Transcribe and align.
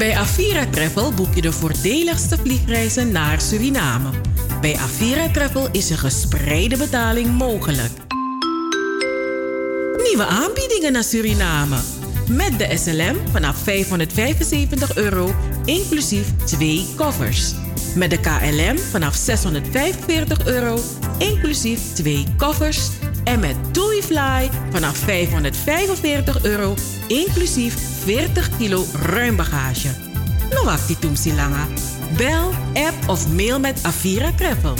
Bij 0.00 0.16
Avira 0.16 0.66
Travel 0.66 1.12
boek 1.12 1.34
je 1.34 1.40
de 1.40 1.52
voordeligste 1.52 2.36
vliegreizen 2.36 3.12
naar 3.12 3.40
Suriname. 3.40 4.10
Bij 4.60 4.76
Avira 4.76 5.28
Travel 5.28 5.68
is 5.72 5.90
een 5.90 5.98
gespreide 5.98 6.76
betaling 6.76 7.38
mogelijk. 7.38 7.90
Nieuwe 10.02 10.24
aanbiedingen 10.24 10.92
naar 10.92 11.04
Suriname. 11.04 11.76
Met 12.28 12.58
de 12.58 12.76
SLM 12.76 13.16
vanaf 13.30 13.56
575 13.56 14.96
euro, 14.96 15.34
inclusief 15.64 16.36
twee 16.44 16.86
koffers. 16.96 17.54
Met 17.94 18.10
de 18.10 18.20
KLM 18.20 18.78
vanaf 18.78 19.14
645 19.14 20.46
euro, 20.46 20.78
inclusief 21.18 21.92
twee 21.92 22.24
koffers. 22.36 22.90
En 23.24 23.40
met 23.40 23.74
TuiFly 23.74 24.50
vanaf 24.70 24.96
545 24.96 26.44
euro, 26.44 26.74
inclusief 27.06 27.74
40 28.04 28.56
kilo 28.56 28.84
ruim 29.02 29.36
bagage. 29.36 29.88
No 30.50 30.64
wacht 30.64 30.86
die 30.86 31.34
langa. 31.34 31.66
Bel, 32.16 32.50
app 32.74 33.08
of 33.08 33.28
mail 33.28 33.60
met 33.60 33.78
Avira 33.82 34.32
Travel. 34.36 34.74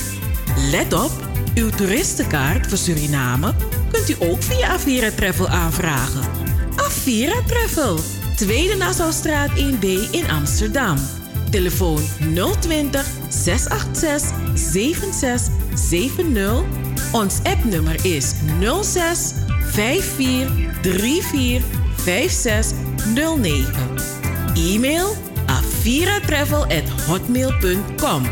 Let 0.70 0.92
op, 0.92 1.12
uw 1.54 1.70
toeristenkaart 1.70 2.66
voor 2.66 2.78
Suriname 2.78 3.54
kunt 3.92 4.08
u 4.08 4.16
ook 4.18 4.42
via 4.42 4.68
Avira 4.68 5.10
Travel 5.10 5.48
aanvragen. 5.48 6.22
Avira 6.76 7.42
Travel, 7.46 7.98
Tweede 8.36 8.76
Nassaustraat 8.76 9.50
1B 9.50 10.10
in 10.10 10.30
Amsterdam. 10.30 11.19
Telefoon 11.50 12.02
020 12.60 13.04
686 13.28 14.30
7670. 14.54 16.62
Ons 17.12 17.38
appnummer 17.42 18.04
is 18.04 18.34
06 18.82 19.32
54 19.72 20.48
34 20.82 21.62
5609. 21.96 23.74
E-mail 24.54 25.16
aviratravel.hotmail.com. 25.46 28.22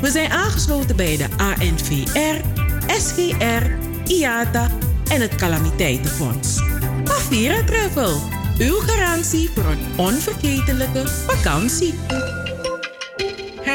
We 0.00 0.10
zijn 0.10 0.30
aangesloten 0.30 0.96
bij 0.96 1.16
de 1.16 1.26
ANVR, 1.36 2.40
SGR, 2.98 3.66
IATA 4.04 4.70
en 5.10 5.20
het 5.20 5.34
Calamiteitenfonds. 5.34 6.60
Avira 7.04 7.64
Travel, 7.64 8.20
uw 8.58 8.80
garantie 8.80 9.50
voor 9.54 9.64
een 9.64 9.86
onvergetelijke 9.96 11.08
vakantie. 11.08 11.94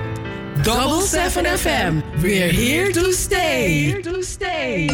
Double 0.63 1.07
7 1.07 1.59
FM, 1.59 2.01
we're 2.21 2.55
here 2.55 2.91
to 2.91 3.11
stay. 3.11 3.85
Here 3.85 4.01
to 4.01 4.23
stay. 4.23 4.91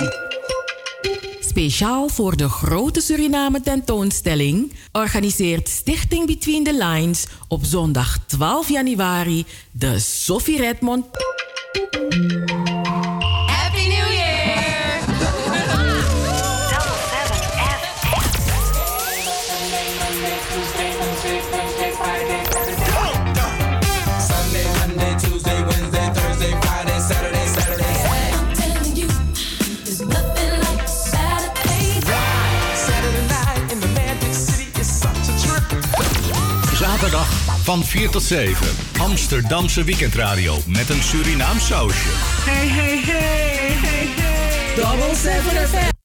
Speciaal 1.41 2.09
voor 2.09 2.37
de 2.37 2.49
grote 2.49 3.01
Suriname 3.01 3.61
tentoonstelling 3.61 4.73
organiseert 4.93 5.69
Stichting 5.69 6.27
Between 6.27 6.65
the 6.65 6.85
Lines 6.85 7.27
op 7.49 7.65
zondag 7.65 8.19
12 8.27 8.69
januari 8.69 9.45
de 9.71 9.99
Sophie 9.99 10.59
Redmond. 10.59 11.07
Van 37.69 37.85
4 37.85 38.11
tot 38.11 38.23
7. 38.23 38.67
Amsterdamse 38.99 39.85
weekendradio 39.85 40.57
met 40.67 40.89
een 40.89 41.03
Surinaam 41.03 41.59
sausje. 41.59 42.09
Hey, 42.45 42.69
hey, 42.69 42.99
hey, 42.99 43.77
hey, 43.81 44.07
hey. 44.17 44.75
Double 44.75 45.15
7 45.15 45.98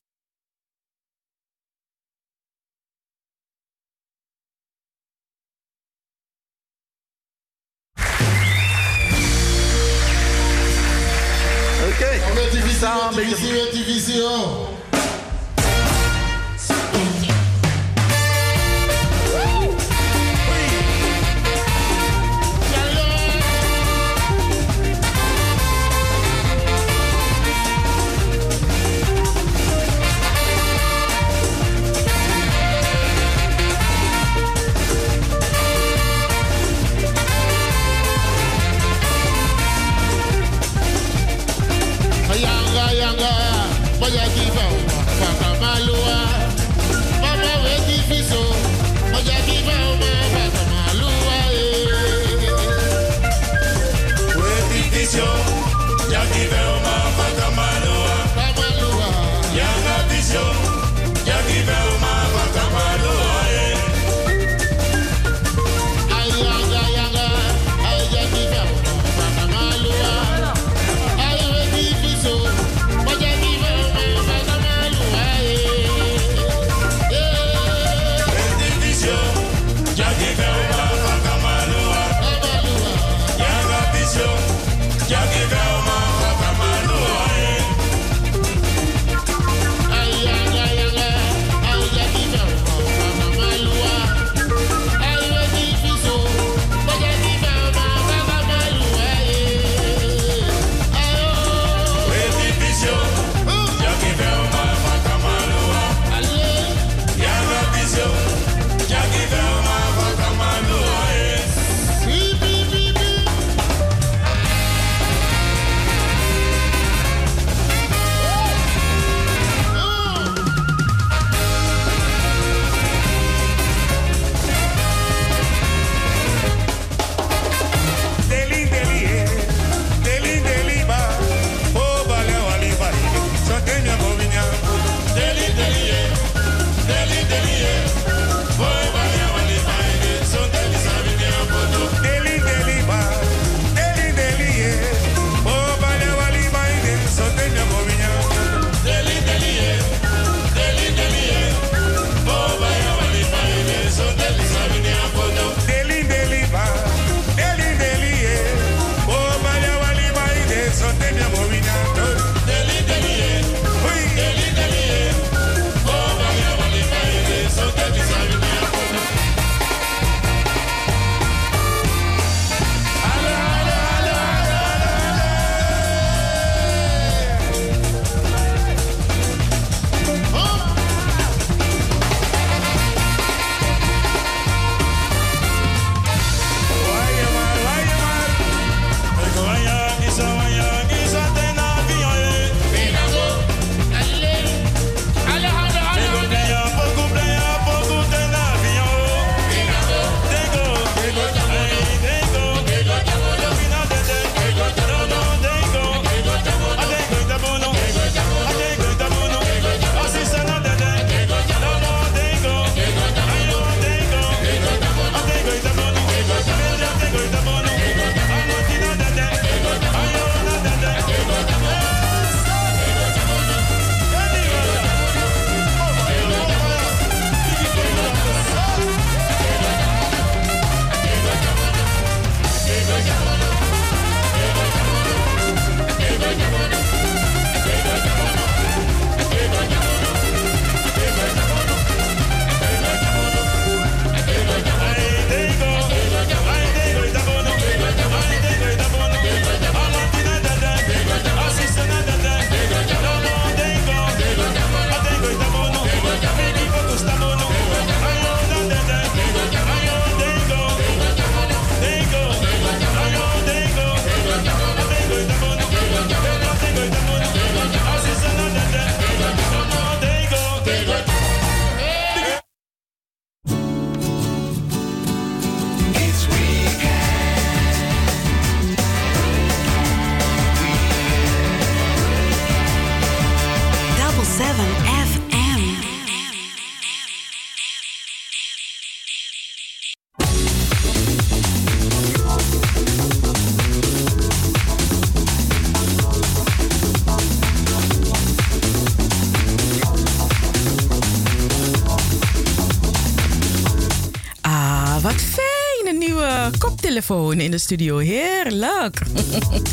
telefoon 307.05 307.39
in 307.39 307.51
de 307.51 307.57
studio. 307.57 307.97
Heerlijk. 307.97 309.01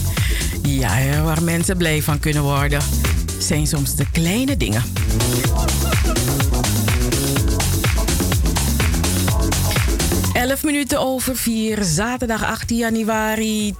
ja, 0.63 1.23
waar 1.23 1.43
mensen 1.43 1.77
blij 1.77 2.03
van 2.03 2.19
kunnen 2.19 2.43
worden, 2.43 2.83
zijn 3.39 3.67
soms 3.67 3.97
de 3.97 4.11
kleine 4.11 4.57
dingen. 4.57 4.83
Elf 10.33 10.63
minuten 10.63 11.01
over 11.01 11.37
vier, 11.37 11.83
zaterdag 11.83 12.45
18 12.45 12.77
januari 12.77 13.75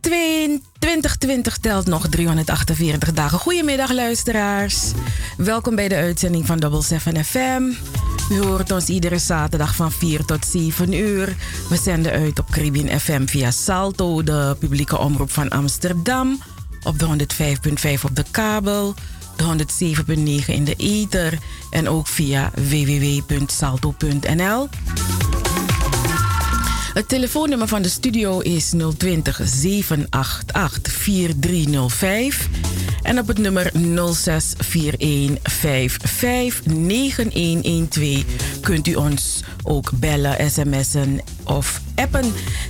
2020 0.00 1.56
telt 1.56 1.86
nog 1.86 2.08
348 2.08 3.12
dagen. 3.12 3.38
Goedemiddag 3.38 3.92
luisteraars. 3.92 4.92
Welkom 5.36 5.74
bij 5.74 5.88
de 5.88 5.96
uitzending 5.96 6.46
van 6.46 6.58
Double 6.58 6.82
7 6.82 7.24
FM. 7.24 7.62
U 8.30 8.40
hoort 8.40 8.70
ons 8.70 8.88
iedere 8.88 9.18
zaterdag 9.18 9.74
van 9.74 9.92
4 9.92 10.24
tot 10.24 10.46
7 10.46 10.92
uur. 10.92 11.36
We 11.68 11.76
zenden 11.76 12.12
uit 12.12 12.38
op 12.38 12.43
Caribbean 12.54 13.00
FM 13.00 13.26
via 13.26 13.50
Salto, 13.50 14.22
de 14.22 14.56
publieke 14.58 14.98
omroep 14.98 15.30
van 15.30 15.48
Amsterdam. 15.48 16.42
Op 16.82 16.98
de 16.98 17.06
105.5 17.06 17.12
op 18.04 18.16
de 18.16 18.24
kabel, 18.30 18.94
de 19.36 19.44
107.9 19.44 19.52
in 20.46 20.64
de 20.64 20.74
ether 20.76 21.38
en 21.70 21.88
ook 21.88 22.06
via 22.06 22.50
www.salto.nl. 22.54 24.68
Het 26.92 27.08
telefoonnummer 27.08 27.68
van 27.68 27.82
de 27.82 27.88
studio 27.88 28.38
is 28.38 28.72
020 28.96 29.40
788 29.44 30.92
4305. 30.92 32.48
En 33.02 33.18
op 33.18 33.26
het 33.26 33.38
nummer 33.38 33.72
0641559112 33.72 33.76
kunt 38.60 38.86
u 38.86 38.94
ons 38.94 39.42
ook 39.62 39.90
bellen, 39.94 40.50
sms'en 40.50 41.20
of 41.44 41.80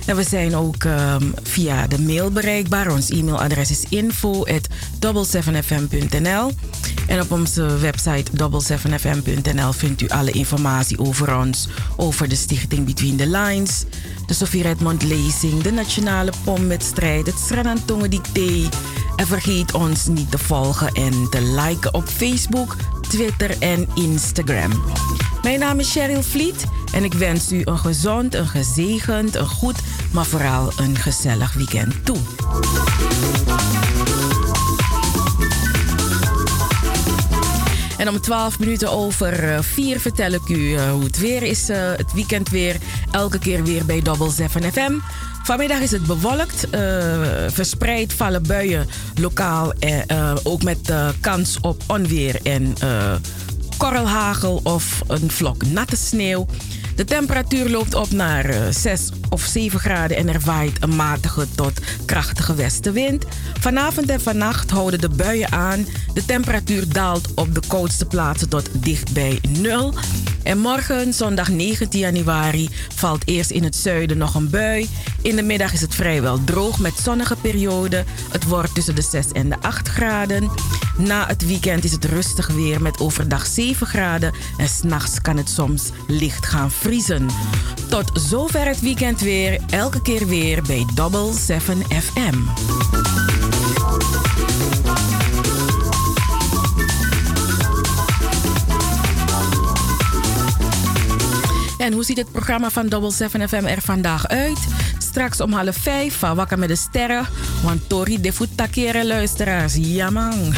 En 0.05 0.15
we 0.15 0.23
zijn 0.23 0.55
ook 0.55 0.83
um, 0.83 1.33
via 1.43 1.87
de 1.87 2.01
mail 2.01 2.31
bereikbaar. 2.31 2.91
Ons 2.91 3.09
e-mailadres 3.09 3.69
is 3.69 3.83
info@double7fm.nl. 3.89 6.51
En 7.07 7.21
op 7.21 7.31
onze 7.31 7.77
website 7.77 8.31
double7fm.nl 8.31 9.71
vindt 9.71 10.01
u 10.01 10.07
alle 10.07 10.31
informatie 10.31 10.99
over 10.99 11.37
ons, 11.37 11.67
over 11.95 12.29
de 12.29 12.35
stichting 12.35 12.85
Between 12.85 13.17
the 13.17 13.27
Lines, 13.27 13.83
de 14.25 14.33
Sofie 14.33 14.63
Redmond 14.63 15.03
lezing, 15.03 15.61
de 15.61 15.71
nationale 15.71 16.31
pomwedstrijd, 16.43 17.25
het 17.25 17.39
Sranantongen 17.47 18.09
Dicté. 18.09 18.69
En 19.15 19.27
vergeet 19.27 19.73
ons 19.73 20.07
niet 20.07 20.31
te 20.31 20.37
volgen 20.37 20.93
en 20.93 21.27
te 21.29 21.41
liken 21.41 21.93
op 21.93 22.07
Facebook, 22.07 22.75
Twitter 23.01 23.57
en 23.59 23.87
Instagram. 23.93 24.83
Mijn 25.41 25.59
naam 25.59 25.79
is 25.79 25.91
Cheryl 25.91 26.23
Vliet 26.23 26.65
en 26.95 27.03
ik 27.03 27.13
wens 27.13 27.51
u 27.51 27.61
een 27.63 27.77
gezond, 27.77 28.35
een 28.35 28.47
gezegend, 28.47 29.35
een 29.35 29.47
goed, 29.47 29.75
maar 30.11 30.25
vooral 30.25 30.71
een 30.77 30.95
gezellig 30.95 31.53
weekend 31.53 32.05
toe. 32.05 32.17
En 37.97 38.09
om 38.09 38.21
12 38.21 38.59
minuten 38.59 38.91
over 38.91 39.63
4 39.63 39.99
vertel 39.99 40.31
ik 40.31 40.49
u 40.49 40.57
uh, 40.57 40.91
hoe 40.91 41.03
het 41.03 41.19
weer 41.19 41.43
is. 41.43 41.69
Uh, 41.69 41.77
het 41.77 42.13
weekend 42.13 42.49
weer. 42.49 42.77
Elke 43.11 43.39
keer 43.39 43.63
weer 43.63 43.85
bij 43.85 44.01
Double 44.01 44.31
7 44.31 44.71
FM. 44.71 44.93
Vanmiddag 45.43 45.79
is 45.79 45.91
het 45.91 46.03
bewolkt. 46.03 46.67
Verspreid 47.47 48.13
vallen 48.13 48.43
buien 48.47 48.87
lokaal. 49.15 49.73
ook 50.43 50.63
met 50.63 50.93
kans 51.21 51.57
op 51.61 51.83
onweer 51.87 52.39
en 52.43 52.73
korrelhagel 53.77 54.59
of 54.63 55.01
een 55.07 55.31
vlok 55.31 55.65
natte 55.65 55.95
sneeuw. 55.95 56.47
De 56.95 57.05
temperatuur 57.05 57.69
loopt 57.69 57.93
op 57.93 58.11
naar 58.11 58.73
6 58.73 59.09
of 59.29 59.41
7 59.41 59.79
graden 59.79 60.17
en 60.17 60.29
er 60.29 60.39
waait 60.39 60.83
een 60.83 60.95
matige 60.95 61.47
tot 61.55 61.79
krachtige 62.05 62.55
westenwind. 62.55 63.25
Vanavond 63.59 64.09
en 64.09 64.21
vannacht 64.21 64.71
houden 64.71 65.01
de 65.01 65.09
buien 65.09 65.51
aan. 65.51 65.85
De 66.13 66.25
temperatuur 66.25 66.93
daalt 66.93 67.33
op 67.33 67.53
de 67.55 67.61
koudste 67.67 68.05
plaatsen 68.05 68.49
tot 68.49 68.69
dicht 68.73 69.13
bij 69.13 69.39
nul. 69.49 69.93
En 70.45 70.57
morgen, 70.57 71.13
zondag 71.13 71.49
19 71.49 71.99
januari, 71.99 72.69
valt 72.95 73.27
eerst 73.27 73.51
in 73.51 73.63
het 73.63 73.75
zuiden 73.75 74.17
nog 74.17 74.35
een 74.35 74.49
bui. 74.49 74.89
In 75.21 75.35
de 75.35 75.41
middag 75.41 75.73
is 75.73 75.81
het 75.81 75.95
vrijwel 75.95 76.43
droog 76.43 76.79
met 76.79 76.93
zonnige 77.03 77.35
perioden. 77.35 78.05
Het 78.31 78.47
wordt 78.47 78.75
tussen 78.75 78.95
de 78.95 79.01
6 79.01 79.31
en 79.31 79.49
de 79.49 79.55
8 79.61 79.87
graden. 79.87 80.51
Na 80.97 81.27
het 81.27 81.47
weekend 81.47 81.83
is 81.83 81.91
het 81.91 82.05
rustig 82.05 82.47
weer 82.47 82.81
met 82.81 82.99
overdag 82.99 83.45
7 83.45 83.87
graden. 83.87 84.33
En 84.57 84.69
s'nachts 84.69 85.21
kan 85.21 85.37
het 85.37 85.49
soms 85.49 85.89
licht 86.07 86.45
gaan 86.45 86.71
vriezen. 86.71 87.27
Tot 87.89 88.11
zover 88.13 88.65
het 88.65 88.81
weekend 88.81 89.21
weer. 89.21 89.59
Elke 89.69 90.01
keer 90.01 90.27
weer 90.27 90.61
bij 90.61 90.85
Double 90.95 91.33
7 91.33 91.83
FM. 91.89 92.35
En 101.85 101.93
hoe 101.93 102.03
ziet 102.03 102.17
het 102.17 102.31
programma 102.31 102.69
van 102.69 102.87
Double 102.87 103.11
7 103.11 103.49
FM 103.49 103.65
er 103.65 103.81
vandaag 103.81 104.27
uit? 104.27 104.57
Straks 104.97 105.41
om 105.41 105.51
half 105.51 105.75
vijf 105.75 106.17
van 106.17 106.35
Wakker 106.35 106.59
met 106.59 106.69
de 106.69 106.75
Sterren. 106.75 107.27
Want 107.63 107.89
Tori 107.89 108.21
de 108.21 108.33
takeren 108.55 109.07
luisteraars. 109.07 109.73
Ja 109.77 110.09
man. 110.09 110.33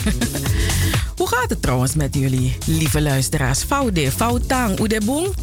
hoe 1.18 1.28
gaat 1.28 1.50
het 1.50 1.62
trouwens 1.62 1.96
met 1.96 2.16
jullie, 2.16 2.58
lieve 2.66 3.02
luisteraars? 3.02 3.64
Foude, 3.64 4.12
foutang, 4.12 4.80
oedeboeng? 4.80 5.34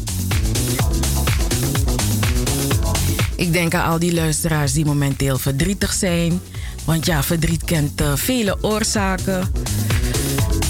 Ik 3.35 3.53
denk 3.53 3.73
aan 3.73 3.89
al 3.89 3.99
die 3.99 4.13
luisteraars 4.13 4.73
die 4.73 4.85
momenteel 4.85 5.37
verdrietig 5.37 5.93
zijn. 5.93 6.41
Want 6.85 7.05
ja, 7.05 7.23
verdriet 7.23 7.63
kent 7.63 8.01
uh, 8.01 8.15
vele 8.15 8.57
oorzaken. 8.61 9.51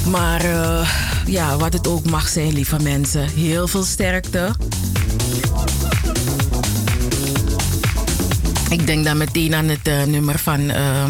Maar 0.09 0.45
uh, 0.45 0.89
ja, 1.25 1.57
wat 1.57 1.73
het 1.73 1.87
ook 1.87 2.09
mag 2.09 2.27
zijn, 2.27 2.53
lieve 2.53 2.81
mensen. 2.81 3.27
Heel 3.29 3.67
veel 3.67 3.83
sterkte. 3.83 4.55
Ik 8.75 8.87
denk 8.87 9.05
dan 9.05 9.17
meteen 9.17 9.55
aan 9.55 9.67
het 9.67 9.87
uh, 9.87 10.03
nummer 10.03 10.39
van 10.39 10.59
uh, 10.59 11.05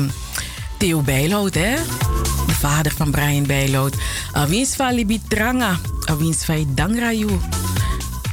Theo 0.78 1.02
Bijloud, 1.02 1.54
hè? 1.54 1.76
De 2.48 2.54
vader 2.54 2.92
van 2.96 3.12
Brian 3.12 3.46
Bijloud. 3.46 3.96
Awins 4.32 4.76
van 4.76 4.94
Libitranga, 4.94 5.80
awins 6.04 6.46
Dangrayu. 6.68 7.28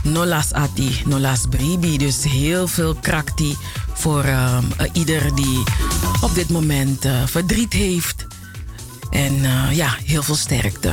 Nolas 0.03 0.53
Ati, 0.53 1.03
Nolas 1.05 1.41
Bribi. 1.51 1.99
Dus 1.99 2.25
heel 2.25 2.69
veel 2.69 2.95
krakti 2.95 3.57
voor 3.93 4.25
uh, 4.25 4.59
ieder 4.93 5.35
die 5.35 5.63
op 6.21 6.35
dit 6.35 6.49
moment 6.49 7.05
uh, 7.05 7.13
verdriet 7.27 7.73
heeft. 7.73 8.27
En 9.11 9.41
ja, 9.71 9.97
heel 10.05 10.23
veel 10.23 10.37
sterkte. 10.37 10.93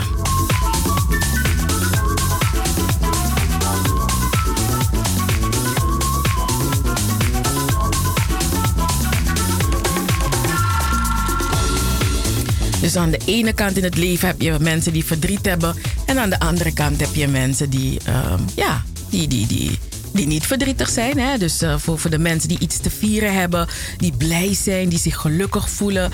Dus 12.82 12.96
aan 12.96 13.10
de 13.10 13.20
ene 13.26 13.54
kant 13.54 13.78
in 13.78 13.84
het 13.84 13.96
leven 13.98 14.28
heb 14.28 14.42
je 14.42 14.56
mensen 14.60 14.94
die 14.94 15.06
verdriet 15.06 15.46
hebben. 15.46 15.76
En 16.06 16.20
aan 16.20 16.30
de 16.30 16.40
andere 16.40 16.74
kant 16.74 17.00
heb 17.00 17.14
je 17.14 17.28
mensen 17.28 17.70
die, 17.70 18.00
uh, 18.08 18.34
ja, 18.56 18.84
die, 19.10 19.28
die, 19.28 19.48
die, 19.48 19.80
die 20.14 20.28
niet 20.28 20.46
verdrietig 20.46 20.90
zijn. 20.90 21.20
Hè? 21.20 21.38
Dus 21.38 21.62
uh, 21.62 21.78
voor, 21.78 22.00
voor 22.00 22.10
de 22.10 22.20
mensen 22.20 22.50
die 22.50 22.60
iets 22.60 22.78
te 22.78 22.90
vieren 22.90 23.34
hebben, 23.34 23.68
die 23.98 24.14
blij 24.18 24.54
zijn, 24.54 24.90
die 24.90 25.00
zich 25.00 25.18
gelukkig 25.18 25.70
voelen. 25.70 26.12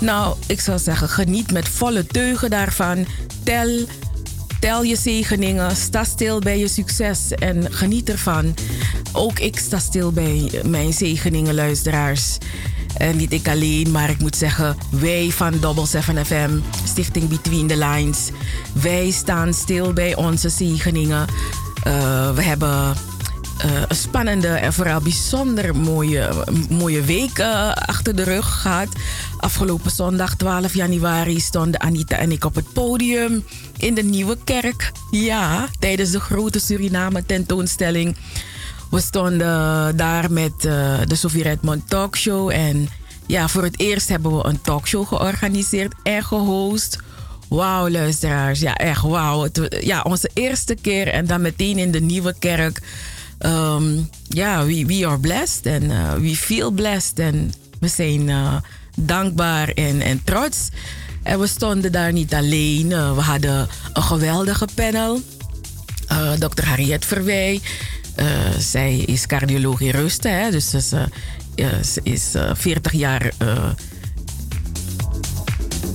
Nou, 0.00 0.36
ik 0.46 0.60
zou 0.60 0.78
zeggen, 0.78 1.08
geniet 1.08 1.52
met 1.52 1.68
volle 1.68 2.06
teugen 2.06 2.50
daarvan. 2.50 3.06
Tel, 3.44 3.86
tel 4.60 4.82
je 4.82 4.96
zegeningen, 4.96 5.76
sta 5.76 6.04
stil 6.04 6.38
bij 6.38 6.58
je 6.58 6.68
succes 6.68 7.30
en 7.30 7.72
geniet 7.72 8.10
ervan. 8.10 8.54
Ook 9.12 9.38
ik 9.38 9.58
sta 9.58 9.78
stil 9.78 10.12
bij 10.12 10.50
mijn 10.64 10.92
zegeningen, 10.92 11.54
luisteraars. 11.54 12.38
En 12.96 13.16
niet 13.16 13.32
ik 13.32 13.48
alleen, 13.48 13.90
maar 13.90 14.10
ik 14.10 14.20
moet 14.20 14.36
zeggen, 14.36 14.76
wij 14.90 15.30
van 15.30 15.58
Double 15.60 15.86
7 15.86 16.26
FM, 16.26 16.50
Stichting 16.84 17.28
Between 17.28 17.66
the 17.66 17.76
Lines, 17.76 18.30
wij 18.72 19.10
staan 19.10 19.54
stil 19.54 19.92
bij 19.92 20.16
onze 20.16 20.48
zegeningen. 20.48 21.26
Uh, 21.86 22.34
we 22.34 22.42
hebben 22.42 22.94
uh, 23.64 23.82
een 23.88 23.96
spannende 23.96 24.48
en 24.48 24.72
vooral 24.72 25.00
bijzonder 25.00 25.76
mooie, 25.76 26.30
mooie 26.70 27.02
week 27.02 27.40
achter 27.74 28.16
de 28.16 28.22
rug 28.22 28.60
gehad. 28.60 28.88
Afgelopen 29.38 29.90
zondag 29.90 30.34
12 30.34 30.74
januari 30.74 31.40
stonden 31.40 31.80
Anita 31.80 32.16
en 32.16 32.32
ik 32.32 32.44
op 32.44 32.54
het 32.54 32.72
podium 32.72 33.44
in 33.76 33.94
de 33.94 34.02
Nieuwe 34.02 34.36
Kerk. 34.44 34.92
Ja, 35.10 35.68
tijdens 35.78 36.10
de 36.10 36.20
grote 36.20 36.60
Suriname 36.60 37.26
tentoonstelling. 37.26 38.16
We 38.90 39.00
stonden 39.00 39.96
daar 39.96 40.32
met 40.32 40.52
uh, 40.64 40.98
de 41.06 41.14
Sofie 41.14 41.42
Redmond 41.42 41.88
Talkshow. 41.88 42.50
En 42.50 42.88
ja, 43.26 43.48
voor 43.48 43.62
het 43.62 43.80
eerst 43.80 44.08
hebben 44.08 44.36
we 44.36 44.44
een 44.44 44.60
talkshow 44.60 45.06
georganiseerd 45.06 45.94
en 46.02 46.24
gehost. 46.24 46.98
Wauw, 47.48 47.88
luisteraars. 47.88 48.60
Ja, 48.60 48.74
echt 48.76 49.02
wauw. 49.02 49.48
Ja, 49.80 50.02
onze 50.02 50.30
eerste 50.34 50.74
keer 50.74 51.08
en 51.08 51.26
dan 51.26 51.40
meteen 51.40 51.78
in 51.78 51.90
de 51.90 52.00
nieuwe 52.00 52.34
kerk. 52.38 52.80
um, 53.38 54.08
ja, 54.28 54.64
we, 54.64 54.86
we 54.86 55.06
are 55.06 55.18
blessed 55.18 55.66
en 55.66 55.82
uh, 55.82 56.12
we 56.12 56.36
feel 56.36 56.70
blessed. 56.70 57.18
En 57.18 57.52
we 57.80 57.88
zijn 57.88 58.28
uh, 58.28 58.56
dankbaar 58.96 59.68
en, 59.68 60.00
en 60.00 60.24
trots. 60.24 60.68
En 61.22 61.40
we 61.40 61.46
stonden 61.46 61.92
daar 61.92 62.12
niet 62.12 62.34
alleen. 62.34 62.88
We 62.88 63.20
hadden 63.20 63.68
een 63.92 64.02
geweldige 64.02 64.68
panel. 64.74 65.20
Dr. 66.38 66.64
Harriet 66.64 67.04
Verwij. 67.04 67.60
Uh, 68.20 68.26
zij 68.58 68.96
is 68.96 69.26
cardioloog 69.26 69.80
in 69.80 69.90
Rusten. 69.90 70.40
Hè? 70.40 70.50
Dus 70.50 70.70
ze, 70.70 71.08
is 72.02 72.34
40 72.54 72.92
jaar 72.92 73.32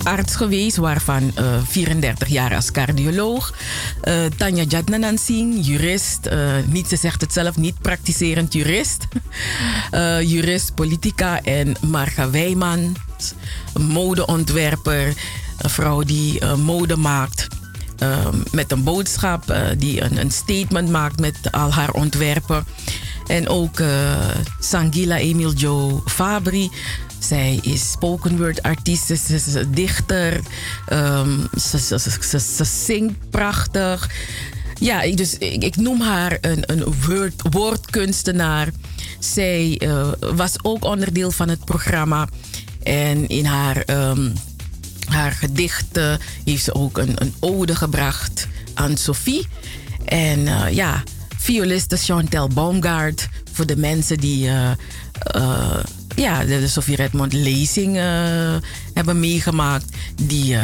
arts 0.04 0.36
geweest, 0.36 0.78
waarvan 0.78 1.32
uh, 1.40 1.62
34 1.68 2.28
jaar 2.28 2.56
als 2.56 2.72
cardioloog. 2.72 3.54
Uh, 4.04 4.26
Tanja 4.38 4.64
Jadnanan 4.64 5.18
Singh, 5.18 5.66
jurist. 5.66 6.30
Niet, 6.66 6.88
ze 6.88 6.96
zegt 6.96 7.22
het 7.22 7.34
zelf, 7.34 7.58
niet 7.58 7.80
praktiserend 7.82 8.54
jurist. 8.54 9.08
jurist, 10.34 10.76
politica. 10.76 11.42
En 11.42 11.76
Marga 11.82 12.30
Wijman, 12.30 12.96
modeontwerper. 13.80 15.14
Een 15.58 15.70
vrouw 15.70 16.04
die 16.04 16.46
mode 16.46 16.96
maakt. 16.96 17.48
Met 18.52 18.72
een 18.72 18.84
boodschap, 18.84 19.56
die 19.78 20.02
een, 20.02 20.18
een, 20.18 20.32
statement 20.32 20.90
maakt 20.90 21.20
met 21.20 21.52
al 21.52 21.74
haar 21.74 21.92
ontwerpen. 21.92 22.66
En 23.28 23.48
ook 23.48 23.82
Sangila 24.60 25.18
Emil 25.18 25.54
Joe 25.54 26.02
Fabri, 26.06 26.70
zij 27.20 27.60
is 27.62 27.92
spoken 27.92 28.38
word 28.38 28.62
artiest, 28.64 29.06
ze 29.06 29.14
is 29.14 29.56
dichter, 29.68 30.40
um, 30.94 31.48
ze, 31.60 32.64
zingt 32.64 33.30
prachtig. 33.30 34.10
Ja, 34.80 35.12
dus, 35.16 35.38
ik, 35.38 35.64
ik 35.64 35.76
noem 35.76 36.02
haar 36.02 36.38
een, 36.42 36.64
een 36.66 36.84
woord, 37.08 37.42
woordkunstenaar. 37.50 38.70
Zij 39.20 39.82
uh, 39.84 40.08
was 40.20 40.54
ook 40.62 40.84
onderdeel 40.84 41.32
van 41.32 41.50
het 41.50 41.66
programma. 41.66 42.28
En 42.84 43.28
in 43.28 43.46
haar, 43.46 43.84
um, 43.90 44.34
haar 45.06 45.32
gedichten 45.32 46.20
heeft 46.46 46.64
ze 46.64 46.74
ook 46.74 46.98
een, 46.98 47.14
een 47.16 47.34
ode 47.40 47.76
gebracht 47.76 48.48
aan 48.74 48.98
Sophie. 48.98 49.48
En 50.06 50.40
uh, 50.40 50.70
ja, 50.70 51.04
violiste 51.38 51.98
Chantel 51.98 52.48
Baumgart. 52.48 53.28
Voor 53.52 53.66
de 53.66 53.78
mensen 53.78 54.18
die 54.18 54.48
uh, 54.48 54.72
ja, 56.16 56.44
de, 56.44 56.68
Sofie 56.68 56.96
Redmond 56.96 57.34
lezing 57.34 57.96
hebben 58.94 59.20
meegemaakt. 59.20 59.86
Die 60.22 60.58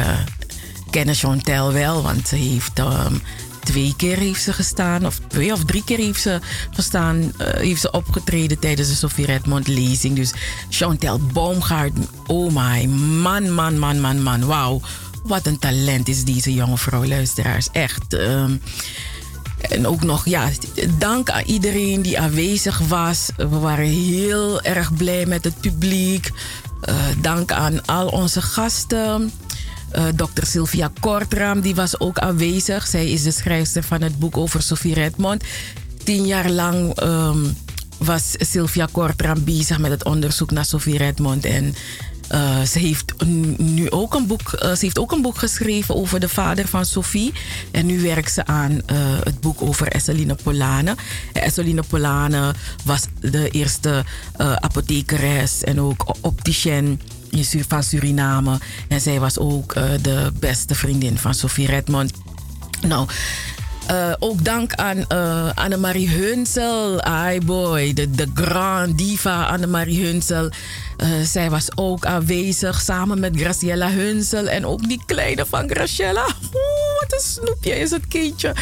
kennen 0.90 1.14
Chantel 1.14 1.72
wel, 1.72 2.02
want 2.02 2.28
ze 2.28 2.36
heeft 2.36 2.78
um, 2.78 3.22
twee 3.64 3.94
keer 3.96 4.16
heeft 4.16 4.42
ze 4.42 4.52
gestaan, 4.52 5.06
of 5.06 5.20
twee 5.28 5.52
of 5.52 5.64
drie 5.64 5.84
keer 5.84 5.98
heeft 5.98 6.20
ze 6.20 6.40
gestaan, 6.70 7.16
uh, 7.18 7.30
heeft 7.38 7.80
ze 7.80 7.90
opgetreden 7.90 8.58
tijdens 8.58 8.88
de 8.88 8.94
Sofie 8.94 9.26
Redmond 9.26 9.68
lezing. 9.68 10.16
Dus 10.16 10.32
Chantel 10.70 11.20
Baumgaard, 11.32 11.92
oh 12.26 12.52
my, 12.54 12.84
man, 12.86 13.54
man, 13.54 13.78
man, 13.78 14.00
man, 14.00 14.22
man, 14.22 14.46
wauw. 14.46 14.80
Wat 15.22 15.46
een 15.46 15.58
talent 15.58 16.08
is 16.08 16.24
deze 16.24 16.54
jonge 16.54 16.78
vrouw, 16.78 17.04
luisteraars. 17.04 17.68
Echt. 17.72 18.12
Um, 18.12 18.60
en 19.68 19.86
ook 19.86 20.02
nog, 20.02 20.26
ja, 20.26 20.48
dank 20.98 21.30
aan 21.30 21.44
iedereen 21.44 22.02
die 22.02 22.18
aanwezig 22.18 22.78
was. 22.78 23.28
We 23.36 23.58
waren 23.58 23.86
heel 23.86 24.62
erg 24.62 24.94
blij 24.96 25.26
met 25.26 25.44
het 25.44 25.60
publiek. 25.60 26.30
Uh, 26.88 26.94
dank 27.20 27.52
aan 27.52 27.84
al 27.84 28.06
onze 28.06 28.42
gasten. 28.42 29.32
Uh, 29.96 30.04
Dr. 30.16 30.46
Sylvia 30.46 30.90
Kortram, 31.00 31.60
die 31.60 31.74
was 31.74 32.00
ook 32.00 32.18
aanwezig. 32.18 32.86
Zij 32.86 33.10
is 33.10 33.22
de 33.22 33.30
schrijfster 33.30 33.82
van 33.82 34.02
het 34.02 34.18
boek 34.18 34.36
over 34.36 34.62
Sophie 34.62 34.94
Redmond. 34.94 35.44
Tien 36.04 36.26
jaar 36.26 36.50
lang 36.50 37.02
um, 37.02 37.56
was 37.98 38.34
Sylvia 38.38 38.88
Kortram 38.92 39.44
bezig 39.44 39.78
met 39.78 39.90
het 39.90 40.04
onderzoek 40.04 40.50
naar 40.50 40.64
Sophie 40.64 40.96
Redmond. 40.96 41.44
En 41.44 41.74
uh, 42.32 42.62
ze 42.62 42.78
heeft 42.78 43.12
nu 43.56 43.90
ook 43.90 44.14
een 44.14 44.26
boek, 44.26 44.52
uh, 44.54 44.60
ze 44.60 44.78
heeft 44.80 44.98
ook 44.98 45.12
een 45.12 45.22
boek 45.22 45.38
geschreven 45.38 45.94
over 45.94 46.20
de 46.20 46.28
vader 46.28 46.68
van 46.68 46.86
Sophie. 46.86 47.32
En 47.70 47.86
nu 47.86 48.00
werkt 48.00 48.32
ze 48.32 48.46
aan 48.46 48.80
het 49.24 49.40
boek 49.40 49.62
over 49.62 49.88
Esseline 49.88 50.36
Polane. 50.42 50.96
Esseline 51.32 51.82
Polane 51.88 52.54
was 52.84 53.02
de 53.20 53.50
eerste 53.50 54.04
apothekeres 54.36 55.62
en 55.62 55.80
ook 55.80 56.16
opticien 56.20 57.00
van 57.68 57.82
Suriname. 57.82 58.58
En 58.88 59.00
zij 59.00 59.20
was 59.20 59.38
ook 59.38 59.74
de 60.02 60.32
beste 60.38 60.74
vriendin 60.74 61.18
van 61.18 61.34
Sophie 61.34 61.66
Redmond. 61.66 62.12
Nou, 62.80 63.06
uh, 63.90 64.12
ook 64.18 64.44
dank 64.44 64.74
aan 64.74 65.04
uh, 65.08 65.50
Annemarie 65.54 66.08
Hunsel. 66.08 67.00
Ai 67.00 67.40
boy, 67.40 67.92
de, 67.92 68.10
de 68.10 68.26
grand 68.34 68.98
diva 68.98 69.44
Annemarie 69.44 70.04
Hunsel. 70.04 70.50
Uh, 70.98 71.08
zij 71.24 71.50
was 71.50 71.68
ook 71.74 72.06
aanwezig 72.06 72.80
samen 72.80 73.20
met 73.20 73.36
Graciela 73.36 73.90
Hunsel. 73.90 74.48
En 74.48 74.66
ook 74.66 74.88
die 74.88 75.02
kleine 75.06 75.46
van 75.46 75.68
Graciela. 75.68 76.26
Oeh, 76.54 77.00
wat 77.00 77.12
een 77.12 77.20
snoepje 77.20 77.78
is 77.78 77.90
het 77.90 78.08
kindje. 78.08 78.54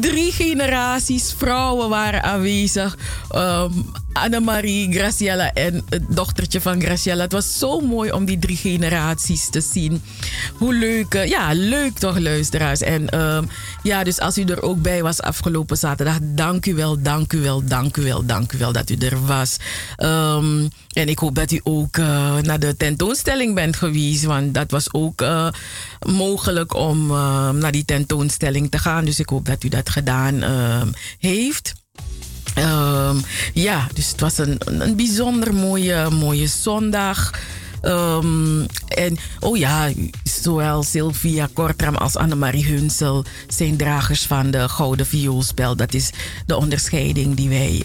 Drie 0.00 0.32
generaties 0.32 1.34
vrouwen 1.36 1.88
waren 1.88 2.22
aanwezig. 2.22 2.96
Um, 3.34 3.92
Annemarie, 4.12 4.92
Graciela 4.92 5.52
en 5.52 5.84
het 5.88 6.02
dochtertje 6.08 6.60
van 6.60 6.82
Graciela. 6.82 7.22
Het 7.22 7.32
was 7.32 7.58
zo 7.58 7.80
mooi 7.80 8.12
om 8.12 8.24
die 8.24 8.38
drie 8.38 8.56
generaties 8.56 9.50
te 9.50 9.60
zien. 9.60 10.02
Hoe 10.54 10.74
leuk, 10.74 11.24
ja, 11.24 11.52
leuk 11.52 11.98
toch, 11.98 12.18
luisteraars. 12.18 12.80
En 12.80 13.20
um, 13.20 13.48
ja, 13.82 14.04
dus 14.04 14.20
als 14.20 14.38
u 14.38 14.44
er 14.44 14.62
ook 14.62 14.82
bij 14.82 15.02
was 15.02 15.20
afgelopen 15.20 15.76
zaterdag, 15.76 16.18
dank 16.22 16.66
u 16.66 16.74
wel, 16.74 17.02
dank 17.02 17.32
u 17.32 17.40
wel, 17.40 17.64
dank 17.64 17.96
u 17.96 18.02
wel, 18.02 18.26
dank 18.26 18.52
u 18.52 18.58
wel 18.58 18.72
dat 18.72 18.90
u 18.90 18.96
er 18.96 19.26
was. 19.26 19.56
Um, 19.98 20.68
en 20.92 21.08
ik 21.08 21.18
hoop 21.18 21.34
dat 21.34 21.50
ook 21.62 21.96
uh, 21.96 22.36
naar 22.36 22.58
de 22.58 22.76
tentoonstelling 22.76 23.54
bent 23.54 23.76
geweest, 23.76 24.24
want 24.24 24.54
dat 24.54 24.70
was 24.70 24.92
ook 24.92 25.22
uh, 25.22 25.48
mogelijk 26.06 26.74
om 26.74 27.10
uh, 27.10 27.50
naar 27.50 27.72
die 27.72 27.84
tentoonstelling 27.84 28.70
te 28.70 28.78
gaan. 28.78 29.04
Dus 29.04 29.18
ik 29.18 29.28
hoop 29.28 29.46
dat 29.46 29.64
u 29.64 29.68
dat 29.68 29.90
gedaan 29.90 30.42
heeft. 31.18 31.74
Um, 32.58 33.22
ja, 33.52 33.88
dus 33.94 34.08
het 34.08 34.20
was 34.20 34.38
een, 34.38 34.58
een 34.64 34.96
bijzonder 34.96 35.54
mooie, 35.54 36.10
mooie 36.10 36.46
zondag. 36.46 37.30
Um, 37.82 38.66
en 38.88 39.18
oh 39.40 39.56
ja, 39.56 39.92
zowel 40.22 40.82
Sylvia 40.82 41.48
Kortram 41.52 41.94
als 41.94 42.16
Annemarie 42.16 42.64
Hunsel 42.64 43.24
zijn 43.48 43.76
dragers 43.76 44.22
van 44.22 44.50
de 44.50 44.68
Gouden 44.68 45.06
Vioolspel. 45.06 45.76
Dat 45.76 45.94
is 45.94 46.10
de 46.46 46.56
onderscheiding 46.56 47.34
die 47.34 47.48
wij 47.48 47.82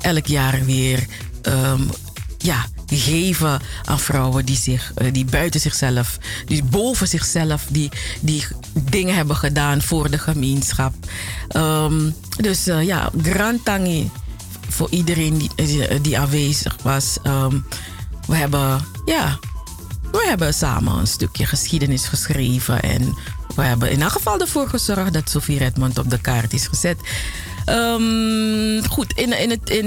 elk 0.00 0.26
jaar 0.26 0.64
weer 0.64 1.06
um, 1.46 1.90
ja, 2.38 2.66
geven 2.86 3.60
aan 3.84 4.00
vrouwen 4.00 4.44
die, 4.44 4.56
zich, 4.56 4.92
uh, 4.98 5.12
die 5.12 5.24
buiten 5.24 5.60
zichzelf, 5.60 6.18
die 6.46 6.64
boven 6.64 7.08
zichzelf, 7.08 7.64
die, 7.68 7.90
die 8.20 8.46
dingen 8.72 9.14
hebben 9.14 9.36
gedaan 9.36 9.82
voor 9.82 10.10
de 10.10 10.18
gemeenschap. 10.18 10.94
Um, 11.56 12.14
dus 12.36 12.68
uh, 12.68 12.82
ja, 12.82 13.10
grand 13.22 13.64
tangi 13.64 14.10
voor 14.68 14.90
iedereen 14.90 15.38
die, 15.38 15.50
die, 15.54 16.00
die 16.00 16.18
aanwezig 16.18 16.76
was. 16.82 17.18
Um, 17.26 17.66
we 18.26 18.36
hebben, 18.36 18.84
ja, 19.04 19.38
we 20.12 20.26
hebben 20.28 20.54
samen 20.54 20.98
een 20.98 21.06
stukje 21.06 21.46
geschiedenis 21.46 22.06
geschreven. 22.06 22.82
En 22.82 23.14
we 23.54 23.62
hebben 23.62 23.90
in 23.90 24.02
elk 24.02 24.12
geval 24.12 24.40
ervoor 24.40 24.68
gezorgd 24.68 25.12
dat 25.12 25.30
Sophie 25.30 25.58
Redmond 25.58 25.98
op 25.98 26.10
de 26.10 26.20
kaart 26.20 26.52
is 26.52 26.66
gezet. 26.66 26.98
Um, 27.70 28.86
goed, 28.88 29.12
in, 29.12 29.38
in, 29.38 29.50
het, 29.50 29.70
in, 29.70 29.86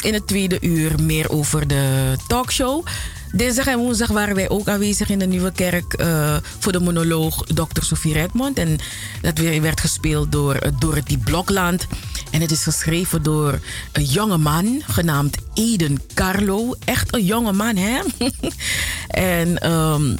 in 0.00 0.14
het 0.14 0.26
tweede 0.26 0.58
uur 0.60 0.92
meer 1.02 1.30
over 1.30 1.66
de 1.66 2.14
talkshow. 2.26 2.86
Dinsdag 3.32 3.66
en 3.66 3.78
woensdag 3.78 4.08
waren 4.08 4.34
wij 4.34 4.48
ook 4.48 4.68
aanwezig 4.68 5.08
in 5.08 5.18
de 5.18 5.26
Nieuwe 5.26 5.52
Kerk 5.52 6.00
uh, 6.00 6.36
voor 6.58 6.72
de 6.72 6.80
monoloog 6.80 7.44
Dr. 7.44 7.82
Sophie 7.82 8.12
Redmond. 8.12 8.58
En 8.58 8.78
dat 9.20 9.38
werd 9.38 9.80
gespeeld 9.80 10.32
door 10.32 10.54
uh, 10.54 10.72
Dorothy 10.78 11.18
Blokland. 11.18 11.86
En 12.30 12.40
het 12.40 12.50
is 12.50 12.62
geschreven 12.62 13.22
door 13.22 13.58
een 13.92 14.04
jonge 14.04 14.38
man 14.38 14.82
genaamd 14.86 15.36
Eden 15.54 16.02
Carlo. 16.14 16.74
Echt 16.84 17.14
een 17.14 17.24
jonge 17.24 17.52
man, 17.52 17.76
hè? 17.76 18.00
en 19.08 19.70
um, 19.72 20.16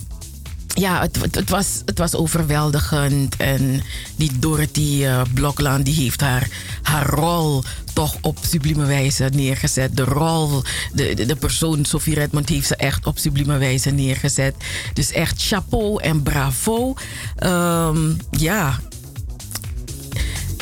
ja, 0.75 1.01
het, 1.01 1.21
het, 1.21 1.35
het, 1.35 1.51
was, 1.51 1.83
het 1.85 1.99
was 1.99 2.15
overweldigend. 2.15 3.37
En 3.37 3.83
die 4.17 4.39
Dorothy 4.39 4.99
uh, 5.03 5.23
Blokland 5.35 5.85
die 5.85 5.95
heeft 5.95 6.21
haar, 6.21 6.49
haar 6.83 7.07
rol 7.07 7.63
toch 7.93 8.17
op 8.21 8.39
sublieme 8.47 8.85
wijze 8.87 9.31
neergezet. 9.33 9.97
De 9.97 10.05
rol, 10.05 10.63
de, 10.93 11.15
de, 11.15 11.27
de, 11.27 11.37
persoon 11.37 11.85
Sophie 11.85 12.15
Redmond 12.15 12.49
heeft 12.49 12.67
ze 12.67 12.77
echt 12.77 13.07
op 13.07 13.19
sublieme 13.19 13.59
wijze 13.59 13.91
neergezet. 13.91 14.55
Dus 14.93 15.13
echt 15.13 15.43
chapeau 15.47 16.03
en 16.03 16.23
bravo. 16.23 16.95
Um, 17.39 18.17
ja, 18.31 18.81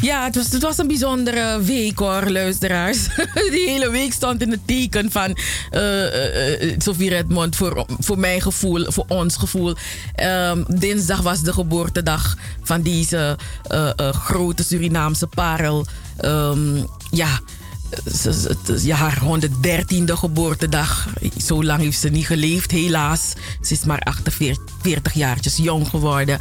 Ja, 0.02 0.24
het 0.24 0.34
was, 0.34 0.52
het 0.52 0.62
was 0.62 0.78
een 0.78 0.86
bijzondere 0.86 1.62
week 1.62 1.98
hoor, 1.98 2.30
luisteraars. 2.30 3.06
Die 3.50 3.68
hele 3.68 3.90
week 3.90 4.12
stond 4.12 4.42
in 4.42 4.50
het 4.50 4.66
teken 4.66 5.10
van 5.10 5.36
uh, 5.72 6.74
Sophie 6.78 7.08
Redmond 7.08 7.56
voor, 7.56 7.86
voor 7.98 8.18
mijn 8.18 8.40
gevoel, 8.40 8.84
voor 8.88 9.04
ons 9.08 9.36
gevoel. 9.36 9.74
Um, 10.22 10.64
dinsdag 10.68 11.20
was 11.20 11.42
de 11.42 11.52
geboortedag 11.52 12.36
van 12.62 12.82
deze 12.82 13.38
grote 14.12 14.64
Surinaamse 14.64 15.26
parel. 15.26 15.86
Um, 16.24 16.86
ja, 17.10 17.40
ja, 18.83 18.96
haar 18.96 19.22
113e 19.22 20.12
geboortedag. 20.12 21.09
Zo 21.37 21.64
lang 21.64 21.81
heeft 21.81 21.98
ze 21.98 22.09
niet 22.09 22.26
geleefd, 22.26 22.70
helaas. 22.70 23.33
Ze 23.61 23.72
is 23.72 23.85
maar 23.85 24.00
48 24.00 25.12
jaartjes 25.14 25.57
jong 25.57 25.88
geworden. 25.88 26.38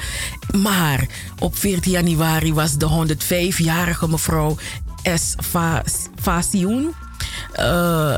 Maar 0.55 1.07
op 1.39 1.57
14 1.57 1.91
januari 1.91 2.53
was 2.53 2.77
de 2.77 3.15
105-jarige 3.17 4.07
mevrouw 4.07 4.57
S. 5.03 5.35
Fasioen 6.21 6.93
uh, 7.59 8.13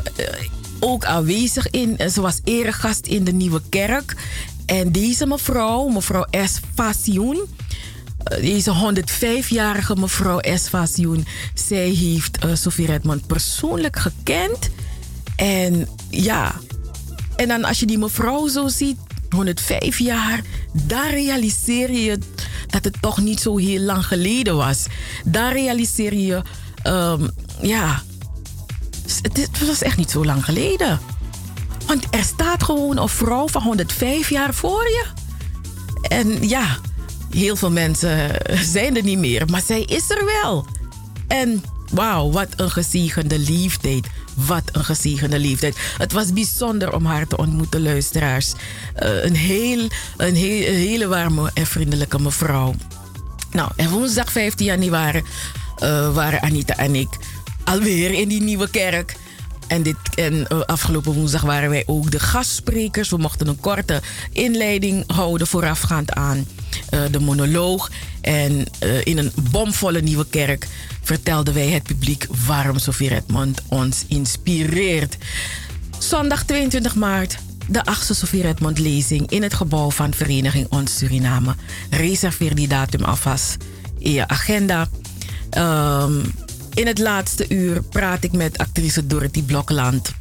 ook 0.80 1.04
aanwezig 1.04 1.70
in. 1.70 2.10
Ze 2.10 2.20
was 2.20 2.40
eregast 2.44 3.06
in 3.06 3.24
de 3.24 3.32
Nieuwe 3.32 3.60
Kerk. 3.68 4.16
En 4.66 4.92
deze 4.92 5.26
mevrouw, 5.26 5.88
mevrouw 5.88 6.26
S. 6.30 6.60
Fasioen 6.74 7.36
eh, 7.36 7.63
deze 8.40 8.94
105-jarige 8.94 9.96
mevrouw 9.96 10.38
Esfasioen, 10.38 11.26
zij 11.54 11.88
heeft 11.88 12.44
uh, 12.44 12.54
Sophie 12.54 12.86
Redmond 12.86 13.26
persoonlijk 13.26 13.98
gekend. 13.98 14.70
En 15.36 15.88
ja, 16.10 16.54
en 17.36 17.48
dan 17.48 17.64
als 17.64 17.80
je 17.80 17.86
die 17.86 17.98
mevrouw 17.98 18.48
zo 18.48 18.68
ziet, 18.68 18.96
105 19.30 19.98
jaar, 19.98 20.40
daar 20.72 21.10
realiseer 21.10 21.92
je 21.92 22.18
dat 22.66 22.84
het 22.84 22.96
toch 23.00 23.18
niet 23.18 23.40
zo 23.40 23.56
heel 23.56 23.80
lang 23.80 24.06
geleden 24.06 24.56
was. 24.56 24.86
Daar 25.24 25.52
realiseer 25.52 26.14
je, 26.14 26.42
um, 26.86 27.30
ja, 27.60 28.02
het 29.22 29.66
was 29.66 29.82
echt 29.82 29.96
niet 29.96 30.10
zo 30.10 30.24
lang 30.24 30.44
geleden. 30.44 31.00
Want 31.86 32.04
er 32.10 32.24
staat 32.24 32.62
gewoon 32.62 32.98
een 32.98 33.08
vrouw 33.08 33.48
van 33.48 33.62
105 33.62 34.30
jaar 34.30 34.54
voor 34.54 34.82
je. 34.82 35.04
En 36.08 36.48
ja, 36.48 36.78
heel 37.34 37.56
veel 37.56 37.70
mensen 37.70 38.30
zijn 38.62 38.96
er 38.96 39.02
niet 39.02 39.18
meer, 39.18 39.46
maar 39.50 39.62
zij 39.66 39.82
is 39.82 40.10
er 40.10 40.24
wel. 40.42 40.66
En 41.28 41.62
wauw, 41.90 42.30
wat 42.30 42.48
een 42.56 42.70
gezegende 42.70 43.38
liefde. 43.38 44.00
Wat 44.34 44.62
een 44.72 44.84
gezegende 44.84 45.38
liefde. 45.38 45.72
Het 45.98 46.12
was 46.12 46.32
bijzonder 46.32 46.94
om 46.94 47.04
haar 47.04 47.26
te 47.26 47.36
ontmoeten, 47.36 47.82
luisteraars. 47.82 48.52
Uh, 49.02 49.24
een, 49.24 49.36
heel, 49.36 49.88
een, 50.16 50.34
heel, 50.34 50.62
hele 50.74 51.06
warme 51.06 51.50
en 51.54 51.66
vriendelijke 51.66 52.18
mevrouw. 52.18 52.74
Nou, 53.50 53.70
en 53.76 53.90
woensdag 53.90 54.32
15 54.32 54.66
januari 54.66 55.22
uh, 55.82 56.14
waren 56.14 56.42
Anita 56.42 56.76
en 56.76 56.94
ik 56.94 57.08
alweer 57.64 58.10
in 58.10 58.28
die 58.28 58.42
nieuwe 58.42 58.70
kerk. 58.70 59.16
En, 59.66 59.82
dit, 59.82 59.96
en 60.14 60.34
uh, 60.34 60.60
afgelopen 60.60 61.12
woensdag 61.12 61.42
waren 61.42 61.70
wij 61.70 61.82
ook 61.86 62.10
de 62.10 62.20
gastsprekers. 62.20 63.08
We 63.08 63.16
mochten 63.16 63.46
een 63.46 63.60
korte 63.60 64.02
inleiding 64.32 65.04
houden 65.12 65.46
voorafgaand 65.46 66.12
aan 66.12 66.46
de 67.10 67.20
monoloog. 67.20 67.90
En 68.20 68.66
uh, 68.82 69.04
in 69.04 69.18
een 69.18 69.32
bomvolle 69.50 70.00
nieuwe 70.00 70.26
kerk 70.30 70.66
vertelden 71.02 71.54
wij 71.54 71.68
het 71.68 71.82
publiek 71.82 72.26
waarom 72.46 72.78
Sophie 72.78 73.08
Redmond 73.08 73.62
ons 73.68 74.04
inspireert. 74.08 75.16
Zondag 75.98 76.44
22 76.44 76.94
maart, 76.94 77.38
de 77.68 77.84
8e 77.90 78.10
Sophie 78.10 78.42
Redmond 78.42 78.78
lezing 78.78 79.30
in 79.30 79.42
het 79.42 79.54
gebouw 79.54 79.90
van 79.90 80.14
Vereniging 80.14 80.66
Ons 80.68 80.96
Suriname. 80.96 81.54
Reserveer 81.90 82.54
die 82.54 82.68
datum 82.68 83.04
alvast 83.04 83.56
in 83.98 84.12
je 84.12 84.28
agenda. 84.28 84.88
Um, 85.58 86.22
in 86.74 86.86
het 86.86 86.98
laatste 86.98 87.44
uur 87.48 87.82
praat 87.82 88.24
ik 88.24 88.32
met 88.32 88.58
actrice 88.58 89.06
Dorothy 89.06 89.42
Blokland. 89.42 90.12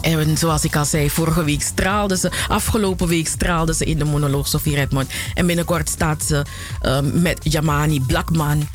En 0.00 0.38
zoals 0.38 0.64
ik 0.64 0.76
al 0.76 0.84
zei, 0.84 1.10
vorige 1.10 1.44
week 1.44 1.62
straalde 1.62 2.16
ze, 2.16 2.30
afgelopen 2.48 3.08
week 3.08 3.28
straalde 3.28 3.74
ze 3.74 3.84
in 3.84 3.98
de 3.98 4.04
monoloog 4.04 4.48
Sophie 4.48 4.74
Redmond. 4.74 5.10
En 5.34 5.46
binnenkort 5.46 5.88
staat 5.88 6.22
ze 6.22 6.44
uh, 6.82 6.98
met 7.00 7.38
Jamani 7.42 8.00
Blackman. 8.00 8.68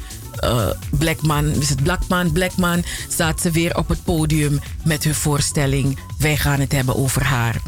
Uh, 0.44 0.68
Blackman, 0.90 1.46
is 1.46 1.70
het 1.70 1.84
Blackman? 1.84 2.32
Blackman 2.32 2.84
staat 3.08 3.42
ze 3.42 3.52
weer 3.52 3.78
op 3.78 3.88
het 3.88 4.04
podium 4.04 4.60
met 4.84 5.04
hun 5.04 5.16
voorstelling. 5.16 6.00
Wij 6.18 6.38
gaan 6.38 6.60
het 6.60 6.72
hebben 6.72 6.96
over 6.96 7.24
haar. 7.24 7.62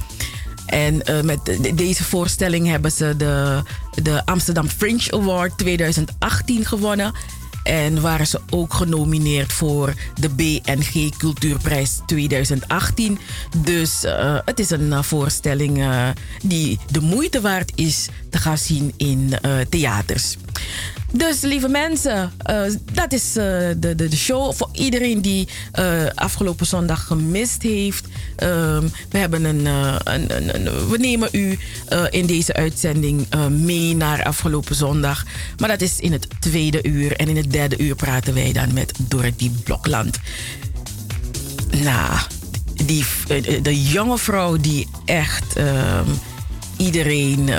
En 0.65 1.01
uh, 1.09 1.21
met 1.21 1.39
deze 1.73 2.03
voorstelling 2.03 2.67
hebben 2.67 2.91
ze 2.91 3.13
de, 3.17 3.63
de 4.03 4.25
Amsterdam 4.25 4.67
Fringe 4.67 5.11
Award 5.11 5.57
2018 5.57 6.65
gewonnen. 6.65 7.13
En 7.65 8.01
waren 8.01 8.27
ze 8.27 8.39
ook 8.49 8.73
genomineerd 8.73 9.53
voor 9.53 9.93
de 10.19 10.29
BNG 10.29 11.17
Cultuurprijs 11.17 11.99
2018. 12.05 13.19
Dus 13.57 14.03
uh, 14.03 14.37
het 14.45 14.59
is 14.59 14.69
een 14.69 14.87
uh, 14.87 15.01
voorstelling 15.01 15.77
uh, 15.77 16.09
die 16.43 16.79
de 16.91 17.01
moeite 17.01 17.41
waard 17.41 17.71
is 17.75 18.09
te 18.29 18.37
gaan 18.37 18.57
zien 18.57 18.93
in 18.97 19.33
theaters. 19.69 20.37
Dus 21.17 21.41
lieve 21.41 21.67
mensen, 21.67 22.31
uh, 22.49 22.61
dat 22.93 23.13
is 23.13 23.27
uh, 23.27 23.33
de, 23.33 23.77
de, 23.77 23.95
de, 23.95 24.15
show 24.15 24.53
voor 24.53 24.69
iedereen 24.71 25.21
die 25.21 25.47
uh, 25.79 25.85
afgelopen 26.15 26.65
zondag 26.65 27.05
gemist 27.05 27.61
heeft. 27.61 28.05
Ehm, 28.35 28.87
we, 29.09 29.17
hebben 29.17 29.43
een, 29.43 29.65
een, 29.65 30.35
een, 30.35 30.55
een, 30.55 30.89
we 30.89 30.97
nemen 30.97 31.29
u 31.31 31.59
in 32.09 32.25
deze 32.25 32.53
uitzending 32.53 33.27
mee 33.49 33.95
naar 33.95 34.23
afgelopen 34.23 34.75
zondag. 34.75 35.23
Maar 35.57 35.69
dat 35.69 35.81
is 35.81 35.99
in 35.99 36.11
het 36.11 36.27
tweede 36.39 36.87
uur. 36.87 37.15
En 37.15 37.27
in 37.27 37.37
het 37.37 37.51
derde 37.51 37.77
uur 37.77 37.95
praten 37.95 38.33
wij 38.33 38.53
dan 38.53 38.73
met 38.73 38.93
Dorothy 39.07 39.51
Blokland. 39.63 40.19
Nou, 41.83 42.19
die, 42.85 43.05
de 43.61 43.83
jonge 43.83 44.17
vrouw 44.17 44.57
die 44.57 44.87
echt 45.05 45.55
ehm, 45.55 46.09
iedereen 46.77 47.49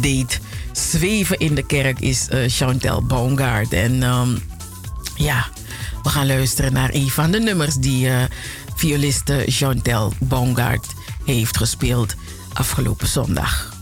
deed 0.00 0.40
zweven 0.72 1.38
in 1.38 1.54
de 1.54 1.66
kerk 1.66 2.00
is 2.00 2.28
uh, 2.32 2.44
Chantel 2.48 3.02
Baumgart. 3.02 3.72
En 3.72 4.02
um, 4.02 4.42
ja, 5.16 5.46
we 6.02 6.08
gaan 6.08 6.26
luisteren 6.26 6.72
naar 6.72 6.90
een 6.92 7.10
van 7.10 7.30
de 7.30 7.40
nummers 7.40 7.74
die 7.74 8.06
uh, 8.06 8.22
violiste 8.74 9.42
Chantel 9.46 10.12
Baumgart 10.18 10.86
heeft 11.24 11.56
gespeeld 11.56 12.14
afgelopen 12.52 13.06
zondag. 13.06 13.79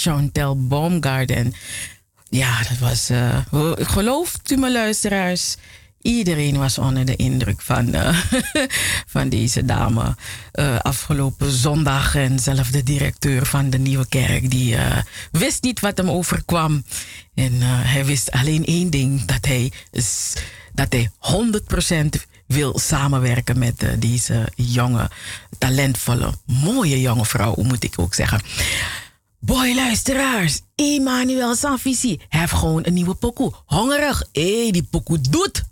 Chantel 0.00 0.66
Baumgarten. 0.66 1.54
Ja, 2.28 2.58
dat 2.58 2.78
was. 2.78 3.10
Uh, 3.10 3.38
gelooft 3.76 4.50
u 4.50 4.56
me, 4.56 4.72
luisteraars? 4.72 5.56
Iedereen 6.02 6.58
was 6.58 6.78
onder 6.78 7.04
de 7.04 7.16
indruk 7.16 7.62
van, 7.62 7.94
uh, 7.94 8.18
van 9.14 9.28
deze 9.28 9.64
dame. 9.64 10.16
Uh, 10.54 10.78
afgelopen 10.78 11.50
zondag 11.50 12.14
en 12.14 12.38
zelf 12.38 12.70
de 12.70 12.82
directeur 12.82 13.46
van 13.46 13.70
de 13.70 13.78
Nieuwe 13.78 14.08
Kerk, 14.08 14.50
die 14.50 14.76
wist 15.32 15.62
niet 15.62 15.80
wat 15.80 15.96
hem 15.96 16.10
overkwam. 16.10 16.84
En 17.34 17.52
hij 17.62 18.04
wist 18.04 18.30
alleen 18.30 18.64
één 18.64 18.90
ding: 18.90 19.24
dat 19.24 19.46
hij, 19.46 19.72
dat 20.72 20.92
hij 20.92 21.10
100% 22.16 22.26
wil 22.46 22.78
samenwerken 22.78 23.58
met 23.58 23.84
deze 23.98 24.48
jonge, 24.56 25.10
talentvolle, 25.58 26.34
mooie 26.46 27.00
jonge 27.00 27.26
vrouw, 27.26 27.54
moet 27.56 27.84
ik 27.84 27.94
ook 27.96 28.14
zeggen. 28.14 28.40
Boy, 29.40 29.74
luisteraars. 29.74 30.60
Emmanuel 30.74 31.54
Sanvisi 31.54 32.20
heeft 32.28 32.52
gewoon 32.52 32.82
een 32.86 32.94
nieuwe 32.94 33.14
pokoe. 33.14 33.52
Hongerig. 33.66 34.28
Hé, 34.32 34.62
hey, 34.62 34.70
die 34.70 34.88
pokoe 34.90 35.20
doet. 35.20 35.64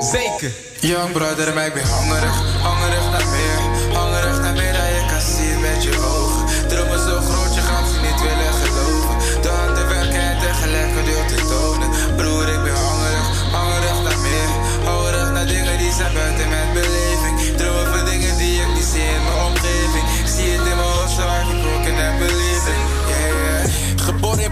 Zeker. 0.00 0.52
Young 0.80 1.12
brother, 1.12 1.54
maar 1.54 1.66
ik 1.66 1.74
ben 1.74 1.88
hongerig, 1.88 2.62
hongerig 2.62 3.10
naar 3.10 3.26
meer. 3.26 3.96
Hongerig 3.98 4.40
naar 4.40 4.54
meer 4.54 4.72
dan 4.72 4.86
je 4.86 5.06
kan 5.10 5.20
zien 5.20 5.60
met 5.60 5.82
je 5.82 5.96
ogen. 5.96 6.15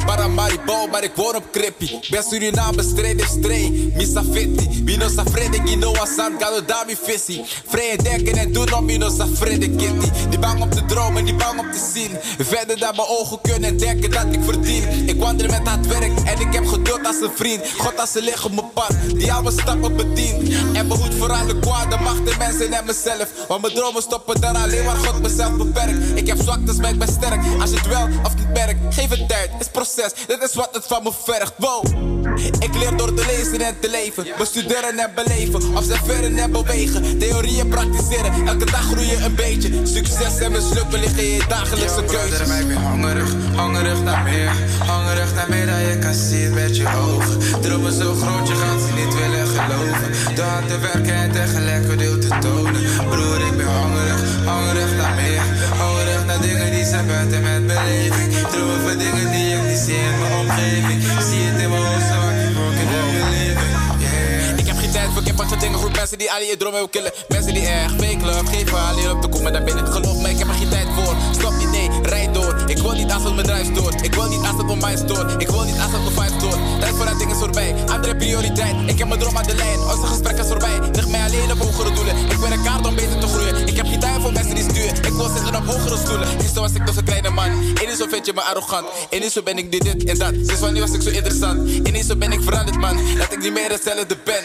Paramaribo, 0.06 0.86
maar 0.86 1.04
ik 1.04 1.12
woon 1.14 1.36
op 1.36 1.44
Crippi. 1.52 2.00
Ben 2.10 2.22
Suriname, 2.22 2.82
streden 2.82 3.26
stree. 3.28 3.92
Misa 3.96 4.22
fitti. 4.32 4.82
Mino 4.82 5.08
sa 5.08 5.24
frede, 5.24 5.58
gino 5.64 5.92
gado 6.38 6.64
dami 6.66 6.96
fissi. 6.96 7.44
Vrij 7.66 7.96
denken 7.96 8.36
en 8.36 8.52
doen 8.52 8.74
om 8.74 8.84
mino 8.84 9.10
sa 9.10 9.26
frede 9.26 9.70
kitty. 9.76 10.10
Die 10.28 10.38
bang 10.38 10.62
op 10.62 10.70
te 10.70 10.84
dromen, 10.84 11.24
die 11.24 11.34
bang 11.34 11.60
op 11.60 11.72
te 11.72 11.90
zien. 11.94 12.10
Verder 12.46 12.78
dan 12.78 12.96
mijn 12.96 13.08
ogen 13.08 13.38
kunnen 13.42 13.76
denken 13.78 14.10
dat 14.10 14.26
ik 14.30 14.40
verdien. 14.44 15.08
Ik 15.08 15.20
wandel 15.20 15.46
met 15.46 15.68
hard 15.68 15.86
werk 15.86 16.18
en 16.24 16.40
ik 16.40 16.52
heb 16.52 16.66
geduld 16.66 17.06
als 17.06 17.20
een 17.20 17.30
vriend. 17.34 17.62
God 17.78 18.00
als 18.00 18.12
ze 18.12 18.22
liggen 18.22 18.44
op 18.44 18.54
mijn 18.54 18.72
pad, 18.74 18.96
die 19.14 19.32
al 19.32 19.42
mijn 19.42 19.58
stappen 19.58 19.96
bedient. 19.96 20.54
En 20.72 20.88
behoed 20.88 21.14
voor 21.14 21.32
alle 21.32 21.58
kwade 21.58 21.96
machten, 21.96 22.38
mensen 22.38 22.72
en 22.72 22.84
mezelf. 22.84 23.28
Want 23.48 23.62
mijn 23.62 23.74
dromen 23.74 24.02
stoppen 24.02 24.40
dan 24.40 24.56
alleen 24.56 24.84
maar 24.84 24.96
God 24.96 25.22
mezelf 25.22 25.56
beperkt. 25.56 25.98
Ik 26.14 26.26
heb 26.26 26.38
zwaktes, 26.42 26.76
maar 26.76 26.90
ik 26.90 26.98
ben 26.98 27.08
sterk. 27.08 27.40
Als 27.60 27.70
je 27.70 27.76
het 27.76 27.86
wel 27.86 28.08
of 28.24 28.36
niet 28.36 28.52
merkt, 28.52 28.94
geef 28.94 29.08
het 29.08 29.28
tijd, 29.28 29.50
is 29.58 29.68
proces. 29.68 29.93
Dit 29.94 30.42
is 30.42 30.54
wat 30.54 30.68
het 30.72 30.86
van 30.86 31.02
me 31.02 31.10
vergt. 31.24 31.52
Wow. 31.56 31.84
Ik 32.58 32.74
leer 32.74 32.96
door 32.96 33.14
te 33.14 33.24
lezen 33.26 33.60
en 33.60 33.80
te 33.80 33.90
leven. 33.90 34.26
Bestuderen 34.38 34.98
en 34.98 35.10
beleven. 35.14 35.76
Observeren 35.76 36.36
en 36.36 36.52
bewegen. 36.52 37.18
Theorieën 37.18 37.68
praktiseren. 37.68 38.46
Elke 38.46 38.64
dag 38.64 38.84
groeien 38.84 39.24
een 39.24 39.34
beetje. 39.34 39.70
Succes 39.84 40.38
en 40.38 40.52
mislukken 40.52 41.00
liggen 41.00 41.18
in 41.18 41.34
je 41.34 41.44
dagelijkse 41.48 42.04
keuzes. 42.04 42.48
Ik 42.60 42.68
ben 42.68 42.82
hongerig, 42.82 43.32
hongerig 43.56 44.02
naar 44.02 44.22
meer. 44.22 44.52
Hongerig 44.86 45.34
naar 45.34 45.48
meer 45.48 45.66
dan 45.66 45.80
je 45.80 45.98
kan 45.98 46.14
zien 46.14 46.54
met 46.54 46.76
je 46.76 46.86
ogen. 46.96 47.60
Dromen 47.60 47.92
zo 47.92 48.14
groot, 48.14 48.48
je 48.48 48.54
gaat 48.54 48.80
ze 48.80 48.92
niet 48.94 49.14
willen 49.14 49.46
geloven. 49.46 50.34
Door 50.34 50.62
te 50.68 50.78
werken 50.78 51.14
en 51.14 51.32
tegelijk 51.32 51.82
te 52.20 52.28
tonen. 52.40 52.82
Broer, 53.10 53.40
ik 53.46 53.56
ben 53.56 53.66
hongerig, 53.66 54.20
hongerig 54.46 54.96
naar 54.96 55.14
meer. 55.14 55.42
Hongerig 55.78 56.26
naar 56.26 56.40
dingen 56.40 56.70
die 56.70 56.84
zijn 56.84 57.06
buiten 57.06 57.42
met 57.42 57.66
beleving. 57.66 58.32
Dromen 58.50 58.80
van 58.80 58.98
dingen 58.98 59.23
mijn 60.20 60.34
omgeving. 60.42 61.00
Zie 61.28 61.42
het 61.48 61.60
in 61.62 61.70
mijn 61.70 61.82
hoofd, 61.82 62.06
zo 62.10 62.16
hard 62.24 62.52
broken 62.52 62.86
en 62.98 63.06
believing. 63.12 63.72
Yeah. 63.98 64.58
Ik 64.58 64.66
heb 64.66 64.76
geen 64.76 64.90
tijd 64.90 65.08
voor 65.12 65.22
ik 65.22 65.50
heb 65.50 65.60
dingen 65.60 65.78
groep 65.78 65.96
mensen 65.96 66.18
die 66.18 66.32
al 66.32 66.40
je 66.40 66.56
dromen 66.56 66.74
willen 66.74 66.90
killen. 66.90 67.12
Mensen 67.28 67.54
die 67.54 67.66
echt 67.66 67.92
fake 67.92 68.24
geven, 68.50 68.78
alleen 68.88 69.10
op 69.10 69.22
de 69.22 69.28
kom 69.28 69.46
en 69.46 69.52
daar 69.52 69.64
binnen. 69.64 69.86
Geloof 69.86 70.16
me, 70.22 70.28
ik 70.30 70.38
heb 70.38 70.48
er 70.48 70.54
geen 70.54 70.68
tijd 70.68 70.86
voor. 70.96 71.14
Stop 71.38 71.54
niet, 71.58 71.70
nee, 71.70 71.88
rijd 72.02 72.34
door. 72.34 72.62
Ik 72.66 72.78
wil 72.78 72.92
niet 72.92 73.12
als 73.12 73.22
het 73.24 73.34
mijn 73.34 73.46
drijf 73.46 73.66
stoort. 73.72 74.04
Ik 74.04 74.14
wil 74.14 74.28
niet 74.28 74.44
als 74.48 74.56
het 74.56 74.70
op 74.70 74.80
mij 74.80 74.96
stoort. 74.96 75.42
Ik 75.42 75.48
wil 75.48 75.64
niet 75.64 75.78
als 75.84 75.92
het 75.92 76.06
op 76.06 76.12
vibe 76.18 76.38
stoort. 76.38 76.80
Tijd 76.80 76.94
vooruit, 76.96 77.18
dingen 77.18 77.34
is 77.34 77.40
voorbij. 77.40 77.74
Andere 77.86 78.16
prioriteit. 78.16 78.74
Ik 78.86 78.98
heb 78.98 79.08
mijn 79.08 79.20
droom 79.20 79.36
aan 79.36 79.46
de 79.46 79.54
lijn. 79.54 79.78
Onze 79.80 80.06
gesprekken 80.06 80.46
voorbij. 80.46 80.78
Lig 80.92 81.08
mij 81.08 81.22
alleen 81.24 81.50
op 81.52 81.58
hogere 81.58 81.92
doelen. 81.92 82.16
Ik 82.16 82.36
werk 82.36 82.62
kaart 82.64 82.86
om 82.86 82.94
beter 82.94 83.18
te 83.18 83.26
groeien. 83.26 83.66
Ik 83.66 83.73
Ik 85.14 85.20
wil 85.20 85.28
zitten 85.28 85.56
op 85.56 85.66
hogere 85.66 85.96
stoelen. 85.96 86.28
Niet 86.36 86.50
zoals 86.54 86.72
ik 86.72 86.84
nog 86.84 86.96
een 86.96 87.04
kleine 87.04 87.30
man. 87.30 87.50
Ineens 87.82 87.98
zo 87.98 88.06
vind 88.08 88.26
je 88.26 88.32
me 88.32 88.40
arrogant. 88.40 88.86
Ineens 89.10 89.32
zo 89.32 89.42
ben 89.42 89.58
ik 89.58 89.72
dit, 89.72 90.04
en 90.04 90.18
dat. 90.18 90.32
Sinds 90.34 90.60
wanneer 90.60 90.80
was 90.80 90.92
ik 90.92 91.02
zo 91.02 91.10
interessant? 91.10 91.70
Ineens 91.70 92.06
zo 92.06 92.16
ben 92.16 92.32
ik 92.32 92.40
veranderd, 92.42 92.78
man. 92.78 92.96
Dat 93.18 93.32
ik 93.32 93.38
niet 93.38 93.52
meer 93.52 93.70
hetzelfde 93.70 94.16
ben. 94.24 94.44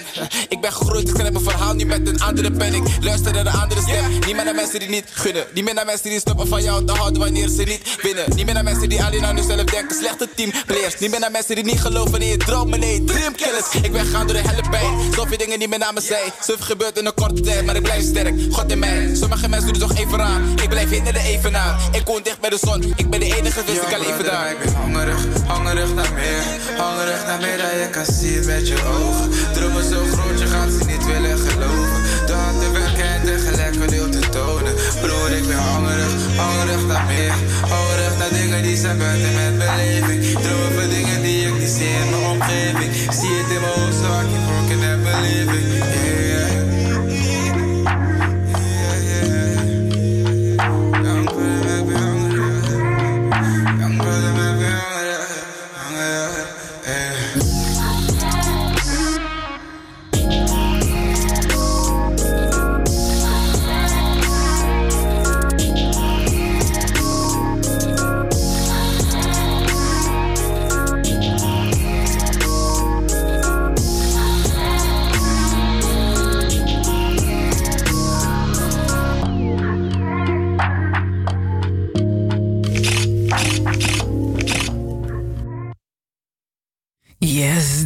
Ik 0.50 0.62
ben 0.62 0.74
gegroeid, 0.74 1.08
ik 1.08 1.16
schrijf 1.16 1.32
mijn 1.32 1.44
verhaal 1.44 1.74
niet 1.74 1.88
met 1.88 2.08
een 2.08 2.22
andere 2.22 2.52
pen. 2.52 2.74
Ik 2.74 2.84
luister 3.02 3.34
naar 3.34 3.44
de 3.44 3.50
andere 3.50 3.82
stem. 3.82 4.10
Niet 4.12 4.36
meer 4.36 4.46
naar 4.46 4.56
mensen 4.56 4.80
die 4.80 4.90
niet 4.90 5.06
gunnen. 5.12 5.46
Niet 5.54 5.64
meer 5.64 5.74
naar 5.74 5.86
mensen 5.86 6.10
die 6.10 6.20
stoppen 6.20 6.48
van 6.48 6.64
jou 6.64 6.86
te 6.86 6.94
houden 6.94 7.22
wanneer 7.22 7.48
ze 7.48 7.64
niet 7.64 7.98
winnen. 8.02 8.26
Niet 8.36 8.46
meer 8.46 8.54
naar 8.54 8.64
mensen 8.64 8.90
die 8.90 9.04
alleen 9.04 9.26
aan 9.26 9.36
hunzelf 9.36 9.64
denken. 9.64 9.96
Slechte 9.96 10.30
teamplayers. 10.36 11.00
Niet 11.00 11.12
meer 11.12 11.20
naar 11.20 11.32
mensen 11.32 11.56
die 11.56 11.64
niet 11.64 11.82
geloven 11.82 12.22
in 12.22 12.28
je 12.28 12.38
dromen. 12.38 12.80
Nee, 12.80 13.04
dreamkillers. 13.04 13.74
Ik 13.82 13.92
ben 13.92 14.06
gaan 14.06 14.28
door 14.28 14.36
de 14.36 14.48
helle 14.48 14.64
pijn. 14.70 15.14
Zoveel 15.14 15.38
dingen 15.38 15.60
niet 15.60 15.70
meer 15.70 15.80
naar 15.80 15.94
me 15.94 16.02
zijn. 16.02 16.32
Zoveel 16.40 16.66
gebeurt 16.66 16.98
in 16.98 17.06
een 17.06 17.14
korte 17.14 17.42
tijd, 17.42 17.66
maar 17.66 17.76
ik 17.76 17.84
blijf 17.84 18.04
sterk. 18.04 18.36
God 18.52 18.72
in 18.72 18.80
mij. 18.80 19.10
Sommige 19.16 19.50
mensen 19.50 19.74
doen 19.74 19.88
toch 19.88 19.98
even 19.98 20.22
aan. 20.22 20.59
Ik 20.62 20.70
blijf 20.70 20.92
in 20.92 21.04
de 21.04 21.20
evenaar. 21.20 21.76
Ik 21.92 22.06
woon 22.06 22.22
dicht 22.24 22.40
bij 22.40 22.50
de 22.50 22.58
zon. 22.62 22.94
Ik 22.96 23.10
ben 23.10 23.20
de 23.20 23.36
enige, 23.38 23.62
dus 23.66 23.76
ik 23.76 23.90
kan 23.90 24.02
even 24.02 24.24
daar. 24.26 24.52
Ik 24.52 24.60
ben 24.64 24.74
hongerig, 24.74 25.22
hongerig 25.48 25.94
naar 25.94 26.14
meer. 26.14 26.44
Hongerig 26.78 27.26
naar 27.26 27.40
meer 27.40 27.58
dan 27.58 27.78
je 27.82 27.88
kan 27.92 28.06
zien 28.06 28.46
met 28.46 28.68
je 28.68 28.78
ogen. 28.98 29.30
Dromen 29.54 29.84
zo 29.84 30.00
groot, 30.14 30.40
je 30.40 30.48
gaat 30.48 30.72
ze 30.72 30.86
niet 30.86 31.06
willen 31.06 31.38
geloven. 31.38 32.00
Door 32.28 32.36
aan 32.36 32.60
te 32.60 32.72
werken 32.72 33.08
en 33.16 33.22
tegelijk 33.26 33.76
geduld 33.84 34.12
te 34.12 34.30
tonen. 34.30 34.74
Broer, 35.02 35.32
ik 35.32 35.48
ben 35.48 35.58
hongerig, 35.58 36.14
hongerig 36.38 36.86
naar 36.88 37.06
meer. 37.06 37.34
Hongerig 37.74 38.18
naar 38.18 38.34
dingen 38.40 38.62
die 38.64 38.78
zijn 38.78 38.98
buiten 38.98 39.34
met 39.34 39.58
beleving. 39.58 40.22
Dromen 40.44 40.72
van 40.78 40.90
dingen 40.90 41.22
die 41.22 41.48
ik 41.48 41.60
niet 41.60 41.70
zie 41.70 41.94
in 42.02 42.10
mijn 42.10 42.26
omgeving. 42.34 42.92
Ik 43.08 43.12
zie 43.20 43.34
het 43.40 43.50
in 43.56 43.62
mijn 43.62 43.74
hoofd, 43.74 43.98
zo 44.02 44.08
I 44.20 44.24
keep 44.30 44.44
broken 44.48 44.82
and 44.92 45.04
believing. 45.04 45.79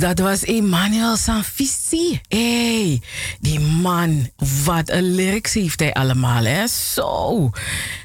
Dat 0.03 0.19
was 0.19 0.43
Emmanuel 0.43 1.17
Sanfisi. 1.17 2.19
hey, 2.27 3.01
die 3.39 3.59
man, 3.59 4.29
wat 4.65 4.89
een 4.89 5.15
lyrics 5.15 5.53
heeft 5.53 5.79
hij 5.79 5.93
allemaal, 5.93 6.43
hè? 6.43 6.67
Zo. 6.67 7.49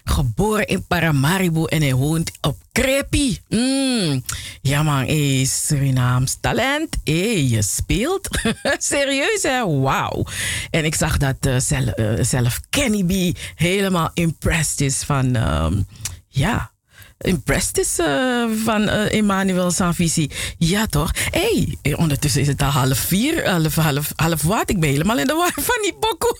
Geboren 0.04 0.66
in 0.66 0.86
Paramaribo 0.86 1.64
en 1.64 1.82
hij 1.82 1.94
woont 1.94 2.30
op 2.40 2.56
Crepi. 2.72 3.38
Mm. 3.48 4.22
Ja 4.62 4.82
man, 4.82 5.06
hey, 5.06 5.44
Surinaams 5.44 6.36
talent. 6.40 6.96
hey, 7.04 7.42
je 7.42 7.62
speelt. 7.62 8.28
Serieus 8.78 9.42
hè, 9.42 9.66
wauw. 9.66 10.24
En 10.70 10.84
ik 10.84 10.94
zag 10.94 11.16
dat 11.16 11.36
eh, 11.40 11.56
zelf, 11.56 11.88
eh, 11.88 12.24
zelf 12.24 12.60
Kenny 12.70 13.04
B 13.04 13.38
helemaal 13.54 14.10
impressed 14.14 14.80
is 14.80 15.02
van, 15.02 15.34
ehm, 15.34 15.80
ja 16.28 16.70
impressed 17.18 17.98
uh, 18.00 18.44
van 18.64 18.82
uh, 18.82 19.12
Emmanuel 19.12 19.70
Sanvisi. 19.70 20.30
Ja, 20.58 20.86
toch? 20.86 21.10
Hé, 21.30 21.76
hey, 21.82 21.94
ondertussen 21.94 22.40
is 22.40 22.46
het 22.46 22.62
al 22.62 22.68
half 22.68 22.98
vier, 22.98 23.48
half, 23.48 23.74
half, 23.74 24.12
half 24.16 24.42
wat. 24.42 24.70
Ik 24.70 24.80
ben 24.80 24.90
helemaal 24.90 25.18
in 25.18 25.26
de 25.26 25.34
war 25.34 25.52
van 25.54 25.82
die 25.82 25.94
pokoe. 26.00 26.38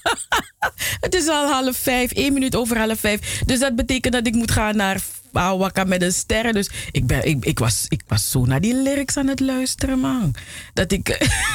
het 1.01 1.14
is 1.14 1.29
al 1.29 1.49
half 1.49 1.77
vijf, 1.77 2.12
één 2.12 2.33
minuut 2.33 2.57
over 2.57 2.79
half 2.79 2.99
vijf. 2.99 3.43
Dus 3.47 3.59
dat 3.59 3.77
betekent 3.77 4.14
dat 4.14 4.27
ik 4.27 4.35
moet 4.35 4.51
gaan 4.51 4.77
naar 4.77 5.01
Wakka 5.33 5.85
met 5.85 6.01
de 6.01 6.11
sterren. 6.11 6.55
Dus 6.55 6.71
ik, 6.91 7.07
ben, 7.07 7.25
ik, 7.25 7.45
ik, 7.45 7.59
was, 7.59 7.87
ik 7.88 8.03
was 8.07 8.31
zo 8.31 8.45
naar 8.45 8.61
die 8.61 8.75
lyrics 8.75 9.17
aan 9.17 9.27
het 9.27 9.41
luisteren, 9.41 9.99
man. 9.99 10.35
Dat 10.75 10.93
ik... 10.93 11.09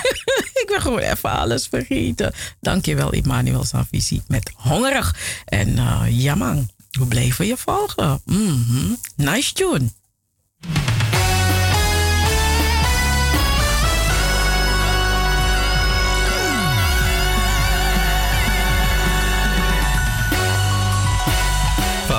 ik 0.62 0.66
ben 0.68 0.82
gewoon 0.82 1.00
even 1.00 1.30
alles 1.30 1.68
vergeten. 1.68 2.34
Dankjewel, 2.62 3.12
Emmanuel 3.12 3.64
Sanvisi. 3.64 4.22
Met 4.28 4.52
Hongerig. 4.56 5.16
En 5.46 5.70
uh, 5.70 6.06
ja, 6.10 6.36
man. 6.36 6.70
We 7.00 7.06
blijven 7.06 7.46
je 7.46 7.58
volgen. 7.58 8.22
-hmm. 8.26 8.98
Nice 9.16 9.54
tune. 9.54 9.92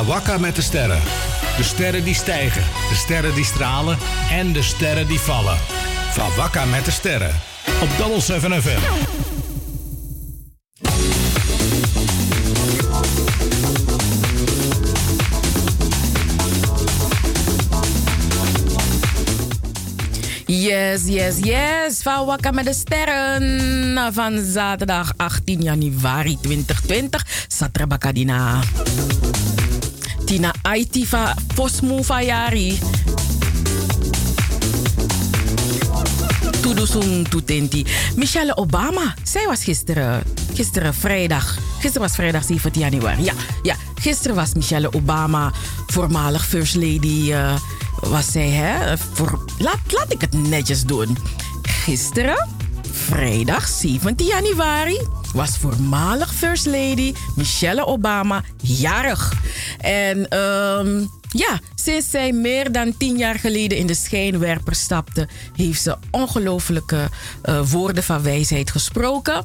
Wakka 0.06 0.38
met 0.38 0.56
de 0.56 0.62
sterren. 0.62 1.02
De 1.56 1.62
sterren 1.62 2.04
die 2.04 2.14
stijgen, 2.14 2.62
de 2.88 2.94
sterren 2.94 3.34
die 3.34 3.44
stralen 3.44 3.98
en 4.30 4.52
de 4.52 4.62
sterren 4.62 5.06
die 5.06 5.20
vallen. 5.20 5.58
Van 6.12 6.70
met 6.70 6.84
de 6.84 6.90
sterren. 6.90 7.40
Op 7.82 7.88
Double 7.98 8.20
7 8.20 8.62
FM. 8.62 9.43
Yes, 20.46 21.06
yes, 21.06 21.38
yes. 21.38 22.02
Van 22.02 22.26
Wakka 22.26 22.50
met 22.50 22.64
de 22.64 22.74
Sterren. 22.74 24.14
Van 24.14 24.44
zaterdag 24.44 25.12
18 25.16 25.62
januari 25.62 26.38
2020. 26.40 27.26
Satrabakadina. 27.48 28.60
Tina 30.24 30.54
Aitiva 30.62 31.34
Fosmu 31.54 32.02
Fayari. 32.02 32.78
Tudusung 36.60 37.28
Tutenti. 37.28 37.86
Michelle 38.16 38.56
Obama. 38.56 39.14
Zij 39.22 39.46
was 39.46 39.64
gisteren, 39.64 40.22
gisteren 40.54 40.94
vrijdag. 40.94 41.58
Gisteren 41.78 42.08
was 42.08 42.14
vrijdag 42.14 42.44
17 42.44 42.80
januari. 42.80 43.24
Ja, 43.24 43.32
ja, 43.62 43.76
gisteren 43.94 44.36
was 44.36 44.54
Michelle 44.54 44.92
Obama, 44.92 45.52
voormalig 45.86 46.46
First 46.46 46.74
Lady. 46.74 47.30
Uh, 47.30 47.54
was 48.08 48.32
zij, 48.32 48.48
hè? 48.48 48.94
Laat, 49.58 49.78
laat 49.88 50.12
ik 50.12 50.20
het 50.20 50.32
netjes 50.32 50.82
doen. 50.82 51.16
Gisteren, 51.62 52.48
vrijdag 52.90 53.68
17 53.68 54.26
januari 54.26 55.00
was 55.34 55.58
voormalig 55.58 56.34
First 56.34 56.66
Lady 56.66 57.14
Michelle 57.36 57.86
Obama 57.86 58.42
jarig. 58.62 59.32
En 59.78 60.38
um, 60.38 61.10
ja, 61.28 61.60
sinds 61.74 62.10
zij 62.10 62.32
meer 62.32 62.72
dan 62.72 62.96
tien 62.96 63.16
jaar 63.16 63.38
geleden 63.38 63.78
in 63.78 63.86
de 63.86 63.94
schijnwerper 63.94 64.74
stapte, 64.74 65.28
heeft 65.56 65.82
ze 65.82 65.96
ongelooflijke 66.10 67.08
uh, 67.44 67.70
woorden 67.70 68.02
van 68.02 68.22
wijsheid 68.22 68.70
gesproken. 68.70 69.44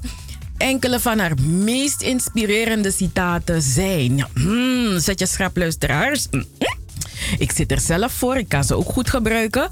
Enkele 0.58 1.00
van 1.00 1.20
haar 1.20 1.42
meest 1.42 2.02
inspirerende 2.02 2.92
citaten 2.92 3.62
zijn: 3.62 4.26
hmm, 4.34 5.00
Zet 5.00 5.20
je 5.20 5.26
schrap, 5.26 5.58
luisteraars. 5.58 6.28
Ik 7.38 7.52
zit 7.52 7.72
er 7.72 7.80
zelf 7.80 8.12
voor, 8.12 8.38
ik 8.38 8.50
kan 8.50 8.64
ze 8.64 8.76
ook 8.76 8.90
goed 8.90 9.10
gebruiken. 9.10 9.70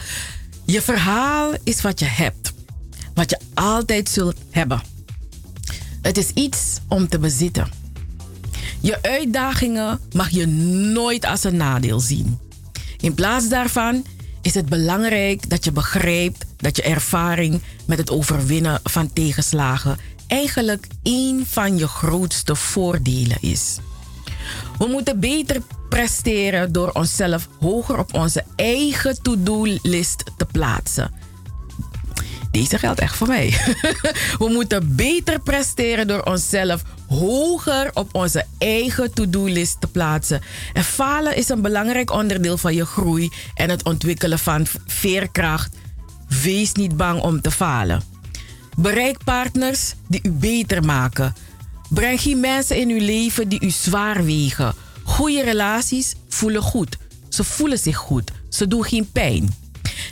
Je 0.65 0.81
verhaal 0.81 1.53
is 1.63 1.81
wat 1.81 1.99
je 1.99 2.05
hebt, 2.05 2.53
wat 3.13 3.29
je 3.29 3.39
altijd 3.53 4.09
zult 4.09 4.37
hebben. 4.49 4.81
Het 6.01 6.17
is 6.17 6.29
iets 6.29 6.79
om 6.87 7.07
te 7.07 7.19
bezitten. 7.19 7.67
Je 8.79 9.01
uitdagingen 9.01 9.99
mag 10.11 10.29
je 10.29 10.45
nooit 10.93 11.25
als 11.25 11.43
een 11.43 11.55
nadeel 11.55 11.99
zien. 11.99 12.39
In 12.99 13.13
plaats 13.13 13.49
daarvan 13.49 14.05
is 14.41 14.53
het 14.53 14.65
belangrijk 14.65 15.49
dat 15.49 15.63
je 15.63 15.71
begrijpt 15.71 16.45
dat 16.57 16.75
je 16.75 16.81
ervaring 16.81 17.61
met 17.85 17.97
het 17.97 18.11
overwinnen 18.11 18.79
van 18.83 19.13
tegenslagen 19.13 19.97
eigenlijk 20.27 20.87
een 21.03 21.45
van 21.47 21.77
je 21.77 21.87
grootste 21.87 22.55
voordelen 22.55 23.37
is. 23.41 23.77
We 24.77 24.87
moeten 24.87 25.19
beter 25.19 25.61
presteren 25.89 26.71
door 26.71 26.89
onszelf 26.91 27.47
hoger 27.59 27.99
op 27.99 28.13
onze 28.13 28.43
eigen 28.55 29.21
to-do-list 29.21 30.23
te 30.37 30.45
plaatsen. 30.45 31.11
Deze 32.51 32.77
geldt 32.77 32.99
echt 32.99 33.15
voor 33.15 33.27
mij. 33.27 33.49
We 34.39 34.49
moeten 34.49 34.95
beter 34.95 35.39
presteren 35.39 36.07
door 36.07 36.21
onszelf 36.21 36.83
hoger 37.07 37.89
op 37.93 38.15
onze 38.15 38.45
eigen 38.57 39.13
to-do-list 39.13 39.81
te 39.81 39.87
plaatsen. 39.87 40.41
En 40.73 40.83
falen 40.83 41.35
is 41.35 41.49
een 41.49 41.61
belangrijk 41.61 42.11
onderdeel 42.11 42.57
van 42.57 42.73
je 42.73 42.85
groei 42.85 43.29
en 43.53 43.69
het 43.69 43.83
ontwikkelen 43.83 44.39
van 44.39 44.65
veerkracht. 44.85 45.75
Wees 46.41 46.71
niet 46.71 46.97
bang 46.97 47.21
om 47.21 47.41
te 47.41 47.51
falen. 47.51 48.03
Bereik 48.77 49.23
partners 49.23 49.93
die 50.07 50.19
u 50.23 50.31
beter 50.31 50.83
maken. 50.83 51.35
Breng 51.89 52.21
geen 52.21 52.39
mensen 52.39 52.77
in 52.77 52.89
uw 52.89 52.99
leven 52.99 53.49
die 53.49 53.61
u 53.61 53.69
zwaar 53.69 54.25
wegen. 54.25 54.73
Goede 55.03 55.43
relaties 55.43 56.15
voelen 56.27 56.61
goed. 56.61 56.97
Ze 57.29 57.43
voelen 57.43 57.79
zich 57.79 57.97
goed. 57.97 58.31
Ze 58.49 58.67
doen 58.67 58.83
geen 58.83 59.11
pijn. 59.11 59.55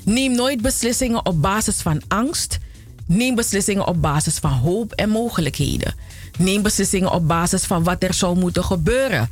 Neem 0.04 0.36
nooit 0.36 0.62
beslissingen 0.62 1.26
op 1.26 1.42
basis 1.42 1.76
van 1.76 2.02
angst. 2.08 2.58
Neem 3.06 3.36
beslissingen 3.36 3.88
op 3.88 4.02
basis 4.02 4.38
van 4.38 4.52
hoop 4.52 4.92
en 4.92 5.10
mogelijkheden. 5.10 5.96
Neem 6.38 6.62
beslissingen 6.62 7.12
op 7.12 7.28
basis 7.28 7.64
van 7.64 7.84
wat 7.84 8.04
er 8.04 8.14
zou 8.14 8.38
moeten 8.38 8.64
gebeuren. 8.64 9.30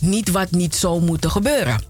Niet 0.00 0.30
wat 0.30 0.50
niet 0.50 0.74
zou 0.74 1.02
moeten 1.02 1.30
gebeuren. 1.30 1.82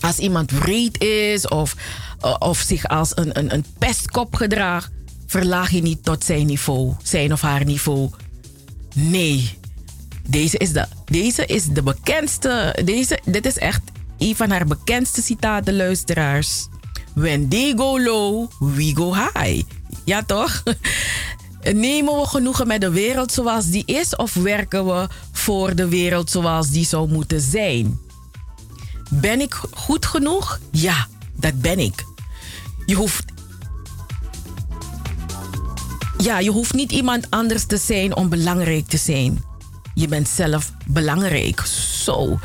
Als 0.00 0.18
iemand 0.18 0.50
wreed 0.50 1.02
is 1.02 1.48
of, 1.48 1.76
eh, 2.20 2.36
of 2.38 2.58
zich 2.58 2.88
als 2.88 3.12
een, 3.14 3.38
een, 3.38 3.54
een 3.54 3.64
pestkop 3.78 4.34
gedraagt, 4.34 4.90
verlaag 5.26 5.70
je 5.70 5.82
niet 5.82 6.04
tot 6.04 6.24
zijn 6.24 6.46
niveau, 6.46 6.94
zijn 7.02 7.32
of 7.32 7.40
haar 7.40 7.64
niveau. 7.64 8.10
Nee, 8.94 9.58
deze 10.28 10.58
is 10.58 10.72
de, 10.72 10.86
deze 11.04 11.46
is 11.46 11.66
de 11.66 11.82
bekendste. 11.82 12.78
Deze, 12.84 13.18
dit 13.24 13.46
is 13.46 13.58
echt 13.58 13.82
een 14.18 14.36
van 14.36 14.50
haar 14.50 14.66
bekendste 14.66 15.22
citaten, 15.22 15.76
luisteraars. 15.76 16.68
When 17.14 17.48
they 17.48 17.72
go 17.76 18.00
low, 18.00 18.50
we 18.58 18.92
go 18.94 19.14
high. 19.14 19.62
Ja, 20.04 20.22
toch? 20.22 20.62
Nemen 21.72 22.16
we 22.20 22.26
genoegen 22.26 22.66
met 22.66 22.80
de 22.80 22.90
wereld 22.90 23.32
zoals 23.32 23.70
die 23.70 23.82
is 23.86 24.16
of 24.16 24.34
werken 24.34 24.86
we 24.86 25.08
voor 25.32 25.74
de 25.74 25.88
wereld 25.88 26.30
zoals 26.30 26.70
die 26.70 26.84
zou 26.86 27.08
moeten 27.08 27.40
zijn? 27.40 27.98
Ben 29.10 29.40
ik 29.40 29.54
goed 29.72 30.06
genoeg? 30.06 30.60
Ja, 30.70 31.06
dat 31.36 31.60
ben 31.60 31.78
ik. 31.78 32.04
Je 32.86 32.94
hoeft. 32.94 33.31
Ja, 36.22 36.38
je 36.38 36.50
hoeft 36.50 36.74
niet 36.74 36.92
iemand 36.92 37.26
anders 37.30 37.64
te 37.64 37.76
zijn 37.76 38.16
om 38.16 38.28
belangrijk 38.28 38.86
te 38.86 38.96
zijn. 38.96 39.44
Je 39.94 40.08
bent 40.08 40.28
zelf 40.28 40.72
belangrijk. 40.86 41.60
Zo. 42.04 42.38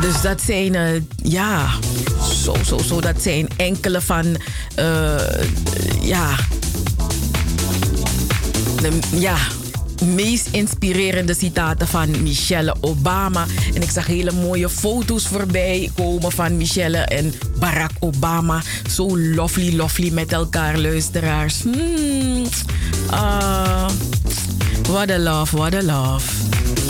Dus 0.00 0.20
dat 0.20 0.40
zijn, 0.40 0.74
uh, 0.74 1.02
ja, 1.22 1.68
zo, 2.42 2.54
zo, 2.64 2.78
zo. 2.78 3.00
Dat 3.00 3.22
zijn 3.22 3.48
enkele 3.56 4.00
van, 4.00 4.26
uh, 4.78 5.18
ja, 6.00 6.36
ja, 9.12 9.36
meest 10.04 10.48
inspirerende 10.50 11.34
citaten 11.34 11.88
van 11.88 12.22
Michelle 12.22 12.74
Obama. 12.80 13.44
En 13.74 13.82
ik 13.82 13.90
zag 13.90 14.06
hele 14.06 14.32
mooie 14.32 14.68
foto's 14.68 15.26
voorbij 15.26 15.90
komen 15.94 16.32
van 16.32 16.56
Michelle 16.56 16.98
en 16.98 17.32
Barack 17.58 17.90
Obama. 17.98 18.62
Zo 18.90 19.18
lovely, 19.18 19.76
lovely 19.76 20.10
met 20.12 20.32
elkaar, 20.32 20.78
luisteraars. 20.78 21.62
Hmm. 21.62 22.44
Uh, 23.10 23.88
what 24.88 25.10
a 25.10 25.18
love, 25.18 25.56
what 25.56 25.74
a 25.74 25.82
love. 25.82 26.85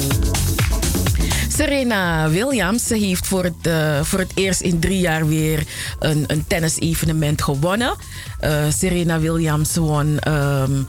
Serena 1.57 2.31
Williams 2.31 2.88
heeft 2.88 3.27
voor 3.27 3.45
het, 3.45 3.66
uh, 3.66 4.03
voor 4.03 4.19
het 4.19 4.33
eerst 4.35 4.61
in 4.61 4.81
drie 4.81 5.01
jaar 5.01 5.27
weer 5.27 5.66
een, 5.99 6.25
een 6.27 6.47
tennisevenement 6.47 7.42
gewonnen. 7.42 7.97
Uh, 8.40 8.64
Serena 8.69 9.21
Williams 9.21 9.77
won 9.77 10.33
um, 10.33 10.87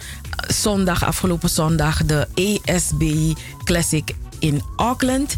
zondag, 0.47 1.05
afgelopen 1.05 1.49
zondag, 1.49 2.05
de 2.05 2.27
ESB 2.33 3.03
Classic 3.63 4.15
in 4.39 4.61
Auckland. 4.75 5.35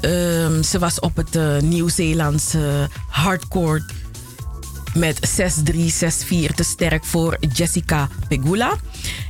Um, 0.00 0.62
ze 0.62 0.78
was 0.78 1.00
op 1.00 1.16
het 1.16 1.36
uh, 1.36 1.58
Nieuw-Zeelandse 1.60 2.88
hardcourt 3.08 3.92
met 4.94 5.18
6-3, 5.72 5.74
6-4 5.74 6.54
te 6.54 6.64
sterk 6.64 7.04
voor 7.04 7.36
Jessica 7.52 8.08
Pegula. 8.28 8.76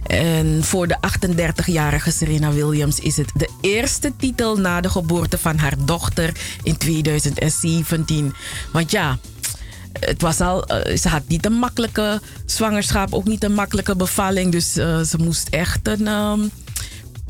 En 0.07 0.65
voor 0.65 0.89
de 0.89 0.97
38-jarige 0.97 2.11
Serena 2.11 2.53
Williams 2.53 2.99
is 2.99 3.17
het 3.17 3.31
de 3.35 3.49
eerste 3.61 4.13
titel 4.17 4.57
na 4.57 4.81
de 4.81 4.89
geboorte 4.91 5.39
van 5.39 5.59
haar 5.59 5.75
dochter 5.85 6.33
in 6.63 6.77
2017. 6.77 8.35
Want 8.73 8.91
ja, 8.91 9.19
het 10.01 10.23
was 10.23 10.41
al, 10.41 10.73
uh, 10.73 10.97
ze 10.97 11.09
had 11.09 11.23
niet 11.29 11.45
een 11.45 11.53
makkelijke 11.53 12.21
zwangerschap, 12.47 13.15
ook 13.15 13.25
niet 13.25 13.45
een 13.45 13.55
makkelijke 13.55 13.97
bevalling. 13.97 14.53
Dus 14.53 14.77
uh, 14.77 15.01
ze 15.01 15.19
moest 15.19 15.49
echt 15.49 15.89
een, 15.89 16.07
um, 16.07 16.51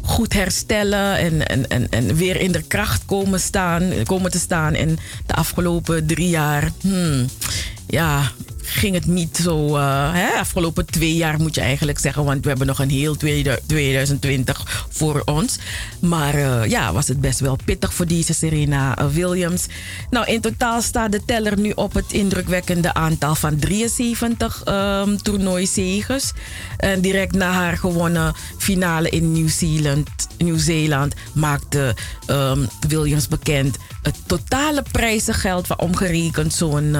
goed 0.05 0.33
herstellen 0.33 1.17
en, 1.17 1.47
en, 1.47 1.69
en, 1.69 1.91
en 1.91 2.15
weer 2.15 2.41
in 2.41 2.53
de 2.53 2.63
kracht 2.63 3.03
komen, 3.05 3.41
staan, 3.41 3.93
komen 4.05 4.31
te 4.31 4.39
staan. 4.39 4.75
En 4.75 4.99
de 5.27 5.35
afgelopen 5.35 6.07
drie 6.07 6.29
jaar, 6.29 6.71
hmm, 6.81 7.27
ja, 7.87 8.33
ging 8.65 8.95
het 8.95 9.07
niet 9.07 9.37
zo. 9.37 9.77
Uh, 9.77 10.13
hè, 10.13 10.39
afgelopen 10.39 10.87
twee 10.87 11.15
jaar 11.15 11.41
moet 11.41 11.55
je 11.55 11.61
eigenlijk 11.61 11.99
zeggen, 11.99 12.25
want 12.25 12.43
we 12.43 12.49
hebben 12.49 12.67
nog 12.67 12.79
een 12.79 12.91
heel 12.91 13.17
2020 13.67 14.87
voor 14.91 15.23
ons. 15.25 15.59
Maar 16.01 16.35
uh, 16.35 16.67
ja, 16.67 16.93
was 16.93 17.09
het 17.09 17.21
best 17.21 17.41
wel 17.41 17.59
pittig 17.65 17.95
voor 17.95 18.07
deze 18.07 18.35
Serena 18.35 18.99
eh, 18.99 19.07
Williams. 19.07 19.67
Nou, 20.11 20.27
in 20.27 20.41
totaal 20.41 20.83
staat 20.83 21.13
de 21.13 21.25
teller 21.25 21.59
nu 21.59 21.71
op 21.71 21.95
het 21.95 22.13
indrukwekkende 22.13 22.95
aantal 22.95 23.35
van 23.35 23.59
73 23.59 24.63
um, 24.69 24.75
ehm, 24.75 25.17
toernooizegers. 25.17 26.33
En 26.77 27.01
direct 27.01 27.35
na 27.35 27.53
haar 27.53 27.77
gewonnen 27.77 28.35
finale 28.59 29.09
in 29.09 29.33
Nieuw-Zeeland, 29.33 30.09
Nieuw-Zeeland 30.39 31.15
maakte 31.33 31.95
um, 32.31 32.69
Williams 32.89 33.29
bekend 33.29 33.77
het 34.05 34.17
totale 34.27 34.83
prijzengeld 34.93 35.67
van 35.67 35.79
omgerekend 35.79 36.53
zo'n 36.55 36.97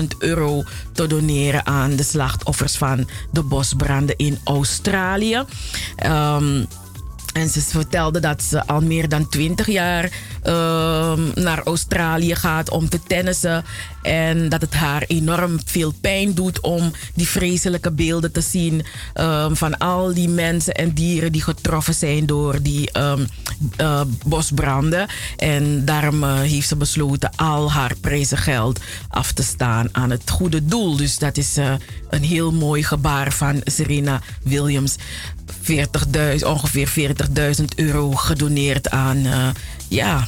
40.000 0.00 0.04
euro 0.18 0.62
te 0.92 1.06
doneren 1.06 1.66
aan 1.66 1.96
de 1.96 2.02
slachtoffers 2.02 2.76
van 2.76 3.08
de 3.32 3.42
bosbranden 3.42 4.16
in 4.16 4.38
Australië. 4.44 5.44
Um, 6.06 6.66
en 7.36 7.48
ze 7.48 7.60
vertelde 7.60 8.20
dat 8.20 8.42
ze 8.42 8.66
al 8.66 8.80
meer 8.80 9.08
dan 9.08 9.28
20 9.28 9.66
jaar 9.66 10.10
Ehm, 10.46 11.20
naar 11.34 11.62
Australië 11.64 12.34
gaat 12.34 12.70
om 12.70 12.88
te 12.88 13.00
tennissen. 13.06 13.64
En 14.02 14.48
dat 14.48 14.60
het 14.60 14.74
haar 14.74 15.04
enorm 15.06 15.58
veel 15.64 15.92
pijn 16.00 16.34
doet 16.34 16.60
om 16.60 16.92
die 17.14 17.28
vreselijke 17.28 17.90
beelden 17.90 18.32
te 18.32 18.40
zien 18.40 18.84
ehm, 19.14 19.54
van 19.54 19.78
al 19.78 20.14
die 20.14 20.28
mensen 20.28 20.74
en 20.74 20.92
dieren 20.92 21.32
die 21.32 21.42
getroffen 21.42 21.94
zijn 21.94 22.26
door 22.26 22.62
die 22.62 22.98
um, 22.98 23.26
uh, 23.80 24.00
bosbranden. 24.26 25.08
En 25.36 25.84
daarom 25.84 26.22
uh, 26.22 26.40
heeft 26.40 26.68
ze 26.68 26.76
besloten 26.76 27.30
al 27.36 27.72
haar 27.72 27.92
prijzengeld 28.00 28.80
af 29.08 29.32
te 29.32 29.42
staan 29.42 29.88
aan 29.92 30.10
het 30.10 30.30
goede 30.30 30.66
doel. 30.66 30.96
Dus 30.96 31.18
dat 31.18 31.36
is 31.36 31.58
uh, 31.58 31.72
een 32.10 32.22
heel 32.22 32.52
mooi 32.52 32.82
gebaar 32.82 33.32
van 33.32 33.60
Serena 33.64 34.20
Williams. 34.42 34.96
40.000, 35.70 36.46
ongeveer 36.46 37.14
40.000 37.58 37.64
euro 37.76 38.10
gedoneerd 38.10 38.90
aan 38.90 39.26
ja, 39.88 40.26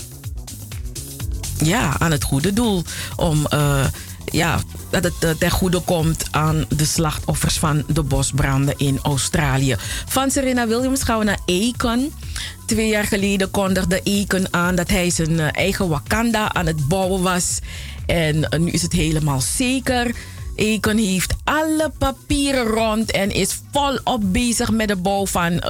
ja, 1.64 1.98
aan 1.98 2.10
het 2.10 2.24
goede 2.24 2.52
doel. 2.52 2.82
Om 3.16 3.46
uh, 3.54 3.86
ja, 4.24 4.60
dat 4.90 5.04
het 5.04 5.24
uh, 5.24 5.30
ten 5.30 5.50
goede 5.50 5.80
komt 5.80 6.24
aan 6.30 6.64
de 6.68 6.84
slachtoffers 6.84 7.58
van 7.58 7.84
de 7.86 8.02
bosbranden 8.02 8.74
in 8.76 8.98
Australië. 9.02 9.76
Van 10.06 10.30
Serena 10.30 10.66
Williams 10.66 11.02
gaan 11.02 11.18
we 11.18 11.24
naar 11.24 11.40
Econ. 11.46 12.12
Twee 12.66 12.88
jaar 12.88 13.04
geleden 13.04 13.50
kondigde 13.50 14.02
Econ 14.02 14.46
aan 14.50 14.74
dat 14.74 14.88
hij 14.88 15.10
zijn 15.10 15.40
eigen 15.40 15.88
Wakanda 15.88 16.52
aan 16.52 16.66
het 16.66 16.88
bouwen 16.88 17.22
was. 17.22 17.58
En 18.06 18.48
nu 18.58 18.70
is 18.70 18.82
het 18.82 18.92
helemaal 18.92 19.40
zeker. 19.40 20.14
Econ 20.58 20.96
heeft 20.96 21.34
alle 21.44 21.92
papieren 21.98 22.66
rond 22.66 23.10
en 23.10 23.30
is 23.30 23.60
volop 23.72 24.32
bezig 24.32 24.70
met 24.70 24.88
de 24.88 24.96
bouw 24.96 25.26
van 25.26 25.62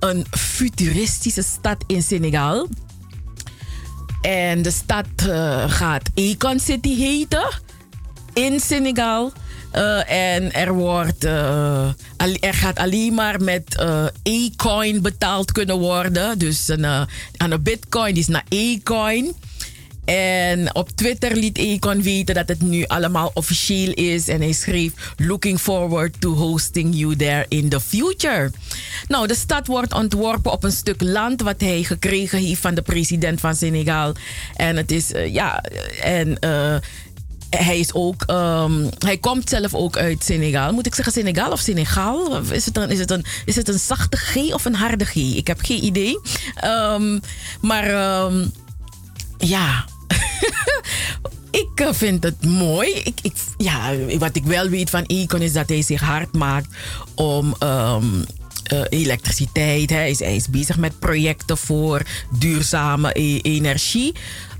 een 0.00 0.26
futuristische 0.30 1.42
stad 1.42 1.84
in 1.86 2.02
Senegal. 2.02 2.68
En 4.20 4.62
de 4.62 4.70
stad 4.70 5.06
uh, 5.26 5.70
gaat 5.70 6.10
Econ 6.14 6.60
City 6.60 6.96
heten 6.96 7.48
in 8.32 8.60
Senegal. 8.60 9.32
Uh, 9.74 10.10
en 10.10 10.52
er, 10.52 10.72
wordt, 10.72 11.24
uh, 11.24 11.88
er 12.40 12.54
gaat 12.54 12.78
alleen 12.78 13.14
maar 13.14 13.40
met 13.40 13.84
e-coin 14.22 15.02
betaald 15.02 15.52
kunnen 15.52 15.78
worden. 15.78 16.38
Dus 16.38 16.68
een, 16.68 16.84
aan 17.36 17.50
een 17.50 17.62
bitcoin 17.62 18.14
is 18.16 18.26
naar 18.26 18.44
e-coin. 18.48 19.34
En 20.04 20.74
op 20.74 20.90
Twitter 20.90 21.36
liet 21.36 21.58
Econ 21.58 22.02
weten 22.02 22.34
dat 22.34 22.48
het 22.48 22.60
nu 22.60 22.84
allemaal 22.86 23.30
officieel 23.34 23.92
is. 23.92 24.28
En 24.28 24.40
hij 24.40 24.52
schreef: 24.52 24.92
Looking 25.16 25.60
forward 25.60 26.20
to 26.20 26.34
hosting 26.34 26.94
you 26.94 27.16
there 27.16 27.46
in 27.48 27.68
the 27.68 27.80
future. 27.80 28.50
Nou, 29.08 29.26
de 29.26 29.34
stad 29.34 29.66
wordt 29.66 29.92
ontworpen 29.92 30.52
op 30.52 30.64
een 30.64 30.72
stuk 30.72 31.02
land 31.02 31.42
wat 31.42 31.60
hij 31.60 31.82
gekregen 31.82 32.38
heeft 32.38 32.60
van 32.60 32.74
de 32.74 32.82
president 32.82 33.40
van 33.40 33.54
Senegal. 33.54 34.12
En 34.56 34.76
het 34.76 34.90
is, 34.90 35.12
uh, 35.12 35.32
ja, 35.32 35.62
en. 36.02 36.36
Uh, 36.40 36.76
hij 37.56 37.78
is 37.78 37.92
ook, 37.92 38.24
um, 38.30 38.88
hij 38.98 39.18
komt 39.18 39.48
zelf 39.48 39.74
ook 39.74 39.96
uit 39.96 40.24
Senegal. 40.24 40.72
Moet 40.72 40.86
ik 40.86 40.94
zeggen 40.94 41.12
Senegal 41.12 41.50
of 41.50 41.60
Senegal? 41.60 42.40
Is 42.50 42.66
het 42.66 42.76
een, 42.76 42.90
is 42.90 42.98
het 42.98 43.10
een, 43.10 43.24
is 43.44 43.56
het 43.56 43.68
een 43.68 43.78
zachte 43.78 44.16
G 44.16 44.36
of 44.36 44.64
een 44.64 44.74
harde 44.74 45.04
G? 45.04 45.14
Ik 45.14 45.46
heb 45.46 45.60
geen 45.62 45.84
idee. 45.84 46.20
Um, 46.64 47.20
maar 47.60 48.24
um, 48.24 48.52
ja, 49.38 49.84
ik 51.62 51.70
eh, 51.74 51.92
vind 51.92 52.22
het 52.22 52.44
mooi. 52.44 52.90
Ik, 52.90 53.18
ik, 53.22 53.32
ja, 53.56 53.94
wat 54.18 54.36
ik 54.36 54.44
wel 54.44 54.68
weet 54.68 54.90
van 54.90 55.04
Econ 55.06 55.40
is 55.40 55.52
dat 55.52 55.68
hij 55.68 55.82
zich 55.82 56.00
hard 56.00 56.32
maakt 56.32 56.68
om 57.14 57.54
um, 57.62 58.24
uh, 58.72 58.80
elektriciteit. 58.88 59.90
Hij 59.90 60.10
is, 60.10 60.18
hij 60.18 60.36
is 60.36 60.48
bezig 60.48 60.76
met 60.76 60.98
projecten 60.98 61.58
voor 61.58 62.02
duurzame 62.38 63.10
e 63.18 63.38
energie. 63.40 64.14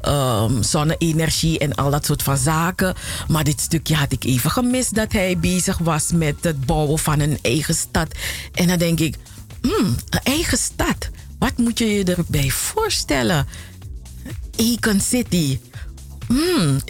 Um, 0.08 0.62
zonne-energie 0.62 1.58
en 1.58 1.74
al 1.74 1.90
dat 1.90 2.06
soort 2.06 2.22
van 2.22 2.36
zaken. 2.36 2.94
Maar 3.28 3.44
dit 3.44 3.60
stukje 3.60 3.94
had 3.94 4.12
ik 4.12 4.24
even 4.24 4.50
gemist 4.50 4.94
dat 4.94 5.12
hij 5.12 5.38
bezig 5.38 5.78
was 5.78 6.12
met 6.12 6.36
het 6.40 6.66
bouwen 6.66 6.98
van 6.98 7.20
een 7.20 7.38
eigen 7.42 7.74
stad. 7.74 8.08
En 8.52 8.66
dan 8.66 8.78
denk 8.78 9.00
ik, 9.00 9.16
hmm, 9.60 9.96
een 10.10 10.20
eigen 10.22 10.58
stad. 10.58 11.10
Wat 11.38 11.56
moet 11.56 11.78
je 11.78 11.86
je 11.86 12.04
erbij 12.04 12.50
voorstellen? 12.50 13.46
Econ 14.56 15.00
City. 15.00 15.58
Hmm, 16.28 16.80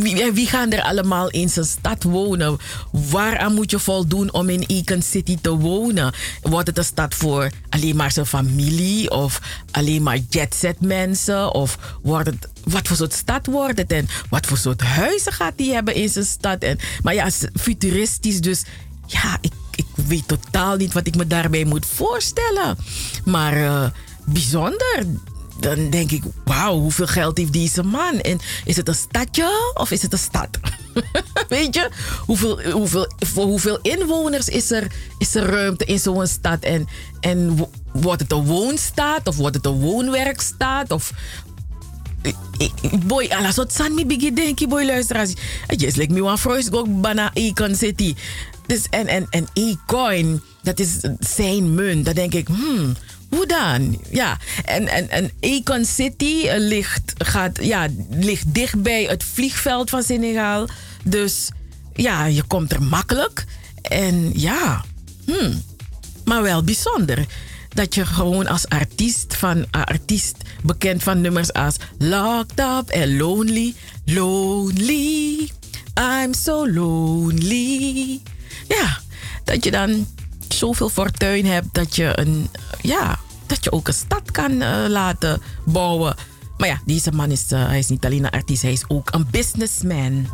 wie, 0.00 0.32
wie, 0.32 0.46
gaan 0.46 0.72
er 0.72 0.82
allemaal 0.82 1.28
in 1.28 1.48
zijn 1.48 1.64
stad 1.64 2.02
wonen? 2.02 2.58
Waaraan 2.92 3.54
moet 3.54 3.70
je 3.70 3.78
voldoen 3.78 4.32
om 4.32 4.48
in 4.48 4.66
Econ 4.66 5.02
City 5.02 5.38
te 5.40 5.56
wonen? 5.56 6.12
Wordt 6.42 6.66
het 6.66 6.78
een 6.78 6.84
stad 6.84 7.14
voor 7.14 7.50
alleen 7.68 7.96
maar 7.96 8.12
zijn 8.12 8.26
familie 8.26 9.10
of 9.10 9.40
alleen 9.70 10.02
maar 10.02 10.18
jetset 10.28 10.80
mensen? 10.80 11.54
Of 11.54 11.78
wordt 12.02 12.26
het, 12.26 12.48
wat 12.64 12.88
voor 12.88 12.96
soort 12.96 13.12
stad 13.12 13.46
wordt 13.46 13.78
het 13.78 13.92
en 13.92 14.08
wat 14.30 14.46
voor 14.46 14.58
soort 14.58 14.80
huizen 14.80 15.32
gaat 15.32 15.54
hij 15.56 15.66
hebben 15.66 15.94
in 15.94 16.08
zijn 16.08 16.24
stad? 16.24 16.62
En, 16.62 16.78
maar 17.02 17.14
ja, 17.14 17.30
futuristisch, 17.54 18.40
dus 18.40 18.64
ja, 19.06 19.38
ik, 19.40 19.52
ik 19.74 19.86
weet 19.94 20.28
totaal 20.28 20.76
niet 20.76 20.92
wat 20.92 21.06
ik 21.06 21.16
me 21.16 21.26
daarbij 21.26 21.64
moet 21.64 21.86
voorstellen. 21.86 22.76
Maar 23.24 23.56
uh, 23.56 23.86
bijzonder 24.24 25.06
dan 25.60 25.90
denk 25.90 26.10
ik, 26.10 26.22
wauw, 26.44 26.78
hoeveel 26.78 27.06
geld 27.06 27.38
heeft 27.38 27.52
deze 27.52 27.82
man? 27.82 28.20
En 28.20 28.38
is 28.64 28.76
het 28.76 28.88
een 28.88 28.94
stadje 28.94 29.72
of 29.74 29.90
is 29.90 30.02
het 30.02 30.12
een 30.12 30.18
stad? 30.18 30.48
Weet 31.48 31.74
je, 31.74 31.88
hoeveel, 32.26 32.60
hoeveel, 32.70 33.12
voor 33.18 33.44
hoeveel 33.44 33.78
inwoners 33.82 34.48
is 34.48 34.70
er, 34.70 34.92
is 35.18 35.34
er 35.34 35.44
ruimte 35.44 35.84
in 35.84 35.98
zo'n 35.98 36.26
stad? 36.26 36.62
En, 36.62 36.88
en 37.20 37.66
wordt 37.92 38.20
het 38.22 38.32
een 38.32 38.44
woonstaat 38.44 39.28
of 39.28 39.36
wordt 39.36 39.56
het 39.56 39.66
een 39.66 39.80
woonwerkstaat? 39.80 40.90
Of, 40.90 41.12
boy, 43.06 43.26
alles 43.28 43.56
wat 43.56 43.72
san 43.72 43.94
mi 43.94 44.06
bigi 44.06 44.32
denki 44.32 44.68
boy 44.68 44.84
luisteraars. 44.84 45.34
Just 45.76 45.96
like 45.96 46.12
me 46.12 46.22
one 46.22 46.38
first 46.38 46.68
go 46.70 46.86
bana 46.86 47.30
Econ 47.34 47.74
City. 47.74 48.14
Dus 48.66 48.86
en 48.90 49.06
en 49.06 49.26
en 49.30 49.46
e-coin, 49.52 50.42
dat 50.62 50.78
is 50.78 50.96
zijn 51.18 51.74
munt. 51.74 52.04
Dan 52.04 52.14
denk 52.14 52.34
ik, 52.34 52.48
hmm, 52.48 52.96
hoe 53.30 53.46
dan? 53.46 54.00
Ja, 54.10 54.38
en, 54.64 54.88
en, 54.88 55.10
en 55.10 55.30
Econ 55.40 55.84
City 55.84 56.46
eh, 56.46 56.58
ligt, 56.58 57.12
gaat, 57.18 57.64
ja, 57.64 57.88
ligt 58.10 58.54
dichtbij 58.54 59.04
het 59.04 59.24
vliegveld 59.24 59.90
van 59.90 60.02
Senegal. 60.02 60.68
Dus 61.04 61.48
ja, 61.94 62.24
je 62.24 62.42
komt 62.42 62.72
er 62.72 62.82
makkelijk. 62.82 63.44
En 63.82 64.30
ja, 64.34 64.84
hmm, 65.24 65.62
maar 66.24 66.42
wel 66.42 66.62
bijzonder. 66.62 67.26
Dat 67.68 67.94
je 67.94 68.06
gewoon 68.06 68.46
als 68.46 68.68
artiest, 68.68 69.36
van, 69.36 69.66
artiest 69.70 70.36
bekend 70.62 71.02
van 71.02 71.20
nummers 71.20 71.52
als 71.52 71.76
Locked 71.98 72.60
Up 72.60 72.88
en 72.88 73.16
Lonely. 73.16 73.74
Lonely, 74.04 75.50
I'm 76.00 76.34
so 76.34 76.70
lonely. 76.70 78.20
Ja, 78.68 79.00
dat 79.44 79.64
je 79.64 79.70
dan 79.70 80.06
zoveel 80.60 80.88
fortuin 80.88 81.46
hebt 81.46 81.74
dat 81.74 81.96
je 81.96 82.18
een, 82.18 82.50
ja, 82.80 83.18
dat 83.46 83.64
je 83.64 83.72
ook 83.72 83.88
een 83.88 83.94
stad 83.94 84.30
kan 84.30 84.52
uh, 84.52 84.84
laten 84.88 85.42
bouwen. 85.64 86.14
Maar 86.56 86.68
ja, 86.68 86.80
deze 86.84 87.12
man 87.12 87.30
is, 87.30 87.52
uh, 87.52 87.66
hij 87.66 87.78
is 87.78 87.88
niet 87.88 88.04
alleen 88.04 88.24
een 88.24 88.30
artiest, 88.30 88.62
hij 88.62 88.72
is 88.72 88.84
ook 88.88 89.08
een 89.12 89.26
businessman. 89.30 90.26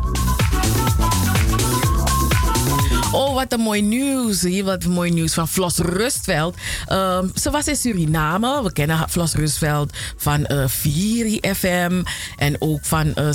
Oh, 3.13 3.35
wat 3.35 3.53
een 3.53 3.61
mooi 3.61 3.83
nieuws. 3.83 4.43
Hier 4.43 4.65
wat 4.65 4.85
mooi 4.85 5.11
nieuws 5.11 5.35
van 5.35 5.49
Flos 5.49 5.79
Rustveld. 5.79 6.57
Uh, 6.89 7.19
ze 7.35 7.51
was 7.51 7.67
in 7.67 7.77
Suriname. 7.77 8.63
We 8.63 8.73
kennen 8.73 9.09
Flos 9.09 9.35
Rustveld 9.35 9.93
van 10.17 10.47
uh, 10.49 10.65
Viri 10.67 11.41
FM. 11.55 12.03
En 12.37 12.57
ook 12.59 12.85
van 12.85 13.13
uh, 13.19 13.33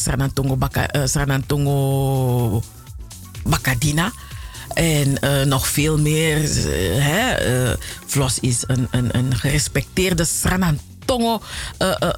Sranantongo 1.05 2.61
Bacadina. 3.43 4.11
En 4.73 5.17
uh, 5.23 5.41
nog 5.41 5.67
veel 5.67 5.97
meer. 5.97 6.37
Uh, 6.37 6.65
hè? 7.03 7.49
Uh, 7.69 7.73
Vlos 8.05 8.39
is 8.39 8.63
een, 8.67 8.87
een, 8.91 9.17
een 9.17 9.35
gerespecteerde 9.35 10.25
Sranantongo 10.25 11.41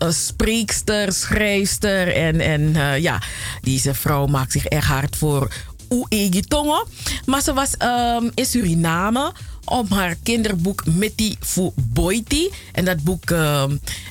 spreekster, 0.10 1.14
schrijfster. 1.14 2.16
En, 2.16 2.40
en 2.40 3.02
ja, 3.02 3.22
deze 3.62 3.94
vrouw 3.94 4.26
maakt 4.26 4.52
zich 4.52 4.66
echt 4.66 4.88
hard 4.88 5.16
voor 5.16 5.54
Tongo. 6.48 6.88
Maar 7.26 7.42
ze 7.42 7.54
was 7.54 7.76
um, 7.80 8.32
in 8.34 8.46
Suriname 8.46 9.32
om 9.66 9.88
haar 9.90 10.16
kinderboek 10.24 10.86
Mitty 10.86 11.36
Boiti. 11.76 12.50
En 12.72 12.86
dat 12.86 13.04
boek 13.04 13.30
uh, 13.30 13.64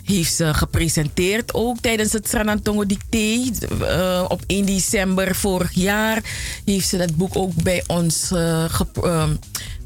heeft 0.04 0.34
ze 0.34 0.54
gepresenteerd 0.54 1.54
ook 1.54 1.78
tijdens 1.80 2.12
het 2.12 2.28
Sranantongo 2.28 2.86
Dicté. 2.86 3.50
Uh, 3.80 4.24
op 4.28 4.42
1 4.46 4.66
december 4.66 5.34
vorig 5.34 5.72
jaar 5.72 6.22
heeft 6.64 6.88
ze 6.88 6.96
dat 6.96 7.16
boek 7.16 7.36
ook 7.36 7.54
bij 7.54 7.84
ons 7.86 8.30
uh, 8.32 8.64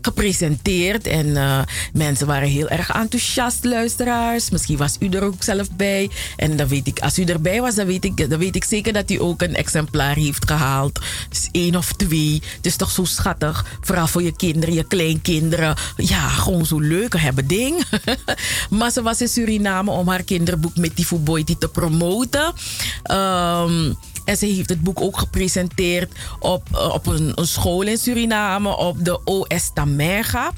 gepresenteerd. 0.06 1.06
En 1.06 1.26
uh, 1.26 1.60
mensen 1.92 2.26
waren 2.26 2.48
heel 2.48 2.68
erg 2.68 2.90
enthousiast, 2.90 3.64
luisteraars. 3.64 4.50
Misschien 4.50 4.76
was 4.76 4.96
u 5.00 5.08
er 5.08 5.22
ook 5.22 5.42
zelf 5.42 5.70
bij. 5.70 6.10
En 6.36 6.56
dan 6.56 6.68
weet 6.68 6.86
ik, 6.86 7.00
als 7.00 7.18
u 7.18 7.24
erbij 7.24 7.60
was, 7.60 7.74
dan 7.74 7.86
weet 7.86 8.04
ik, 8.04 8.30
dan 8.30 8.38
weet 8.38 8.56
ik 8.56 8.64
zeker 8.64 8.92
dat 8.92 9.10
u 9.10 9.20
ook 9.20 9.42
een 9.42 9.54
exemplaar 9.54 10.14
heeft 10.14 10.48
gehaald. 10.48 11.00
Dus 11.28 11.48
één 11.52 11.76
of 11.76 11.92
twee. 11.92 12.42
Het 12.56 12.66
is 12.66 12.76
toch 12.76 12.90
zo 12.90 13.04
schattig. 13.04 13.64
Vooral 13.80 14.06
voor 14.06 14.22
je 14.22 14.36
kinderen, 14.36 14.74
je 14.74 14.84
kleinkinderen. 14.84 15.76
Ja, 15.96 16.28
gewoon 16.28 16.66
zo 16.66 16.80
leuk 16.80 17.18
hebben 17.18 17.46
ding. 17.46 17.84
maar 18.78 18.90
ze 18.90 19.02
was 19.02 19.20
in 19.20 19.28
Suriname 19.28 19.90
om 19.90 20.08
haar 20.08 20.22
kinderboek 20.22 20.76
met 20.76 20.96
die 20.96 21.06
Fuboiti 21.06 21.58
te 21.58 21.68
promoten. 21.68 22.54
Um, 23.10 23.96
en 24.26 24.36
ze 24.36 24.46
heeft 24.46 24.68
het 24.68 24.80
boek 24.80 25.00
ook 25.00 25.18
gepresenteerd 25.18 26.12
op, 26.38 26.68
eh, 26.72 26.88
op 26.92 27.06
een, 27.06 27.32
een 27.34 27.46
school 27.46 27.82
in 27.82 27.98
Suriname, 27.98 28.76
op 28.76 29.04
de 29.04 29.24
OS 29.24 29.70
Tamega. 29.74 30.52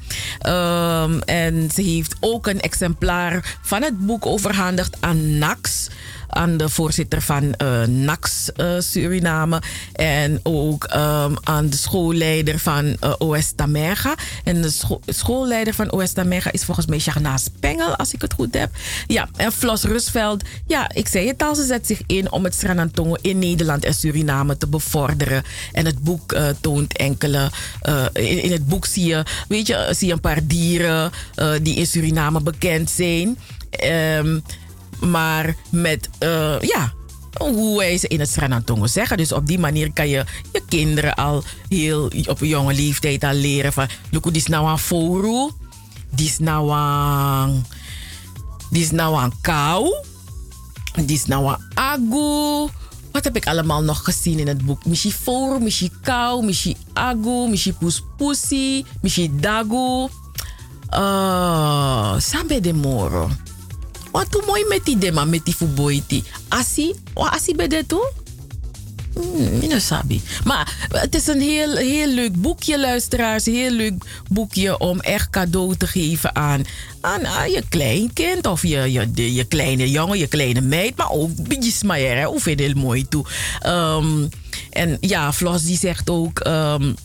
Um, 0.47 1.21
en 1.21 1.69
ze 1.73 1.81
heeft 1.81 2.15
ook 2.19 2.47
een 2.47 2.59
exemplaar 2.59 3.57
van 3.61 3.81
het 3.81 4.05
boek 4.05 4.25
overhandigd 4.25 4.97
aan 4.99 5.37
NAX 5.37 5.89
aan 6.29 6.57
de 6.57 6.69
voorzitter 6.69 7.21
van 7.21 7.43
uh, 7.43 7.83
NAX 7.83 8.49
uh, 8.57 8.79
Suriname. 8.79 9.61
En 9.93 10.39
ook 10.43 10.83
um, 10.83 11.35
aan 11.43 11.69
de 11.69 11.77
schoolleider 11.77 12.59
van 12.59 12.85
uh, 12.85 13.13
OS 13.17 13.51
Tamega. 13.55 14.15
En 14.43 14.61
de 14.61 14.69
scho 14.69 14.99
schoolleider 15.05 15.73
van 15.73 15.91
OS 15.91 16.11
Tamega 16.11 16.51
is 16.51 16.63
volgens 16.63 16.85
mij 16.85 16.99
Shagna 16.99 17.37
Spengel, 17.37 17.95
als 17.95 18.13
ik 18.13 18.21
het 18.21 18.33
goed 18.33 18.53
heb. 18.53 18.69
Ja, 19.07 19.29
en 19.35 19.51
Flos 19.51 19.83
Rusveld. 19.83 20.43
Ja, 20.67 20.91
ik 20.93 21.07
zei 21.07 21.27
het 21.27 21.43
al, 21.43 21.55
ze 21.55 21.65
zet 21.65 21.87
zich 21.87 22.01
in 22.05 22.31
om 22.31 22.43
het 22.43 22.55
Sranantongo 22.55 23.15
in 23.21 23.39
Nederland 23.39 23.85
en 23.85 23.93
Suriname 23.93 24.57
te 24.57 24.67
bevorderen. 24.67 25.43
En 25.71 25.85
het 25.85 26.03
boek 26.03 26.37
toont 26.61 26.97
enkele. 26.97 27.51
In, 28.13 28.43
in, 28.43 28.51
het 28.51 28.67
boek 28.67 28.85
zie 28.85 29.05
je, 29.05 29.23
weet 29.47 29.67
je, 29.67 29.87
zie 29.91 30.07
je 30.07 30.13
een 30.13 30.19
paar 30.19 30.47
dieren 30.47 31.11
die 31.61 31.75
in 31.75 31.87
Suriname 31.87 32.41
bekend 32.41 32.89
zijn. 32.89 33.37
Um, 34.17 34.43
maar 34.99 35.55
met, 35.69 36.09
uh, 36.19 36.59
ja, 36.59 36.93
hoe 37.37 37.77
wij 37.77 37.97
ze 37.97 38.07
in 38.07 38.19
het 38.19 38.29
Sranantongo 38.29 38.87
zeggen. 38.87 39.17
Dus 39.17 39.31
op 39.31 39.47
die 39.47 39.59
manier 39.59 39.93
kan 39.93 40.07
je 40.07 40.25
je 40.51 40.61
kinderen 40.67 41.15
al 41.15 41.43
heel 41.69 42.11
op 42.25 42.39
jonge 42.39 42.73
leeftijd 42.73 43.23
al 43.23 43.33
leren 43.33 43.73
van... 43.73 43.87
Look, 44.11 44.23
dit 44.23 44.35
is 44.35 44.45
nou 44.45 44.69
een 44.69 44.77
foru. 44.77 45.51
Dit 46.09 46.25
is 46.25 46.39
nou 46.39 46.71
een... 46.71 47.65
Dit 48.69 48.81
is 48.81 48.91
nou 48.91 49.31
kou. 49.41 49.95
Dit 50.95 51.11
is 51.11 51.25
nou 51.25 51.55
agu. 51.73 52.69
Wat 53.11 53.23
heb 53.23 53.35
ik 53.35 53.47
allemaal 53.47 53.83
nog 53.83 54.03
gezien 54.03 54.39
in 54.39 54.47
het 54.47 54.65
boek? 54.65 54.85
Michi 54.85 55.11
foru, 55.11 55.59
michi 55.59 55.89
kou, 56.01 56.45
michi 56.45 56.75
agu, 56.93 57.49
michi 57.49 57.73
puspusi, 57.73 58.85
michi 59.01 59.31
dagu. 59.35 60.09
Uh, 60.93 62.19
sambe 62.19 62.59
de 62.59 62.73
moro. 62.73 63.29
Wat 64.11 64.31
doe 64.31 64.43
mooi 64.45 64.65
met 64.67 64.85
die 64.85 64.97
dema, 64.97 65.25
met 65.25 65.45
die 65.45 65.53
fuboiti. 65.53 66.23
Asi, 66.47 66.93
wat 67.13 67.31
asi 67.31 67.55
bij 67.55 67.67
dit 67.67 67.87
toe? 67.87 68.11
Hmm, 69.13 69.79
sabi. 69.79 70.21
Maar 70.43 70.89
het 70.91 71.15
is 71.15 71.27
een 71.27 71.41
heel, 71.41 71.75
heel 71.75 72.07
leuk 72.07 72.41
boekje, 72.41 72.79
luisteraars. 72.79 73.45
Heel 73.45 73.71
leuk 73.71 74.03
boekje 74.29 74.77
om 74.77 74.99
echt 74.99 75.29
cadeau 75.29 75.75
te 75.75 75.87
geven 75.87 76.35
aan, 76.35 76.63
aan, 77.01 77.27
aan 77.27 77.51
je 77.51 77.63
kleinkind. 77.69 78.47
Of 78.47 78.61
je, 78.61 78.91
je, 78.91 79.33
je 79.33 79.43
kleine 79.43 79.89
jongen, 79.89 80.17
je 80.17 80.27
kleine 80.27 80.61
meid. 80.61 80.97
Maar 80.97 81.11
ook 81.11 81.31
maar 81.83 82.23
Hoe 82.23 82.39
vind 82.39 82.59
heel 82.59 82.73
mooi 82.73 83.07
toe. 83.07 83.25
Um, 83.65 84.29
en 84.69 84.97
ja, 84.99 85.33
Flos 85.33 85.63
die 85.63 85.77
zegt 85.77 86.09
ook... 86.09 86.47
Um, 86.47 86.95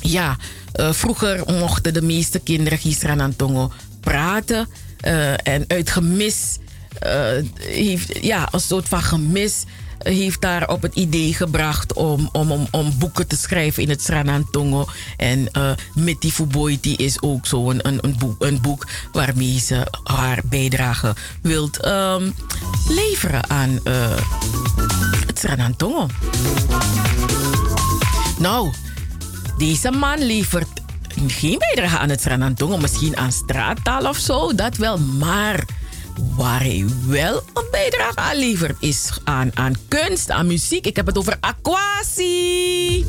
ja, 0.00 0.36
uh, 0.80 0.92
vroeger 0.92 1.42
mochten 1.46 1.94
de 1.94 2.02
meeste 2.02 2.38
kinderen 2.38 2.78
Gisran 2.78 3.20
Antongo 3.20 3.72
praten. 4.00 4.68
Uh, 5.04 5.46
en 5.46 5.64
uit 5.66 5.90
gemis 5.90 6.58
uh, 7.06 7.44
heeft, 7.58 8.22
ja, 8.24 8.48
een 8.50 8.60
soort 8.60 8.88
van 8.88 9.02
gemis 9.02 9.64
heeft 10.02 10.40
daar 10.40 10.68
op 10.68 10.82
het 10.82 10.94
idee 10.94 11.34
gebracht 11.34 11.92
om, 11.92 12.28
om, 12.32 12.52
om, 12.52 12.66
om 12.70 12.98
boeken 12.98 13.26
te 13.26 13.36
schrijven 13.36 13.82
in 13.82 13.88
het 13.88 14.02
Sranantongo. 14.02 14.86
En 15.16 15.48
uh, 15.52 15.70
Mitty 15.94 16.30
Fuboiti 16.30 16.94
is 16.96 17.22
ook 17.22 17.46
zo 17.46 17.70
een, 17.70 17.86
een, 17.86 18.16
een, 18.38 18.60
boek, 18.60 18.86
waarmee 19.12 19.58
ze 19.58 19.86
haar 20.04 20.40
bijdrage 20.44 21.14
wilt 21.42 21.86
um, 21.86 22.34
leveren 22.88 23.50
aan 23.50 23.80
uh, 23.84 24.16
het 25.26 25.38
Sranantongo. 25.38 26.06
Nou, 28.38 28.72
deze 29.58 29.90
man 29.90 30.26
levert 30.26 30.81
geen 31.30 31.58
bijdrage 31.58 31.98
aan 31.98 32.08
het 32.08 32.20
Sranantongo, 32.20 32.76
misschien 32.76 33.16
aan 33.16 33.32
straattaal 33.32 34.08
of 34.08 34.16
zo, 34.16 34.54
dat 34.54 34.76
wel. 34.76 34.98
Maar 34.98 35.64
waar 36.36 36.60
hij 36.60 36.84
wel 37.06 37.36
een 37.54 37.66
bijdrage 37.70 38.16
aan 38.16 38.36
levert, 38.36 38.76
is 38.80 39.10
aan, 39.24 39.50
aan 39.54 39.74
kunst, 39.88 40.30
aan 40.30 40.46
muziek. 40.46 40.86
Ik 40.86 40.96
heb 40.96 41.06
het 41.06 41.18
over 41.18 41.36
Aquasi. 41.40 43.04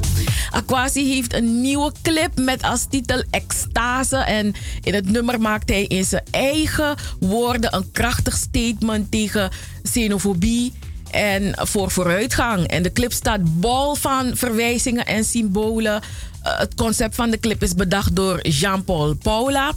Aquasi 0.52 1.14
heeft 1.14 1.34
een 1.34 1.62
nieuwe 1.62 1.92
clip 2.02 2.40
met 2.40 2.64
als 2.64 2.86
titel 2.90 3.24
Extase. 3.30 4.18
En 4.18 4.54
in 4.84 4.94
het 4.94 5.12
nummer 5.12 5.42
maakt 5.42 5.70
hij 5.70 5.84
in 5.84 6.06
zijn 6.06 6.24
eigen 6.32 6.96
woorden 7.20 7.76
een 7.76 7.92
krachtig 7.92 8.36
statement 8.36 9.12
tegen 9.12 9.52
xenofobie 9.84 10.74
en 11.12 11.54
voor 11.68 11.92
vooruitgang. 11.92 12.68
En 12.68 12.84
de 12.84 12.92
clip 12.92 13.12
staat 13.12 13.60
bol 13.60 13.96
van 13.96 14.32
verwijzingen 14.38 15.06
en 15.06 15.24
symbolen 15.24 16.02
het 16.44 16.76
concept 16.76 17.16
van 17.16 17.30
de 17.30 17.40
clip 17.40 17.64
is 17.64 17.74
bedacht 17.74 18.16
door 18.16 18.48
Jean-Paul 18.48 19.14
Paula. 19.14 19.72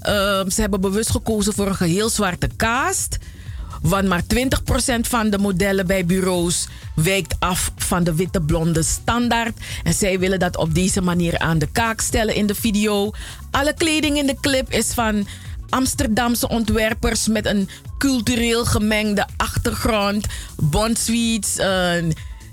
Ehm, 0.00 0.50
ze 0.50 0.60
hebben 0.60 0.80
bewust 0.80 1.10
gekozen 1.10 1.52
voor 1.52 1.66
een 1.66 1.74
geheel 1.74 2.08
zwarte 2.08 2.48
cast. 2.56 3.18
Want 3.82 4.08
maar 4.08 4.22
20% 4.26 5.08
van 5.08 5.30
de 5.30 5.38
modellen 5.38 5.86
bij 5.86 6.06
bureaus 6.06 6.68
wijkt 6.94 7.34
af 7.38 7.70
van 7.76 8.04
de 8.04 8.14
witte 8.14 8.40
blonde 8.40 8.82
standaard. 8.82 9.58
En 9.82 9.94
zij 9.94 10.18
willen 10.18 10.38
dat 10.38 10.56
op 10.56 10.74
deze 10.74 11.00
manier 11.00 11.38
aan 11.38 11.58
de 11.58 11.68
kaak 11.72 12.00
stellen 12.00 12.34
in 12.34 12.46
de 12.46 12.54
video. 12.54 13.10
Alle 13.50 13.74
kleding 13.74 14.18
in 14.18 14.26
de 14.26 14.36
clip 14.40 14.70
is 14.72 14.92
van 14.92 15.26
Amsterdamse 15.68 16.48
ontwerpers 16.48 17.28
met 17.28 17.46
een 17.46 17.68
cultureel 17.98 18.64
gemengde 18.64 19.26
achtergrond. 19.36 20.26
Bond 20.56 20.98
Sweets, 20.98 21.58
uh, 21.58 21.92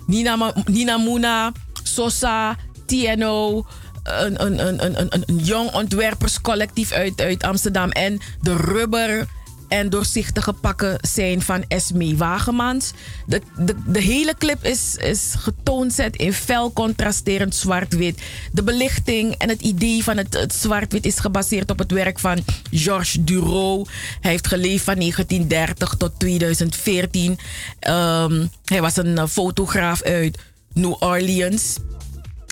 Nina, 0.07 0.53
Nina 0.65 0.97
Muna, 0.97 1.51
Sosa, 1.83 2.57
TNO, 2.89 3.65
een, 4.03 4.45
een, 4.45 4.83
een, 4.83 4.99
een, 4.99 5.23
een 5.25 5.37
jong 5.37 5.73
ontwerperscollectief 5.73 6.91
uit, 6.91 7.21
uit 7.21 7.43
Amsterdam. 7.43 7.89
En 7.89 8.19
de 8.41 8.55
rubber 8.55 9.27
en 9.69 9.89
doorzichtige 9.89 10.53
pakken 10.53 10.97
zijn 11.01 11.41
van 11.41 11.65
Esme 11.67 12.15
Wagemans. 12.15 12.91
De, 13.25 13.41
de, 13.57 13.75
de 13.85 14.01
hele 14.01 14.35
clip 14.37 14.63
is, 14.65 14.95
is 14.95 15.33
getoonzet 15.37 16.15
in 16.15 16.33
fel 16.33 16.73
contrasterend 16.73 17.55
zwart-wit. 17.55 18.21
De 18.51 18.63
belichting 18.63 19.33
en 19.33 19.49
het 19.49 19.61
idee 19.61 20.03
van 20.03 20.17
het, 20.17 20.33
het 20.33 20.53
zwart-wit 20.53 21.05
is 21.05 21.19
gebaseerd 21.19 21.71
op 21.71 21.79
het 21.79 21.91
werk 21.91 22.19
van 22.19 22.43
Georges 22.71 23.17
Dureau. 23.19 23.85
Hij 24.21 24.31
heeft 24.31 24.47
geleefd 24.47 24.83
van 24.83 24.95
1930 24.95 25.95
tot 25.97 26.19
2014. 26.19 27.31
Um, 27.31 27.37
ehm, 27.79 28.45
hij 28.65 28.81
was 28.81 28.97
een 28.97 29.27
fotograaf 29.27 30.01
uit 30.01 30.37
New 30.73 30.95
Orleans. 30.99 31.77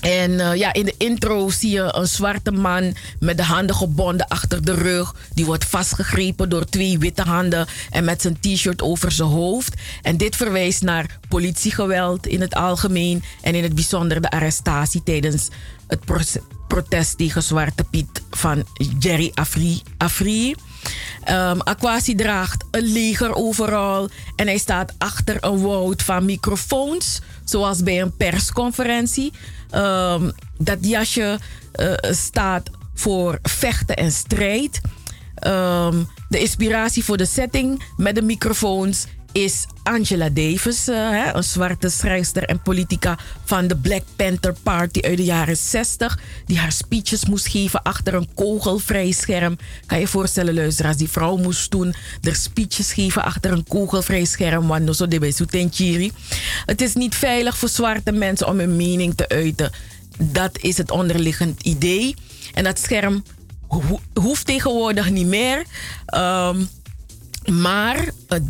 En 0.02 0.32
uh, 0.32 0.56
ja, 0.56 0.74
in 0.74 0.86
de 0.86 0.96
intro 0.98 1.50
zie 1.50 1.72
je 1.72 1.96
een 1.96 2.08
zwarte 2.08 2.52
man 2.52 2.96
met 3.20 3.38
de 3.38 3.44
handen 3.44 3.76
gebonden 3.76 4.28
achter 4.28 4.66
de 4.66 4.74
rug. 4.74 5.16
Die 5.34 5.46
wordt 5.46 5.66
vastgegrepen 5.66 6.50
door 6.50 6.66
twee 6.66 7.00
witte 7.00 7.22
handen 7.22 7.68
en 7.90 8.04
met 8.04 8.22
zijn 8.22 8.40
t-shirt 8.40 8.82
over 8.82 9.12
zijn 9.12 9.30
hoofd. 9.30 9.74
En 10.02 10.18
dit 10.18 10.36
verwijst 10.36 10.82
naar 10.82 11.20
politiegeweld 11.30 12.28
in 12.28 12.42
het 12.42 12.56
algemeen 12.56 13.24
en 13.42 13.56
in 13.56 13.64
het 13.64 13.76
bijzonder 13.76 14.22
de 14.22 14.30
arrestatie 14.30 15.04
tijdens 15.04 15.48
het 15.88 16.00
protest 16.68 17.18
tegen 17.18 17.44
Zwarte 17.44 17.84
Piet 17.84 18.22
van 18.32 18.64
Jerry 19.00 19.32
Afri. 19.34 19.82
Afri. 19.98 20.56
Um, 21.30 21.62
Aquasi 21.62 22.16
draagt 22.16 22.66
een 22.72 22.92
leger 22.92 23.36
overal 23.36 24.10
en 24.36 24.48
hij 24.48 24.58
staat 24.58 24.94
achter 24.98 25.38
een 25.40 25.62
woud 25.62 26.04
van 26.04 26.26
microfoons, 26.26 27.22
zoals 27.46 27.84
bij 27.84 28.02
een 28.02 28.16
persconferentie. 28.16 29.32
Um, 29.76 30.32
dat 30.58 30.78
jasje 30.82 31.40
uh, 31.76 31.94
staat 32.02 32.70
voor 32.94 33.40
vechten 33.42 33.96
en 33.96 34.12
strijd. 34.12 34.82
Um, 35.48 36.08
de 36.30 36.40
inspiratie 36.40 37.04
voor 37.04 37.18
de 37.18 37.26
setting 37.26 37.84
met 37.98 38.16
de 38.16 38.22
microfoons 38.22 39.06
is 39.44 39.66
Angela 39.84 40.30
Davis, 40.30 40.88
uh, 40.88 41.30
een 41.34 41.44
zwarte 41.44 41.90
schrijfster 41.90 42.44
en 42.44 42.62
politica 42.62 43.18
van 43.46 43.68
de 43.68 43.78
Black 43.78 44.04
Panther 44.16 44.56
Party 44.64 45.00
uit 45.02 45.18
de 45.18 45.24
jaren 45.24 45.58
60, 45.58 46.20
die 46.46 46.58
haar 46.58 46.72
speeches 46.72 47.26
moest 47.26 47.48
geven 47.48 47.82
achter 47.82 48.14
een 48.14 48.28
kogelvrij 48.34 49.12
scherm. 49.12 49.58
Kan 49.86 50.00
je 50.00 50.08
voorstellen, 50.08 50.54
luisteraars, 50.54 50.98
die 50.98 51.10
vrouw 51.10 51.38
moest 51.38 51.70
toen 51.70 51.94
de 52.22 52.34
speeches 52.34 52.94
geven 52.94 53.24
achter 53.24 53.52
een 53.52 53.68
kogelvrij 53.68 54.26
scherm, 54.26 54.68
want 54.68 54.96
zo 54.96 55.08
de 55.08 56.12
Het 56.66 56.82
is 56.82 56.94
niet 56.94 57.16
veilig 57.16 57.58
voor 57.58 57.70
zwarte 57.70 58.12
mensen 58.12 58.48
om 58.48 58.60
hun 58.60 58.76
mening 58.76 59.16
te 59.16 59.30
uiten. 59.30 59.72
Dat 60.18 60.58
is 60.62 60.78
het 60.78 60.92
onderliggend 60.92 61.64
idee. 61.64 62.16
En 62.54 62.64
dat 62.64 62.80
scherm 62.80 63.24
hoeft 64.14 64.46
tegenwoordig 64.46 65.10
niet 65.10 65.28
meer. 65.28 65.66
Um, 66.16 66.70
maar 67.46 68.10
het 68.28 68.44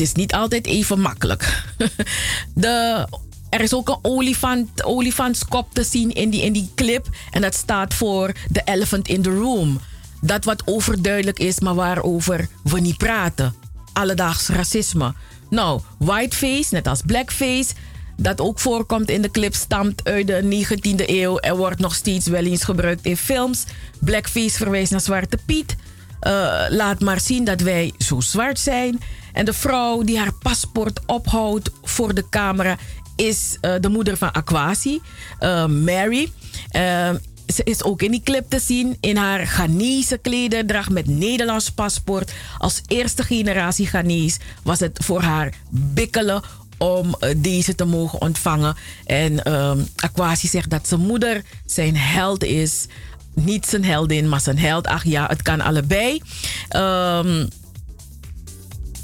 is 0.00 0.12
niet 0.12 0.32
altijd 0.32 0.66
even 0.66 1.00
makkelijk. 1.00 1.64
De, 2.54 3.06
er 3.50 3.60
is 3.60 3.74
ook 3.74 3.88
een 3.88 3.98
olifant, 4.02 4.84
olifantskop 4.84 5.74
te 5.74 5.84
zien 5.84 6.10
in 6.10 6.30
die, 6.30 6.42
in 6.42 6.52
die 6.52 6.70
clip. 6.74 7.08
En 7.30 7.40
dat 7.40 7.54
staat 7.54 7.94
voor 7.94 8.32
The 8.52 8.62
Elephant 8.64 9.08
in 9.08 9.22
the 9.22 9.30
Room. 9.30 9.80
Dat 10.20 10.44
wat 10.44 10.62
overduidelijk 10.64 11.38
is, 11.38 11.60
maar 11.60 11.74
waarover 11.74 12.48
we 12.62 12.80
niet 12.80 12.96
praten. 12.96 13.54
Alledaags 13.92 14.48
racisme. 14.48 15.14
Nou, 15.50 15.80
whiteface, 15.98 16.74
net 16.74 16.86
als 16.86 17.02
blackface, 17.06 17.72
dat 18.16 18.40
ook 18.40 18.58
voorkomt 18.58 19.10
in 19.10 19.22
de 19.22 19.30
clip, 19.30 19.54
stamt 19.54 20.04
uit 20.04 20.26
de 20.26 20.64
19e 20.66 21.06
eeuw 21.06 21.36
en 21.38 21.56
wordt 21.56 21.78
nog 21.78 21.94
steeds 21.94 22.26
wel 22.26 22.44
eens 22.44 22.64
gebruikt 22.64 23.06
in 23.06 23.16
films. 23.16 23.64
Blackface 24.00 24.56
verwijst 24.56 24.90
naar 24.90 25.00
Zwarte 25.00 25.38
Piet. 25.46 25.76
Uh, 26.22 26.64
laat 26.68 27.00
maar 27.00 27.20
zien 27.20 27.44
dat 27.44 27.60
wij 27.60 27.92
zo 27.98 28.20
zwart 28.20 28.58
zijn. 28.58 29.00
En 29.32 29.44
de 29.44 29.52
vrouw 29.52 30.02
die 30.02 30.18
haar 30.18 30.32
paspoort 30.32 31.00
ophoudt 31.06 31.70
voor 31.82 32.14
de 32.14 32.28
camera 32.28 32.76
is 33.16 33.56
uh, 33.60 33.74
de 33.80 33.88
moeder 33.88 34.16
van 34.16 34.32
Aquasi, 34.32 35.00
uh, 35.40 35.66
Mary. 35.66 36.32
ze 37.46 37.64
is 37.64 37.82
ook 37.82 38.02
in 38.02 38.10
die 38.10 38.22
clip 38.22 38.50
te 38.50 38.60
zien 38.60 38.96
in 39.00 39.16
haar 39.16 39.46
Ghanese 39.46 40.18
klederdracht 40.18 40.90
met 40.90 41.06
Nederlands 41.06 41.70
paspoort. 41.70 42.32
Als 42.58 42.82
eerste 42.86 43.22
generatie 43.22 43.86
Ghanese 43.86 44.38
was 44.62 44.80
het 44.80 44.98
voor 45.04 45.22
haar 45.22 45.54
bikkelen 45.70 46.42
om 46.78 47.16
deze 47.36 47.74
te 47.74 47.84
mogen 47.84 48.20
ontvangen. 48.20 48.76
En 49.04 49.52
um, 49.54 49.88
Aquasi 49.96 50.48
zegt 50.48 50.70
dat 50.70 50.88
zijn 50.88 51.00
moeder 51.00 51.42
zijn 51.66 51.96
held 51.96 52.44
is 52.44 52.86
niet 53.34 53.66
zijn 53.66 53.84
heldin, 53.84 54.28
maar 54.28 54.40
zijn 54.40 54.58
held. 54.58 54.86
Ach 54.86 55.04
ja, 55.04 55.26
het 55.26 55.42
kan 55.42 55.60
allebei. 55.60 56.22
Um, 56.76 57.48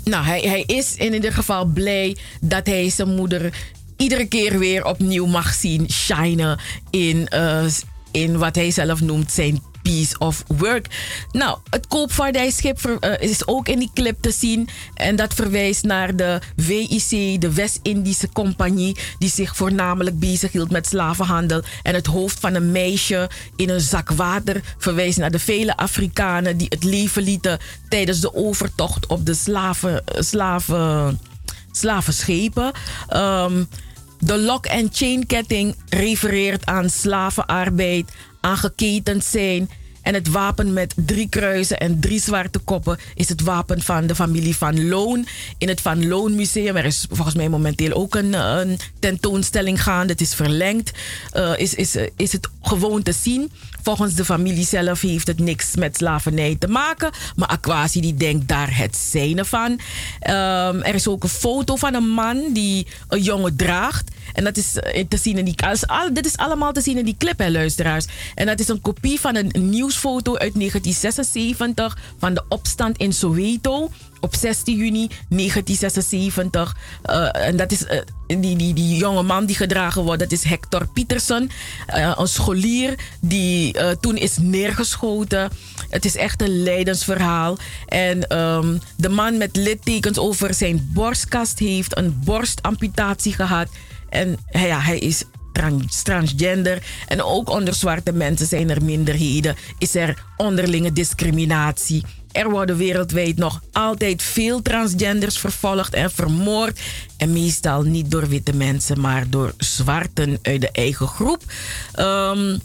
nou, 0.09 0.25
hij, 0.25 0.41
hij 0.41 0.63
is 0.67 0.95
in 0.97 1.15
ieder 1.15 1.33
geval 1.33 1.65
blij 1.65 2.17
dat 2.41 2.67
hij 2.67 2.91
zijn 2.91 3.15
moeder 3.15 3.53
iedere 3.97 4.27
keer 4.27 4.59
weer 4.59 4.85
opnieuw 4.85 5.27
mag 5.27 5.55
zien 5.55 5.91
shinen 5.91 6.59
in, 6.91 7.29
uh, 7.35 7.65
in 8.11 8.39
wat 8.39 8.55
hij 8.55 8.71
zelf 8.71 9.01
noemt 9.01 9.33
zijn 9.33 9.63
piece 9.89 10.19
of 10.19 10.45
work. 10.47 10.87
Nou, 11.33 11.59
het 11.71 11.87
koopvaardijschip 11.87 12.79
uh, 12.87 13.13
is 13.19 13.47
ook 13.47 13.69
in 13.69 13.79
die 13.79 13.91
clip 13.95 14.17
te 14.21 14.31
zien. 14.31 14.69
En 14.95 15.17
dat 15.17 15.35
verwijst 15.35 15.85
naar 15.85 16.17
de 16.17 16.41
WIC, 16.57 17.41
de 17.41 17.53
West-Indische 17.55 18.29
Compagnie, 18.33 18.97
die 19.19 19.31
zich 19.31 19.57
voornamelijk 19.57 20.19
bezighield 20.19 20.71
met 20.71 20.87
slavenhandel. 20.87 21.63
En 21.83 21.95
het 21.95 22.07
hoofd 22.07 22.41
van 22.41 22.55
een 22.55 22.73
meisje 22.73 23.31
in 23.57 23.69
een 23.69 23.81
zak 23.81 24.11
water 24.11 24.63
verwijst 24.79 25.19
naar 25.19 25.31
de 25.31 25.39
vele 25.39 25.77
Afrikanen 25.77 26.57
die 26.57 26.69
het 26.71 26.85
leven 26.85 27.23
lieten 27.23 27.59
tijdens 27.89 28.21
de 28.21 28.35
overtocht 28.35 29.07
op 29.07 29.27
de 29.27 29.35
slaven, 29.35 30.03
slaven, 30.19 31.21
slavenschepen. 31.73 32.73
Um, 33.17 33.69
de 34.21 34.39
lock- 34.39 34.67
en 34.67 34.89
chainketting 34.93 35.75
refereert 35.89 36.67
aan 36.67 36.91
slavenarbeid, 36.91 38.11
aangeketend 38.41 39.25
zijn. 39.25 39.71
En 40.03 40.15
het 40.15 40.29
wapen 40.29 40.73
met 40.73 40.95
drie 40.97 41.29
kruisen 41.29 41.79
en 41.79 42.01
drie 42.01 42.21
zwarte 42.21 42.59
koppen 42.59 42.99
is 43.15 43.29
het 43.29 43.43
wapen 43.43 43.83
van 43.83 44.07
de 44.07 44.15
familie 44.15 44.57
Van 44.57 44.89
Loon. 44.89 45.27
In 45.59 45.69
het 45.69 45.81
Van 45.81 46.09
Loon 46.09 46.35
Museum, 46.35 46.77
er 46.77 46.85
is 46.85 47.07
volgens 47.11 47.37
mij 47.37 47.49
momenteel 47.49 47.93
ook 47.93 48.15
een, 48.15 48.33
een 48.33 48.79
tentoonstelling 48.99 49.83
gaande. 49.83 50.13
Het 50.13 50.21
is 50.21 50.35
verlengd. 50.35 50.91
Uh, 51.35 51.53
is, 51.57 51.75
is, 51.75 51.97
is 52.17 52.33
het 52.33 52.49
gewoon 52.63 53.03
te 53.03 53.13
zien. 53.13 53.51
Volgens 53.83 54.15
de 54.15 54.25
familie 54.25 54.67
zelf 54.67 55.01
heeft 55.01 55.27
het 55.27 55.39
niks 55.39 55.77
met 55.77 55.97
slavernij 55.97 56.57
te 56.59 56.69
maken. 56.69 57.11
Maar 57.37 57.49
Aquasi 57.49 58.01
die 58.01 58.15
denkt 58.15 58.49
daar 58.49 58.77
het 58.77 58.97
zijne 58.97 59.45
van. 59.45 59.71
Um, 59.71 60.83
er 60.83 60.95
is 60.95 61.09
ook 61.09 61.23
een 61.23 61.29
foto 61.29 61.77
van 61.77 61.95
een 61.95 62.09
man 62.09 62.53
die 62.53 62.87
een 63.09 63.23
jongen 63.23 63.57
draagt. 63.57 64.11
En 64.33 64.45
dat 64.45 64.57
is 64.57 64.77
eh, 64.79 65.05
te 65.09 65.17
zien 65.17 65.39
in 65.39 65.45
die... 65.45 65.57
Dit 66.13 66.27
is 66.27 66.37
allemaal 66.37 66.73
te 66.73 66.81
zien 66.81 66.99
in 66.99 67.05
die 67.05 67.17
clip, 67.19 67.39
hè, 67.39 67.51
luisteraars. 67.51 68.07
En 68.35 68.47
dat 68.47 68.61
is 68.61 68.69
een 68.69 68.81
kopie 68.81 69.21
van 69.21 69.35
een 69.37 69.51
nieuwsfoto 69.55 70.37
uit 70.37 70.55
1976 70.55 71.99
van 72.19 72.35
de 72.35 72.45
opstand 72.49 72.99
in 72.99 73.13
Soweto 73.13 73.91
op 74.21 74.35
16 74.35 74.77
juni 74.77 75.09
1976. 75.29 76.77
Uh, 77.11 77.47
en 77.47 77.57
dat 77.57 77.73
is 77.73 77.83
uh, 77.83 78.01
die, 78.27 78.57
die, 78.57 78.75
die 78.75 78.97
jonge 78.97 79.23
man 79.23 79.47
die 79.47 79.57
gedragen 79.57 80.03
wordt, 80.03 80.21
dat 80.21 80.33
is 80.33 80.45
Hector 80.45 80.87
Pietersen. 80.87 81.51
Een 81.87 82.29
scholier 82.29 82.99
die 83.21 83.77
toen 84.01 84.17
is 84.17 84.37
neergeschoten. 84.39 85.51
Het 85.91 86.05
is 86.05 86.17
echt 86.17 86.43
een 86.43 86.63
leidensverhaal. 86.63 87.57
En 87.87 88.39
um, 88.39 88.81
de 88.97 89.09
man 89.09 89.37
met 89.37 89.57
littekens 89.57 90.19
over 90.19 90.55
zijn 90.55 90.91
borstkast 90.93 91.59
heeft 91.59 91.97
een 91.97 92.21
borstamputatie 92.25 93.33
gehad. 93.33 93.69
En 94.09 94.37
ja, 94.51 94.81
hij 94.81 94.99
is 94.99 95.25
trans 95.53 96.03
transgender. 96.03 96.83
En 97.07 97.23
ook 97.23 97.51
onder 97.51 97.75
zwarte 97.75 98.13
mensen 98.13 98.47
zijn 98.47 98.71
er 98.71 98.85
minderheden. 98.85 99.57
Is 99.79 99.95
er 99.95 100.25
onderlinge 100.37 100.93
discriminatie. 100.93 102.05
Er 102.33 102.51
worden 102.51 102.77
wereldwijd 102.77 103.37
nog 103.37 103.63
altijd 103.73 104.23
veel 104.23 104.63
transgenders 104.63 105.39
vervolgd 105.39 105.95
en 105.95 106.11
vermoord. 106.11 106.81
En 107.17 107.33
meestal 107.33 107.83
niet 107.83 108.11
door 108.11 108.29
witte 108.29 108.55
mensen, 108.55 109.01
maar 109.01 109.31
door 109.31 109.55
zwarten 109.59 110.39
uit 110.43 110.61
de 110.61 110.71
eigen 110.71 111.07
groep. 111.07 111.43
Um, 111.99 112.61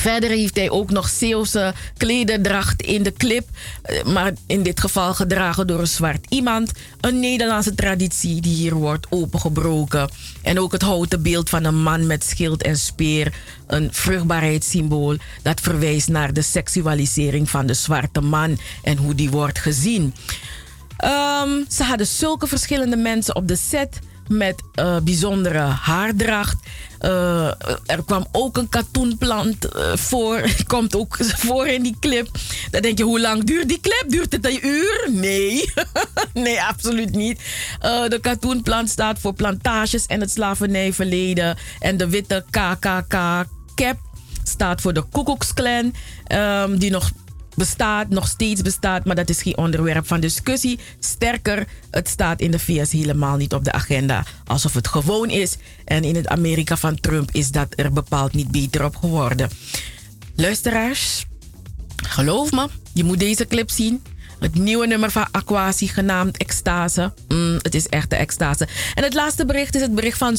Verder 0.00 0.30
heeft 0.30 0.56
hij 0.56 0.70
ook 0.70 0.90
nog 0.90 1.08
Zeeuwse 1.08 1.74
klederdracht 1.96 2.82
in 2.82 3.02
de 3.02 3.12
clip. 3.12 3.48
Eh, 3.82 4.04
maar 4.04 4.32
in 4.46 4.62
dit 4.62 4.80
geval 4.80 5.14
gedragen 5.14 5.66
door 5.66 5.80
een 5.80 5.86
zwart 5.86 6.26
iemand. 6.28 6.72
Een 7.00 7.20
Nederlandse 7.20 7.74
traditie 7.74 8.40
die 8.40 8.54
hier 8.54 8.74
wordt 8.74 9.06
opengebroken. 9.10 10.10
En 10.42 10.60
ook 10.60 10.72
het 10.72 10.82
houten 10.82 11.22
beeld 11.22 11.48
van 11.48 11.64
een 11.64 11.82
man 11.82 12.06
met 12.06 12.24
schild 12.24 12.62
en 12.62 12.76
speer. 12.76 13.34
Een 13.66 13.88
vruchtbaarheidssymbool 13.92 15.16
dat 15.42 15.60
verwijst 15.60 16.08
naar 16.08 16.32
de 16.32 16.42
seksualisering 16.42 17.50
van 17.50 17.66
de 17.66 17.74
zwarte 17.74 18.20
man 18.20 18.58
en 18.82 18.96
hoe 18.96 19.14
die 19.14 19.30
wordt 19.30 19.58
gezien. 19.58 20.14
Um, 21.04 21.64
ze 21.68 21.82
hadden 21.82 22.06
zulke 22.06 22.46
verschillende 22.46 22.96
mensen 22.96 23.36
op 23.36 23.48
de 23.48 23.56
set 23.56 23.98
met 24.28 24.62
uh, 24.74 24.96
bijzondere 25.02 25.58
haardracht. 25.58 26.56
Uh, 27.00 27.46
er 27.86 28.04
kwam 28.06 28.26
ook 28.32 28.56
een 28.56 28.68
katoenplant 28.68 29.76
uh, 29.76 29.96
voor. 29.96 30.42
Komt 30.66 30.96
ook 30.96 31.16
voor 31.20 31.66
in 31.66 31.82
die 31.82 31.96
clip. 32.00 32.28
Dan 32.70 32.82
denk 32.82 32.98
je, 32.98 33.04
hoe 33.04 33.20
lang 33.20 33.44
duurt 33.44 33.68
die 33.68 33.80
clip? 33.80 34.04
Duurt 34.08 34.32
het 34.32 34.46
een 34.46 34.66
uur? 34.66 35.08
Nee. 35.10 35.72
nee, 36.34 36.62
absoluut 36.62 37.14
niet. 37.14 37.40
Uh, 37.82 38.08
de 38.08 38.18
katoenplant 38.20 38.90
staat 38.90 39.18
voor 39.18 39.34
plantages 39.34 40.06
en 40.06 40.20
het 40.20 40.30
slavernijverleden. 40.30 41.56
En 41.78 41.96
de 41.96 42.08
witte 42.08 42.44
KKK-cap 42.50 43.98
staat 44.44 44.80
voor 44.80 44.92
de 44.92 45.02
Koekoeksclan. 45.02 45.94
Um, 46.32 46.78
die 46.78 46.90
nog 46.90 47.10
bestaat, 47.60 48.08
nog 48.08 48.28
steeds 48.28 48.62
bestaat, 48.62 49.04
maar 49.04 49.14
dat 49.14 49.28
is 49.28 49.42
geen 49.42 49.56
onderwerp 49.56 50.06
van 50.06 50.20
discussie. 50.20 50.78
Sterker, 51.00 51.66
het 51.90 52.08
staat 52.08 52.40
in 52.40 52.50
de 52.50 52.58
VS 52.58 52.92
helemaal 52.92 53.36
niet 53.36 53.54
op 53.54 53.64
de 53.64 53.72
agenda 53.72 54.24
alsof 54.46 54.74
het 54.74 54.88
gewoon 54.88 55.30
is. 55.30 55.56
En 55.84 56.04
in 56.04 56.16
het 56.16 56.28
Amerika 56.28 56.76
van 56.76 57.00
Trump 57.00 57.30
is 57.32 57.50
dat 57.50 57.68
er 57.76 57.92
bepaald 57.92 58.32
niet 58.32 58.50
beter 58.50 58.84
op 58.84 58.96
geworden. 58.96 59.50
Luisteraars, 60.36 61.26
geloof 61.96 62.52
me, 62.52 62.68
je 62.92 63.04
moet 63.04 63.18
deze 63.18 63.46
clip 63.46 63.70
zien. 63.70 64.02
Het 64.40 64.54
nieuwe 64.54 64.86
nummer 64.86 65.10
van 65.10 65.26
Aquasi 65.30 65.88
genaamd 65.88 66.36
Extase. 66.36 67.12
Mm, 67.28 67.58
het 67.62 67.74
is 67.74 67.86
echt 67.86 68.10
de 68.10 68.16
extase. 68.16 68.68
En 68.94 69.02
het 69.04 69.14
laatste 69.14 69.46
bericht 69.46 69.74
is 69.74 69.80
het 69.80 69.94
bericht 69.94 70.18
van 70.18 70.36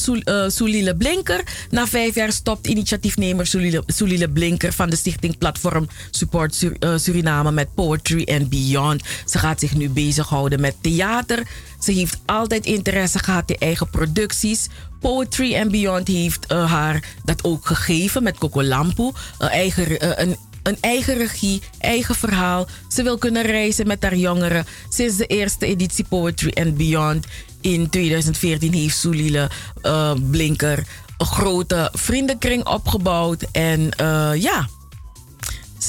Sulile 0.48 0.90
uh, 0.90 0.96
Blinker. 0.96 1.42
Na 1.70 1.86
vijf 1.86 2.14
jaar 2.14 2.32
stopt 2.32 2.66
initiatiefnemer 2.66 3.46
Sulile 3.86 4.28
Blinker 4.28 4.72
van 4.72 4.90
de 4.90 4.96
stichting 4.96 5.38
Platform 5.38 5.88
Support 6.10 6.62
uh, 6.62 6.96
Suriname 6.96 7.52
met 7.52 7.74
Poetry 7.74 8.28
and 8.32 8.48
Beyond. 8.48 9.02
Ze 9.26 9.38
gaat 9.38 9.60
zich 9.60 9.74
nu 9.74 9.90
bezighouden 9.90 10.60
met 10.60 10.74
theater. 10.80 11.46
Ze 11.80 11.92
heeft 11.92 12.18
altijd 12.26 12.66
interesse 12.66 13.18
gehad 13.18 13.50
in 13.50 13.56
eigen 13.58 13.90
producties. 13.90 14.68
Poetry 15.00 15.56
and 15.56 15.70
Beyond 15.70 16.08
heeft 16.08 16.52
uh, 16.52 16.72
haar 16.72 17.04
dat 17.24 17.44
ook 17.44 17.66
gegeven 17.66 18.22
met 18.22 18.38
Coco 18.38 18.62
Lampu. 18.62 19.10
Een 19.38 19.48
eigen, 19.48 20.20
een, 20.20 20.36
een 20.62 20.76
eigen 20.80 21.16
regie, 21.16 21.62
eigen 21.78 22.14
verhaal. 22.14 22.66
Ze 22.88 23.02
wil 23.02 23.18
kunnen 23.18 23.42
reizen 23.42 23.86
met 23.86 24.02
haar 24.02 24.16
jongeren. 24.16 24.66
Sinds 24.88 25.16
de 25.16 25.26
eerste 25.26 25.66
editie 25.66 26.04
Poetry 26.08 26.52
and 26.54 26.76
Beyond 26.76 27.26
in 27.60 27.88
2014 27.88 28.72
heeft 28.72 28.96
Sulile 28.96 29.50
uh, 29.82 30.12
Blinker 30.30 30.86
een 31.18 31.26
grote 31.26 31.90
vriendenkring 31.92 32.66
opgebouwd. 32.66 33.46
En 33.52 33.90
ja 34.34 34.68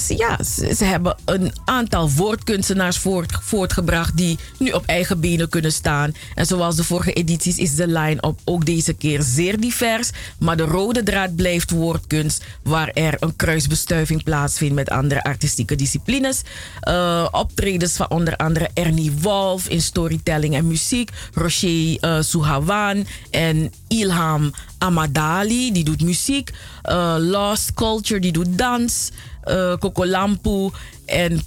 ja, 0.08 0.44
ze, 0.44 0.84
hebben 0.84 1.16
een 1.26 1.54
aantal 1.66 2.12
woordkunstenaars 2.12 2.98
voort, 2.98 3.34
voortgebracht 3.42 4.18
die 4.18 4.38
nu 4.60 4.72
op 4.72 4.86
eigen 4.86 5.20
benen 5.20 5.50
kunnen 5.50 5.72
staan. 5.72 6.16
En 6.36 6.46
zoals 6.46 6.76
de 6.76 6.84
vorige 6.84 7.14
edities 7.14 7.58
is 7.58 7.76
de 7.76 7.88
line-up 7.88 8.40
ook 8.44 8.66
deze 8.66 8.94
keer 8.94 9.22
zeer 9.22 9.60
divers. 9.60 10.10
Maar 10.40 10.58
de 10.58 10.64
rode 10.64 11.04
draad 11.04 11.36
blijft 11.36 11.72
woordkunst, 11.72 12.44
waar 12.64 12.88
er 12.88 13.16
een 13.20 13.36
kruisbestuiving 13.36 14.24
plaatsvindt 14.24 14.76
met 14.76 14.90
andere 14.90 15.24
artistieke 15.24 15.76
disciplines. 15.76 16.42
Uh, 16.88 17.28
optredens 17.32 17.96
van 17.96 18.10
onder 18.10 18.36
andere 18.36 18.70
Ernie 18.74 19.12
Wolf 19.12 19.68
in 19.68 19.82
storytelling 19.82 20.56
en 20.56 20.68
muziek, 20.68 21.10
Rocher 21.34 21.98
uh, 22.02 22.22
Suhawan 22.22 23.06
en 23.32 23.74
Ilham 23.88 24.54
Amadali, 24.78 25.72
die 25.72 25.84
doet 25.84 26.02
muziek. 26.02 26.52
Uh, 26.90 27.16
Lost 27.20 27.74
Culture, 27.74 28.20
die 28.20 28.32
doet 28.32 28.58
dans. 28.58 29.12
Uh, 29.48 29.76
Kokolampu 29.80 30.70
en 31.06 31.42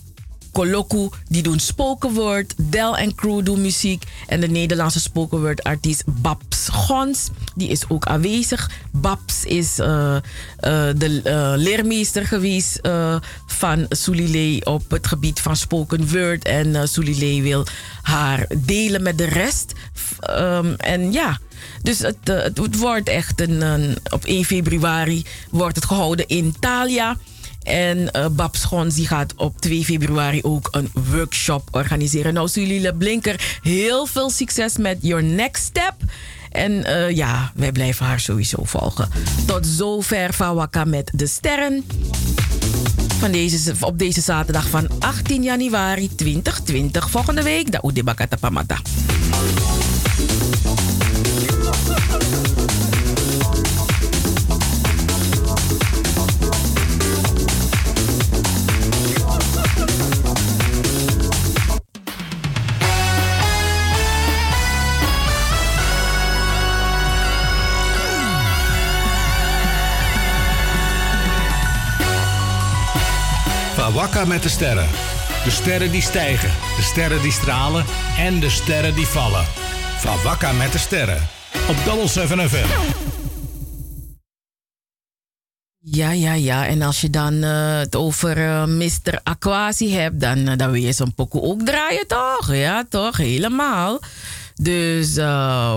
Koloku, 0.56 1.08
die 1.28 1.42
doen 1.42 1.58
spoken 1.58 2.12
word. 2.12 2.54
Del 2.56 2.96
en 2.96 3.14
Crew 3.14 3.44
doen 3.44 3.60
muziek. 3.60 4.04
En 4.26 4.40
de 4.40 4.48
Nederlandse 4.48 5.00
spoken 5.00 5.40
word 5.40 5.62
artiest 5.62 6.02
Babs 6.06 6.68
Gons, 6.68 7.28
die 7.54 7.68
is 7.68 7.88
ook 7.88 8.06
aanwezig. 8.06 8.70
Babs 8.90 9.44
is 9.44 9.78
uh, 9.78 9.86
uh, 9.86 10.20
de 10.96 11.20
leermeester 11.56 12.26
geweest 12.26 12.80
van 13.46 13.86
Sulile 13.88 14.64
op 14.64 14.90
het 14.90 15.06
gebied 15.06 15.40
van 15.40 15.56
spoken 15.56 16.08
word. 16.08 16.44
En 16.44 16.66
uh, 16.66 17.42
wil 17.42 17.66
haar 18.02 18.46
delen 18.56 19.02
met 19.02 19.18
de 19.18 19.24
rest. 19.24 19.72
Um, 20.30 20.74
en 20.74 21.12
ja, 21.12 21.38
dus 21.82 21.98
het, 21.98 22.76
wordt 22.76 23.08
echt 23.08 23.40
een, 23.40 23.96
op 24.10 24.24
1 24.24 24.44
februari 24.44 25.24
wordt 25.50 25.76
het 25.76 25.84
gehouden 25.84 26.26
in 26.26 26.54
Thalia. 26.60 27.16
En 27.66 27.98
uh, 27.98 28.26
Babs 28.30 28.60
Schons 28.60 28.94
die 28.94 29.06
gaat 29.06 29.34
op 29.36 29.60
2 29.60 29.84
februari 29.84 30.42
ook 30.42 30.68
een 30.70 30.90
workshop 31.10 31.68
organiseren. 31.70 32.34
Nou, 32.34 32.48
Sulile 32.48 32.94
Blinker, 32.94 33.58
heel 33.62 34.06
veel 34.06 34.30
succes 34.30 34.76
met 34.76 34.98
Your 35.00 35.22
Next 35.22 35.64
Step. 35.64 35.94
En 36.50 36.72
uh, 36.72 37.10
ja, 37.10 37.52
wij 37.54 37.72
blijven 37.72 38.06
haar 38.06 38.20
sowieso 38.20 38.64
volgen. 38.64 39.08
Tot 39.46 39.66
zover 39.66 40.32
Fawaka 40.32 40.84
met 40.84 41.10
de 41.14 41.26
sterren. 41.26 41.84
Van 43.18 43.30
deze, 43.30 43.74
op 43.80 43.98
deze 43.98 44.20
zaterdag 44.20 44.68
van 44.68 44.88
18 44.98 45.42
januari 45.42 46.14
2020. 46.14 47.10
Volgende 47.10 47.42
week, 47.42 47.72
da 47.72 47.80
Udibakata 47.84 48.36
Pamata. 48.36 48.76
Wakka 74.06 74.24
met 74.24 74.42
de 74.42 74.48
sterren. 74.48 74.88
De 75.44 75.50
sterren 75.50 75.90
die 75.90 76.02
stijgen, 76.02 76.50
de 76.76 76.82
sterren 76.82 77.22
die 77.22 77.32
stralen 77.32 77.84
en 78.18 78.40
de 78.40 78.50
sterren 78.50 78.94
die 78.94 79.06
vallen. 79.06 79.44
Van 79.98 80.56
met 80.56 80.72
de 80.72 80.78
sterren. 80.78 81.28
Op 81.68 81.76
Double 81.84 82.08
7 82.08 82.50
FM. 82.50 82.66
Ja, 85.78 86.10
ja, 86.10 86.32
ja. 86.32 86.66
En 86.66 86.82
als 86.82 87.00
je 87.00 87.10
dan 87.10 87.34
uh, 87.34 87.78
het 87.78 87.96
over 87.96 88.38
uh, 88.38 88.64
Mr. 88.64 89.20
Aquasi 89.22 89.92
hebt, 89.92 90.20
dan, 90.20 90.38
uh, 90.38 90.56
dan 90.56 90.70
wil 90.70 90.82
je 90.82 90.92
zo'n 90.92 91.14
pokoe 91.14 91.42
ook 91.42 91.62
draaien, 91.62 92.06
toch? 92.06 92.54
Ja, 92.54 92.84
toch? 92.88 93.16
Helemaal. 93.16 94.00
Dus 94.54 95.16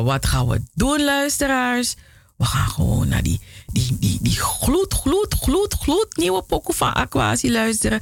wat 0.04 0.26
gaan 0.26 0.48
we 0.48 0.62
doen, 0.74 1.04
luisteraars? 1.04 1.96
We 2.38 2.46
gaan 2.46 2.70
gewoon 2.70 3.08
naar 3.08 3.24
die, 3.24 3.42
die, 3.72 4.18
die, 4.22 4.40
gloed, 4.40 4.94
gloed, 4.94 5.34
gloed, 5.34 5.74
gloed 5.74 6.18
nieuwe 6.18 6.42
pokoe 6.42 6.76
van 6.76 6.94
Aquasi 6.94 7.52
luisteren. 7.52 8.00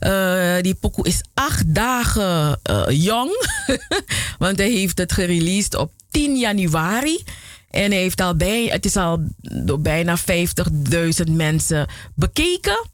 Uh, 0.00 0.56
die 0.60 0.74
pokoe 0.74 1.06
is 1.06 1.20
acht 1.34 1.74
dagen 1.74 2.60
uh, 2.70 2.84
jong. 2.88 3.46
Want 4.38 4.58
hij 4.58 4.70
heeft 4.70 4.98
het 4.98 5.12
gereleased 5.12 5.74
op 5.74 5.92
10 6.10 6.36
januari. 6.36 7.22
En 7.70 7.90
hij 7.90 8.00
heeft 8.00 8.20
al 8.20 8.36
bij, 8.36 8.64
het 8.64 8.84
is 8.84 8.96
al 8.96 9.18
door 9.40 9.80
bijna 9.80 10.18
50.000 10.18 11.32
mensen 11.32 11.86
bekeken. 12.14 12.88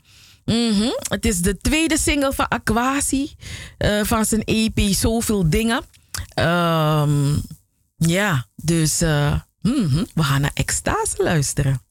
-hmm. 0.44 0.98
Het 1.08 1.24
is 1.24 1.40
de 1.40 1.58
tweede 1.58 1.98
single 1.98 2.32
van 2.32 2.48
Aquasi. 2.48 3.32
Uh, 3.78 4.04
van 4.04 4.24
zijn 4.24 4.44
EP 4.44 4.78
Zoveel 4.78 5.50
Dingen. 5.50 5.82
Um, 6.38 7.42
ja, 7.96 8.46
dus... 8.56 9.00
-hmm. 9.60 10.06
We 10.14 10.22
gaan 10.22 10.40
naar 10.40 10.50
Extase 10.54 11.22
luisteren. 11.22 11.83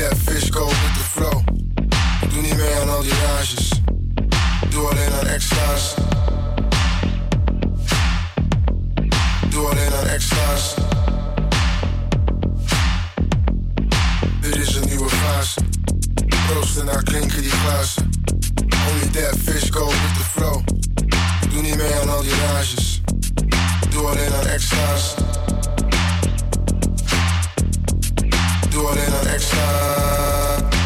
That 0.00 0.16
fish 0.16 0.50
go 0.50 0.66
with 0.66 0.94
the 0.94 1.06
flow. 1.14 1.42
Doe 2.30 2.42
niet 2.42 2.56
mee 2.56 2.74
aan 2.74 2.88
al 2.88 3.02
die 3.02 3.12
rages. 3.12 3.70
Doe 4.68 4.88
alleen 4.88 5.12
aan 5.20 5.26
extra's. 5.26 5.94
Doe 9.48 9.66
alleen 9.66 9.92
aan 9.92 10.06
extra's. 10.06 10.74
Dit 14.40 14.56
is 14.56 14.74
een 14.74 14.88
nieuwe 14.88 15.08
fase. 15.08 15.60
Proosten 16.46 16.84
naar 16.84 17.02
klinken 17.02 17.42
die 17.42 17.50
glazen. 17.50 18.10
Only 18.90 19.06
that 19.10 19.36
fish 19.44 19.70
go 19.70 19.86
with 19.86 20.14
the 20.18 20.24
flow. 20.30 20.62
Doe 21.50 21.62
niet 21.62 21.76
mee 21.76 21.94
aan 21.94 22.08
al 22.08 22.22
die 22.22 22.34
rages. 22.46 23.00
Doe 23.90 24.06
alleen 24.06 24.32
aan 24.32 24.46
extra's. 24.46 25.14
Doe 28.78 28.86
alleen 28.86 29.14
aan 29.14 29.26
extra. 29.26 30.77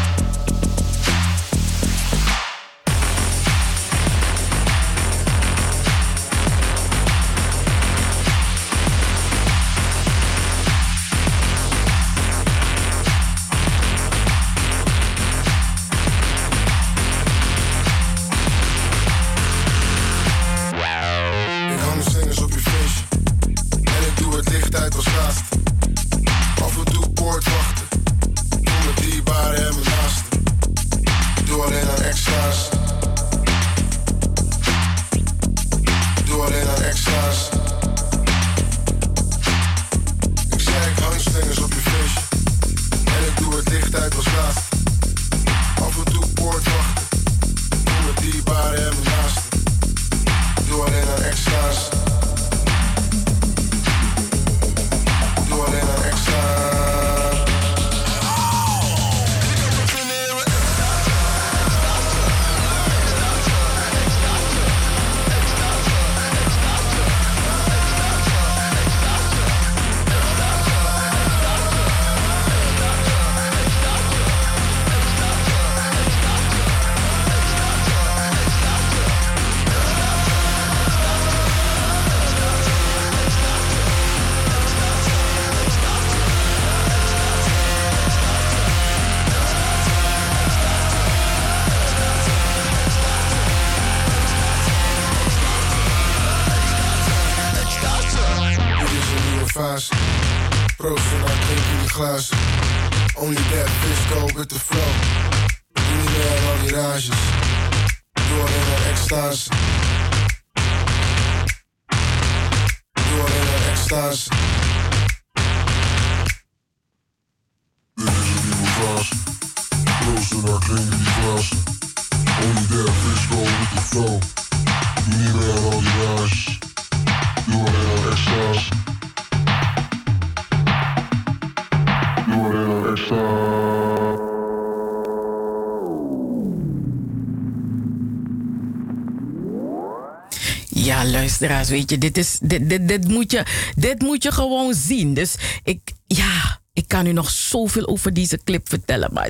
Luisteraars, 141.47 141.69
weet 141.69 141.89
je, 141.89 141.97
dit, 141.97 142.17
is, 142.17 142.37
dit, 142.41 142.69
dit, 142.69 142.87
dit, 142.87 143.07
moet 143.07 143.31
je, 143.31 143.43
dit 143.75 144.01
moet 144.01 144.23
je 144.23 144.31
gewoon 144.31 144.73
zien. 144.73 145.13
Dus 145.13 145.35
ik, 145.63 145.79
ja, 146.07 146.61
ik 146.73 146.87
kan 146.87 147.05
u 147.05 147.11
nog 147.11 147.29
zoveel 147.29 147.87
over 147.87 148.13
deze 148.13 148.39
clip 148.43 148.69
vertellen. 148.69 149.13
Maar 149.13 149.29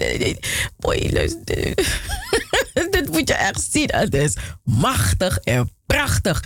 boy, 0.78 1.10
luister. 1.12 1.74
dit 2.96 3.10
moet 3.12 3.28
je 3.28 3.34
echt 3.34 3.68
zien. 3.72 3.90
Het 3.92 4.14
is 4.14 4.36
machtig 4.64 5.38
en 5.38 5.72
prachtig. 5.86 6.44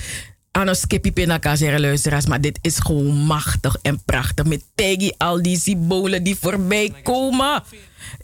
Een 0.52 0.76
skippy 0.76 1.12
pinaka 1.12 1.56
zeggen 1.56 1.82
luisteraars, 1.82 2.26
maar 2.26 2.42
dit 2.42 2.60
is 2.62 2.80
gewoon 2.80 3.16
machtig 3.16 3.78
en 3.82 4.04
prachtig. 4.04 4.46
Met 4.46 4.64
Peggy, 4.76 5.12
al 5.18 5.42
die 5.42 5.60
symbolen 5.60 6.24
die 6.24 6.36
voorbij 6.36 6.94
komen. 7.04 7.64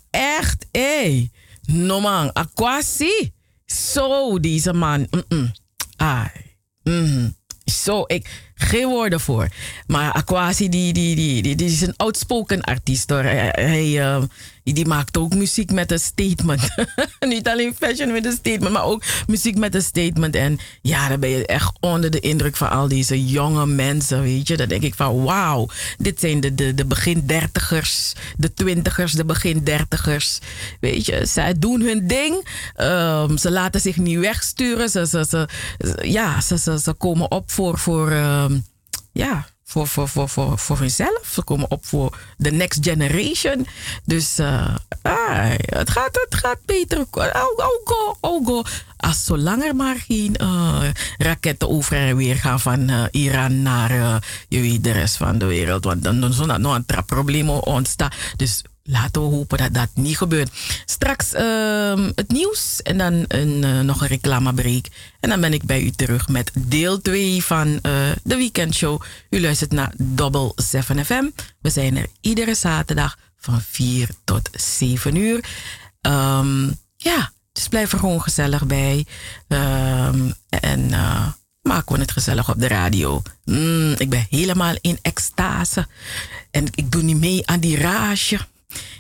Echt, 0.09 0.65
hé. 0.71 1.29
No 1.65 1.99
man, 1.99 2.33
aquasi. 2.33 3.31
Zo, 3.65 4.39
deze 4.39 4.73
man. 4.73 5.07
-mm. 5.09 5.51
Ai. 5.95 6.52
Mhm. 6.83 7.29
Zo, 7.65 8.03
ik, 8.07 8.51
geen 8.55 8.87
woorden 8.87 9.19
voor. 9.19 9.47
Maar 9.87 10.11
Aquasi, 10.11 10.69
die, 10.69 10.93
die, 10.93 11.15
die, 11.15 11.55
die, 11.55 11.67
is 11.67 11.81
een 11.81 11.95
outspoken 11.97 12.61
artiest 12.61 13.09
hoor. 13.09 13.23
Hij, 13.23 13.49
hij, 13.51 13.99
eh, 13.99 14.23
die 14.63 14.85
maakt 14.85 15.17
ook 15.17 15.35
muziek 15.35 15.71
met 15.71 15.91
een 15.91 15.99
statement. 15.99 16.61
Niet 17.19 17.47
alleen 17.47 17.75
fashion 17.79 18.11
met 18.11 18.25
een 18.25 18.31
statement, 18.31 18.71
maar 18.71 18.83
ook 18.83 19.03
muziek 19.27 19.57
met 19.57 19.75
een 19.75 19.81
statement. 19.81 20.35
En 20.35 20.59
ja, 20.81 21.07
dan 21.07 21.19
ben 21.19 21.29
je 21.29 21.45
echt 21.45 21.71
onder 21.79 22.09
de 22.09 22.19
indruk 22.19 22.55
van 22.55 22.69
al 22.69 22.87
deze 22.87 23.25
jonge 23.25 23.65
mensen, 23.65 24.21
weet 24.21 24.47
je. 24.47 24.57
Dan 24.57 24.67
denk 24.67 24.83
ik 24.83 24.95
van 24.95 25.23
wauw, 25.23 25.67
dit 25.97 26.19
zijn 26.19 26.39
de, 26.39 26.73
de, 26.73 26.85
begin 26.85 27.23
dertigers, 27.25 28.13
de 28.37 28.53
twintigers, 28.53 29.11
de 29.13 29.25
begin 29.25 29.63
dertigers. 29.63 30.39
Weet 30.79 31.05
je, 31.05 31.25
zij 31.25 31.59
doen 31.59 31.81
hun 31.81 32.07
ding. 32.07 32.47
Ehm, 32.75 33.37
ze 33.37 33.51
laten 33.51 33.81
zich 33.81 33.97
niet 33.97 34.19
wegsturen. 34.19 34.89
Ze, 34.89 35.07
ze, 35.07 35.25
ze, 35.29 35.47
ja, 36.01 36.41
ze, 36.41 36.57
ze, 36.57 36.79
ze 36.79 36.93
komen 36.93 37.31
op 37.31 37.51
voor, 37.51 37.77
voor 37.77 38.11
ehm, 38.11 38.59
ja, 39.11 39.45
voor, 39.73 39.87
voor, 39.87 40.07
voor, 40.07 40.29
voor, 40.29 40.59
voor 40.59 40.77
hunzelf. 40.77 41.21
Ze 41.31 41.43
komen 41.43 41.71
op 41.71 41.85
voor 41.85 42.17
de 42.37 42.51
next 42.51 42.79
generation. 42.81 43.67
Dus 44.05 44.39
uh, 44.39 44.75
ah, 45.01 45.51
het, 45.65 45.89
gaat, 45.89 46.27
het 46.29 46.35
gaat 46.35 46.57
beter. 46.65 47.05
Oh, 47.11 47.59
go, 47.83 48.17
oh 48.19 48.45
go. 48.45 48.63
Als 48.97 49.25
zolang 49.25 49.63
er 49.63 49.75
maar 49.75 49.95
geen 50.07 50.35
uh, 50.41 50.83
raketten 51.17 51.69
over 51.69 51.97
en 51.97 52.15
weer 52.15 52.35
gaan 52.35 52.59
van 52.59 52.89
uh, 52.89 53.03
Iran 53.11 53.61
naar 53.61 54.21
je 54.47 54.81
de 54.81 54.91
rest 54.91 55.17
van 55.17 55.37
de 55.37 55.45
wereld. 55.45 55.83
Want 55.83 56.03
dan 56.03 56.21
doen 56.21 56.33
ze 56.33 56.45
nog 56.45 56.75
een 56.75 56.85
trapprobleem 56.85 57.49
ontstaan. 57.49 58.11
Dus 58.35 58.63
laten 58.83 59.21
we 59.21 59.35
hopen 59.35 59.57
dat 59.57 59.73
dat 59.73 59.89
niet 59.93 60.17
gebeurt. 60.17 60.51
Straks 60.85 61.33
uh, 61.33 62.07
het 62.15 62.31
nieuws 62.31 62.81
en 62.81 62.97
dan 62.97 63.25
een, 63.27 63.63
uh, 63.63 63.79
nog 63.79 64.01
een 64.01 64.07
reclamebreak. 64.07 64.85
En 65.19 65.29
dan 65.29 65.41
ben 65.41 65.53
ik 65.53 65.63
bij 65.63 65.81
u 65.81 65.91
terug 65.91 66.27
met 66.27 66.51
deel 66.57 67.01
2 67.01 67.43
van 67.43 67.67
uh, 67.67 67.81
de 68.23 68.35
weekendshow. 68.35 69.01
U 69.29 69.41
luistert 69.41 69.71
naar 69.71 69.93
Double 69.97 70.51
7 70.55 71.05
FM. 71.05 71.29
We 71.61 71.69
zijn 71.69 71.97
er 71.97 72.07
iedere 72.21 72.55
zaterdag 72.55 73.17
van 73.37 73.61
4 73.61 74.09
tot 74.23 74.49
7 74.51 75.15
uur. 75.15 75.43
Um, 76.01 76.79
ja, 76.97 77.31
dus 77.51 77.67
blijf 77.67 77.91
er 77.91 77.99
gewoon 77.99 78.21
gezellig 78.21 78.65
bij. 78.65 79.05
Um, 79.47 80.33
en 80.49 80.79
uh, 80.89 81.27
maken 81.61 81.93
we 81.95 82.01
het 82.01 82.11
gezellig 82.11 82.49
op 82.49 82.59
de 82.59 82.67
radio. 82.67 83.21
Mm, 83.45 83.95
ik 83.97 84.09
ben 84.09 84.27
helemaal 84.29 84.75
in 84.81 84.99
extase. 85.01 85.87
En 86.51 86.65
ik 86.75 86.91
doe 86.91 87.01
niet 87.01 87.19
mee 87.19 87.47
aan 87.47 87.59
die 87.59 87.77
rage. 87.77 88.39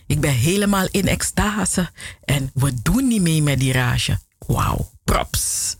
Ik 0.07 0.19
ben 0.19 0.33
helemaal 0.33 0.87
in 0.91 1.07
extase. 1.07 1.89
En 2.23 2.51
we 2.53 2.81
doen 2.81 3.07
niet 3.07 3.21
mee 3.21 3.41
met 3.41 3.59
die 3.59 3.73
rage. 3.73 4.19
Wauw, 4.47 4.91
props. 5.03 5.75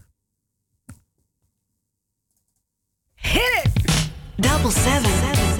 Hit 3.15 3.61
it! 3.63 3.83
Double 4.35 4.71
seven, 4.71 5.11
FM. 5.35 5.52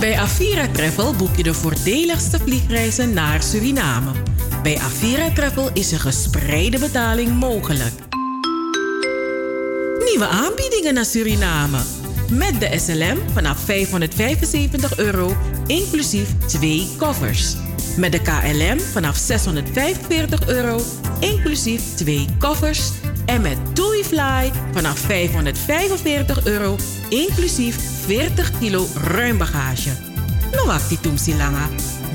Bij 0.00 0.18
Avira 0.18 0.68
Travel 0.68 1.14
boek 1.14 1.36
je 1.36 1.42
de 1.42 1.54
voordeligste 1.54 2.38
vliegreizen 2.38 3.12
naar 3.12 3.42
Suriname. 3.42 4.10
Bij 4.62 4.78
Avira 4.78 5.30
Travel 5.30 5.70
is 5.72 5.92
een 5.92 6.00
gespreide 6.00 6.78
betaling 6.78 7.30
mogelijk. 7.30 7.92
Nieuwe 10.04 10.26
aanbiedingen 10.26 10.94
naar 10.94 11.04
Suriname. 11.04 11.78
Met 12.30 12.60
de 12.60 12.78
SLM 12.78 13.18
vanaf 13.32 13.58
575 13.58 14.98
euro, 14.98 15.36
inclusief 15.66 16.28
twee 16.46 16.88
koffers. 16.98 17.56
Met 17.96 18.12
de 18.12 18.20
KLM 18.22 18.80
vanaf 18.80 19.16
645 19.16 20.48
euro, 20.48 20.80
inclusief 21.20 21.82
twee 21.94 22.26
koffers. 22.38 22.90
En 23.24 23.40
met 23.40 23.56
TUI 23.72 24.04
Fly 24.04 24.52
vanaf 24.72 24.98
545 24.98 26.46
euro, 26.46 26.76
inclusief 27.08 27.78
40 28.04 28.58
kilo 28.58 28.86
ruim 28.94 29.38
bagage. 29.38 29.90
No 30.52 30.70
actie 30.70 31.36
langa. 31.36 31.68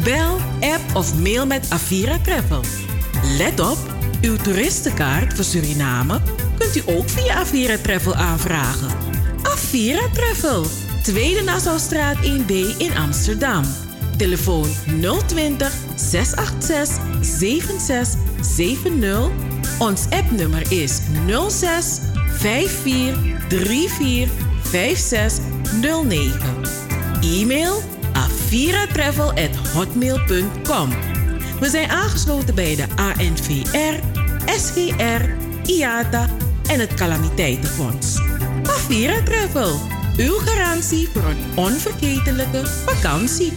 Bel, 0.03 0.37
app 0.59 0.95
of 0.95 1.19
mail 1.19 1.45
met 1.45 1.65
Avira 1.69 2.19
Travel. 2.19 2.61
Let 3.37 3.59
op, 3.59 3.77
uw 4.21 4.35
toeristenkaart 4.35 5.33
voor 5.33 5.43
Suriname 5.43 6.21
kunt 6.57 6.75
u 6.75 6.81
ook 6.85 7.09
via 7.09 7.35
Avira 7.35 7.77
Travel 7.77 8.15
aanvragen. 8.15 9.10
Avira 9.43 10.09
Travel, 10.13 10.65
Tweede 11.01 11.43
Nassaustraat 11.43 12.17
1B 12.17 12.51
in 12.77 12.97
Amsterdam. 12.97 13.63
Telefoon 14.17 14.69
020 15.27 15.71
686 15.95 16.97
7670. 17.21 19.31
Ons 19.79 20.05
appnummer 20.09 20.71
is 20.71 20.99
06 21.49 21.99
54 22.37 23.15
34 23.49 24.29
5609. 24.63 26.39
E-mail 27.21 27.81
aviratravel.hotmail.com. 28.13 30.89
We 31.59 31.69
zijn 31.69 31.89
aangesloten 31.89 32.55
bij 32.55 32.75
de 32.75 32.85
ANVR, 32.95 33.99
SGR, 34.45 35.29
IATA 35.65 36.29
en 36.67 36.79
het 36.79 36.93
Calamiteitenfonds. 36.93 38.30
Avira 38.63 39.23
Travel, 39.23 39.79
uw 40.17 40.37
garantie 40.37 41.09
voor 41.13 41.23
een 41.23 41.45
onvergetelijke 41.55 42.67
vakantie. 42.67 43.53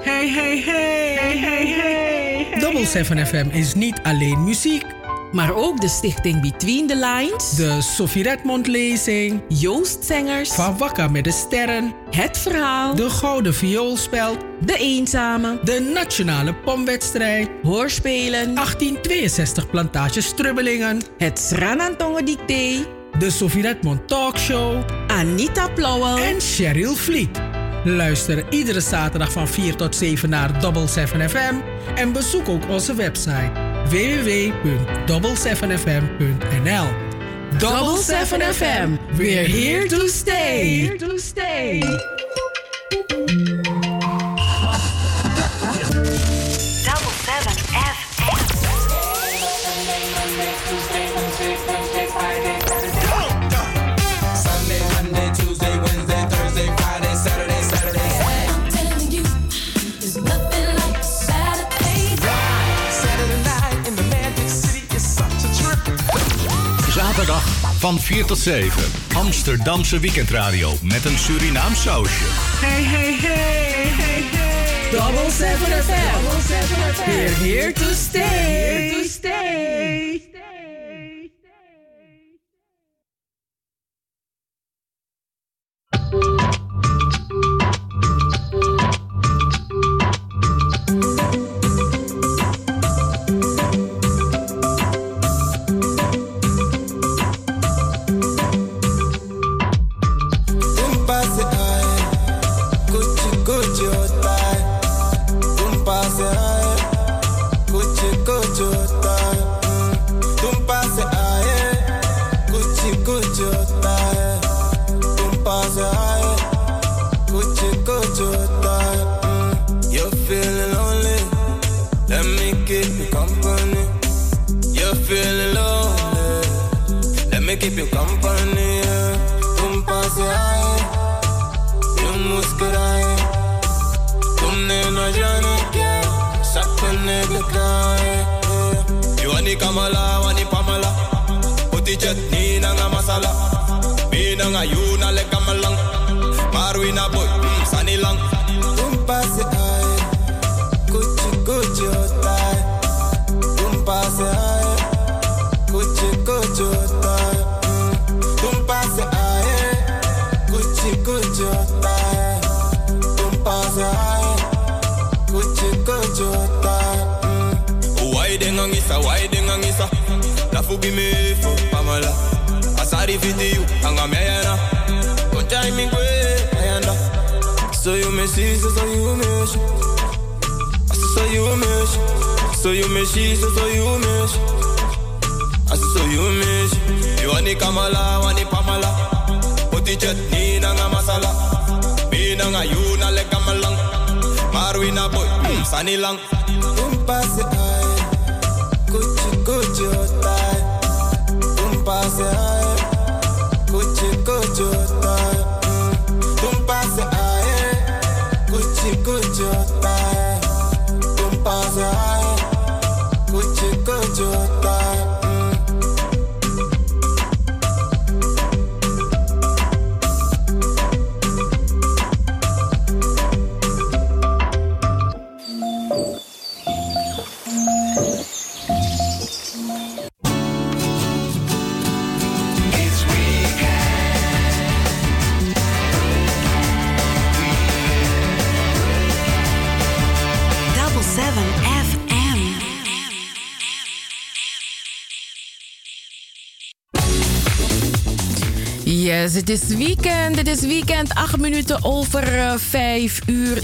Hey, 0.00 0.28
hey, 0.28 0.62
hey, 0.64 1.16
hey, 1.18 1.38
hey, 1.38 1.66
hey. 1.66 2.60
Double 2.60 2.86
7 2.86 3.26
FM 3.26 3.48
is 3.50 3.74
niet 3.74 4.00
alleen 4.02 4.44
muziek 4.44 4.84
maar 5.32 5.54
ook 5.54 5.80
de 5.80 5.88
stichting 5.88 6.40
Between 6.40 6.86
the 6.86 6.96
Lines, 6.96 7.50
de 7.50 7.80
Sophie 7.80 8.22
Redmond 8.22 8.66
lezing, 8.66 9.42
Joost 9.48 10.04
Zengers, 10.04 10.50
Van 10.50 10.78
Wakka 10.78 11.08
met 11.08 11.24
de 11.24 11.32
Sterren, 11.32 11.94
Het 12.10 12.38
Verhaal, 12.38 12.94
de 12.94 13.10
Gouden 13.10 13.54
Vioolspeld, 13.54 14.38
De 14.64 14.76
Eenzame, 14.76 15.58
de 15.64 15.90
Nationale 15.94 16.54
Pomwedstrijd, 16.54 17.50
Hoorspelen, 17.62 18.54
1862 18.54 19.70
Plantage 19.70 20.20
Strubbelingen, 20.20 21.02
Het 21.18 21.38
Sranantongen 21.38 22.24
Dicté, 22.24 22.86
de 23.22 23.30
Sophie 23.30 23.62
Redmond 23.62 24.08
Talkshow, 24.08 24.84
Anita 25.06 25.68
Plauwel 25.68 26.18
en 26.18 26.40
Cheryl 26.40 26.94
Vliet. 26.94 27.40
Luister 27.84 28.44
iedere 28.50 28.80
zaterdag 28.80 29.32
van 29.32 29.48
4 29.48 29.76
tot 29.76 29.96
7 29.96 30.28
naar 30.28 30.60
Double 30.60 30.86
7 30.86 31.30
FM 31.30 31.54
en 31.94 32.12
bezoek 32.12 32.48
ook 32.48 32.68
onze 32.68 32.94
website 32.94 33.52
www.double7fm.nl 33.88 36.86
Double 37.58 38.02
7 38.02 38.54
FM, 38.54 38.90
we're 39.16 39.48
here 39.48 39.86
to 39.86 40.06
stay. 40.06 40.78
Here 40.78 40.96
to 40.96 41.16
stay. 41.16 41.80
Van 67.82 68.00
4 68.00 68.24
tot 68.24 68.38
7. 68.38 68.82
Amsterdamse 69.14 69.98
weekendradio 69.98 70.72
met 70.82 71.04
een 71.04 71.18
Surinaam 71.18 71.74
sausje. 71.74 72.24
Hey, 72.60 72.82
hey, 72.82 73.12
hey, 73.12 73.88
hey, 73.96 74.22
hey. 74.22 74.90
Double 74.90 75.30
7 75.30 75.56
FM. 75.82 76.22
Double 76.22 76.40
7 76.40 76.94
FM. 76.94 77.10
We're 77.10 77.34
here 77.34 77.72
to 77.72 77.92
stay. 77.94 78.20
Here 78.22 79.02
to 79.02 79.08
stay. 79.08 79.81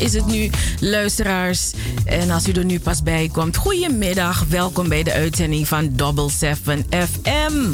Is 0.09 0.15
het 0.15 0.27
nu, 0.27 0.51
luisteraars. 0.81 1.73
En 2.05 2.31
als 2.31 2.49
u 2.49 2.53
er 2.53 2.65
nu 2.65 2.81
pas 2.81 3.03
bij 3.03 3.29
komt, 3.33 3.57
goedemiddag. 3.57 4.45
Welkom 4.49 4.89
bij 4.89 5.03
de 5.03 5.13
uitzending 5.13 5.69
van 5.69 5.91
Double 5.93 6.31
7 6.31 6.87
FM. 6.91 7.73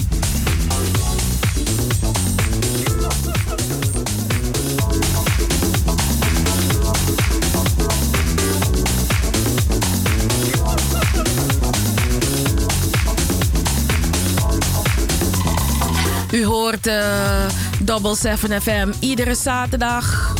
U 16.30 16.44
hoort 16.44 16.86
eh 16.86 17.46
Double 17.80 18.16
7 18.16 18.62
FM 18.62 18.92
iedere 19.00 19.34
zaterdag 19.34 20.33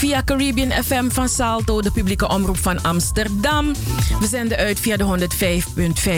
via 0.00 0.22
Caribbean 0.24 0.84
FM 0.84 1.08
van 1.08 1.28
Salto, 1.28 1.80
de 1.80 1.90
publieke 1.90 2.28
omroep 2.28 2.58
van 2.58 2.82
Amsterdam. 2.82 3.72
We 4.20 4.26
zenden 4.26 4.58
uit 4.58 4.80
via 4.80 4.96
de 4.96 5.28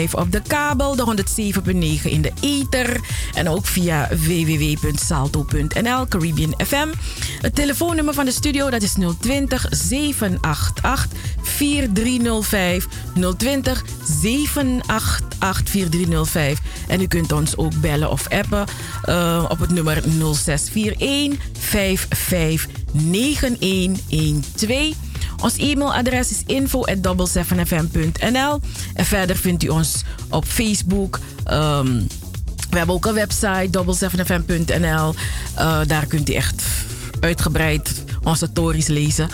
105.5 0.07 0.11
op 0.11 0.31
de 0.31 0.41
kabel, 0.47 0.95
de 0.95 1.23
107.9 2.03 2.11
in 2.11 2.21
de 2.21 2.31
ether 2.41 2.99
en 3.33 3.49
ook 3.49 3.65
via 3.65 4.09
www.salto.nl, 4.09 6.07
Caribbean 6.07 6.53
FM. 6.65 6.87
Het 7.41 7.55
telefoonnummer 7.55 8.13
van 8.13 8.25
de 8.25 8.31
studio 8.31 8.69
dat 8.69 8.81
is 8.81 8.95
020 9.19 9.65
788 9.69 11.19
4305 11.41 12.87
020 13.37 13.83
788 14.03 15.71
4305 15.71 16.59
en 16.87 17.01
u 17.01 17.07
kunt 17.07 17.31
ons 17.31 17.57
ook 17.57 17.81
bellen 17.81 18.11
of 18.11 18.29
appen 18.29 18.65
eh, 19.03 19.45
op 19.47 19.59
het 19.59 19.71
nummer 19.71 20.03
0641 20.33 21.37
55 21.59 22.72
9112. 22.93 24.95
Ons 25.41 25.57
e-mailadres 25.57 26.31
is 26.31 26.41
info@double7fm.nl 26.45 28.59
en 28.93 29.05
verder 29.05 29.35
vindt 29.35 29.63
u 29.63 29.67
ons 29.67 30.03
op 30.29 30.45
Facebook. 30.45 31.19
ehm, 31.43 32.01
we 32.69 32.77
hebben 32.77 32.95
ook 32.95 33.05
een 33.05 33.13
website, 33.13 33.67
double7fm.nl. 33.71 35.15
Eh, 35.55 35.79
daar 35.87 36.05
kunt 36.05 36.29
u 36.29 36.33
echt 36.33 36.63
uitgebreid 37.19 38.03
onze 38.23 38.47
stories 38.51 38.87
lezen. 38.87 39.29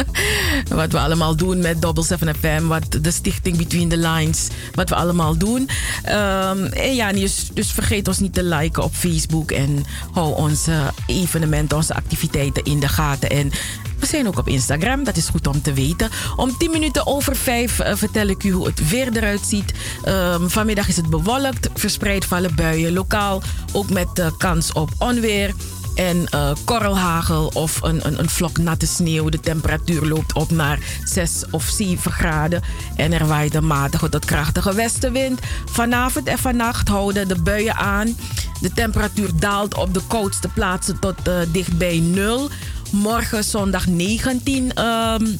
wat 0.68 0.92
we 0.92 0.98
allemaal 0.98 1.36
doen 1.36 1.58
met 1.58 1.82
Double 1.82 2.04
7 2.04 2.34
FM. 2.34 2.66
Wat 2.66 2.98
de 3.02 3.10
stichting 3.10 3.56
Between 3.56 3.88
the 3.88 3.96
Lines. 3.96 4.48
Wat 4.76 4.88
we 4.88 4.94
allemaal 4.94 5.36
doen. 5.36 5.68
Ehm, 6.02 6.64
en 6.64 6.94
ja, 6.94 7.12
dus, 7.12 7.50
vergeet 7.54 8.08
ons 8.08 8.18
niet 8.18 8.34
te 8.34 8.44
liken 8.44 8.82
op 8.82 8.94
Facebook. 8.94 9.50
En 9.50 9.84
hou 10.12 10.34
onze 10.34 10.92
evenementen, 11.06 11.76
onze 11.76 11.94
activiteiten 11.94 12.64
in 12.64 12.80
de 12.80 12.88
gaten. 12.88 13.30
En 13.30 13.50
we 13.98 14.06
zijn 14.06 14.26
ook 14.26 14.38
op 14.38 14.48
Instagram, 14.48 15.04
dat 15.04 15.16
is 15.16 15.28
goed 15.28 15.46
om 15.46 15.62
te 15.62 15.72
weten. 15.72 16.10
Om 16.36 16.56
10 16.58 16.70
minuten 16.70 17.06
over 17.06 17.36
5 17.36 17.80
vertel 17.92 18.26
ik 18.26 18.44
u 18.44 18.50
hoe 18.50 18.66
het 18.66 18.88
weer 18.88 19.16
eruit 19.16 19.46
ziet. 19.46 19.72
Ehm, 20.04 20.48
vanmiddag 20.48 20.88
is 20.88 20.96
het 20.96 21.10
bewolkt, 21.10 21.68
verspreid 21.74 22.24
vallen 22.24 22.54
buien. 22.54 22.92
Lokaal 22.92 23.42
ook 23.72 23.90
met 23.90 24.18
eh, 24.18 24.26
kans 24.38 24.72
op 24.72 24.90
onweer. 24.98 25.54
En 25.96 26.26
uh, 26.34 26.50
korrelhagel 26.64 27.50
of 27.54 27.82
een, 27.82 28.06
een, 28.06 28.18
een 28.18 28.28
vlok 28.28 28.58
natte 28.58 28.86
sneeuw. 28.86 29.28
De 29.28 29.40
temperatuur 29.40 30.06
loopt 30.06 30.32
op 30.32 30.50
naar 30.50 30.78
6 31.04 31.44
of 31.50 31.64
7 31.64 32.12
graden. 32.12 32.62
En 32.96 33.12
er 33.12 33.26
waait 33.26 33.54
een 33.54 33.66
matige 33.66 34.08
tot 34.08 34.24
krachtige 34.24 34.74
westenwind. 34.74 35.40
Vanavond 35.64 36.26
en 36.26 36.38
vannacht 36.38 36.88
houden 36.88 37.28
de 37.28 37.42
buien 37.42 37.76
aan. 37.76 38.16
De 38.60 38.72
temperatuur 38.72 39.30
daalt 39.34 39.74
op 39.74 39.94
de 39.94 40.02
koudste 40.06 40.48
plaatsen 40.48 40.98
tot 40.98 41.28
uh, 41.28 41.34
dicht 41.52 41.78
bij 41.78 41.98
0. 41.98 42.50
Morgen 42.90 43.44
zondag 43.44 43.86
19 43.86 44.84
um, 44.84 45.38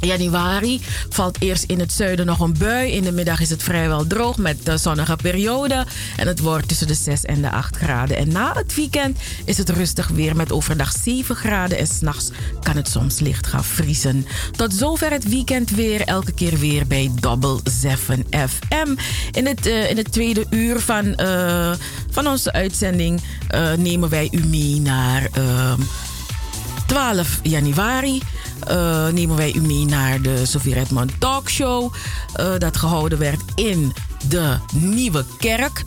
januari 0.00 0.80
valt 1.08 1.36
eerst 1.40 1.64
in 1.64 1.80
het 1.80 1.92
zuiden 1.92 2.26
nog 2.26 2.40
een 2.40 2.58
bui. 2.58 2.90
In 2.90 3.02
de 3.02 3.12
middag 3.12 3.40
is 3.40 3.50
het 3.50 3.62
vrijwel 3.62 4.06
droog 4.06 4.36
met 4.36 4.66
de 4.66 4.76
zonnige 4.76 5.16
periode. 5.16 5.86
En 6.16 6.26
het 6.26 6.40
wordt 6.40 6.68
tussen 6.68 6.86
de 6.86 6.94
6 6.94 7.24
en 7.24 7.42
de 7.42 7.50
8 7.50 7.76
graden. 7.76 8.16
En 8.16 8.32
na 8.32 8.52
het 8.54 8.74
weekend 8.74 9.18
is 9.44 9.58
het 9.58 9.68
rustig 9.68 10.08
weer 10.08 10.36
met 10.36 10.52
overdag 10.52 10.92
7 11.02 11.36
graden. 11.36 11.78
En 11.78 11.86
s'nachts 11.86 12.30
kan 12.62 12.76
het 12.76 12.88
soms 12.88 13.18
licht 13.20 13.46
gaan 13.46 13.64
vriezen. 13.64 14.26
Tot 14.56 14.72
zover 14.72 15.10
het 15.10 15.28
weekend 15.28 15.70
weer. 15.70 16.00
Elke 16.00 16.32
keer 16.32 16.58
weer 16.58 16.86
bij 16.86 17.10
Double 17.20 17.60
7 17.64 18.26
FM. 18.30 18.96
In 19.32 19.46
het, 19.46 19.66
uh, 19.66 19.90
in 19.90 19.96
het 19.96 20.12
tweede 20.12 20.46
uur 20.50 20.80
van, 20.80 21.20
uh, 21.20 21.72
van 22.10 22.26
onze 22.26 22.52
uitzending 22.52 23.20
uh, 23.54 23.72
nemen 23.72 24.08
wij 24.08 24.28
u 24.30 24.46
mee 24.46 24.80
naar 24.80 25.28
12 26.86 27.38
januari 27.42 28.22
uh, 28.70 29.08
nemen 29.08 29.36
wij 29.36 29.54
u 29.54 29.60
mee 29.60 29.84
naar 29.84 30.20
de 30.20 30.46
Sofie 30.46 30.74
Redmond 30.74 31.12
Talkshow. 31.18 31.92
Uh, 32.40 32.52
dat 32.58 32.76
gehouden 32.76 33.18
werd 33.18 33.40
in 33.54 33.92
de 34.28 34.56
Nieuwe 34.72 35.24
Kerk. 35.38 35.84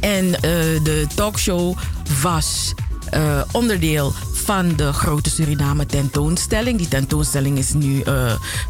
En 0.00 0.24
uh, 0.24 0.40
de 0.82 1.06
talkshow 1.14 1.76
was 2.22 2.74
onderdeel 3.52 4.12
van 4.32 4.76
de 4.76 4.92
Grote 4.92 5.30
Suriname 5.30 5.86
tentoonstelling. 5.86 6.78
Die 6.78 6.88
tentoonstelling 6.88 7.58
is 7.58 7.72
nu 7.72 8.02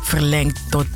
verlengd 0.02 0.60
tot 0.70 0.86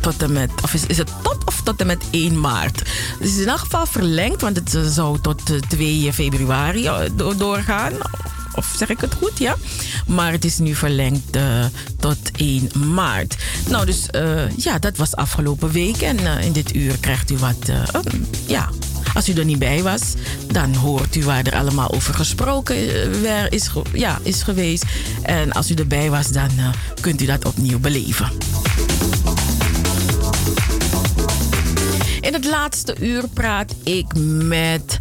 tot 0.00 0.22
en 0.22 0.32
met, 0.32 0.50
of 0.62 0.74
is, 0.74 0.86
is 0.86 0.98
het 0.98 1.10
tot 1.22 1.44
of 1.44 1.60
tot 1.62 1.80
en 1.80 1.86
met 1.86 2.04
1 2.10 2.40
maart? 2.40 2.78
Het 3.18 3.28
is 3.28 3.38
in 3.38 3.48
elk 3.48 3.58
geval 3.58 3.86
verlengd, 3.86 4.40
want 4.40 4.56
het 4.56 4.92
zou 4.92 5.20
tot 5.20 5.40
2 5.68 6.12
februari 6.12 6.90
doorgaan. 7.36 7.92
Of 8.58 8.74
zeg 8.76 8.88
ik 8.88 9.00
het 9.00 9.14
goed, 9.14 9.38
ja? 9.38 9.56
Maar 10.06 10.32
het 10.32 10.44
is 10.44 10.58
nu 10.58 10.74
verlengd 10.74 11.36
uh, 11.36 11.64
tot 11.98 12.18
1 12.36 12.70
maart. 12.94 13.36
Nou, 13.68 13.86
dus 13.86 14.06
uh, 14.14 14.56
ja, 14.56 14.78
dat 14.78 14.96
was 14.96 15.16
afgelopen 15.16 15.70
week. 15.70 15.96
En 16.02 16.20
uh, 16.20 16.44
in 16.44 16.52
dit 16.52 16.74
uur 16.74 16.98
krijgt 17.00 17.30
u 17.30 17.36
wat, 17.36 17.68
um, 17.68 18.26
ja... 18.46 18.68
Als 19.14 19.28
u 19.28 19.32
er 19.32 19.44
niet 19.44 19.58
bij 19.58 19.82
was, 19.82 20.02
dan 20.46 20.74
hoort 20.74 21.16
u 21.16 21.24
waar 21.24 21.46
er 21.46 21.54
allemaal 21.54 21.90
over 21.90 22.14
gesproken 22.14 22.76
is, 23.50 23.70
ja, 23.92 24.18
is 24.22 24.42
geweest. 24.42 24.84
En 25.22 25.52
als 25.52 25.70
u 25.70 25.74
erbij 25.74 26.10
was, 26.10 26.28
dan 26.28 26.50
kunt 27.00 27.22
u 27.22 27.26
dat 27.26 27.44
opnieuw 27.44 27.78
beleven. 27.78 28.30
In 32.20 32.32
het 32.32 32.44
laatste 32.44 32.96
uur 33.00 33.28
praat 33.28 33.74
ik 33.84 34.06
met 34.42 34.98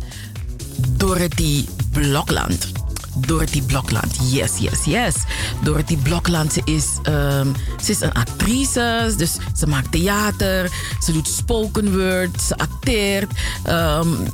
Dorothy 0.98 1.66
Blokland. 1.92 2.77
Dorothy 3.20 3.62
Blokland. 3.62 4.18
Yes, 4.32 4.58
yes, 4.58 4.86
yes. 4.86 5.16
Dorothy 5.64 5.98
Blokland, 5.98 6.54
ze 6.54 6.62
is, 6.64 6.86
um, 7.08 7.56
ze 7.84 7.92
is 7.92 8.02
een 8.02 8.14
actrice, 8.14 9.14
dus 9.18 9.38
ze 9.56 9.68
maakt 9.68 9.92
theater, 9.92 10.72
ze 11.00 11.12
doet 11.12 11.28
spoken 11.28 11.98
word, 11.98 12.42
ze 12.42 12.58
acteert. 12.58 13.32
Um, 13.70 14.28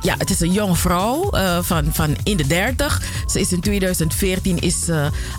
ja, 0.00 0.14
het 0.18 0.30
is 0.30 0.40
een 0.40 0.52
jonge 0.52 0.74
vrouw 0.74 1.30
uh, 1.34 1.58
van, 1.62 1.84
van 1.92 2.16
in 2.22 2.36
de 2.36 2.46
30. 2.46 3.02
Ze 3.26 3.40
is 3.40 3.52
in 3.52 3.60
2014 3.60 4.58
is, 4.58 4.88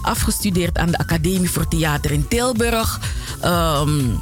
afgestudeerd 0.01 0.77
aan 0.77 0.91
de 0.91 0.97
Academie 0.97 1.49
voor 1.49 1.67
Theater 1.67 2.11
in 2.11 2.27
Tilburg. 2.27 2.99
Um, 3.45 4.19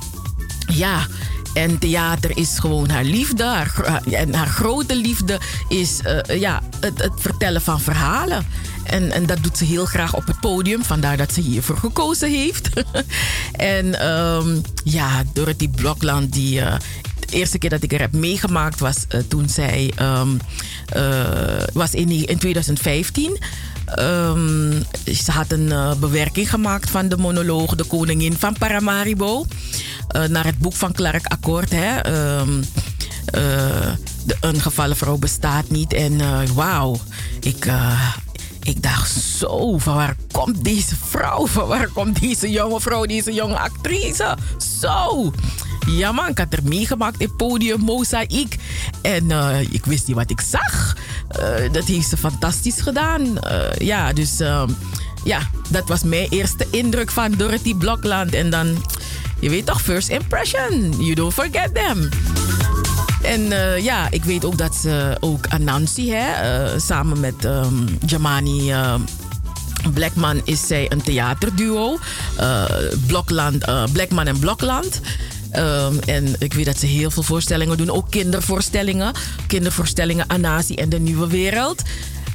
ja, 0.67 1.07
en 1.53 1.79
theater 1.79 2.37
is 2.37 2.59
gewoon 2.59 2.89
haar 2.89 3.03
liefde. 3.03 3.43
Haar, 3.43 4.01
en 4.11 4.33
haar 4.33 4.47
grote 4.47 4.95
liefde 4.95 5.39
is 5.67 5.99
uh, 6.05 6.39
ja, 6.39 6.61
het, 6.79 7.01
het, 7.01 7.11
vertellen 7.15 7.61
van 7.61 7.79
verhalen. 7.79 8.45
En, 8.83 9.11
en 9.11 9.25
dat 9.25 9.43
doet 9.43 9.57
ze 9.57 9.65
heel 9.65 9.85
graag 9.85 10.15
op 10.15 10.27
het 10.27 10.39
podium. 10.39 10.83
Vandaar 10.83 11.17
dat 11.17 11.33
ze 11.33 11.41
hiervoor 11.41 11.77
gekozen 11.77 12.29
heeft. 12.29 12.69
en 13.51 14.07
um, 14.07 14.61
ja, 14.83 15.23
Dorothy 15.33 15.69
Blokland, 15.69 16.33
die, 16.33 16.59
uh, 16.59 16.75
de 17.19 17.35
eerste 17.35 17.57
keer 17.57 17.69
dat 17.69 17.83
ik 17.83 17.93
er 17.93 17.99
heb 17.99 18.13
meegemaakt 18.13 18.79
was 18.79 19.05
uh, 19.09 19.21
toen 19.27 19.49
zij 19.49 19.93
um, 20.01 20.39
was 21.73 21.93
in, 21.93 22.09
in 22.09 22.37
2015. 22.37 23.37
Um, 23.99 24.83
ze 25.05 25.31
had 25.31 25.51
een 25.51 25.67
uh, 25.67 25.93
bewerking 25.93 26.49
gemaakt 26.49 26.89
van 26.89 27.09
de 27.09 27.17
monoloog 27.17 27.75
De 27.75 27.83
Koningin 27.83 28.33
van 28.37 28.55
Paramaribo. 28.59 29.45
Uh, 30.15 30.23
naar 30.23 30.45
het 30.45 30.57
boek 30.57 30.73
van 30.73 30.91
Clark 30.91 31.25
Akkoord. 31.25 31.71
Hè. 31.71 32.11
Um, 32.39 32.63
de, 34.25 34.35
een 34.39 34.61
gevallen 34.61 34.97
vrouw 34.97 35.17
bestaat 35.17 35.69
niet. 35.69 35.93
En 35.93 36.19
wauw, 36.53 36.99
ik, 37.39 37.71
ik 38.63 38.83
dacht 38.83 39.11
zo, 39.11 39.77
van 39.77 39.95
waar 39.95 40.15
komt 40.31 40.63
deze 40.63 40.95
vrouw? 41.09 41.47
Van 41.47 41.67
waar 41.67 41.87
komt 41.87 42.19
deze 42.19 42.49
jonge 42.49 42.81
vrouw, 42.81 43.05
deze 43.05 43.33
jonge 43.33 43.57
actrice? 43.57 44.37
Zo! 44.79 45.31
Ja 45.87 46.11
man, 46.11 46.27
ik 46.27 46.37
had 46.37 46.53
er 46.53 46.63
meegemaakt 46.63 47.19
in 47.19 47.35
podium 47.35 47.79
Mozaïek. 47.79 48.55
En 49.01 49.23
uh, 49.29 49.61
ik 49.61 49.85
wist 49.85 50.07
niet 50.07 50.15
wat 50.15 50.29
ik 50.29 50.41
zag. 50.41 50.97
Uh, 51.39 51.71
dat 51.71 51.85
heeft 51.85 52.09
ze 52.09 52.17
fantastisch 52.17 52.81
gedaan. 52.81 53.21
Uh, 53.21 53.37
ja, 53.77 54.13
dus 54.13 54.37
ja, 55.23 55.39
dat 55.69 55.87
was 55.87 56.03
mijn 56.03 56.27
eerste 56.29 56.67
indruk 56.71 57.11
van 57.11 57.31
Dorothy 57.31 57.75
Blokland. 57.75 58.33
En 58.33 58.49
dan, 58.49 58.85
je 59.39 59.49
weet 59.49 59.65
toch, 59.65 59.81
first 59.81 60.09
impression. 60.09 60.93
You 60.97 61.13
don't 61.13 61.33
forget 61.33 61.75
them. 61.75 62.09
En 63.23 63.41
ja, 63.83 64.07
ik 64.11 64.23
weet 64.23 64.45
ook 64.45 64.57
dat 64.57 64.75
ze 64.75 65.17
ook 65.19 65.47
Anansi, 65.47 66.11
hè, 66.11 66.79
samen 66.79 67.19
met 67.19 67.45
um, 67.45 67.97
Jamani 68.05 68.73
Blackman, 69.93 70.41
is 70.43 70.67
zij 70.67 70.91
een 70.91 71.01
theaterduo. 71.01 71.99
Blokland, 73.07 73.65
Blackman 73.91 74.27
en 74.27 74.39
Blokland. 74.39 75.01
Um, 75.55 75.99
en 75.99 76.35
ik 76.39 76.53
weet 76.53 76.65
dat 76.65 76.79
ze 76.79 76.85
heel 76.85 77.11
veel 77.11 77.23
voorstellingen 77.23 77.77
doen, 77.77 77.89
ook 77.89 78.09
kindervoorstellingen. 78.09 79.13
Kindervoorstellingen 79.47 80.25
Anasi 80.27 80.75
en 80.75 80.89
de 80.89 80.99
Nieuwe 80.99 81.27
Wereld. 81.27 81.81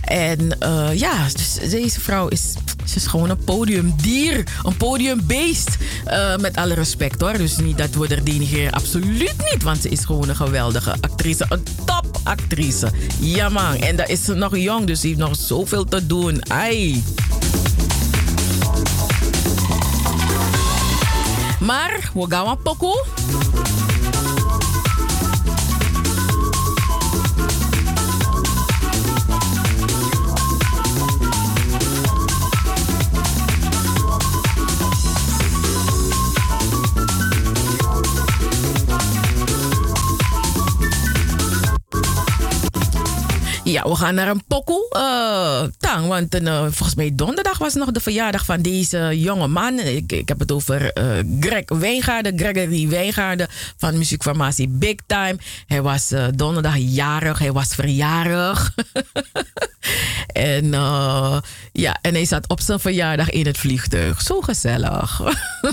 En 0.01 0.57
uh, 0.63 0.89
ja, 0.95 1.27
dus 1.33 1.71
deze 1.71 2.01
vrouw 2.01 2.29
is, 2.29 2.53
ze 2.85 2.97
is 2.97 3.07
gewoon 3.07 3.31
een 3.31 3.45
podiumdier. 3.45 4.45
Een 4.63 4.77
podiumbeest. 4.77 5.77
Uh, 6.07 6.37
met 6.37 6.57
alle 6.57 6.75
respect 6.75 7.21
hoor. 7.21 7.39
Dus 7.39 7.57
niet 7.57 7.79
dat 7.79 7.95
we 7.95 8.09
er 8.09 8.25
denigeren. 8.25 8.73
Absoluut 8.73 9.35
niet. 9.51 9.63
Want 9.63 9.83
ze 9.83 9.89
is 9.89 10.05
gewoon 10.05 10.29
een 10.29 10.37
geweldige 10.37 10.95
actrice. 11.01 11.47
Een 11.49 11.63
topactrice. 11.85 12.91
Ja 13.21 13.49
man. 13.49 13.75
En 13.75 13.97
dat 13.97 14.09
is 14.09 14.25
ze 14.25 14.35
nog 14.35 14.57
jong. 14.57 14.87
Dus 14.87 15.01
ze 15.01 15.07
heeft 15.07 15.19
nog 15.19 15.37
zoveel 15.37 15.85
te 15.85 16.07
doen. 16.07 16.51
Ai. 16.51 17.03
Maar, 21.67 22.11
we 22.15 22.27
gaan 22.29 22.49
een 22.49 22.63
pokoe. 22.63 23.05
Ja, 43.67 43.83
we 43.83 43.95
gaan 43.95 44.15
naar 44.15 44.29
een 44.29 44.45
pokoe. 44.47 44.87
Uh, 44.97 45.63
tang, 45.79 46.07
want 46.07 46.41
uh, 46.41 46.61
volgens 46.61 46.95
mij 46.95 47.11
donderdag 47.15 47.59
was 47.59 47.75
nog 47.75 47.91
de 47.91 48.01
verjaardag 48.01 48.45
van 48.45 48.63
deze 48.63 49.13
jonge 49.15 49.47
man. 49.47 49.79
Ik, 49.79 50.13
ik 50.13 50.29
heb 50.29 50.39
het 50.39 50.53
over 50.53 50.83
uh, 50.99 51.39
Greg 51.41 51.65
Wijngaarden, 51.67 52.39
Gregory 52.39 52.89
Wijngaarden 52.89 53.49
van 53.77 53.99
muziekformatie 53.99 54.69
Big 54.69 54.95
Time. 55.07 55.37
Hij 55.67 55.83
was 55.83 56.13
donderdag 56.35 56.77
jarig, 56.77 57.39
hij 57.39 57.53
was 57.53 57.75
verjarig. 57.75 58.75
en 60.33 60.71
ja, 61.73 61.99
en 62.01 62.15
hij 62.15 62.25
zat 62.25 62.49
op 62.49 62.61
zijn 62.61 62.81
verjaardag 62.81 63.31
in 63.31 63.47
het 63.47 63.59
vliegtuig. 63.59 64.23
Zo 64.23 64.41
gezellig. 64.41 65.21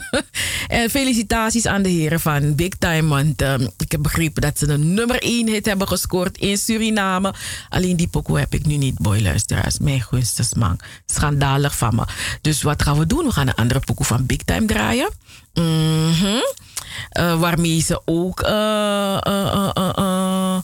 en 0.68 0.90
felicitaties 0.90 1.66
aan 1.66 1.82
de 1.82 1.90
heren 1.90 2.20
van 2.20 2.56
Big 2.56 2.74
Time, 2.80 3.08
want 3.08 3.42
ik 3.78 3.92
heb 3.92 4.02
begrepen 4.02 4.42
dat 4.42 4.60
ze 4.60 4.68
een 4.68 4.94
nummer 4.94 5.22
1 5.22 5.48
hit 5.48 5.66
hebben 5.66 5.88
gescoord 5.88 6.38
in 6.38 6.58
Suriname. 6.58 7.34
Alleen 7.84 7.98
die 7.98 8.08
pokoe 8.08 8.40
heb 8.40 8.54
ik 8.54 8.66
nu 8.66 8.76
niet, 8.78 8.98
boy 8.98 9.22
luisteraars. 9.22 9.80
Mijn 9.80 10.02
gunste 10.02 10.44
man. 10.58 10.80
Schandalig 11.06 11.78
van 11.78 11.96
me. 11.96 12.04
Dus 12.42 12.62
wat 12.62 12.82
gaan 12.82 13.00
we 13.00 13.08
doen? 13.08 13.26
We 13.26 13.32
gaan 13.32 13.48
een 13.48 13.56
andere 13.56 13.80
pokoe 13.80 14.06
van 14.06 14.26
Big 14.26 14.38
Time 14.44 14.66
draaien. 14.66 15.10
Mm 15.54 16.42
waarmee 17.40 17.82
ze 17.82 18.02
ook... 18.06 18.44
Uh, 18.44 19.18
uh, 19.28 20.58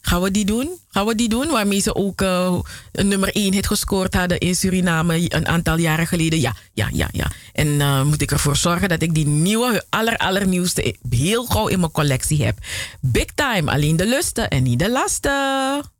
Gaan 0.00 0.22
we 0.22 0.30
die 0.30 0.44
doen? 0.44 0.78
Gaan 0.88 1.06
we 1.06 1.14
die 1.14 1.28
doen? 1.28 1.50
Waarmee 1.50 1.80
ze 1.80 1.94
ook 1.94 2.20
een 2.20 3.08
nummer 3.08 3.28
1 3.34 3.52
hit 3.52 3.66
gescoord 3.66 4.14
hadden 4.14 4.38
in 4.38 4.54
Suriname 4.54 5.34
een 5.34 5.46
aantal 5.46 5.78
jaren 5.78 6.06
geleden. 6.06 6.40
Ja, 6.40 6.54
ja, 6.72 6.88
ja, 6.92 7.08
ja. 7.12 7.30
En 7.52 8.06
moet 8.06 8.22
ik 8.22 8.30
ervoor 8.30 8.56
zorgen 8.56 8.88
dat 8.88 9.02
ik 9.02 9.14
die 9.14 9.26
nieuwe, 9.26 9.84
aller, 9.88 10.16
allernieuwste 10.16 10.94
heel 11.10 11.44
gauw 11.44 11.66
in 11.66 11.80
mijn 11.80 11.92
collectie 11.92 12.44
heb. 12.44 12.58
Big 13.00 13.26
time, 13.34 13.70
alleen 13.70 13.96
de 13.96 14.06
lusten 14.06 14.48
en 14.48 14.62
niet 14.62 14.78
de 14.78 14.90
lasten. 14.90 15.94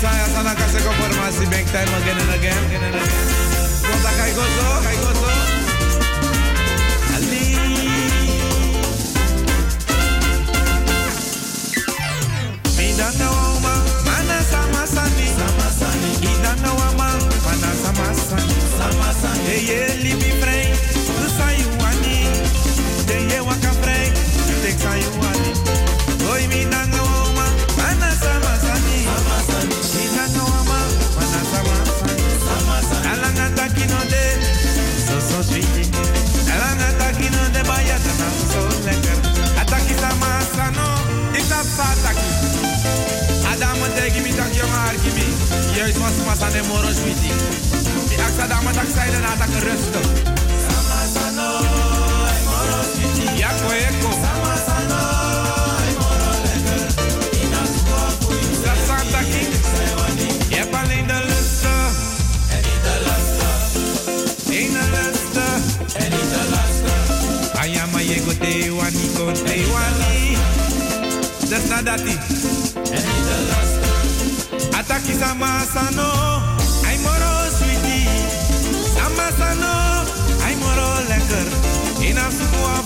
Am 0.00 0.30
sana 0.32 0.56
kasi 0.56 0.80
ko 0.80 0.88
formasi 0.96 1.44
big 1.52 1.66
time 1.68 1.92
again 2.00 2.16
and 2.16 2.32
again, 2.32 2.56
again 2.72 2.82
and 2.88 2.96
again. 2.96 3.28
Kota 3.84 4.10
kay 4.16 4.32
go 4.32 4.44
so, 4.48 4.66
kay 4.80 4.96
go 4.96 5.10
so. 5.12 5.28
Ali. 7.20 7.44
Midana 12.80 13.28
wama, 13.28 13.74
mana 14.08 14.38
sama 14.48 14.82
sani, 14.88 15.26
sama 15.36 15.68
sani. 15.68 16.10
Idana 16.24 16.70
wama, 16.80 17.08
mana 17.44 17.70
sama 17.84 18.08
sani, 18.16 18.56
sama 18.80 19.08
sani. 19.20 19.44
Hey, 19.44 19.68
De 46.40 46.62
moro 46.66 46.88
sweetie. 46.92 47.32
Mi 48.08 48.16
aksa 48.26 48.46
dama 48.46 48.70
tak 48.72 48.86
zijde 48.94 49.18
na 49.18 49.36
tak 49.38 49.52
rustig. 49.66 50.06
Sama 50.66 51.00
sano, 51.14 51.48
ay 52.30 52.40
moro 52.48 52.80
sweetie. 52.92 53.38
Ja 53.38 53.50
ko 53.60 53.70
eko. 53.70 54.10
Sama 54.24 54.54
sano, 54.66 55.00
ay 55.84 55.92
moro 56.00 56.30
lekker. 56.44 56.82
Ina 57.42 57.62
sua 57.72 58.02
fui. 58.20 58.40
Dat 58.64 58.78
santa 58.86 59.20
ki. 59.30 59.42
Je 60.48 60.56
hebt 60.56 60.74
alleen 60.74 61.06
de 61.06 61.20
lusten. 61.30 61.82
En 62.54 62.60
niet 62.66 62.82
de 62.86 62.94
lasten. 63.06 63.54
Eén 64.58 64.72
de 64.76 64.84
lusten. 64.96 65.52
En 66.02 66.10
niet 66.14 66.30
de 66.34 66.42
lasten. 66.54 67.00
Ayama 67.60 68.00
je 68.00 68.18
go 68.24 68.32
te 68.42 68.74
wani 68.78 69.06
go 69.16 69.32
te 69.32 69.56
wani. 69.72 70.36
Das 71.48 71.64
nadati. 71.68 72.18
Ataki 74.90 75.14
sama 75.14 75.62
sano. 75.70 76.10
Ay 76.82 76.98
moro 76.98 77.32
sweetie. 77.54 78.10
Sama 78.90 79.30
sano. 79.38 80.02
Ay 80.42 80.58
moro 80.58 80.90
lekker. 81.06 81.46
Sua 82.34 82.79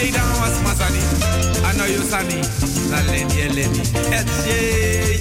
te 0.00 0.10
dan 0.10 0.28
was 0.40 0.56
masani. 0.64 1.02
Ano 1.68 1.84
yo 1.84 2.02
sani. 2.10 2.40
La 2.90 3.00
leni 3.02 3.40
e 3.40 3.48
leni. 3.48 3.82
Et 4.10 4.28
je. 4.44 5.20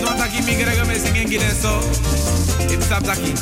No 0.00 0.10
taki 0.18 0.42
mi 0.42 0.54
grega 0.56 0.84
me 0.84 0.98
singen 0.98 1.28
gine 1.28 1.50
so. 1.62 1.78
It 2.72 2.82
sap 2.82 3.04
taki. 3.04 3.32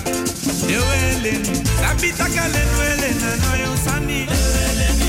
Yo 0.69 0.83
elen. 1.01 1.43
Sabi 1.81 2.13
taka 2.13 2.45
len 2.55 2.71
welen. 2.79 3.17
Ano 3.33 3.51
yo 3.63 3.71
sani. 3.85 4.27
Aya 4.29 5.04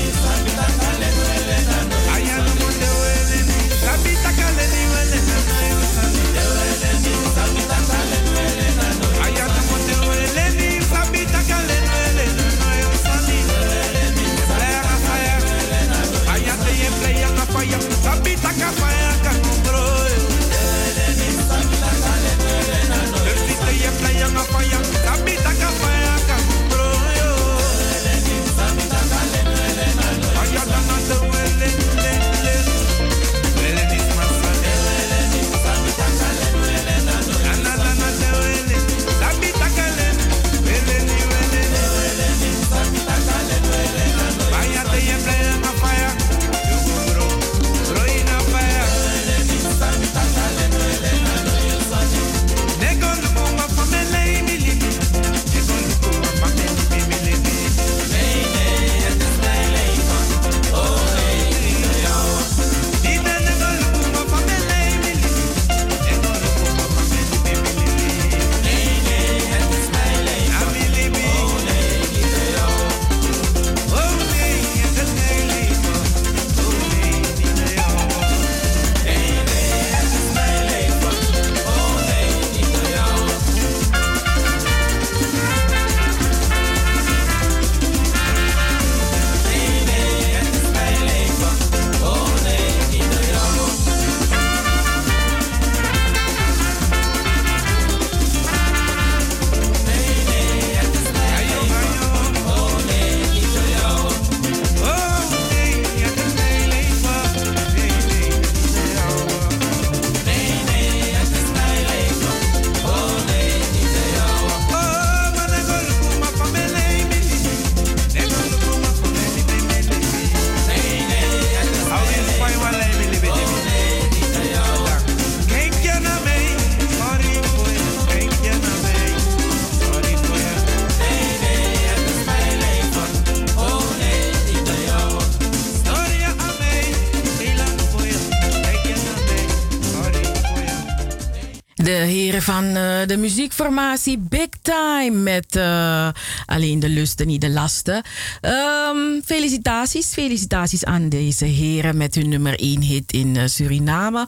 van 142.42 142.64
uh, 142.64 143.06
de 143.06 143.16
muziekformatie 143.16 144.18
Big 144.18 144.48
Time 144.62 145.10
met 145.10 145.56
uh, 145.56 146.08
alleen 146.46 146.80
de 146.80 146.88
lusten, 146.88 147.26
niet 147.26 147.40
de 147.40 147.50
lasten. 147.50 148.02
Um, 148.42 149.22
felicitaties, 149.24 150.06
felicitaties 150.06 150.84
aan 150.84 151.08
deze 151.08 151.44
heren 151.44 151.96
met 151.96 152.14
hun 152.14 152.28
nummer 152.28 152.58
1 152.58 152.82
hit 152.82 153.12
in 153.12 153.34
uh, 153.34 153.42
Suriname. 153.46 154.26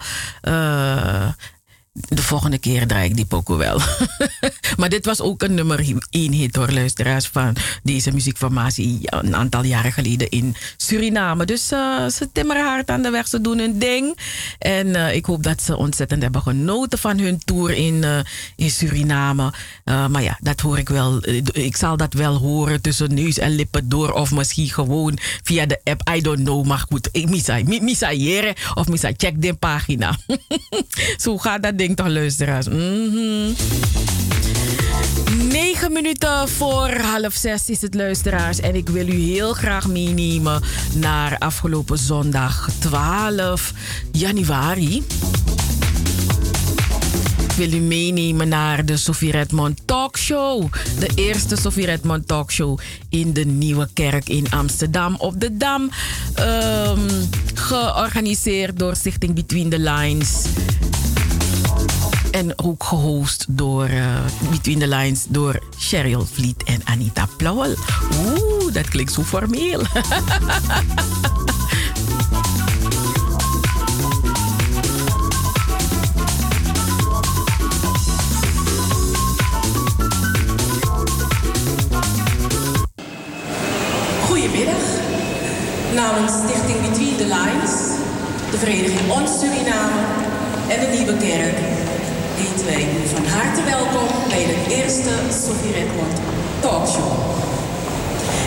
de 1.92 2.22
volgende 2.22 2.58
keer 2.58 2.86
draai 2.86 3.08
ik 3.08 3.16
die 3.16 3.26
pokoe 3.26 3.56
wel. 3.56 3.80
maar 4.76 4.88
dit 4.88 5.04
was 5.04 5.20
ook 5.20 5.42
een 5.42 5.54
nummer 5.54 5.86
1 6.10 6.32
hit 6.32 6.56
hoor, 6.56 6.70
luisteraars 6.70 7.26
van 7.26 7.56
deze 7.82 8.12
muziekformatie 8.12 8.98
een 9.02 9.36
aantal 9.36 9.64
jaren 9.64 9.92
geleden 9.92 10.28
in 10.28 10.54
Suriname. 10.76 11.44
Dus 11.44 11.72
uh, 11.72 12.06
ze 12.08 12.28
timmeren 12.32 12.64
hard 12.64 12.90
aan 12.90 13.02
de 13.02 13.10
weg, 13.10 13.28
ze 13.28 13.40
doen 13.40 13.58
hun 13.58 13.78
ding. 13.78 14.18
En 14.58 14.86
uh, 14.86 15.14
ik 15.14 15.24
hoop 15.24 15.42
dat 15.42 15.62
ze 15.62 15.76
ontzettend 15.76 16.22
hebben 16.22 16.42
genoten 16.42 16.98
van 16.98 17.18
hun 17.18 17.38
tour 17.44 17.70
in, 17.70 17.94
uh, 17.94 18.18
in 18.56 18.70
Suriname. 18.70 19.52
maar 19.84 20.22
ja, 20.22 20.38
dat 20.40 20.60
hoor 20.60 20.78
ik 20.78 20.88
wel. 20.88 21.20
Ik 21.52 21.76
zal 21.76 21.96
dat 21.96 22.12
wel 22.12 22.36
horen 22.36 22.80
tussen 22.80 23.14
neus 23.14 23.38
en 23.38 23.54
lippen 23.54 23.88
door. 23.88 24.12
Of 24.12 24.30
misschien 24.30 24.68
gewoon 24.68 25.18
via 25.42 25.66
de 25.66 25.80
app. 25.84 26.10
I 26.14 26.20
don't 26.20 26.38
know. 26.38 26.66
Maar 26.66 26.84
goed, 26.88 27.08
ik 27.12 27.28
misa, 27.28 27.60
misa 27.64 28.12
of 28.74 28.88
misa 28.88 29.10
check 29.16 29.42
de 29.42 29.54
pagina. 29.54 30.16
Zo 31.24 31.38
gaat 31.38 31.62
dat 31.62 31.78
ding 31.78 31.96
toch, 31.96 32.08
luisteraars. 32.08 32.68
Mm. 32.68 33.54
9 35.58 35.92
minuten 35.92 36.48
voor 36.48 36.90
half 36.90 37.34
zes 37.34 37.70
is 37.70 37.82
het 37.82 37.94
luisteraars. 37.94 38.60
En 38.60 38.74
ik 38.74 38.88
wil 38.88 39.08
u 39.08 39.14
heel 39.14 39.52
graag 39.52 39.88
meenemen 39.88 40.62
naar 40.94 41.38
afgelopen 41.38 41.98
zondag 41.98 42.68
12 42.78 43.72
januari. 44.12 44.96
Ik 47.42 47.52
wil 47.56 47.72
u 47.72 47.80
meenemen 47.80 48.48
naar 48.48 48.84
de 48.84 48.96
Sophie 48.96 49.30
Redmond 49.30 49.80
Talkshow. 49.84 50.72
De 50.98 51.10
eerste 51.14 51.56
Sophie 51.56 51.86
Redmond 51.86 52.28
Talkshow 52.28 52.78
in 53.08 53.32
de 53.32 53.44
Nieuwe 53.44 53.88
Kerk 53.92 54.28
in 54.28 54.46
Amsterdam 54.50 55.14
op 55.18 55.40
de 55.40 55.56
Dam. 55.56 55.90
Um, 56.38 57.06
georganiseerd 57.54 58.78
door 58.78 58.96
Stichting 58.96 59.34
Between 59.34 59.68
the 59.68 59.78
Lines. 59.78 60.44
En 62.30 62.58
ook 62.58 62.84
gehost 62.84 63.44
door 63.48 63.88
uh, 63.88 64.16
Between 64.50 64.78
the 64.78 64.88
Lines 64.88 65.24
door 65.28 65.62
Cheryl 65.78 66.26
Vliet 66.32 66.62
en 66.62 66.80
Anita 66.84 67.28
Plauwel. 67.36 67.74
Oeh, 68.18 68.72
dat 68.72 68.88
klinkt 68.88 69.12
zo 69.12 69.22
formeel. 69.22 69.80
Goedemiddag. 84.26 84.82
Namens 85.94 86.32
Stichting 86.32 86.80
Between 86.88 87.16
the 87.16 87.24
Lines, 87.24 87.72
de 88.50 88.58
Vereniging 88.58 89.10
Ons 89.10 89.30
Suriname 89.40 90.00
en 90.68 90.80
de 90.80 90.86
Nieuwe 90.96 91.16
Kerk 91.16 91.77
u 92.38 93.08
van 93.14 93.26
harte 93.26 93.62
welkom 93.64 94.08
bij 94.28 94.46
de 94.46 94.74
eerste 94.76 95.10
Sophie 95.44 95.72
Redmond 95.72 96.14
Talkshow. 96.60 97.12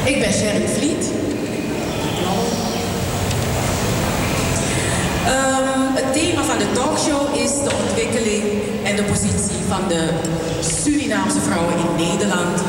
Ik 0.06 0.20
ben 0.20 0.34
Sharon 0.34 0.68
Vliet. 0.68 1.04
Um, 5.28 5.96
het 6.00 6.14
thema 6.14 6.44
van 6.44 6.58
de 6.58 6.72
talkshow 6.74 7.36
is 7.36 7.52
de 7.52 7.72
ontwikkeling 7.84 8.44
en 8.84 8.96
de 8.96 9.04
positie 9.04 9.62
van 9.68 9.88
de 9.88 10.10
Surinaamse 10.82 11.40
vrouwen 11.40 11.74
in 11.74 12.08
Nederland 12.08 12.62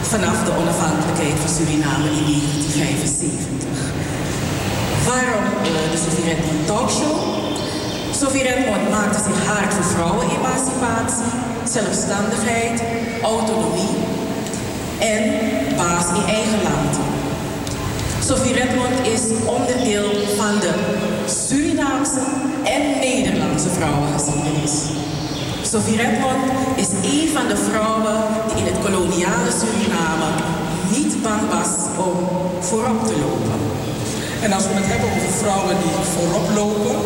vanaf 0.00 0.44
de 0.44 0.52
onafhankelijkheid 0.60 1.36
van 1.42 1.50
Suriname 1.56 2.08
in 2.18 2.24
1975. 2.26 3.78
Waarom 5.06 5.44
uh, 5.44 5.90
de 5.92 5.98
Sophie 6.04 6.24
Redmond 6.24 6.66
Talkshow? 6.66 7.40
Sophie 8.20 8.42
Redmond 8.42 8.90
maakte 8.90 9.18
zich 9.18 9.46
hard 9.46 9.74
voor 9.74 9.84
vrouwenemancipatie, 9.84 11.32
zelfstandigheid, 11.64 12.82
autonomie 13.22 13.94
en 14.98 15.22
baas 15.76 16.06
in 16.18 16.34
eigen 16.34 16.62
land. 16.62 16.94
Sophie 18.24 18.54
Redmond 18.54 19.06
is 19.14 19.22
onderdeel 19.46 20.10
van 20.36 20.58
de 20.60 20.72
Surinaamse 21.26 22.20
en 22.64 22.98
Nederlandse 23.00 23.68
vrouwengeschiedenis. 23.68 24.74
Sophie 25.62 25.96
Redmond 25.96 26.44
is 26.76 26.88
een 26.88 27.28
van 27.28 27.46
de 27.48 27.56
vrouwen 27.56 28.16
die 28.48 28.64
in 28.64 28.72
het 28.72 28.82
koloniale 28.84 29.50
Suriname 29.60 30.30
niet 30.96 31.22
bang 31.22 31.40
was 31.50 31.72
om 32.06 32.16
voorop 32.60 33.06
te 33.06 33.16
lopen. 33.18 33.60
En 34.42 34.52
als 34.52 34.64
we 34.66 34.74
het 34.74 34.86
hebben 34.86 35.10
over 35.16 35.32
vrouwen 35.38 35.76
die 35.82 35.92
voorop 36.14 36.48
lopen, 36.54 36.96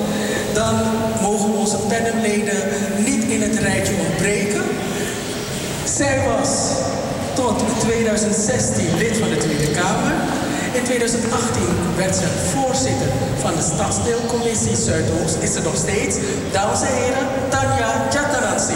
dan 0.52 0.74
mogen 1.22 1.50
onze 1.54 1.76
pennenleden 1.76 2.60
niet 3.04 3.24
in 3.24 3.42
het 3.42 3.58
rijtje 3.58 3.94
ontbreken. 4.08 4.62
Zij 5.84 6.22
was 6.28 6.50
tot 7.34 7.62
2016 7.80 8.98
lid 8.98 9.16
van 9.16 9.28
de 9.28 9.36
Tweede 9.36 9.70
Kamer. 9.70 10.12
In 10.72 10.82
2018 10.82 11.62
werd 11.96 12.16
ze 12.16 12.26
voorzitter 12.54 13.08
van 13.40 13.54
de 13.54 13.62
Stadsdeelcommissie 13.62 14.76
Zuidoost. 14.76 15.36
Is 15.40 15.52
ze 15.52 15.60
nog 15.60 15.76
steeds. 15.76 16.16
Dames 16.52 16.80
en 16.80 16.94
heren, 16.94 17.26
Tanja 17.48 18.08
Jataransi. 18.12 18.74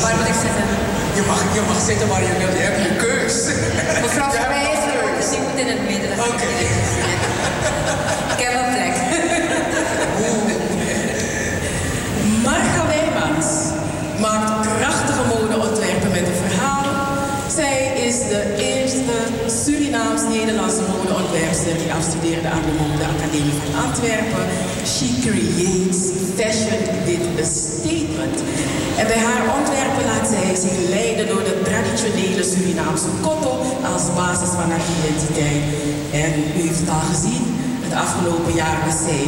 Waar 0.00 0.16
moet 0.16 0.26
ik 0.26 0.27
zitten? 0.44 0.64
Je 1.18 1.22
mag, 1.30 1.40
je 1.56 1.62
mag 1.70 1.80
zitten 1.90 2.08
waar 2.08 2.22
je 2.28 2.34
wilt. 2.40 2.56
Je 2.60 2.64
hebt 2.68 2.80
je 2.86 2.92
keus. 3.06 3.36
Mevrouw 4.04 4.30
van 4.30 4.48
mij 4.54 4.66
is 4.76 4.82
keus. 4.92 5.12
dus 5.18 5.30
ik 5.36 5.42
moet 5.46 5.58
in 5.64 5.68
het 5.74 5.82
midden. 5.90 6.10
Oké. 6.10 6.26
Oké. 6.32 6.50
Ik 8.34 8.40
heb 8.44 8.52
een 8.60 8.70
plek. 8.74 8.94
Marga 12.46 12.82
Wijmans 12.92 13.48
maakt 14.24 14.68
prachtige 14.78 15.24
modeontwerpen 15.34 16.10
met 16.10 16.24
een 16.30 16.40
verhaal. 16.46 16.86
Zij 17.58 17.76
is 18.06 18.16
de 18.32 18.42
eerste 18.56 19.16
Surinaams-Nederlandse 19.64 20.82
modeontwerpster 20.94 21.74
die 21.82 21.92
afstudeerde 21.92 22.48
aan 22.48 22.64
de 22.68 22.74
Modeacademie 22.82 23.56
van 23.62 23.84
Antwerpen. 23.84 24.46
She 24.88 25.20
creates 25.20 26.32
fashion 26.38 26.80
with 27.04 27.38
a 27.38 27.44
statement. 27.44 28.36
En 28.96 29.06
bij 29.06 29.18
haar 29.18 29.58
ontwerpen 29.58 30.04
laat 30.04 30.28
zij 30.28 30.54
zich 30.54 30.88
leiden 30.88 31.26
door 31.26 31.44
de 31.44 31.62
traditionele 31.62 32.44
Surinaamse 32.44 33.08
kotto 33.22 33.52
als 33.92 34.14
basis 34.14 34.48
van 34.48 34.70
haar 34.70 34.86
identiteit. 34.98 35.62
En 36.12 36.32
u 36.56 36.60
heeft 36.62 36.80
het 36.80 36.88
al 36.88 37.06
gezien, 37.12 37.44
het 37.86 37.94
afgelopen 37.94 38.54
jaar 38.54 38.78
was 38.86 38.98
zij 39.08 39.24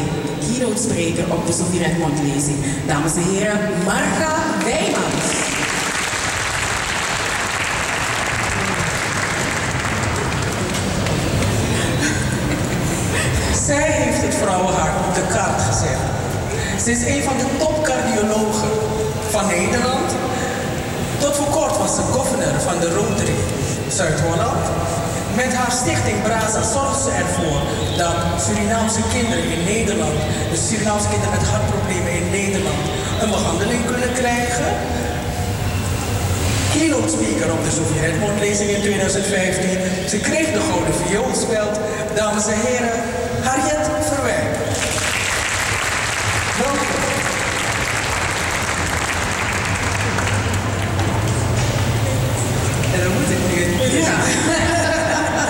keynote 0.46 0.82
spreker 0.82 1.24
op 1.34 1.46
de 1.46 1.78
Redmond 1.78 2.18
lezing. 2.22 2.58
Dames 2.86 3.14
en 3.14 3.22
heren, 3.22 3.58
Marga 3.84 4.34
Wijmans. 4.64 5.39
Zij 13.76 13.90
heeft 14.02 14.22
het 14.26 14.34
vrouwenhart 14.34 14.96
op 15.06 15.14
de 15.14 15.26
kaart 15.34 15.60
gezet. 15.68 16.00
Ze 16.84 16.90
is 16.96 17.02
een 17.12 17.22
van 17.28 17.36
de 17.42 17.48
topcardiologen 17.62 18.72
van 19.34 19.46
Nederland. 19.46 20.08
Tot 21.22 21.36
voor 21.36 21.50
kort 21.58 21.76
was 21.78 21.94
ze 21.94 22.02
governor 22.16 22.56
van 22.68 22.76
de 22.82 22.88
Rotary 22.98 23.38
Zuid-Holland. 23.88 24.64
Met 25.42 25.52
haar 25.58 25.72
stichting 25.80 26.22
Braza 26.22 26.62
zorgt 26.74 27.00
ze 27.04 27.10
ervoor 27.24 27.60
dat 28.02 28.16
Surinaamse 28.44 29.02
kinderen 29.16 29.46
in 29.56 29.62
Nederland, 29.64 30.18
dus 30.50 30.68
Surinaamse 30.68 31.08
kinderen 31.12 31.34
met 31.38 31.48
hartproblemen 31.52 32.12
in 32.20 32.28
Nederland, 32.30 32.84
een 33.22 33.32
behandeling 33.36 33.82
kunnen 33.92 34.12
krijgen. 34.20 34.70
Keynote 36.72 37.12
speaker 37.16 37.48
op 37.56 37.62
de 37.66 37.72
Sophie 37.76 38.00
Redmond 38.06 38.38
lezing 38.44 38.70
in 38.70 38.80
2015. 38.80 39.78
Ze 40.12 40.18
kreeg 40.28 40.48
de 40.56 40.62
Gouden 40.68 40.94
Vioolspeld. 41.00 41.74
Dames 42.14 42.46
en 42.46 42.60
heren, 42.66 42.98
Harriet 43.42 43.90
Verwijk. 44.08 44.56
Welkom. 46.58 46.86
En 52.94 53.00
dan 53.02 53.12
moet 53.12 53.30
ik 53.30 53.38
nu 53.48 53.98
Ja. 53.98 54.12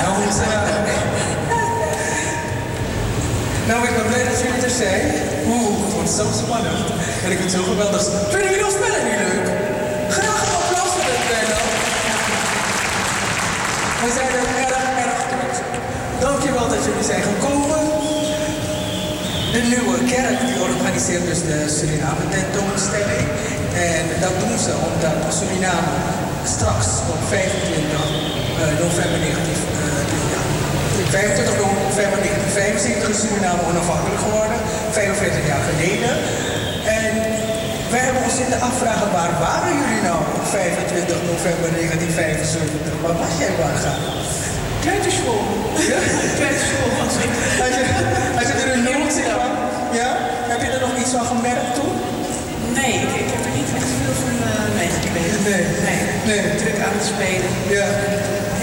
Nou, 0.03 0.25
moet, 0.25 0.41
eh, 0.41 0.49
nou, 3.67 3.85
ik 3.89 3.97
ben 3.97 4.07
blij 4.07 4.25
dat 4.25 4.41
jullie 4.43 4.63
er 4.63 4.71
zijn. 4.71 5.13
Oeh, 5.47 5.85
het 5.85 5.95
wordt 5.95 6.11
zo 6.11 6.25
spannend. 6.45 6.89
En 7.25 7.31
ik 7.31 7.39
vind 7.39 7.53
het 7.53 7.61
zo 7.61 7.63
geweldig. 7.63 8.03
Vinden 8.31 8.51
jullie 8.51 8.65
ons 8.65 8.75
spellen 8.75 9.05
niet 9.05 9.19
leuk? 9.25 9.47
Graag 10.17 10.41
een 10.47 10.55
applaus 10.61 10.91
voor 10.95 11.07
dit 11.11 11.23
panel. 11.29 11.63
We 14.05 14.11
zijn 14.17 14.31
er 14.39 14.47
erg, 14.65 14.79
erg 15.05 15.21
trots 15.31 15.59
op. 15.59 15.73
Dank 16.21 16.43
je 16.43 16.51
de 19.61 19.67
nieuwe 19.77 19.99
kerk 20.15 20.37
die 20.47 20.57
organiseert 20.69 21.25
dus 21.31 21.43
de 21.51 21.59
Suriname 21.77 22.25
tentoonstelling. 22.37 23.27
En 23.93 24.05
dat 24.25 24.35
doen 24.43 24.59
ze 24.67 24.73
omdat 24.89 25.17
Suriname 25.39 25.95
straks 26.55 26.89
op 27.13 27.21
25 27.29 28.01
eh, 28.61 28.75
november 28.85 29.19
19, 29.21 29.31
uh, 29.31 30.03
ja, 30.35 30.41
25 31.11 31.57
november 31.65 32.19
1975 32.25 33.09
is 33.15 33.21
Suriname 33.23 33.63
onafhankelijk 33.71 34.21
geworden, 34.27 34.59
45 34.91 35.51
jaar 35.53 35.65
geleden. 35.71 36.13
En 37.01 37.13
wij 37.93 38.03
hebben 38.07 38.23
ons 38.27 38.37
zitten 38.43 38.59
afvragen, 38.71 39.09
waar 39.19 39.35
waren 39.47 39.73
jullie 39.81 40.03
nou 40.09 40.19
op 40.39 40.45
25 40.45 41.17
november 41.33 41.69
1975? 41.77 42.95
Waar 43.05 43.19
was 43.25 43.35
jij 43.43 43.53
waar 43.61 43.79
gaan? 43.85 44.03
Kleuterschool. 44.85 45.43
Ja? 45.93 46.01
Kleuterschool 46.39 46.93
was 47.01 47.17
ik. 47.25 47.33
Ja? 49.11 50.11
Heb 50.53 50.61
je 50.65 50.71
er 50.77 50.83
nog 50.87 50.95
iets 51.03 51.13
van 51.17 51.27
gemerkt 51.35 51.71
toen? 51.79 51.95
Nee, 52.79 52.93
ik, 53.05 53.13
ik 53.23 53.29
heb 53.35 53.43
er 53.49 53.55
niet 53.61 53.71
echt 53.79 53.91
veel 53.99 54.17
van 54.25 54.37
uh, 54.51 54.69
meegekregen. 54.79 55.41
Nee. 55.49 55.63
nee. 55.87 56.01
Nee. 56.31 56.41
Druk 56.61 56.79
aan 56.87 56.95
het 56.99 57.07
spelen. 57.15 57.51
Ja. 57.79 57.89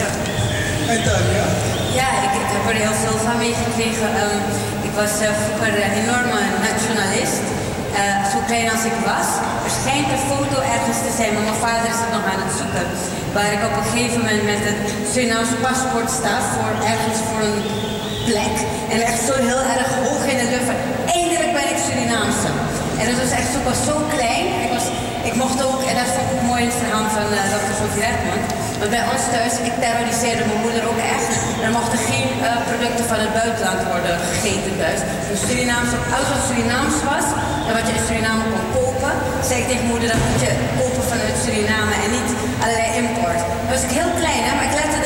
ja. 0.01 0.09
En 0.93 0.99
dan, 1.07 1.23
ja? 1.39 1.47
Ja, 1.99 2.09
ik, 2.25 2.33
ik 2.43 2.49
heb 2.55 2.63
er 2.71 2.77
heel 2.85 2.97
veel 3.03 3.17
van 3.27 3.37
meegekregen. 3.45 4.09
Um, 4.23 4.41
ik 4.87 4.93
was 5.01 5.13
uh, 5.23 5.27
vroeger 5.43 5.71
een 5.83 5.95
enorme 6.03 6.39
nationalist. 6.67 7.45
Uh, 7.99 8.01
zo 8.31 8.37
klein 8.49 8.67
als 8.75 8.85
ik 8.91 8.97
was. 9.11 9.29
Er 9.67 9.73
schijnt 9.79 10.07
een 10.13 10.25
foto 10.31 10.57
ergens 10.75 10.99
te 11.05 11.11
zijn, 11.19 11.31
maar 11.33 11.45
mijn 11.49 11.63
vader 11.67 11.87
is 11.93 12.01
het 12.03 12.11
nog 12.17 12.25
aan 12.31 12.41
het 12.45 12.53
zoeken. 12.59 12.85
Waar 13.35 13.51
ik 13.57 13.61
op 13.69 13.75
een 13.79 13.87
gegeven 13.89 14.19
moment 14.21 14.43
met 14.53 14.61
het 14.69 14.81
Surinaamse 15.11 15.57
paspoort 15.65 16.09
sta 16.19 16.33
voor 16.53 16.71
ergens 16.93 17.19
voor 17.27 17.41
een 17.49 17.59
En 18.35 18.99
echt 19.11 19.23
zo 19.29 19.33
heel 19.49 19.63
erg 19.75 19.89
hoog 20.03 20.23
in 20.33 20.37
de 20.43 20.47
lucht. 20.53 20.69
Eindelijk 21.17 21.51
ben 21.57 21.67
ik 21.73 21.79
Surinaamse. 21.85 22.49
En 22.99 23.05
dat 23.09 23.17
was 23.23 23.31
echt 23.39 23.49
zo, 23.53 23.57
was 23.71 23.81
zo 23.89 23.95
klein. 24.15 24.45
Ik, 24.65 24.71
was, 24.75 24.85
ik 25.29 25.35
mocht 25.43 25.59
ook, 25.67 25.81
en 25.89 25.95
dat 26.01 26.09
vond 26.15 26.29
ik 26.35 26.41
mooi 26.49 26.61
in 26.65 26.71
het 26.71 26.79
verhaal 26.81 27.07
van 27.17 27.27
uh, 27.37 27.39
Dr. 27.53 27.73
Sofie 27.79 28.03
Redmond. 28.05 28.43
Maar 28.79 28.91
bij 28.95 29.05
ons 29.13 29.23
thuis, 29.33 29.53
ik 29.69 29.75
terroriseerde 29.83 30.43
mijn 30.49 30.63
moeder 30.65 30.83
ook 30.91 31.01
echt. 31.15 31.31
Er 31.65 31.71
mochten 31.79 31.99
geen 32.09 32.29
uh, 32.37 32.47
producten 32.69 33.05
van 33.11 33.19
het 33.23 33.33
buitenland 33.41 33.81
worden 33.93 34.15
gegeten 34.29 34.73
thuis. 34.81 35.01
Dus 35.29 35.39
Surinaams, 35.47 35.91
alles 36.15 36.29
wat 36.33 36.43
Surinaams 36.47 36.97
was 37.11 37.27
en 37.67 37.73
wat 37.77 37.85
je 37.87 37.93
in 37.97 38.05
Suriname 38.07 38.43
kon 38.53 38.65
kopen, 38.77 39.13
zei 39.47 39.55
ik 39.61 39.67
tegen 39.71 39.87
moeder, 39.91 40.07
dat 40.13 40.21
moet 40.27 40.41
je 40.45 40.51
kopen 40.79 41.03
vanuit 41.11 41.35
Suriname 41.43 41.93
en 42.03 42.11
niet 42.17 42.31
allerlei 42.63 42.89
import. 43.01 43.41
Dan 43.63 43.71
was 43.75 43.85
ik 43.87 43.93
heel 43.99 44.13
klein, 44.21 44.41
hè, 44.47 44.51
maar 44.57 44.67
ik 44.69 44.75
lette 44.81 44.96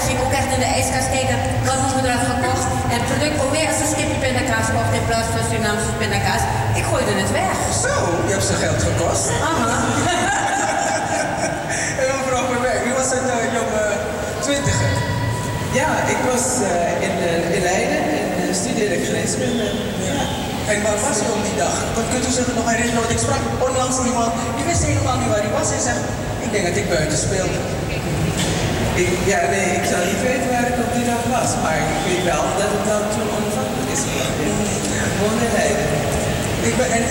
Ik 0.00 0.04
ging 0.10 0.20
ook 0.26 0.36
echt 0.40 0.50
in 0.56 0.62
de 0.64 0.70
ijskast 0.78 1.08
kijken 1.16 1.38
wat 1.68 1.78
mijn 1.82 1.94
moeder 1.96 2.12
had 2.16 2.26
gekocht. 2.34 2.64
En 2.90 2.96
het 3.00 3.06
product 3.10 3.36
ook 3.42 3.52
weer 3.56 3.68
als 3.70 3.80
een 3.82 3.92
skipje 3.94 4.18
pindakaas 4.24 4.66
kocht 4.76 4.92
in 4.98 5.04
plaats 5.10 5.28
van 5.34 5.42
Surinaamse 5.48 5.92
pindakaas. 6.02 6.42
Ik 6.80 6.84
gooide 6.90 7.12
het 7.22 7.32
weg. 7.42 7.56
Zo, 7.84 7.94
je 8.26 8.32
hebt 8.36 8.48
ze 8.50 8.56
geld 8.64 8.80
gekost. 8.88 9.26
Aha. 9.50 9.70
en 12.00 12.06
mevrouw 12.18 12.44
Verwijk, 12.52 12.80
wie 12.86 12.94
was 13.00 13.10
het 13.16 13.26
uh, 13.32 13.36
jonge 13.58 13.84
twintiger? 14.44 14.92
Ja, 15.80 15.90
ik 16.14 16.20
was 16.30 16.44
uh, 16.68 17.06
in, 17.06 17.14
uh, 17.28 17.56
in 17.56 17.62
Leiden 17.70 18.02
en 18.40 18.54
studeerde 18.60 18.94
ik 18.98 19.04
geneeskunde. 19.10 19.66
Ja. 20.08 20.18
En 20.72 20.76
waar 20.84 20.98
was 21.06 21.18
u 21.24 21.26
op 21.36 21.42
die 21.48 21.58
dag? 21.64 21.74
Wat 21.98 22.06
kunt 22.12 22.24
u 22.28 22.32
zich 22.38 22.48
nog 22.58 22.66
herinneren? 22.72 23.00
Want 23.04 23.12
ik 23.16 23.22
sprak 23.26 23.42
onlangs 23.66 23.96
iemand, 24.10 24.30
die 24.56 24.66
wist 24.70 24.82
helemaal 24.90 25.18
niet 25.20 25.30
waar 25.32 25.44
hij 25.46 25.54
was. 25.58 25.68
Hij 25.74 25.82
zegt, 25.88 26.02
ik 26.46 26.50
denk 26.54 26.64
dat 26.68 26.76
ik 26.82 26.86
buiten 26.96 27.18
speelde. 27.26 27.60
Ja, 29.32 29.40
nee, 29.54 29.68
ik 29.80 29.86
zou 29.90 30.00
niet 30.10 30.22
weten 30.28 30.48
waar 30.54 30.66
ik 30.72 30.78
op 30.84 30.90
die 30.96 31.06
dag 31.12 31.22
was. 31.36 31.50
Maar 31.62 31.76
ik 31.84 31.90
weet 32.06 32.24
wel 32.32 32.44
dat 32.60 32.70
het 32.74 32.84
dan 32.92 33.02
toen 33.12 33.28
onafhankelijk 33.36 33.90
is 33.96 34.02
geworden. 34.06 34.58
Gewoon 35.16 35.38
in 35.46 35.52
Leiden. 35.58 35.88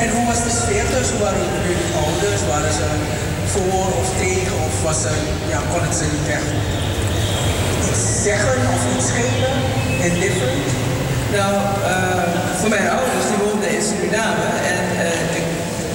En, 0.03 0.09
hoe 0.15 0.25
was 0.31 0.41
de 0.47 0.53
sfeer 0.59 0.85
dus? 0.95 1.07
Hoe 1.13 1.21
waren 1.25 1.45
jullie 1.67 1.89
ouders? 2.03 2.41
Waren 2.53 2.73
ze 2.79 2.87
voor 3.53 3.89
of 4.01 4.07
tegen? 4.23 4.55
Of 4.67 4.75
was 4.87 4.99
er, 5.11 5.17
ja, 5.51 5.59
kon 5.71 5.81
het 5.87 5.95
ze 5.99 6.05
niet 6.15 6.29
echt 6.37 6.49
zeggen 8.27 8.59
of 8.75 8.81
iets 8.93 9.09
geven? 9.17 9.53
Indifferent? 10.09 10.69
Nou, 11.37 11.53
uh, 11.91 12.27
voor 12.59 12.71
mijn 12.75 12.87
ouders, 12.97 13.25
die 13.31 13.39
woonden 13.45 13.69
in 13.75 13.83
Suriname. 13.89 14.47
En 14.73 14.81
ik, 15.07 15.24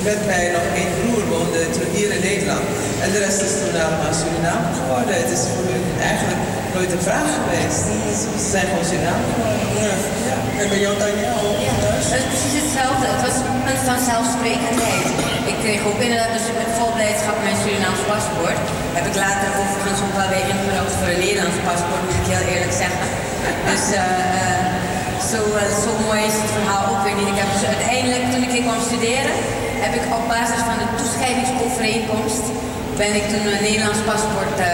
met 0.03 0.21
mij 0.33 0.45
nog 0.57 0.67
één 0.81 0.93
broer 0.99 1.23
woonde 1.33 1.61
toen 1.75 1.91
hier 1.97 2.11
in 2.17 2.23
Nederland. 2.31 2.67
En 3.05 3.09
de 3.15 3.21
rest 3.27 3.41
is 3.47 3.55
toen 3.61 3.75
allemaal 3.85 4.15
Suriname 4.21 4.69
geworden. 4.81 5.15
Het 5.23 5.31
is 5.37 5.43
voor 5.53 5.67
hun 5.73 5.87
eigenlijk 6.11 6.43
nooit 6.75 6.91
een 6.95 7.07
vraag 7.09 7.29
geweest. 7.39 7.83
Ze 8.21 8.51
zijn 8.55 8.67
gewoon 8.71 8.87
Suriname 8.91 9.25
geworden. 9.31 9.59
Ja. 9.85 9.95
ja. 10.31 10.39
En 10.61 10.67
bij 10.73 10.81
jou, 10.85 10.95
Daniel? 11.03 11.43
Ja, 11.67 11.75
het 12.15 12.23
is 12.23 12.29
precies 12.35 12.57
hetzelfde. 12.63 13.07
Het 13.15 13.23
was 13.29 13.37
een 13.71 13.81
vanzelfsprekendheid. 13.93 15.07
Ik 15.53 15.57
kreeg 15.65 15.81
ook 15.89 16.01
inderdaad 16.07 16.33
dus 16.37 16.47
met 16.63 16.71
vol 16.79 16.93
blijdschap 16.97 17.37
mijn 17.47 17.59
Surinaams 17.63 18.03
paspoort. 18.11 18.59
Heb 18.99 19.07
ik 19.11 19.17
later 19.27 19.49
overigens 19.61 20.01
ook 20.05 20.15
wel 20.21 20.31
weer 20.35 20.47
ingeruild 20.53 20.93
voor 20.99 21.11
een 21.13 21.23
Nederlands 21.27 21.61
paspoort, 21.69 22.03
moet 22.07 22.21
ik 22.23 22.29
heel 22.35 22.47
eerlijk 22.53 22.75
zeggen. 22.85 23.07
Dus 23.71 23.85
uh, 24.01 24.05
zo, 25.31 25.41
uh, 25.59 25.63
zo 25.85 25.91
mooi 26.07 26.21
is 26.31 26.37
het 26.43 26.53
verhaal 26.59 26.85
ook 26.91 27.03
weer 27.07 27.17
niet. 27.19 27.31
Ik 27.35 27.41
heb 27.43 27.51
dus 27.57 27.67
uiteindelijk, 27.75 28.25
toen 28.33 28.45
ik 28.47 28.53
hier 28.57 28.67
kwam 28.69 28.81
studeren, 28.91 29.37
heb 29.85 29.93
ik 30.01 30.05
op 30.19 30.25
basis 30.35 30.63
van 30.69 30.77
de 30.83 30.89
toescheidingsovereenkomst 30.99 32.47
ben 33.03 33.13
ik 33.21 33.27
toen 33.33 33.45
een 33.53 33.65
Nederlands 33.69 34.03
paspoort. 34.11 34.57
Uh, 34.59 34.67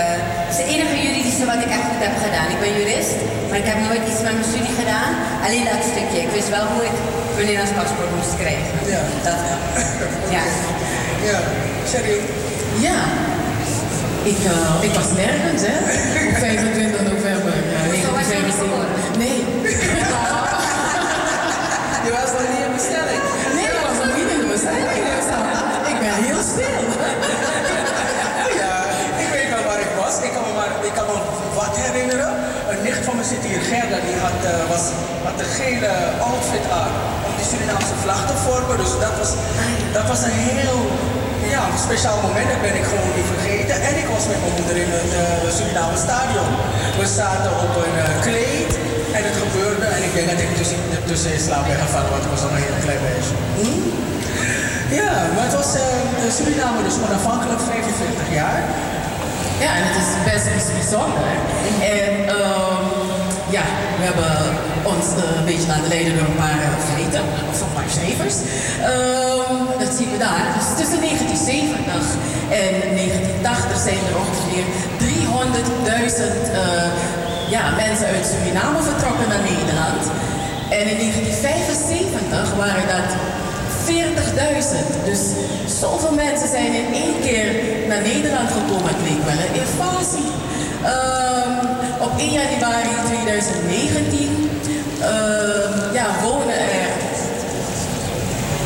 dat 0.45 0.53
is 0.55 0.61
het 0.63 0.71
enige 0.75 0.97
juridische 1.05 1.45
wat 1.53 1.61
ik 1.65 1.71
echt 1.77 1.87
goed 1.91 2.03
heb 2.07 2.17
gedaan. 2.27 2.49
Ik 2.55 2.61
ben 2.65 2.73
jurist, 2.79 3.19
maar 3.49 3.59
ik 3.63 3.69
heb 3.73 3.79
nooit 3.89 4.05
iets 4.11 4.23
met 4.27 4.35
mijn 4.39 4.51
studie 4.53 4.75
gedaan. 4.83 5.11
Alleen 5.47 5.65
dat 5.71 5.83
stukje. 5.93 6.19
Ik 6.27 6.33
wist 6.37 6.51
wel 6.57 6.67
hoe 6.73 6.85
ik 6.91 6.97
mijn 7.35 7.47
Nederlands 7.49 7.75
paspoort 7.81 8.13
moest 8.17 8.35
krijgen. 8.43 8.71
Ja. 8.95 9.03
Dat 9.29 9.39
wel. 9.47 9.61
Ja. 10.37 10.45
Ja. 11.29 11.39
Serieus? 11.93 12.27
Ja. 12.89 12.99
Ik, 14.33 14.41
uh, 14.53 14.87
ik 14.87 14.93
was 14.99 15.09
nergens, 15.23 15.63
hè? 15.69 15.77
Op 16.31 16.37
25 16.37 17.16
herinneren. 31.97 32.33
Een 32.71 32.83
nicht 32.89 33.03
van 33.07 33.15
me 33.19 33.25
zit 33.33 33.43
hier, 33.49 33.63
Gerda, 33.71 33.99
die 34.09 34.19
had, 34.27 34.39
uh, 34.45 34.53
was, 34.73 34.85
had 35.29 35.39
een 35.43 35.53
gele 35.61 35.93
outfit 36.31 36.67
aan 36.81 36.93
om 37.27 37.33
die 37.39 37.47
Surinaamse 37.51 37.97
vlag 38.03 38.23
te 38.31 38.37
vormen. 38.47 38.77
Dus 38.83 38.93
dat 39.05 39.15
was, 39.21 39.31
dat 39.97 40.07
was 40.13 40.21
een 40.29 40.39
heel 40.51 40.79
ja, 41.55 41.61
een 41.73 41.85
speciaal 41.89 42.19
moment. 42.27 42.49
Dat 42.55 42.63
ben 42.69 42.77
ik 42.81 42.87
gewoon 42.91 43.11
niet 43.19 43.31
vergeten. 43.35 43.77
En 43.89 43.95
ik 44.03 44.09
was 44.15 44.25
met 44.33 44.39
mijn 44.43 44.57
moeder 44.59 44.77
in 44.85 44.91
het 44.99 45.13
uh, 45.21 45.25
Suriname 45.57 45.99
stadion. 46.07 46.51
We 47.01 47.07
zaten 47.21 47.51
op 47.65 47.73
een 47.85 47.97
uh, 48.05 48.07
kleed 48.27 48.73
en 49.17 49.23
het 49.29 49.37
gebeurde. 49.45 49.87
En 49.97 50.03
ik 50.09 50.13
denk 50.17 50.27
dat 50.33 50.41
ik 50.45 50.51
tussen, 50.61 50.81
tussen 51.11 51.31
in 51.37 51.43
slaap 51.47 51.65
ben 51.71 51.81
gevallen, 51.87 52.11
want 52.15 52.25
ik 52.27 52.33
was 52.35 52.43
nog 52.45 52.53
een 52.55 52.67
heel 52.69 52.81
klein 52.87 53.03
meisje. 53.09 53.35
Hm? 53.61 53.85
Ja, 55.01 55.13
maar 55.35 55.47
het 55.49 55.57
was 55.61 55.71
Suriname 56.37 56.81
dus 56.89 56.97
onafhankelijk, 57.07 57.61
45 57.61 58.29
jaar. 58.41 58.61
Ja, 59.65 59.71
en 59.79 59.85
het 59.89 59.97
is 60.03 60.11
best 60.31 60.73
bijzonder. 60.73 61.29
En 61.99 62.13
um, 62.39 62.85
ja, 63.57 63.65
we 63.99 64.03
hebben 64.09 64.33
ons 64.93 65.07
uh, 65.17 65.39
een 65.39 65.49
beetje 65.51 65.69
laten 65.73 65.89
leiden 65.95 66.13
door 66.17 66.29
een 66.33 66.43
paar 66.47 66.63
feiten, 66.93 67.23
of 67.51 67.61
een 67.61 67.77
paar 67.79 67.93
cijfers. 68.01 68.37
Um, 68.93 69.59
dat 69.83 69.93
zien 69.99 70.11
we 70.15 70.19
daar. 70.29 70.47
Dus 70.57 70.69
tussen 70.81 71.01
1970 71.01 72.07
en 72.63 72.73
1980 73.01 73.79
zijn 73.89 74.03
er 74.11 74.17
ongeveer 74.25 74.65
300.000 75.01 76.97
ja, 77.57 77.63
mensen 77.85 78.07
uit 78.15 78.27
Suriname 78.31 78.81
vertrokken 78.91 79.29
naar 79.33 79.45
Nederland. 79.53 80.03
En 80.81 80.85
in 80.93 80.99
1975 81.03 82.55
waren 82.63 82.87
dat 82.97 83.09
40.000. 83.87 85.05
Dus 85.05 85.21
zoveel 85.81 86.13
mensen 86.13 86.49
zijn 86.49 86.73
in 86.75 86.93
één 86.93 87.21
keer 87.21 87.47
naar 87.89 88.03
Nederland 88.03 88.49
gekomen. 88.51 88.89
Het 88.95 89.03
leek 89.09 89.23
wel 89.25 89.41
een 89.45 89.55
invasie. 89.65 90.29
Um, 90.95 91.55
op 92.01 92.13
1 92.19 92.33
januari 92.33 92.89
2019 93.07 94.51
uh, 94.99 95.07
ja, 95.93 96.07
wonen 96.23 96.59
er 96.59 96.87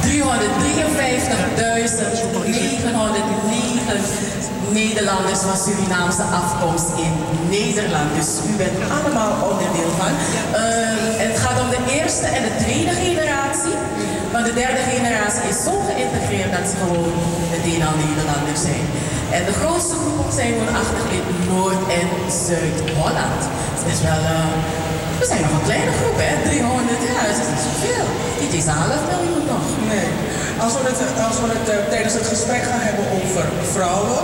353.909 0.03 0.11
Nederlanders 4.73 5.39
van 5.39 5.57
Surinaamse 5.57 6.23
afkomst 6.23 6.89
in 6.97 7.13
Nederland. 7.49 8.15
Dus 8.17 8.31
u 8.51 8.57
bent 8.57 8.79
allemaal 8.97 9.51
onderdeel 9.51 9.91
van. 9.99 10.13
Uh, 10.13 10.17
het 11.27 11.39
gaat 11.39 11.61
om 11.61 11.71
de 11.71 11.83
eerste 11.97 12.27
en 12.27 12.43
de 12.43 12.55
tweede 12.65 12.91
generatie. 12.91 13.75
Maar 14.32 14.44
de 14.51 14.57
derde 14.62 14.82
generatie 14.94 15.44
is 15.52 15.59
zo 15.69 15.74
geïntegreerd 15.89 16.51
dat 16.57 16.66
ze 16.70 16.77
gewoon 16.82 17.12
meteen 17.55 17.82
al 17.89 17.97
Nederlanders 18.05 18.62
zijn. 18.70 18.85
En 19.36 19.43
de 19.51 19.55
grootste 19.61 19.97
groepen 20.02 20.35
zijn 20.40 20.52
woonachtig 20.59 21.05
in 21.19 21.24
Noord- 21.51 21.86
en 22.01 22.09
Zuid-Holland. 22.47 23.40
Het 23.78 23.89
is 23.94 24.01
wel 24.09 24.23
uh, 24.35 24.55
We 25.20 25.24
zijn 25.31 25.43
nog 25.47 25.55
een 25.59 25.69
kleine 25.70 25.93
groep, 25.98 26.19
hè? 26.27 26.32
300, 26.48 27.01
ja, 27.09 27.20
dat 27.28 27.36
is 27.43 27.51
niet 27.52 27.65
zoveel. 27.69 28.07
Eens 28.57 28.70
een 28.70 28.82
half 28.85 29.02
miljoen 29.11 29.47
nog. 29.55 29.66
Nee. 29.93 30.09
Als 30.65 30.74
we 30.77 30.82
het, 30.90 31.01
als 31.28 31.39
we 31.43 31.48
het 31.57 31.69
eh, 31.74 31.77
tijdens 31.93 32.15
het 32.20 32.28
gesprek 32.35 32.62
gaan 32.70 32.85
hebben 32.89 33.07
over 33.19 33.44
vrouwen, 33.77 34.23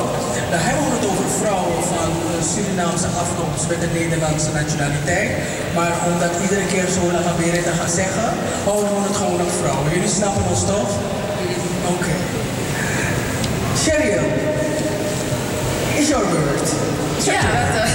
dan 0.53 0.61
hebben 0.67 0.83
we 0.87 0.93
het 0.99 1.07
over 1.13 1.29
vrouwen 1.43 1.81
van 1.95 2.11
eh, 2.25 2.35
Surinaamse 2.53 3.11
afkomst 3.25 3.65
met 3.73 3.81
de 3.85 3.91
Nederlandse 4.01 4.51
nationaliteit. 4.61 5.31
Maar 5.77 5.93
omdat 6.11 6.33
iedere 6.45 6.67
keer 6.73 6.87
zo 6.99 7.05
lang 7.15 7.29
weer 7.43 7.63
te 7.69 7.75
gaan 7.79 7.93
zeggen, 8.03 8.29
houden 8.67 8.95
we 8.95 9.09
het 9.09 9.17
gewoon 9.17 9.41
op 9.41 9.53
vrouwen. 9.63 9.93
Jullie 9.93 10.15
snappen 10.21 10.45
ons 10.53 10.65
toch? 10.75 10.91
Oké. 11.95 12.15
Cheryl, 13.83 14.29
is 15.99 16.09
your 16.09 16.27
beurt. 16.35 16.69
Ja, 17.31 17.43
dat, 17.59 17.75
eh, 17.83 17.91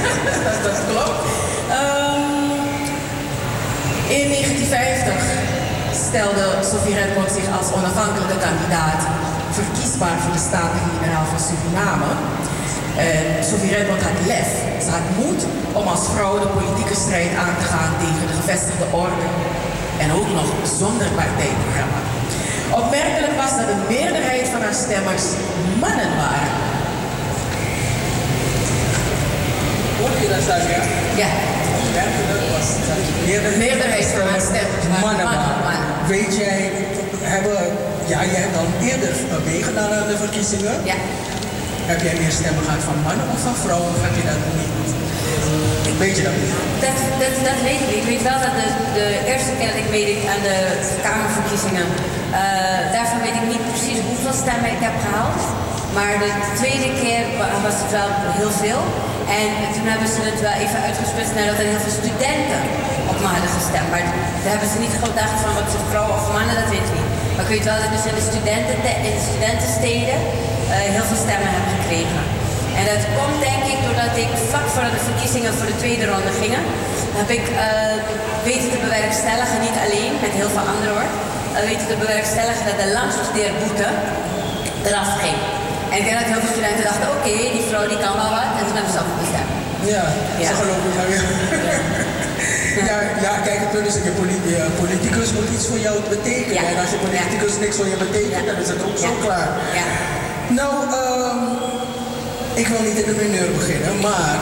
dat, 0.46 0.58
dat 0.68 0.78
klopt. 0.90 1.24
Ehm, 1.78 2.50
in 4.18 4.26
1950 4.34 5.14
stelde 6.08 6.44
Sofie 6.70 6.96
Redmond 7.00 7.30
zich 7.38 7.48
als 7.58 7.68
onafhankelijke 7.78 8.38
kandidaat 8.46 9.02
verkiesbaar 9.60 10.16
voor 10.22 10.34
de 10.38 10.44
Staten-Generaal 10.48 11.26
van 11.32 11.40
Suriname. 11.46 12.10
En 13.10 13.24
Sofie 13.50 13.72
Redmond 13.76 14.02
had 14.08 14.18
lef, 14.32 14.50
ze 14.84 14.90
had 14.96 15.06
moed 15.20 15.40
om 15.78 15.86
als 15.94 16.04
vrouw 16.14 16.34
de 16.44 16.50
politieke 16.56 16.96
strijd 17.04 17.32
aan 17.44 17.56
te 17.60 17.66
gaan 17.72 17.92
tegen 18.02 18.26
de 18.30 18.36
gevestigde 18.40 18.86
orde. 19.04 19.26
En 20.04 20.12
ook 20.12 20.30
nog 20.40 20.48
zonder 20.78 21.08
partijprogramma. 21.20 22.00
Opmerkelijk 22.80 23.34
was 23.42 23.50
dat 23.58 23.66
de 23.72 23.80
meerderheid 23.88 24.46
van 24.48 24.60
haar 24.66 24.78
stemmers 24.84 25.24
mannen 25.84 26.12
waren. 26.22 26.52
Hoor 29.98 30.14
je 30.22 30.28
dat, 30.34 30.42
Sascha? 30.48 30.80
Ja. 31.22 31.30
Opmerkelijk 31.82 32.44
was 32.56 32.68
dat 32.88 33.00
de 33.46 33.54
meerderheid 33.64 34.08
van 34.18 34.26
haar 34.30 34.44
stemmers 34.50 34.86
mannen 35.00 35.24
waren. 35.24 35.86
Weet 36.06 36.36
jij, 36.36 36.72
hebben, 37.34 37.58
ja, 38.12 38.20
je 38.22 38.36
hebt 38.42 38.54
dan 38.54 38.68
eerder 38.88 39.14
meegedaan 39.44 39.92
aan 39.92 40.08
de 40.12 40.16
verkiezingen. 40.16 40.74
Ja. 40.84 40.94
Heb 41.92 42.00
jij 42.06 42.14
meer 42.22 42.34
stemmen 42.40 42.64
gehad 42.66 42.82
van 42.90 42.98
mannen 43.06 43.26
of 43.34 43.40
van 43.48 43.56
vrouwen? 43.64 43.90
Of 43.96 44.00
heb 44.06 44.14
je 44.20 44.24
dat 44.30 44.40
niet? 44.60 44.72
Weet 46.04 46.16
je 46.18 46.24
dat 46.28 46.36
niet? 46.42 46.54
Dat, 46.84 46.98
dat, 47.22 47.34
dat 47.48 47.58
weet 47.68 47.82
ik. 47.86 47.90
Ik 48.00 48.06
weet 48.10 48.24
wel 48.30 48.38
dat 48.46 48.54
de, 48.98 49.06
eerste 49.32 49.52
keer 49.58 49.68
dat 49.72 49.80
ik 49.84 49.90
meedeed 49.96 50.20
aan 50.32 50.42
de 50.50 50.56
Kamerverkiezingen, 51.06 51.86
eh, 52.42 52.82
daarvan 52.96 53.20
weet 53.26 53.38
ik 53.40 53.46
niet 53.52 53.64
precies 53.70 53.98
hoeveel 54.08 54.36
stemmen 54.42 54.70
ik 54.76 54.82
heb 54.88 54.96
gehaald. 55.04 55.42
Maar 55.96 56.12
de 56.24 56.30
tweede 56.60 56.88
keer 57.02 57.22
wa- 57.38 57.54
was 57.66 57.76
het 57.82 57.90
wel 57.98 58.10
heel 58.40 58.54
veel. 58.64 58.80
En 59.40 59.48
toen 59.74 59.86
hebben 59.92 60.10
ze 60.14 60.20
het 60.30 60.40
wel 60.46 60.56
even 60.64 60.78
uitgesplitst 60.88 61.34
nadat 61.38 61.56
er 61.60 61.68
heel 61.72 61.84
veel 61.86 61.96
studenten 62.02 62.60
op 63.10 63.16
me 63.22 63.28
hadden 63.34 63.52
gestemd. 63.58 63.88
Maar 63.94 64.04
daar 64.42 64.52
hebben 64.54 64.70
ze 64.74 64.78
niet 64.84 64.96
gedacht 65.06 65.38
van 65.44 65.52
wat 65.58 65.68
ze 65.72 65.78
vrouwen 65.90 66.14
of 66.20 66.24
mannen, 66.36 66.54
dat 66.60 66.68
weet 66.74 66.86
ik 66.90 66.94
niet. 67.00 67.10
Maar 67.34 67.44
ik 67.46 67.52
weet 67.54 67.66
wel 67.68 67.76
dat 67.80 67.86
ik 67.88 67.94
dus 67.98 68.08
in 68.10 68.16
de, 68.20 68.26
studenten, 68.32 68.76
in 69.08 69.14
de 69.18 69.24
studentensteden 69.30 70.18
heel 70.96 71.06
veel 71.10 71.20
stemmen 71.26 71.50
heb 71.56 71.66
gekregen. 71.74 72.22
En 72.78 72.84
dat 72.92 73.02
komt 73.18 73.38
denk 73.48 73.62
ik 73.72 73.78
doordat 73.86 74.14
ik 74.24 74.30
vlak 74.50 74.66
voordat 74.74 74.94
de 74.98 75.04
verkiezingen 75.10 75.52
voor 75.56 75.68
de 75.72 75.78
tweede 75.82 76.04
ronde 76.12 76.32
gingen, 76.42 76.62
heb 77.20 77.30
ik 77.38 77.46
eh, 77.48 77.96
weten 78.48 78.68
te 78.74 78.80
bewerkstelligen, 78.86 79.58
niet 79.66 79.78
alleen, 79.84 80.12
met 80.24 80.32
heel 80.40 80.50
veel 80.54 80.66
anderen 80.72 80.92
hoor, 80.96 81.08
eh, 81.10 81.58
weten 81.70 81.86
te 81.92 81.98
bewerkstelligen 82.04 82.64
dat 82.70 82.78
de 82.82 82.88
langstudeerboete 82.98 83.88
eraf 84.88 85.10
ging. 85.24 85.38
En 85.90 85.96
ik 86.00 86.04
denk 86.06 86.16
dat 86.20 86.28
heel 86.32 86.42
veel 86.44 86.54
studenten 86.56 86.84
dachten, 86.90 87.08
oké, 87.16 87.34
die 87.56 87.64
vrouw 87.70 87.86
die 87.92 88.00
kan 88.04 88.14
wel 88.22 88.32
wat, 88.38 88.50
en 88.58 88.64
toen 88.66 88.76
hebben 88.78 88.92
ze 88.94 88.98
zelf 88.98 89.10
gestemd. 89.24 89.50
Ja, 89.94 90.04
Ja. 90.42 90.48
ze 90.50 90.54
geloven 90.60 90.90
jou. 90.98 91.06
Ja. 91.16 91.22
ja, 92.90 92.96
ja, 93.26 93.32
kijk, 93.46 93.58
het 93.64 93.70
punt 93.74 93.86
is 93.90 93.94
je 93.94 94.14
politicus 94.80 95.28
moet 95.36 95.48
iets 95.56 95.66
voor 95.70 95.80
jou 95.86 95.94
betekenen. 96.16 96.64
En 96.70 96.76
als 96.82 96.90
je 96.94 96.98
politicus 97.06 97.54
niks 97.64 97.76
voor 97.76 97.88
je 97.94 97.98
betekent, 98.06 98.46
dan 98.46 98.56
is 98.64 98.68
het 98.74 98.82
ook 98.88 98.98
zo 99.06 99.10
klaar. 99.24 99.48
Nou, 100.48 100.74
ehm, 101.00 101.38
ik 102.54 102.66
wil 102.66 102.82
niet 102.82 102.98
in 103.02 103.08
de 103.10 103.16
mineur 103.24 103.50
beginnen, 103.58 104.00
maar 104.00 104.36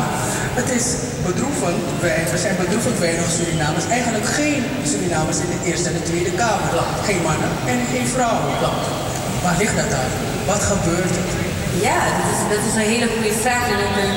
het 0.60 0.70
is 0.78 0.86
bedroevend. 1.26 1.82
Wij, 2.00 2.24
er 2.32 2.38
zijn 2.38 2.56
bedroevend 2.56 2.98
weinig 2.98 3.30
Surinamers. 3.30 3.86
Eigenlijk 3.96 4.26
geen 4.40 4.62
Surinamers 4.90 5.38
in 5.44 5.50
de 5.54 5.60
Eerste 5.68 5.88
en 5.88 5.94
de 5.94 6.02
Tweede 6.10 6.32
Kamer. 6.42 6.70
Geen 7.08 7.22
mannen 7.28 7.50
en 7.72 7.78
geen 7.92 8.06
vrouwen. 8.06 8.52
Waar 9.44 9.56
ligt 9.62 9.76
dat 9.76 9.92
aan? 10.00 10.12
Wat 10.50 10.62
gebeurt 10.72 11.14
er? 11.20 11.26
Ja, 11.88 11.98
dat 12.18 12.26
is, 12.34 12.40
dat 12.54 12.62
is 12.68 12.74
een 12.78 12.90
hele 12.94 13.08
goede 13.14 13.34
vraag. 13.44 13.64
En 13.74 13.78
ook 13.86 13.96
een, 14.04 14.16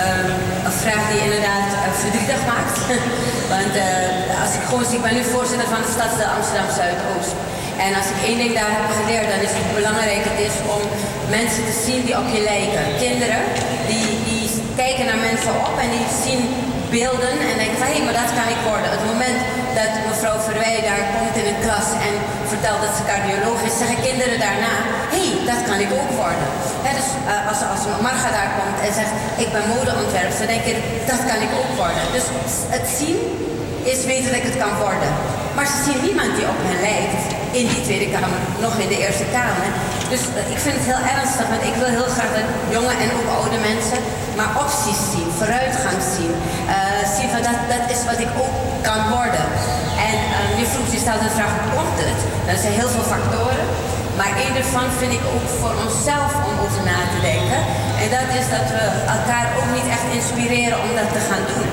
ehm, 0.00 0.30
een 0.66 0.78
vraag 0.84 1.02
die 1.12 1.20
inderdaad 1.26 1.68
uh, 1.74 1.80
verdrietig 2.02 2.40
maakt. 2.52 2.76
Want 3.54 3.72
eh, 3.86 4.42
als 4.42 4.52
ik 4.58 4.62
gewoon 4.68 4.86
zie, 4.88 4.98
ik 5.00 5.06
ben 5.06 5.14
nu 5.18 5.24
voorzitter 5.36 5.68
van 5.74 5.82
de 5.84 5.90
stadsdeel 5.96 6.30
Amsterdam 6.36 6.70
Zuidoost. 6.78 7.34
En 7.84 7.90
als 8.00 8.08
ik 8.12 8.18
één 8.28 8.38
ding 8.42 8.52
daar 8.58 8.72
heb 8.78 8.88
geleerd, 9.00 9.28
dan 9.32 9.40
is 9.48 9.54
het 9.58 9.68
belangrijk 9.80 10.22
het 10.30 10.40
is 10.48 10.56
om 10.76 10.82
mensen 11.38 11.62
te 11.68 11.76
zien 11.86 12.00
die 12.06 12.16
op 12.22 12.28
je 12.34 12.42
lijken. 12.52 12.84
Kinderen 13.06 13.42
die, 13.90 14.08
die 14.28 14.44
kijken 14.82 15.04
naar 15.10 15.22
mensen 15.30 15.52
op 15.68 15.74
en 15.84 15.90
die 15.96 16.06
zien 16.24 16.42
beelden 16.96 17.34
en 17.50 17.56
denken 17.62 17.80
van 17.82 17.90
hé, 17.92 17.98
maar 18.06 18.18
dat 18.22 18.32
kan 18.38 18.48
ik 18.54 18.60
worden. 18.70 18.88
Het 18.96 19.06
moment 19.12 19.38
dat 19.80 19.92
mevrouw 20.10 20.38
Verwij 20.48 20.78
daar 20.88 21.04
komt 21.14 21.34
in 21.40 21.46
een 21.50 21.62
klas 21.66 21.88
en 22.06 22.14
vertelt 22.52 22.80
dat 22.84 22.94
ze 22.96 23.02
cardioloog 23.12 23.60
is, 23.68 23.74
zeggen 23.82 23.98
kinderen 24.08 24.38
daarna, 24.46 24.74
hé, 25.14 25.24
hey, 25.26 25.32
dat 25.50 25.60
kan 25.68 25.78
ik 25.84 25.90
ook 25.98 26.12
worden. 26.24 26.48
Dus 26.98 27.08
eh, 27.32 27.50
als, 27.50 27.60
als 27.72 27.82
Marga 28.06 28.30
daar 28.38 28.52
komt 28.58 28.78
en 28.86 28.92
zegt, 29.00 29.14
ik 29.44 29.50
ben 29.54 29.64
modeontwerper, 29.76 30.38
dan 30.42 30.50
denk 30.54 30.64
je, 30.70 30.76
dat 31.10 31.22
kan 31.30 31.40
ik 31.46 31.52
ook 31.60 31.72
worden. 31.82 32.04
Dus 32.16 32.26
het 32.76 32.86
zien 32.98 33.18
is 33.92 34.00
weten 34.10 34.28
dat 34.30 34.40
ik 34.42 34.48
het 34.50 34.58
kan 34.64 34.74
worden. 34.86 35.10
Maar 35.56 35.66
ze 35.72 35.78
zien 35.86 36.00
niemand 36.06 36.30
die 36.36 36.46
op 36.52 36.58
hen 36.68 36.80
lijkt 36.88 37.37
in 37.60 37.66
die 37.72 37.82
Tweede 37.88 38.08
Kamer, 38.14 38.40
nog 38.66 38.74
in 38.84 38.88
de 38.94 38.98
Eerste 39.04 39.26
Kamer. 39.38 39.68
Dus 40.12 40.22
eh, 40.28 40.54
ik 40.54 40.60
vind 40.64 40.74
het 40.78 40.86
heel 40.92 41.04
ernstig, 41.16 41.46
want 41.54 41.62
ik 41.70 41.76
wil 41.80 41.90
heel 41.98 42.10
graag 42.16 42.30
dat 42.38 42.48
jonge 42.76 42.94
en 43.04 43.10
ook 43.16 43.28
oude 43.38 43.58
mensen 43.70 44.00
maar 44.38 44.52
opties 44.64 45.00
zien, 45.12 45.28
vooruitgang 45.40 45.98
zien. 46.16 46.32
eh, 46.74 47.02
zien 47.16 47.30
van 47.34 47.42
dat, 47.48 47.58
dat 47.74 47.84
is 47.94 48.00
wat 48.10 48.20
ik 48.26 48.32
ook 48.42 48.54
kan 48.88 49.02
worden. 49.18 49.46
En 50.08 50.16
eh, 50.36 50.58
je 50.60 50.66
vroeg 50.72 50.88
je 50.94 51.00
stelt 51.04 51.22
de 51.26 51.32
vraag, 51.38 51.52
hoe 51.60 51.72
komt 51.78 51.98
het? 52.08 52.20
Er 52.52 52.58
zijn 52.62 52.74
heel 52.80 52.92
veel 52.94 53.08
factoren. 53.14 53.66
Maar 54.18 54.32
één 54.44 54.54
daarvan 54.58 54.88
vind 55.00 55.12
ik 55.18 55.24
ook 55.34 55.48
voor 55.60 55.74
onszelf 55.86 56.30
om 56.48 56.54
over 56.64 56.82
na 56.90 56.98
te 57.14 57.20
denken. 57.30 57.60
En 58.02 58.08
dat 58.16 58.28
is 58.40 58.46
dat 58.56 58.66
we 58.74 58.82
elkaar 59.16 59.46
ook 59.58 59.70
niet 59.76 59.88
echt 59.96 60.06
inspireren 60.18 60.78
om 60.84 60.90
dat 61.00 61.10
te 61.16 61.22
gaan 61.28 61.44
doen. 61.50 61.68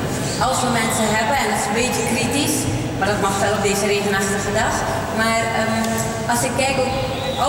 Als 0.47 0.57
we 0.63 0.69
mensen 0.81 1.07
hebben, 1.17 1.35
en 1.41 1.47
dat 1.51 1.59
is 1.61 1.67
een 1.69 1.79
beetje 1.83 2.03
kritisch, 2.13 2.57
maar 2.97 3.07
dat 3.13 3.21
mag 3.27 3.35
wel 3.43 3.53
op 3.57 3.63
deze 3.69 3.85
regenachtige 3.95 4.51
dag. 4.61 4.75
Maar 5.21 5.41
ehm, 5.59 5.85
als 6.33 6.41
ik 6.49 6.53
kijk 6.63 6.77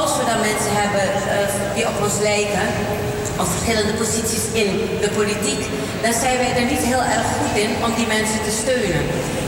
als 0.00 0.12
we 0.18 0.24
dan 0.30 0.40
mensen 0.50 0.74
hebben 0.82 1.06
eh, 1.34 1.74
die 1.74 1.86
op 1.90 1.96
ons 2.06 2.18
lijken, 2.28 2.66
of 3.42 3.48
verschillende 3.56 3.94
posities 4.02 4.44
in 4.62 4.70
de 5.04 5.10
politiek, 5.18 5.62
dan 6.04 6.14
zijn 6.22 6.36
wij 6.42 6.52
er 6.58 6.68
niet 6.72 6.84
heel 6.90 7.04
erg 7.16 7.26
goed 7.38 7.54
in 7.64 7.72
om 7.86 7.92
die 7.98 8.08
mensen 8.16 8.40
te 8.46 8.54
steunen. 8.62 9.02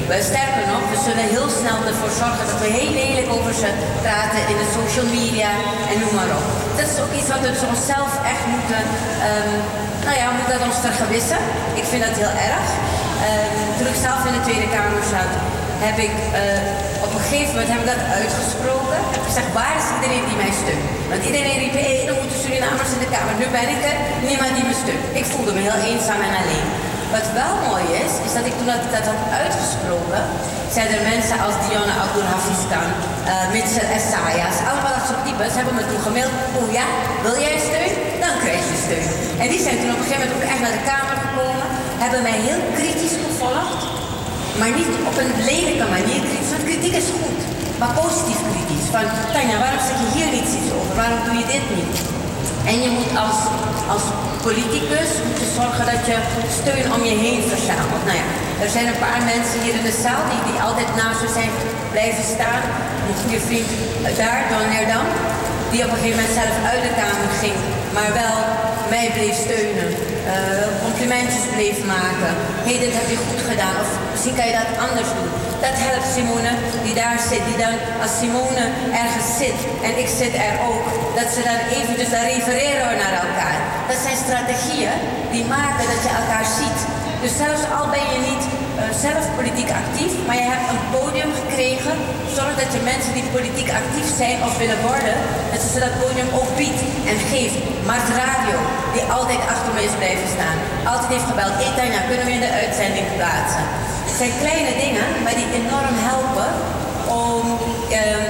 We, 0.09 0.17
sterker 0.33 0.65
nog, 0.73 0.83
we 0.95 0.99
zullen 1.09 1.27
heel 1.37 1.51
snel 1.61 1.79
ervoor 1.91 2.15
zorgen 2.23 2.45
dat 2.51 2.61
we 2.63 2.71
heel 2.79 2.93
lelijk 3.03 3.29
over 3.37 3.53
ze 3.63 3.71
praten 4.05 4.43
in 4.53 4.59
de 4.63 4.69
social 4.79 5.09
media 5.21 5.51
en 5.91 5.97
noem 6.03 6.15
maar 6.19 6.33
op. 6.39 6.47
Dat 6.79 6.87
is 6.93 6.97
ook 7.03 7.13
iets 7.19 7.31
wat 7.33 7.43
we 7.45 7.71
onszelf 7.75 8.13
echt 8.35 8.45
moeten, 8.55 8.83
ehm, 9.29 9.57
nou 10.07 10.17
ja, 10.21 10.27
moeten 10.37 10.55
dat 10.55 10.69
ons 10.71 10.81
vergewissen. 10.89 11.41
Ik 11.81 11.87
vind 11.91 12.03
dat 12.07 12.17
heel 12.23 12.35
erg. 12.51 12.67
Ehm, 13.29 13.61
toen 13.77 13.89
ik 13.93 13.99
zelf 14.07 14.21
in 14.29 14.35
de 14.39 14.45
Tweede 14.49 14.69
Kamer 14.75 15.05
zat, 15.15 15.33
heb 15.87 15.97
ik 16.09 16.15
eh, 16.43 17.07
op 17.07 17.11
een 17.15 17.25
gegeven 17.27 17.53
moment 17.55 17.71
heb 17.73 17.81
ik 17.85 17.91
dat 17.95 18.03
uitgesproken. 18.19 18.99
Heb 19.15 19.23
gezegd, 19.31 19.51
waar 19.61 19.75
is 19.81 19.89
iedereen 19.97 20.25
die 20.29 20.39
mij 20.43 20.53
steunt? 20.63 20.85
Want 21.13 21.23
iedereen 21.29 21.59
riep, 21.63 21.77
hé, 21.83 21.91
er 22.11 22.17
moeten 22.21 22.39
Surinamers 22.43 22.91
in 22.97 23.03
de 23.05 23.11
Kamer. 23.15 23.35
Nu 23.43 23.47
ben 23.59 23.69
ik 23.75 23.81
er, 23.91 23.97
niemand 24.31 24.53
die 24.57 24.67
me 24.71 24.75
steunt. 24.85 25.05
Ik 25.21 25.27
voelde 25.33 25.53
me 25.57 25.61
heel 25.69 25.81
eenzaam 25.91 26.21
en 26.29 26.35
alleen. 26.41 26.69
Wat 27.17 27.29
wel 27.41 27.55
mooi 27.69 27.85
is, 28.05 28.13
is 28.27 28.33
dat 28.39 28.47
ik 28.51 28.55
toen 28.59 28.71
dat, 28.75 28.85
dat 28.97 29.07
had 29.11 29.23
uitgesproken, 29.43 30.23
zijn 30.77 30.89
er 30.95 31.03
mensen 31.13 31.39
als 31.47 31.57
Diana 31.65 31.95
Abdul 32.05 32.29
Hafizkan, 32.33 32.89
uh, 32.93 33.33
Mitchell 33.55 33.89
Essayas, 33.97 34.57
allemaal 34.69 34.95
dat 34.99 35.07
soort 35.09 35.23
types 35.27 35.55
hebben 35.59 35.75
me 35.79 35.85
toen 35.91 36.03
gemaild, 36.09 36.35
oh 36.59 36.69
ja, 36.79 36.87
wil 37.25 37.37
jij 37.45 37.57
steun? 37.69 37.95
Dan 38.25 38.35
krijg 38.43 38.63
je 38.71 38.79
steun. 38.85 39.09
En 39.43 39.49
die 39.53 39.63
zijn 39.67 39.79
toen 39.81 39.93
op 39.95 40.01
een 40.01 40.07
gegeven 40.07 40.23
moment 40.25 40.37
ook 40.37 40.49
echt 40.53 40.63
naar 40.65 40.77
de 40.79 40.85
Kamer 40.91 41.17
gekomen, 41.25 41.67
hebben 42.03 42.21
mij 42.29 42.39
heel 42.49 42.63
kritisch 42.79 43.08
maar 44.59 44.73
niet 44.81 44.93
op 45.11 45.17
een 45.23 45.33
lelijke 45.51 45.87
manier 45.97 46.21
kritisch, 46.29 46.53
kritiek 46.67 46.97
is 47.03 47.09
goed, 47.19 47.41
maar 47.81 47.93
positief 48.03 48.41
kritisch. 48.51 48.89
Van, 48.95 49.07
Tanja, 49.35 49.57
waarom 49.65 49.83
zeg 49.89 49.99
je 50.03 50.09
hier 50.17 50.31
niets 50.37 50.53
over? 50.79 50.95
Waarom 51.03 51.21
doe 51.27 51.37
je 51.41 51.47
dit 51.55 51.65
niet? 51.77 51.97
En 52.71 52.77
je 52.85 52.91
moet 52.97 53.13
als, 53.25 53.39
als 53.95 54.05
politicus 54.47 55.11
moeten 55.29 55.51
zorgen 55.59 55.85
dat 55.93 56.03
je 56.09 56.17
steun 56.59 56.87
om 56.95 57.03
je 57.09 57.17
heen 57.25 57.41
verzamelt. 57.53 58.05
Nou 58.09 58.17
ja, 58.21 58.27
er 58.65 58.71
zijn 58.75 58.87
een 58.89 59.03
paar 59.07 59.23
mensen 59.35 59.59
hier 59.65 59.77
in 59.81 59.87
de 59.91 59.97
zaal 60.05 60.23
die, 60.31 60.43
die 60.49 60.59
altijd 60.67 60.91
naast 61.01 61.21
me 61.25 61.31
zijn 61.39 61.53
blijven 61.95 62.25
staan. 62.35 62.63
Een 63.07 63.19
goede 63.23 63.41
vriend 63.49 63.71
daar, 64.21 64.41
Don 64.51 64.67
Nerdam, 64.73 65.07
die 65.71 65.83
op 65.87 65.91
een 65.93 66.01
gegeven 66.01 66.19
moment 66.19 66.39
zelf 66.41 66.57
uit 66.73 66.83
de 66.87 66.93
Kamer 67.01 67.31
ging, 67.43 67.59
maar 67.97 68.11
wel 68.23 68.37
mij 68.97 69.11
bleef 69.17 69.37
steunen. 69.45 69.91
eh, 70.35 70.67
complimentjes 70.85 71.45
bleef 71.55 71.79
maken. 71.97 72.33
Hé, 72.67 72.73
hey, 72.73 72.79
dit 72.85 72.95
heb 72.99 73.09
je 73.13 73.27
goed 73.29 73.43
gedaan. 73.51 73.77
Of 73.85 73.91
misschien 74.13 74.37
kan 74.39 74.47
je 74.51 74.57
dat 74.61 74.71
anders 74.87 75.11
doen. 75.17 75.31
Dat 75.67 75.77
helpt 75.87 76.09
Simone 76.15 76.53
die 76.85 76.97
daar 77.03 77.21
zit. 77.31 77.45
Die 77.49 77.59
dan, 77.65 77.75
als 78.03 78.13
Simone 78.21 78.65
ergens 79.05 79.29
zit 79.43 79.59
en 79.87 79.95
ik 80.05 80.11
zit 80.21 80.35
er 80.49 80.55
ook, 80.71 80.85
dat 81.19 81.29
ze 81.35 81.41
dan 81.51 81.61
even 81.77 81.95
dan 82.15 82.25
refereren 82.35 83.01
naar 83.03 83.17
elkaar. 83.27 83.59
Dat 83.91 84.01
zijn 84.07 84.19
strategieën 84.27 84.97
die 85.35 85.45
maken 85.57 85.87
dat 85.93 86.03
je 86.07 86.13
elkaar 86.21 86.47
ziet. 86.61 86.81
Dus 87.23 87.35
zelfs 87.45 87.65
al 87.79 87.87
ben 87.97 88.07
je 88.13 88.21
niet 88.31 88.45
eh, 88.51 88.83
zelf 89.07 89.23
politiek 89.41 89.71
actief, 89.83 90.13
maar 90.27 90.39
je 90.43 90.49
hebt 90.53 90.69
een 90.73 90.85
podium 90.97 91.31
gekregen. 91.41 91.95
Zorg 92.39 92.55
dat 92.63 92.71
je 92.75 92.89
mensen 92.93 93.13
die 93.19 93.35
politiek 93.37 93.71
actief 93.83 94.09
zijn 94.23 94.39
of 94.47 94.53
willen 94.63 94.81
worden, 94.91 95.17
dat 95.53 95.63
ze 95.73 95.79
dat 95.87 96.01
podium 96.05 96.31
ook 96.41 96.51
biedt 96.61 96.83
en 97.11 97.19
geeft. 97.33 97.59
Mart 97.91 98.09
Radio, 98.23 98.57
die 98.95 99.05
altijd 99.17 99.43
achter 99.55 99.73
me 99.77 99.83
is 99.91 99.97
blijven 100.03 100.29
staan. 100.37 100.59
Altijd 100.93 101.11
heeft 101.15 101.31
gebeld, 101.33 101.55
hey 101.61 101.73
Tanja, 101.77 102.01
kunnen 102.11 102.27
we 102.29 102.37
in 102.39 102.45
de 102.47 102.55
uitzending 102.63 103.07
plaatsen? 103.19 103.65
Het 104.09 104.17
zijn 104.21 104.35
kleine 104.43 104.73
dingen, 104.85 105.07
maar 105.25 105.37
die 105.41 105.51
enorm 105.61 105.97
helpen 106.11 106.51
om 107.27 107.43
ehm, 108.01 108.27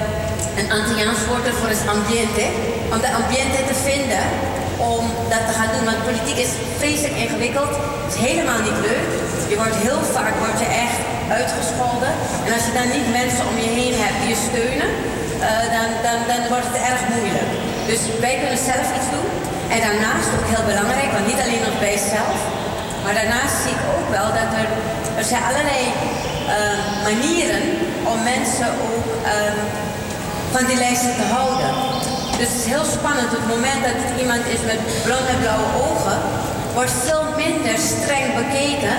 een 0.58 0.68
Antilliaans 0.76 1.22
woord 1.28 1.46
ervoor 1.50 1.72
is 1.76 1.84
ambiente. 1.96 2.46
Om 2.94 2.98
de 3.06 3.12
ambiente 3.20 3.60
te 3.70 3.76
vinden 3.88 4.24
om 4.92 5.02
dat 5.32 5.44
te 5.48 5.54
gaan 5.58 5.70
doen. 5.74 5.84
Want 5.90 6.06
politiek 6.08 6.38
is 6.46 6.52
vreselijk 6.80 7.16
ingewikkeld. 7.24 7.72
Het 8.04 8.12
is 8.14 8.20
helemaal 8.28 8.60
niet 8.68 8.80
leuk. 8.88 9.08
Je 9.52 9.56
wordt 9.62 9.78
heel 9.86 10.02
vaak 10.16 10.34
wordt 10.44 10.60
je 10.64 10.70
echt 10.86 10.98
uitgescholden. 11.38 12.12
En 12.46 12.50
als 12.56 12.64
je 12.68 12.74
dan 12.80 12.88
niet 12.96 13.08
mensen 13.20 13.44
om 13.50 13.56
je 13.64 13.70
heen 13.78 13.96
hebt 14.02 14.18
die 14.20 14.30
je 14.34 14.40
steunen, 14.48 14.90
eh, 15.46 15.66
dan, 15.76 15.88
dan, 16.06 16.18
dan 16.30 16.40
wordt 16.52 16.68
het 16.70 16.78
erg 16.90 17.00
moeilijk. 17.14 17.50
Dus 17.90 18.00
wij 18.24 18.36
kunnen 18.42 18.62
zelf 18.70 18.86
iets 18.96 19.10
doen. 19.14 19.28
En 19.74 19.80
daarnaast 19.86 20.28
ook 20.36 20.48
heel 20.54 20.66
belangrijk, 20.72 21.10
want 21.16 21.26
niet 21.30 21.42
alleen 21.44 21.64
nog 21.68 21.76
bij 21.86 21.98
zelf. 22.14 22.38
Maar 23.02 23.14
daarnaast 23.20 23.56
zie 23.62 23.74
ik 23.78 23.84
ook 23.96 24.08
wel 24.18 24.28
dat 24.40 24.50
er, 24.60 24.68
er 25.20 25.26
zijn 25.30 25.44
allerlei 25.48 25.82
eh, 26.56 26.78
manieren 27.08 27.62
om 28.12 28.18
mensen 28.34 28.68
ook 28.86 29.06
ehm, 29.34 29.58
van 30.54 30.64
die 30.68 30.78
lijsten 30.84 31.14
te 31.20 31.26
houden. 31.34 31.70
Dus 32.38 32.48
het 32.52 32.60
is 32.62 32.70
heel 32.74 32.88
spannend. 32.98 33.30
Op 33.36 33.42
het 33.44 33.52
moment 33.56 33.80
dat 33.88 33.96
het 34.02 34.12
iemand 34.22 34.42
is 34.54 34.62
met 34.70 34.80
blond 35.06 35.26
en 35.32 35.38
blauwe 35.44 35.68
ogen, 35.86 36.16
wordt 36.76 36.94
veel 37.06 37.24
minder 37.42 37.76
streng 37.92 38.28
bekeken 38.42 38.96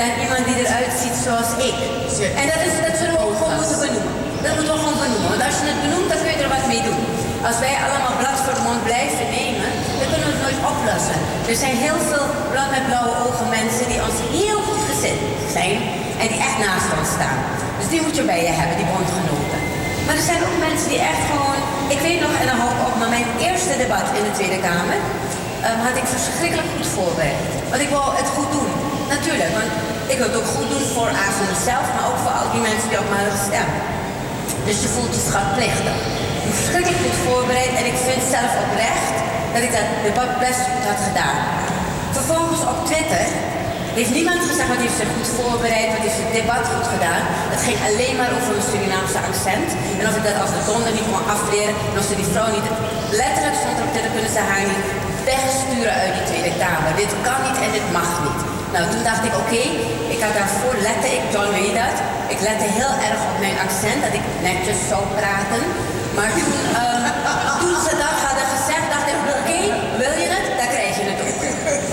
dan 0.00 0.10
iemand 0.24 0.42
die 0.48 0.58
eruit 0.62 0.94
ziet 1.02 1.16
zoals 1.26 1.50
ik. 1.68 1.76
En 2.40 2.46
dat, 2.52 2.60
is, 2.66 2.74
dat 2.86 2.96
zullen 3.00 3.16
we 3.18 3.26
ook 3.28 3.38
gewoon 3.40 3.56
moeten 3.60 3.80
benoemen. 3.84 4.14
Dat 4.44 4.52
moeten 4.56 4.74
we 4.74 4.80
gewoon 4.84 5.00
benoemen. 5.04 5.30
Want 5.34 5.42
als 5.48 5.56
je 5.60 5.64
het 5.72 5.80
benoemt, 5.86 6.08
dan 6.12 6.20
kun 6.22 6.32
je 6.34 6.40
er 6.44 6.54
wat 6.56 6.66
mee 6.72 6.84
doen. 6.88 7.02
Als 7.48 7.58
wij 7.64 7.74
allemaal 7.86 8.14
blad 8.20 8.38
voor 8.44 8.54
de 8.58 8.64
mond 8.68 8.80
blijven 8.90 9.26
nemen, 9.38 9.68
dan 9.98 10.06
kunnen 10.10 10.26
we 10.28 10.34
het 10.36 10.44
nooit 10.46 10.62
oplossen. 10.72 11.18
Er 11.50 11.58
zijn 11.64 11.76
heel 11.86 12.00
veel 12.10 12.26
blond 12.52 12.70
met 12.76 12.84
blauwe 12.88 13.14
ogen 13.26 13.48
mensen 13.58 13.84
die 13.90 14.00
ons 14.06 14.18
heel 14.38 14.60
goed 14.66 14.82
gezet 14.90 15.18
zijn 15.56 15.76
en 16.22 16.26
die 16.32 16.40
echt 16.48 16.58
naast 16.66 16.88
ons 16.98 17.10
staan. 17.16 17.38
Dus 17.78 17.88
die 17.92 18.02
moet 18.04 18.16
je 18.18 18.24
bij 18.32 18.42
je 18.46 18.54
hebben, 18.60 18.76
die 18.80 18.90
bondgenoten. 18.94 19.60
Maar 20.04 20.16
er 20.20 20.28
zijn 20.30 20.42
ook 20.48 20.58
mensen 20.68 20.88
die 20.92 21.02
echt 21.12 21.24
gewoon. 21.30 21.60
Ik 21.94 22.00
weet 22.06 22.20
nog, 22.24 22.34
en 22.40 22.46
dan 22.50 22.58
hou 22.60 22.70
ik 22.74 22.80
op, 22.88 22.94
maar 23.00 23.12
mijn 23.16 23.28
eerste 23.62 23.84
debat 23.86 24.08
in 24.18 24.24
de 24.28 24.34
Tweede 24.38 24.60
Kamer 24.68 24.98
ehm, 25.66 25.78
had 25.86 25.96
ik 26.02 26.06
verschrikkelijk 26.16 26.68
goed 26.74 26.88
voorbereid. 26.96 27.42
Want 27.72 27.82
ik 27.86 27.90
wou 27.96 28.06
het 28.20 28.28
goed 28.36 28.50
doen. 28.56 28.70
Natuurlijk, 29.14 29.52
want 29.60 29.70
ik 30.12 30.16
wil 30.18 30.28
het 30.30 30.38
ook 30.40 30.50
goed 30.56 30.68
doen 30.72 30.86
voor 30.94 31.10
A 31.24 31.26
voor 31.36 31.48
mezelf, 31.54 31.86
maar 31.94 32.06
ook 32.10 32.20
voor 32.24 32.34
al 32.38 32.48
die 32.54 32.64
mensen 32.68 32.88
die 32.90 33.00
op 33.02 33.08
mij 33.10 33.20
hadden 33.20 33.38
gestemd. 33.40 33.74
Dus 34.68 34.78
je 34.84 34.90
voelt 34.94 35.14
je 35.16 35.22
schatplichtig. 35.28 35.96
Ik 36.38 36.46
ben 36.46 36.56
verschrikkelijk 36.60 37.02
goed 37.04 37.18
voorbereid 37.26 37.72
en 37.80 37.86
ik 37.92 37.98
vind 38.08 38.22
zelf 38.36 38.52
oprecht 38.64 39.16
dat 39.54 39.62
ik 39.66 39.72
dat 39.78 39.88
debat 40.06 40.32
best 40.46 40.62
goed 40.70 40.84
had 40.90 41.00
gedaan. 41.08 41.38
Vervolgens 42.16 42.62
op 42.72 42.78
Twitter 42.90 43.24
heeft 43.98 44.14
niemand 44.18 44.40
gezegd 44.50 44.70
wat 44.74 44.84
heeft 44.84 45.00
ze 45.00 45.14
goed 45.16 45.30
voorbereid, 45.38 45.90
wat 45.94 46.04
heeft 46.06 46.22
het 46.24 46.36
debat 46.38 46.64
goed 46.72 46.88
gedaan. 46.94 47.22
Het 47.54 47.62
ging 47.66 47.78
alleen 47.88 48.16
maar 48.20 48.32
over 48.36 48.52
een 48.56 48.68
Surinaamse 48.70 49.20
accent. 49.30 49.68
En 49.98 50.04
of 50.08 50.14
ik 50.18 50.24
dat 50.28 50.38
als 50.42 50.52
de 50.56 50.62
donder 50.70 50.92
niet 50.98 51.08
kon 51.12 51.24
afleren. 51.36 51.74
En 51.90 51.96
of 52.00 52.06
ze 52.10 52.14
die 52.22 52.32
vrouw 52.34 52.50
niet 52.56 52.68
letterlijk 53.22 53.56
stond 53.62 53.76
erop 53.76 53.92
te 53.94 54.12
kunnen 54.16 54.32
ze 54.36 54.42
haar 54.50 54.66
niet 54.72 54.86
wegsturen 55.30 55.94
uit 56.02 56.14
die 56.16 56.26
Tweede 56.30 56.52
Kamer. 56.62 56.92
Dit 57.02 57.12
kan 57.26 57.38
niet 57.46 57.58
en 57.64 57.72
dit 57.76 57.86
mag 57.98 58.10
niet. 58.26 58.40
Nou, 58.74 58.82
toen 58.92 59.04
dacht 59.10 59.22
ik, 59.28 59.34
oké, 59.42 59.62
ik 60.14 60.20
had 60.24 60.34
daarvoor 60.38 60.76
lette 60.88 61.08
ik, 61.16 61.24
John 61.34 61.50
weet 61.58 61.76
dat. 61.82 61.96
Ik 62.34 62.40
lette 62.48 62.66
heel 62.78 62.94
erg 63.08 63.20
op 63.30 63.36
mijn 63.44 63.58
accent, 63.66 64.00
dat 64.06 64.14
ik 64.20 64.26
netjes 64.48 64.80
zou 64.92 65.02
praten. 65.20 65.62
Maar 66.16 66.30
toen, 66.38 66.54
ehm, 66.80 67.04
toen 67.62 67.76
ze 67.86 67.92
dat 68.04 68.16
gezegd, 68.54 68.86
dacht 68.94 69.08
ik, 69.12 69.18
oké, 69.38 69.58
wil 70.02 70.14
je 70.22 70.28
het? 70.36 70.46
Dan 70.58 70.68
krijg 70.74 70.92
je 70.98 71.04
het 71.10 71.20
ook. 71.24 71.40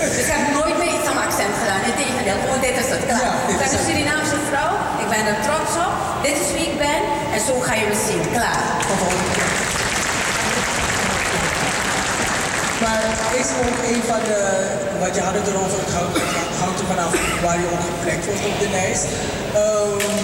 Dus 0.04 0.16
ik 0.22 0.28
heb 0.32 0.42
nooit 0.58 0.76
meer 0.78 0.92
iets 0.96 1.06
aan 1.08 1.16
mijn 1.18 1.28
accent 1.30 1.54
gedaan. 1.60 1.82
Integendeel, 1.92 2.38
gewoon 2.44 2.60
dit 2.66 2.76
is 2.82 2.90
het, 2.94 3.04
klaar. 3.10 3.39
Ik 3.52 3.58
ben 3.62 3.70
een 3.74 3.84
Surinaamse 3.88 4.38
vrouw, 4.50 4.72
ik 5.02 5.08
ben 5.14 5.24
er 5.30 5.38
trots 5.46 5.72
op. 5.86 5.92
Dit 6.26 6.36
is 6.42 6.48
wie 6.56 6.66
ik 6.72 6.76
ben 6.86 7.00
en 7.34 7.40
zo 7.46 7.54
ga 7.66 7.74
je 7.80 7.86
me 7.92 7.96
zien. 8.08 8.22
Klaar. 8.36 8.62
Maar 12.84 13.02
is 13.40 13.50
ook 13.62 13.78
een 13.92 14.02
van 14.12 14.22
de, 14.30 14.40
wat 15.02 15.12
je 15.16 15.22
had 15.26 15.34
het 15.40 15.46
erover, 15.52 15.78
het 15.84 15.92
hangt 16.62 16.78
er 16.80 16.86
vanaf 16.92 17.10
waar 17.44 17.58
je 17.62 17.68
ook 17.74 17.84
geplekt 17.90 18.24
wordt 18.26 18.44
op 18.50 18.56
de 18.64 18.70
lijst. 18.78 19.04
Ehm, 19.62 20.14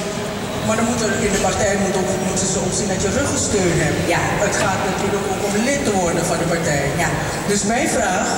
maar 0.67 0.77
dan 0.79 0.87
moet 0.91 1.01
er, 1.05 1.13
in 1.29 1.33
de 1.37 1.43
partij 1.49 1.75
moet 1.85 1.97
ook, 2.01 2.11
moeten 2.29 2.47
ze 2.53 2.59
ook 2.65 2.75
zien 2.79 2.89
dat 2.93 3.03
je 3.03 3.11
ruggensteun 3.21 3.77
hebt. 3.87 4.01
Ja. 4.15 4.23
Het 4.49 4.57
gaat 4.63 4.81
natuurlijk 4.91 5.25
ook 5.33 5.43
om 5.49 5.55
lid 5.69 5.83
te 5.85 5.93
worden 6.03 6.25
van 6.31 6.39
de 6.43 6.49
partij. 6.55 6.85
Ja. 7.05 7.11
Dus 7.51 7.63
mijn 7.75 7.89
vraag 7.97 8.29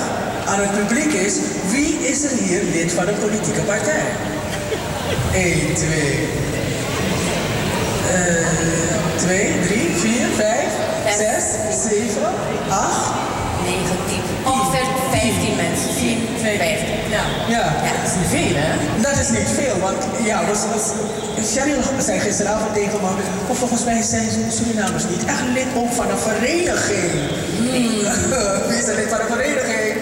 aan 0.51 0.59
het 0.65 0.73
publiek 0.79 1.13
is, 1.27 1.35
wie 1.73 1.91
is 2.11 2.19
er 2.27 2.35
hier 2.43 2.61
lid 2.77 2.89
van 2.97 3.07
een 3.07 3.19
politieke 3.25 3.63
partij? 3.73 4.05
1, 5.33 5.75
2, 5.75 6.27
2, 9.15 9.59
3, 9.61 9.89
4, 9.95 10.27
5, 10.35 10.71
6, 11.17 11.43
7, 11.89 12.21
8, 12.69 13.11
9, 13.63 13.81
10. 14.07 14.21
Ongeveer 14.45 14.87
15 15.11 15.55
mensen. 15.55 15.89
10, 15.95 16.27
15. 16.41 16.99
Ja. 17.09 17.23
Ja. 17.47 17.65
Dat 18.01 18.09
is 18.09 18.15
niet 18.15 18.27
veel, 18.29 18.55
hè? 18.55 19.01
Dat 19.01 19.19
is 19.19 19.29
niet 19.29 19.49
veel, 19.49 19.79
want 19.79 20.07
ja, 20.23 20.45
was, 20.45 20.59
was, 20.73 20.85
Cheryl 21.53 21.81
zei 21.97 22.19
gisteravond 22.19 22.73
tegen 22.73 22.99
me, 23.01 23.09
maar 23.47 23.55
volgens 23.55 23.83
mij 23.83 24.01
zijn 24.01 24.29
Surinamers 24.51 25.03
niet 25.09 25.25
echt 25.25 25.43
lid 25.53 25.67
ook 25.75 25.93
van 25.93 26.09
een 26.09 26.17
vereniging. 26.17 27.11
Wie 28.67 28.77
is 28.77 28.87
er 28.87 28.95
lid 28.95 29.09
van 29.09 29.19
een 29.19 29.27
vereniging? 29.27 29.93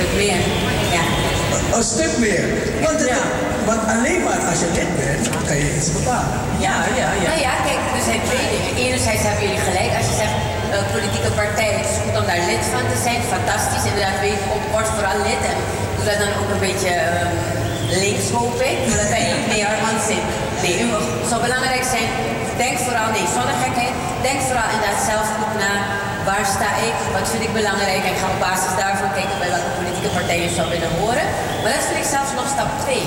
Het 0.00 0.16
meer, 0.16 0.26
ja. 0.26 0.59
Een 1.76 1.88
stuk 1.94 2.12
meer. 2.24 2.44
Want, 2.86 2.98
het- 3.00 3.28
want 3.70 3.82
alleen 3.94 4.22
maar 4.26 4.40
als 4.50 4.58
je 4.64 4.68
lid 4.78 4.92
bent, 5.02 5.24
kan 5.48 5.56
je 5.62 5.68
iets 5.78 5.90
bepalen. 5.98 6.38
Ja, 6.66 6.76
ja, 7.00 7.08
ja. 7.24 7.28
Nou 7.30 7.40
ja, 7.48 7.54
kijk, 7.68 7.80
er 7.98 8.04
zijn 8.10 8.22
twee 8.28 8.44
dingen. 8.54 8.72
Enerzijds 8.86 9.22
hebben 9.26 9.42
jullie 9.46 9.64
gelijk 9.70 9.92
als 9.98 10.06
je 10.10 10.16
zegt 10.22 10.36
eh, 10.74 10.78
politieke 10.96 11.30
partij, 11.42 11.70
het 11.78 11.88
is 11.92 11.96
goed 12.04 12.14
om 12.20 12.26
daar 12.30 12.42
lid 12.52 12.64
van 12.74 12.84
te 12.92 12.98
zijn. 13.06 13.20
Fantastisch, 13.36 13.84
inderdaad, 13.90 14.18
wees 14.26 14.40
op, 14.56 14.62
word 14.74 14.88
vooral 14.96 15.18
lid 15.28 15.42
en 15.52 15.58
doe 15.96 16.04
dat 16.10 16.18
dan 16.24 16.32
ook 16.40 16.50
een 16.54 16.64
beetje 16.68 16.92
ehm, 17.08 17.30
links, 18.04 18.26
hoop 18.38 18.56
ik. 18.70 18.76
Dat 19.00 19.08
wij 19.14 19.24
niet 19.32 19.46
meer 19.52 19.68
zin. 20.10 20.22
Nee, 20.64 20.76
het 21.20 21.28
zou 21.30 21.38
belangrijk 21.48 21.84
zijn, 21.94 22.08
denk 22.62 22.76
vooral, 22.86 23.08
nee, 23.16 23.26
zonder 23.36 23.56
gekheid, 23.64 23.94
denk 24.26 24.38
vooral 24.48 24.68
inderdaad 24.74 25.00
zelf 25.12 25.26
goed 25.38 25.54
na. 25.64 25.72
Waar 26.28 26.46
sta 26.56 26.70
ik? 26.88 26.96
Wat 27.16 27.26
vind 27.32 27.42
ik 27.48 27.52
belangrijk? 27.60 28.02
En 28.06 28.12
ik 28.14 28.20
ga 28.22 28.28
op 28.34 28.40
basis 28.48 28.72
daarvan 28.82 29.10
kijken 29.18 29.36
bij 29.42 29.50
welke 29.56 29.72
politieke 29.78 30.12
partijen 30.18 30.46
je 30.48 30.54
zou 30.58 30.66
willen 30.74 30.92
horen. 31.00 31.26
Maar 31.62 31.72
dat 31.76 31.84
vind 31.88 31.98
ik 32.04 32.08
zelfs 32.16 32.32
nog 32.38 32.46
stap 32.54 32.70
2. 32.84 33.02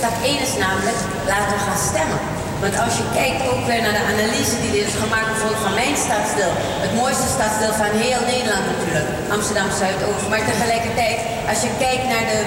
Stap 0.00 0.14
1 0.22 0.46
is 0.46 0.54
namelijk, 0.64 0.98
laten 1.32 1.58
gaan 1.66 1.80
stemmen. 1.90 2.20
Want 2.64 2.74
als 2.86 2.94
je 3.00 3.06
kijkt 3.20 3.42
ook 3.50 3.62
weer 3.70 3.82
naar 3.84 3.96
de 3.98 4.06
analyse 4.12 4.56
die 4.62 4.72
er 4.74 4.86
is 4.88 4.96
gemaakt 5.04 5.30
bijvoorbeeld 5.32 5.66
van 5.68 5.78
mijn 5.82 5.96
stadsdeel. 6.06 6.52
Het 6.84 6.94
mooiste 7.02 7.28
stadsdeel 7.36 7.74
van 7.82 7.92
heel 8.04 8.22
Nederland 8.32 8.64
natuurlijk. 8.72 9.08
Amsterdam 9.36 9.68
Zuidoost. 9.80 10.26
Maar 10.30 10.44
tegelijkertijd, 10.52 11.18
als 11.50 11.60
je 11.64 11.70
kijkt 11.84 12.06
naar 12.12 12.26
de 12.32 12.40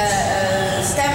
eh, 0.00 0.78
stem, 0.92 1.12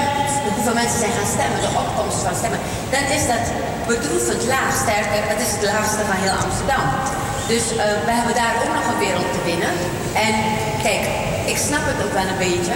hoeveel 0.56 0.78
mensen 0.82 1.00
zijn 1.04 1.16
gaan 1.18 1.32
stemmen, 1.36 1.60
de 1.66 1.72
opkomst 1.82 2.22
van 2.28 2.36
stemmen. 2.42 2.62
Dan 2.94 3.06
is 3.18 3.26
dat 3.34 3.46
bedroevend 3.92 4.44
laag. 4.54 4.72
Sterker, 4.84 5.22
het 5.32 5.42
is 5.46 5.52
het 5.56 5.64
laagste 5.72 6.04
van 6.10 6.18
heel 6.24 6.36
Amsterdam. 6.46 6.84
Dus 7.54 7.66
eh, 7.72 7.78
we 8.08 8.14
hebben 8.20 8.36
daar 8.42 8.56
ook 8.62 8.74
nog 8.78 8.86
een 8.92 9.04
wereld 9.08 9.30
te 9.36 9.42
winnen. 9.52 9.74
En 10.28 10.34
kijk, 10.86 11.04
ik 11.52 11.58
snap 11.68 11.84
het 11.90 12.00
ook 12.04 12.16
wel 12.20 12.28
een 12.32 12.44
beetje. 12.50 12.76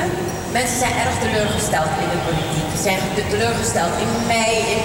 Mensen 0.60 0.78
zijn 0.84 0.96
erg 1.04 1.16
teleurgesteld 1.26 1.91
in 2.04 2.10
de 2.14 2.22
politiek. 2.28 2.68
Ze 2.76 2.82
zijn 2.88 3.02
teleurgesteld 3.32 3.94
in 4.04 4.12
mij, 4.34 4.52
in 4.74 4.82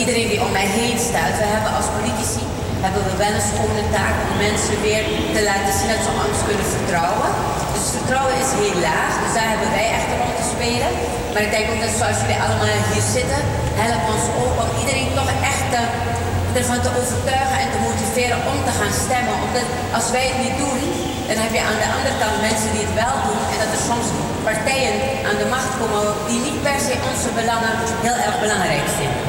iedereen 0.00 0.28
die 0.32 0.40
om 0.46 0.52
mij 0.58 0.68
heen 0.80 0.98
staat. 1.08 1.34
We 1.42 1.46
hebben 1.54 1.72
als 1.78 1.88
politici 1.98 2.44
hebben 2.84 3.02
we 3.08 3.14
wel 3.24 3.34
een 3.38 3.48
schone 3.52 3.84
taak 3.96 4.16
om 4.28 4.36
mensen 4.48 4.76
weer 4.86 5.04
te 5.36 5.42
laten 5.50 5.72
zien 5.78 5.90
dat 5.94 6.02
ze 6.06 6.10
ons 6.28 6.40
kunnen 6.48 6.68
vertrouwen. 6.76 7.30
Dus 7.74 7.86
vertrouwen 7.98 8.36
is 8.44 8.50
heel 8.62 8.78
laag, 8.88 9.12
dus 9.22 9.34
daar 9.36 9.50
hebben 9.52 9.70
wij 9.78 9.86
echt 9.96 10.08
een 10.10 10.20
rol 10.22 10.36
te 10.40 10.46
spelen. 10.54 10.90
Maar 11.32 11.42
ik 11.46 11.52
denk 11.56 11.66
ook 11.72 11.82
dat 11.86 11.94
zoals 12.00 12.18
jullie 12.22 12.40
allemaal 12.44 12.70
hier 12.90 13.06
zitten, 13.18 13.40
helpt 13.82 14.08
ons 14.14 14.26
ook 14.42 14.54
om 14.64 14.70
iedereen 14.82 15.10
toch 15.18 15.30
echt 15.52 15.66
te 15.74 15.82
ervan 16.60 16.80
te 16.86 16.90
overtuigen 17.00 17.58
en 17.62 17.70
te 17.74 17.80
motiveren 17.88 18.38
om 18.50 18.58
te 18.68 18.74
gaan 18.78 18.94
stemmen. 19.04 19.34
Omdat 19.46 19.66
als 19.98 20.06
wij 20.14 20.26
het 20.30 20.40
niet 20.46 20.58
doen, 20.64 20.80
dan 21.28 21.38
heb 21.44 21.52
je 21.56 21.62
aan 21.68 21.80
de 21.84 21.88
andere 21.96 22.14
kant 22.22 22.36
mensen 22.48 22.70
die 22.74 22.84
het 22.86 22.94
wel 23.04 23.16
doen. 23.26 23.42
En 23.52 23.58
dat 23.62 23.70
er 23.76 23.82
soms 23.90 24.06
partijen 24.50 24.94
aan 25.28 25.38
de 25.42 25.48
macht 25.54 25.72
komen 25.80 26.04
die 26.28 26.40
niet 26.46 26.58
per 26.66 26.78
se 26.86 26.94
onze 27.10 27.30
belangen 27.40 27.74
heel 28.06 28.18
erg 28.26 28.36
belangrijk 28.44 28.88
vinden. 28.98 29.24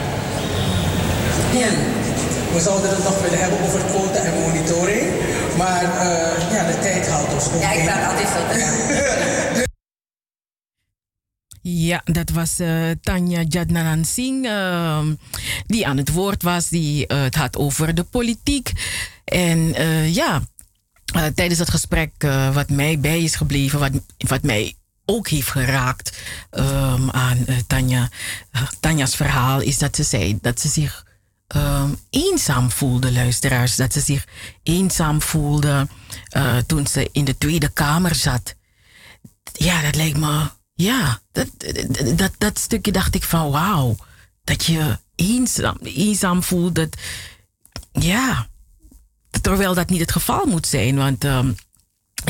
Ja. 1.61 1.71
We 2.55 2.59
zouden 2.69 2.89
het 2.89 3.03
nog 3.09 3.17
willen 3.25 3.41
hebben 3.43 3.59
over 3.65 3.81
quota 3.91 4.19
en 4.29 4.35
monitoring. 4.45 5.05
Maar 5.61 5.83
uh, 5.83 6.53
ja, 6.55 6.61
de 6.71 6.77
tijd 6.87 7.07
houdt 7.13 7.33
ons 7.33 7.45
ook 7.53 7.61
Ja, 7.61 7.71
ik 7.71 7.83
praat 7.89 8.05
altijd 8.09 8.29
zo 8.35 8.39
te 8.51 8.55
Ja, 11.88 12.01
dat 12.03 12.30
was 12.30 12.59
uh, 12.59 12.91
Tanja 13.01 13.41
Jadnanan 13.41 14.05
Singh, 14.05 14.45
uh, 14.45 15.05
die 15.65 15.88
aan 15.88 15.97
het 15.97 16.11
woord 16.11 16.43
was, 16.43 16.69
die 16.69 17.05
uh, 17.07 17.22
het 17.22 17.35
had 17.35 17.57
over 17.57 17.95
de 17.95 18.03
politiek. 18.03 18.72
En 19.23 19.73
ja, 20.14 20.41
tijdens 21.35 21.59
het 21.59 21.69
gesprek 21.69 22.11
wat 22.53 22.69
mij 22.69 22.99
bij 22.99 23.23
is 23.23 23.35
gebleven, 23.35 23.80
wat, 23.80 23.91
wat 24.18 24.43
mij 24.43 24.76
ook 25.05 25.27
heeft 25.27 25.49
geraakt 25.49 26.18
um, 26.51 27.11
aan 27.11 27.45
Tanja, 27.68 28.09
Tanja's 28.80 29.15
verhaal, 29.15 29.61
is 29.61 29.77
dat 29.77 29.95
ze 29.95 30.03
zei 30.03 30.38
dat 30.41 30.59
ze 30.59 30.68
zich 30.68 31.05
um, 31.55 31.97
eenzaam 32.09 32.72
voelde, 32.72 33.11
luisteraars. 33.11 33.76
Dat 33.76 33.93
ze 33.93 33.99
zich 33.99 34.27
eenzaam 34.64 35.22
voelde 35.22 35.88
toen 36.65 36.88
ze 36.88 37.09
in 37.11 37.26
de 37.26 37.38
Tweede 37.38 37.69
Kamer 37.69 38.15
zat. 38.15 38.55
Ja, 39.53 39.81
dat 39.81 39.95
lijkt 39.95 40.18
me 40.18 40.49
ja, 40.77 41.19
dat, 41.31 41.47
dat, 42.15 42.31
dat 42.37 42.59
stukje 42.59 42.91
dacht 42.91 43.15
ik 43.15 43.23
van 43.23 43.51
wauw. 43.51 43.95
Dat 44.43 44.65
je 44.65 44.97
eenzaam, 45.15 45.77
eenzaam 45.81 46.43
voelt. 46.43 46.75
Dat, 46.75 46.97
ja, 47.91 48.47
terwijl 49.41 49.73
dat 49.73 49.89
niet 49.89 49.99
het 49.99 50.11
geval 50.11 50.45
moet 50.45 50.67
zijn. 50.67 50.95
Want 50.95 51.23
um, 51.23 51.55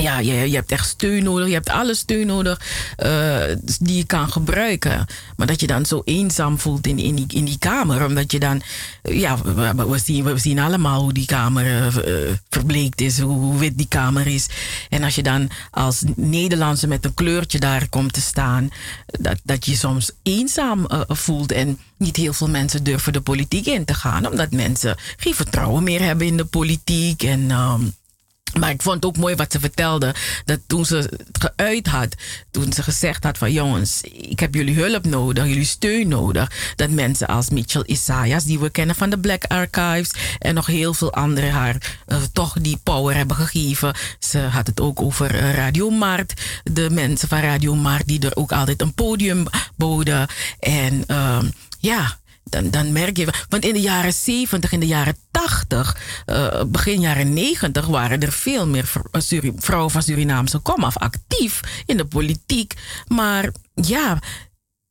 ja, 0.02 0.20
je, 0.20 0.50
je 0.50 0.56
hebt 0.56 0.72
echt 0.72 0.88
steun 0.88 1.24
nodig. 1.24 1.48
Je 1.48 1.54
hebt 1.54 1.70
alle 1.70 1.96
steun 1.96 2.28
nodig 2.28 2.62
uh, 3.04 3.38
die 3.80 3.98
je 3.98 4.06
kan 4.06 4.32
gebruiken. 4.32 5.06
Maar 5.36 5.48
dat 5.48 5.60
je 5.60 5.68
dan 5.68 5.86
zo 5.86 6.02
eenzaam 6.06 6.60
voelt 6.60 6.88
in, 6.88 7.00
in, 7.00 7.16
die, 7.16 7.26
in 7.28 7.46
die 7.46 7.58
kamer. 7.58 8.06
Omdat 8.06 8.32
je 8.32 8.40
dan... 8.40 8.62
Ja, 9.04 9.38
we, 9.76 10.00
zien, 10.04 10.24
we 10.24 10.38
zien 10.38 10.60
allemaal 10.60 11.02
hoe 11.02 11.14
die 11.14 11.26
kamer 11.26 11.66
uh, 11.66 12.34
verbleekt 12.50 13.02
is. 13.02 13.20
Hoe, 13.20 13.58
wit 13.58 13.78
die 13.78 13.88
kamer 13.88 14.28
is. 14.28 14.48
En 14.90 15.04
als 15.04 15.16
je 15.16 15.24
dan 15.24 15.50
als 15.72 16.04
Nederlandse 16.16 16.88
met 16.88 17.06
een 17.06 17.14
kleurtje 17.14 17.60
daar 17.60 17.90
komt 17.90 18.14
te 18.14 18.22
staan... 18.22 18.70
Dat, 19.06 19.40
dat 19.44 19.66
je 19.66 19.76
soms 19.76 20.12
eenzaam 20.24 20.88
voelt. 21.08 21.52
En 21.52 21.80
niet 21.98 22.16
heel 22.16 22.34
veel 22.34 22.50
mensen 22.50 22.84
durven 22.84 23.14
de 23.14 23.22
politiek 23.22 23.66
in 23.66 23.86
te 23.86 23.94
gaan. 23.94 24.28
Omdat 24.28 24.52
mensen 24.52 24.96
geen 25.18 25.36
vertrouwen 25.36 25.84
meer 25.84 26.02
hebben 26.02 26.28
in 26.28 26.38
de 26.38 26.46
politiek. 26.46 27.24
En... 27.24 27.52
Um, 27.52 27.94
maar 28.54 28.70
ik 28.70 28.82
vond 28.82 28.96
het 28.96 29.06
ook 29.06 29.18
mooi 29.18 29.36
wat 29.36 29.52
ze 29.52 29.60
vertelde. 29.60 30.16
Dat 30.46 30.60
toen 30.68 30.86
ze 30.86 30.96
het 30.96 31.52
geuit 31.56 31.88
had, 31.88 32.16
toen 32.52 32.74
ze 32.74 32.84
gezegd 32.84 33.24
had 33.24 33.38
van 33.38 33.52
jongens, 33.52 34.02
ik 34.02 34.40
heb 34.40 34.54
jullie 34.54 34.76
hulp 34.76 35.06
nodig, 35.06 35.46
jullie 35.46 35.66
steun 35.66 36.08
nodig. 36.08 36.52
Dat 36.76 36.90
mensen 36.90 37.28
als 37.28 37.50
Mitchell 37.50 37.84
Isaias, 37.86 38.44
die 38.44 38.60
we 38.60 38.70
kennen 38.70 38.96
van 38.96 39.10
de 39.10 39.20
Black 39.20 39.44
Archives, 39.44 40.12
en 40.40 40.54
nog 40.54 40.66
heel 40.66 40.94
veel 40.94 41.14
anderen 41.14 41.52
haar 41.52 41.98
uh, 42.08 42.18
toch 42.34 42.56
die 42.62 42.80
power 42.84 43.16
hebben 43.16 43.36
gegeven. 43.36 43.96
Ze 44.20 44.40
had 44.40 44.68
het 44.68 44.80
ook 44.80 45.02
over 45.02 45.36
uh, 45.36 45.54
Radio 45.54 45.90
Mart. 45.90 46.34
De 46.64 46.90
mensen 46.90 47.28
van 47.28 47.40
Radio 47.40 47.76
Mart 47.76 48.08
die 48.08 48.20
er 48.20 48.36
ook 48.36 48.52
altijd 48.52 48.82
een 48.82 48.94
podium 48.94 49.46
boden. 49.76 50.28
En 50.60 51.04
uh, 51.08 51.40
ja, 51.80 52.18
dan, 52.50 52.70
dan 52.70 52.92
merk 52.92 53.18
je. 53.18 53.28
Want 53.50 53.66
in 53.66 53.74
de 53.74 53.82
jaren 53.82 54.14
70, 54.14 54.72
in 54.72 54.80
de 54.80 54.88
jaren 54.88 55.18
80, 55.32 55.98
uh, 56.26 56.64
begin 56.68 57.00
jaren 57.00 57.34
90 57.34 57.86
waren 57.86 58.22
er 58.22 58.32
veel 58.32 58.68
meer 58.68 58.92
vrouwen 59.56 59.92
van 59.92 60.02
Surinaamse 60.04 60.58
komaf 60.58 60.98
actief 60.98 61.84
in 61.86 61.98
de 61.98 62.06
politiek. 62.06 62.74
Maar 63.08 63.52
ja. 63.74 64.20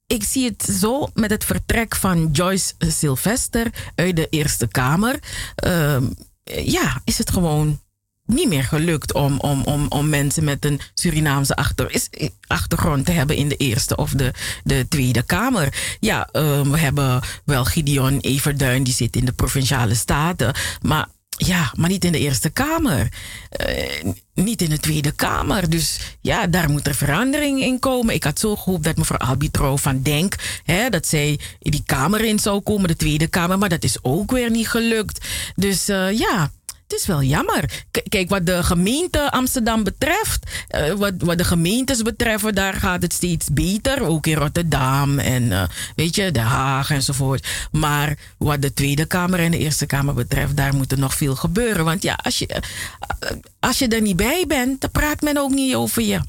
Ik 0.07 0.25
zie 0.25 0.45
het 0.45 0.63
zo 0.81 1.09
met 1.15 1.31
het 1.31 1.45
vertrek 1.45 1.97
van 1.97 2.29
Joyce 2.33 2.73
Sylvester 2.79 3.91
uit 3.95 4.17
de 4.17 4.27
Eerste 4.29 4.67
Kamer. 4.67 5.19
Uh, 5.67 5.97
ja, 6.45 7.01
is 7.05 7.19
het 7.19 7.31
gewoon 7.31 7.81
niet 8.27 8.49
meer 8.49 8.65
gelukt 8.65 9.13
om, 9.13 9.39
om, 9.41 9.63
om, 9.63 9.87
om 9.89 10.09
mensen 10.09 10.45
met 10.45 10.65
een 10.65 10.81
Surinaamse 10.95 11.57
is, 11.89 12.09
achtergrond 12.47 13.07
te 13.07 13.13
hebben 13.13 13.37
in 13.37 13.49
de 13.49 13.57
Eerste 13.57 13.97
of 13.97 14.11
de, 14.11 14.33
de 14.65 14.87
Tweede 14.89 15.23
Kamer. 15.23 15.97
Ja, 16.01 16.29
uh, 16.33 16.61
we 16.61 16.79
hebben 16.79 17.21
wel 17.45 17.65
Gideon 17.65 18.19
Everduin, 18.21 18.83
die 18.83 18.95
zit 18.95 19.17
in 19.17 19.25
de 19.25 19.33
Provinciale 19.33 19.95
Staten. 19.95 20.55
Maar 20.83 21.07
ja, 21.37 21.73
maar 21.77 21.89
niet 21.89 22.05
in 22.05 22.13
de 22.13 22.19
Eerste 22.19 22.51
Kamer. 22.51 23.09
Uh, 23.67 24.13
niet 24.35 24.63
in 24.63 24.71
de 24.71 24.79
Tweede 24.79 25.11
Kamer. 25.11 25.71
Dus 25.71 25.99
ja, 26.21 26.47
daar 26.47 26.71
moet 26.71 26.87
er 26.87 26.95
verandering 26.95 27.61
in 27.61 27.79
komen. 27.79 28.15
Ik 28.15 28.25
had 28.25 28.39
zo 28.39 28.57
gehoopt 28.57 28.85
dat 28.85 28.97
mevrouw 28.97 29.19
Albitro 29.19 29.77
van 29.77 30.03
Denk... 30.03 30.35
Hè, 30.65 30.89
dat 30.89 31.07
zij 31.07 31.39
die 31.59 31.83
Kamer 31.87 32.25
in 32.25 32.39
zou 32.39 32.61
komen, 32.61 32.89
de 32.89 32.97
Tweede 32.97 33.27
Kamer. 33.27 33.59
Maar 33.59 33.69
dat 33.69 33.85
is 33.85 33.99
ook 34.03 34.31
weer 34.31 34.51
niet 34.51 34.69
gelukt. 34.69 35.27
Dus 35.55 35.89
uh, 35.89 36.19
ja, 36.19 36.51
het 36.87 36.99
is 36.99 37.07
wel 37.07 37.23
jammer. 37.23 37.85
kijk, 38.09 38.29
wat 38.29 38.47
de 38.47 38.63
gemeente 38.63 39.31
Amsterdam 39.31 39.85
betreft, 39.85 40.67
uh, 40.77 40.93
wat, 40.93 41.13
wat 41.19 41.39
de 41.39 41.45
gemeentes 41.45 42.03
betreffen, 42.03 42.55
daar 42.55 42.75
gaat 42.75 43.03
het 43.03 43.13
steeds 43.13 43.49
beter. 43.53 44.03
Ook 44.03 44.27
in 44.27 44.35
Rotterdam 44.35 45.19
en 45.19 45.43
uh, 45.43 45.63
weet 45.97 46.15
je, 46.15 46.31
Den 46.31 46.43
Haag 46.43 46.91
enzovoort. 46.91 47.69
Maar 47.71 48.19
wat 48.39 48.63
de 48.63 48.73
Tweede 48.73 49.07
Kamer 49.07 49.39
en 49.39 49.51
de 49.51 49.59
Eerste 49.59 49.87
Kamer 49.87 50.15
betreft, 50.15 50.57
daar 50.57 50.75
moet 50.75 50.93
er 50.93 50.99
nog 50.99 51.15
veel 51.15 51.37
gebeuren. 51.37 51.85
Want 51.85 52.03
ja, 52.03 52.19
als 52.23 52.39
je, 52.39 52.49
uh, 52.51 53.31
als 53.61 53.79
je 53.79 53.89
er 53.89 54.03
niet 54.03 54.17
bij 54.17 54.45
bent, 54.49 54.81
dan 54.81 54.91
praat 54.91 55.21
men 55.21 55.37
ook 55.37 55.51
niet 55.51 55.75
over 55.75 56.03
je 56.03 56.21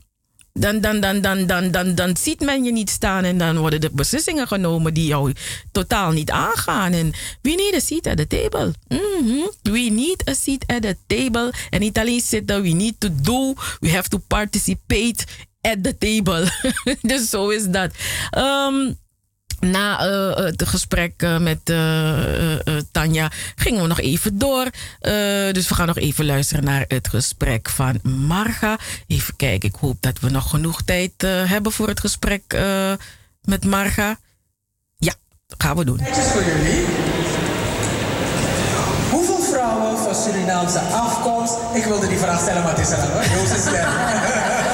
dan, 0.59 0.81
dan, 0.81 0.99
dan, 0.99 1.21
dan, 1.21 1.45
dan, 1.45 1.71
dan, 1.71 1.95
dan 1.95 2.17
ziet 2.17 2.39
men 2.39 2.63
je 2.63 2.71
niet 2.71 2.89
staan 2.89 3.23
en 3.23 3.38
dan 3.38 3.57
worden 3.57 3.79
er 3.79 3.93
beslissingen 3.93 4.47
genomen 4.47 4.93
die 4.93 5.05
jou 5.05 5.34
totaal 5.71 6.11
niet 6.11 6.31
aangaan. 6.31 6.93
En 6.93 7.13
we 7.41 7.49
need 7.49 7.73
a 7.73 7.79
seat 7.79 8.07
at 8.07 8.17
the 8.17 8.27
table. 8.27 8.73
Mm. 8.88 9.51
We 9.61 9.89
need 9.91 10.29
a 10.29 10.34
seat 10.34 10.63
at 10.67 10.81
the 10.81 10.97
table. 11.07 11.53
En 11.69 11.79
niet 11.79 11.97
alleen 11.97 12.21
zitten, 12.21 12.61
we 12.61 12.69
need 12.69 12.99
to 12.99 13.09
do, 13.21 13.53
we 13.79 13.89
have 13.89 14.09
to 14.09 14.17
participate 14.27 15.25
at 15.61 15.84
the 15.84 15.97
table. 15.97 16.47
dus 17.01 17.29
zo 17.29 17.49
is 17.49 17.65
dat. 17.65 17.91
Um, 18.38 18.97
na 19.59 20.07
uh, 20.07 20.35
het 20.35 20.67
gesprek 20.67 21.21
uh, 21.23 21.38
met 21.38 21.69
uh, 21.69 22.13
Tanja 22.91 23.31
gingen 23.55 23.81
we 23.81 23.88
nog 23.88 23.99
even 23.99 24.38
door. 24.38 24.65
dus 25.51 25.67
we 25.67 25.73
gaan 25.73 25.88
nog 25.88 25.97
even 25.97 26.25
luisteren 26.25 26.63
naar 26.63 26.85
het 26.88 27.07
gesprek 27.07 27.69
van 27.69 27.99
Marga. 28.03 28.77
Even 29.07 29.35
kijken, 29.35 29.69
ik 29.69 29.75
hoop 29.75 29.97
dat 29.99 30.19
we 30.19 30.29
nog 30.29 30.49
genoeg 30.49 30.81
tijd 30.81 31.11
hebben 31.27 31.71
voor 31.71 31.88
het 31.88 31.99
gesprek 31.99 32.57
met 33.41 33.65
Marga. 33.65 34.19
Ja, 34.97 35.13
gaan 35.57 35.77
we 35.77 35.85
doen. 35.85 35.99
Voor 35.99 36.43
jullie. 36.43 36.85
Hoeveel 39.11 39.39
vrouwen 39.39 39.97
van 39.97 40.15
Surinaamse 40.15 40.79
afkomst... 40.79 41.53
Ik 41.73 41.84
wilde 41.84 42.07
die 42.07 42.17
vraag 42.17 42.39
stellen, 42.39 42.63
maar 42.63 42.77
het 42.77 42.88
is 42.88 42.93
al 42.93 43.01
hoor. 43.01 43.21
Is 43.21 44.65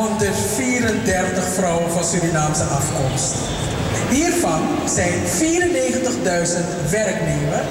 186.134 0.00 0.04
vrouwen 1.54 1.90
van 1.90 2.04
Surinaamse 2.04 2.62
afkomst. 2.64 3.34
Hiervan 4.10 4.60
zijn 4.88 5.12
94.000 5.12 6.90
werknemers, 6.90 7.66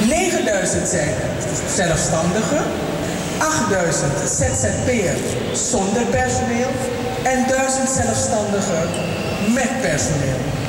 9.000 0.00 0.88
zijn 0.88 1.14
zelfstandigen, 1.74 2.62
8.000 3.38 4.24
ZZP'ers 4.24 5.22
zonder 5.70 6.02
personeel 6.02 6.70
en 7.22 7.46
1000 7.46 7.88
zelfstandigen 7.88 8.88
met 9.54 9.80
personeel. 9.80 10.67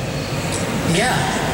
Ja, 0.92 1.12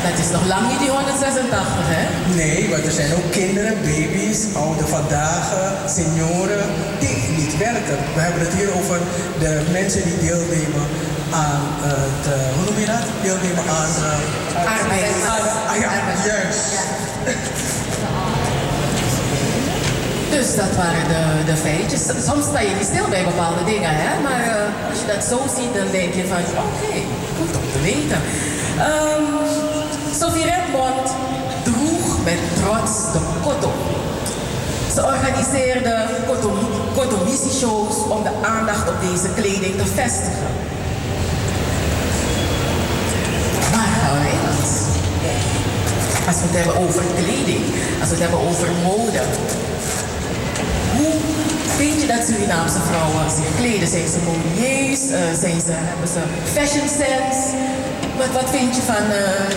dat 0.09 0.19
is 0.19 0.31
nog 0.31 0.47
lang 0.47 0.69
niet 0.69 0.79
die 0.79 0.91
186, 0.91 1.85
hè? 1.95 2.35
Nee, 2.35 2.69
want 2.71 2.85
er 2.85 2.93
zijn 2.93 3.15
ook 3.15 3.31
kinderen, 3.31 3.75
baby's, 3.83 4.41
oude 4.55 4.87
vandaag, 4.87 5.45
senioren 5.87 6.65
die 6.99 7.17
niet 7.37 7.57
werken. 7.59 7.99
We 8.15 8.21
hebben 8.21 8.41
het 8.41 8.55
hier 8.55 8.75
over 8.75 8.99
de 9.39 9.63
mensen 9.73 10.03
die 10.03 10.19
deelnemen 10.19 10.87
aan 11.31 11.61
het, 11.89 12.23
uh, 12.27 12.33
hoe 12.55 12.65
noem 12.65 12.79
je 12.81 12.87
dat? 12.87 13.05
Deelnemen 13.23 13.65
aan 13.79 13.93
uh, 14.03 14.81
arbeid. 14.81 15.05
Ah, 15.69 15.77
ja, 15.81 15.91
juist. 16.27 16.65
Ja. 16.73 17.96
Dus 20.31 20.57
dat 20.57 20.73
waren 20.77 21.09
de, 21.09 21.23
de 21.51 21.57
feitjes. 21.57 22.03
Soms 22.29 22.45
sta 22.45 22.61
je 22.61 22.75
niet 22.79 22.91
stil 22.93 23.09
bij 23.09 23.25
bepaalde 23.25 23.65
dingen, 23.65 23.91
hè? 23.93 24.21
Maar 24.23 24.43
uh, 24.47 24.91
als 24.91 24.99
je 25.01 25.07
dat 25.15 25.25
zo 25.33 25.39
ziet, 25.57 25.73
dan 25.81 25.89
denk 25.91 26.15
je 26.15 26.25
van, 26.33 26.43
oké, 26.65 26.95
goed 27.39 27.53
om 27.61 27.67
te 27.75 27.81
weten. 27.91 28.21
Um, 28.91 29.27
Sophie 30.21 30.47
Redmond 30.53 31.07
droeg 31.69 32.07
met 32.25 32.41
trots 32.61 32.93
de 33.13 33.21
kotto. 33.43 33.73
Ze 34.95 35.01
organiseerde 35.15 35.95
kotomissie-shows 36.95 37.97
om 38.09 38.23
de 38.23 38.35
aandacht 38.43 38.89
op 38.89 38.99
deze 39.11 39.29
kleding 39.35 39.75
te 39.77 39.87
vestigen. 39.87 40.49
Als 46.27 46.37
we 46.37 46.43
het 46.47 46.57
hebben 46.57 46.77
over 46.87 47.03
kleding, 47.15 47.65
als 48.01 48.09
we 48.09 48.15
het 48.15 48.25
hebben 48.25 48.41
over 48.49 48.69
mode. 48.83 49.21
Hoe 50.97 51.15
vind 51.79 52.01
je 52.01 52.07
dat 52.15 52.23
Surinaamse 52.29 52.81
vrouwen 52.89 53.31
zich 53.39 53.51
kleden? 53.61 53.89
Zijn 53.89 54.09
ze 54.15 54.19
modieus? 54.31 55.03
Uh, 55.11 55.19
zijn 55.45 55.61
ze, 55.67 55.73
hebben 55.91 56.09
ze 56.15 56.21
fashion 56.57 56.89
sense? 57.01 57.43
Wat, 58.21 58.31
wat 58.41 58.49
vind 58.57 58.71
je 58.77 58.83
van, 58.93 59.05
uh, 59.21 59.49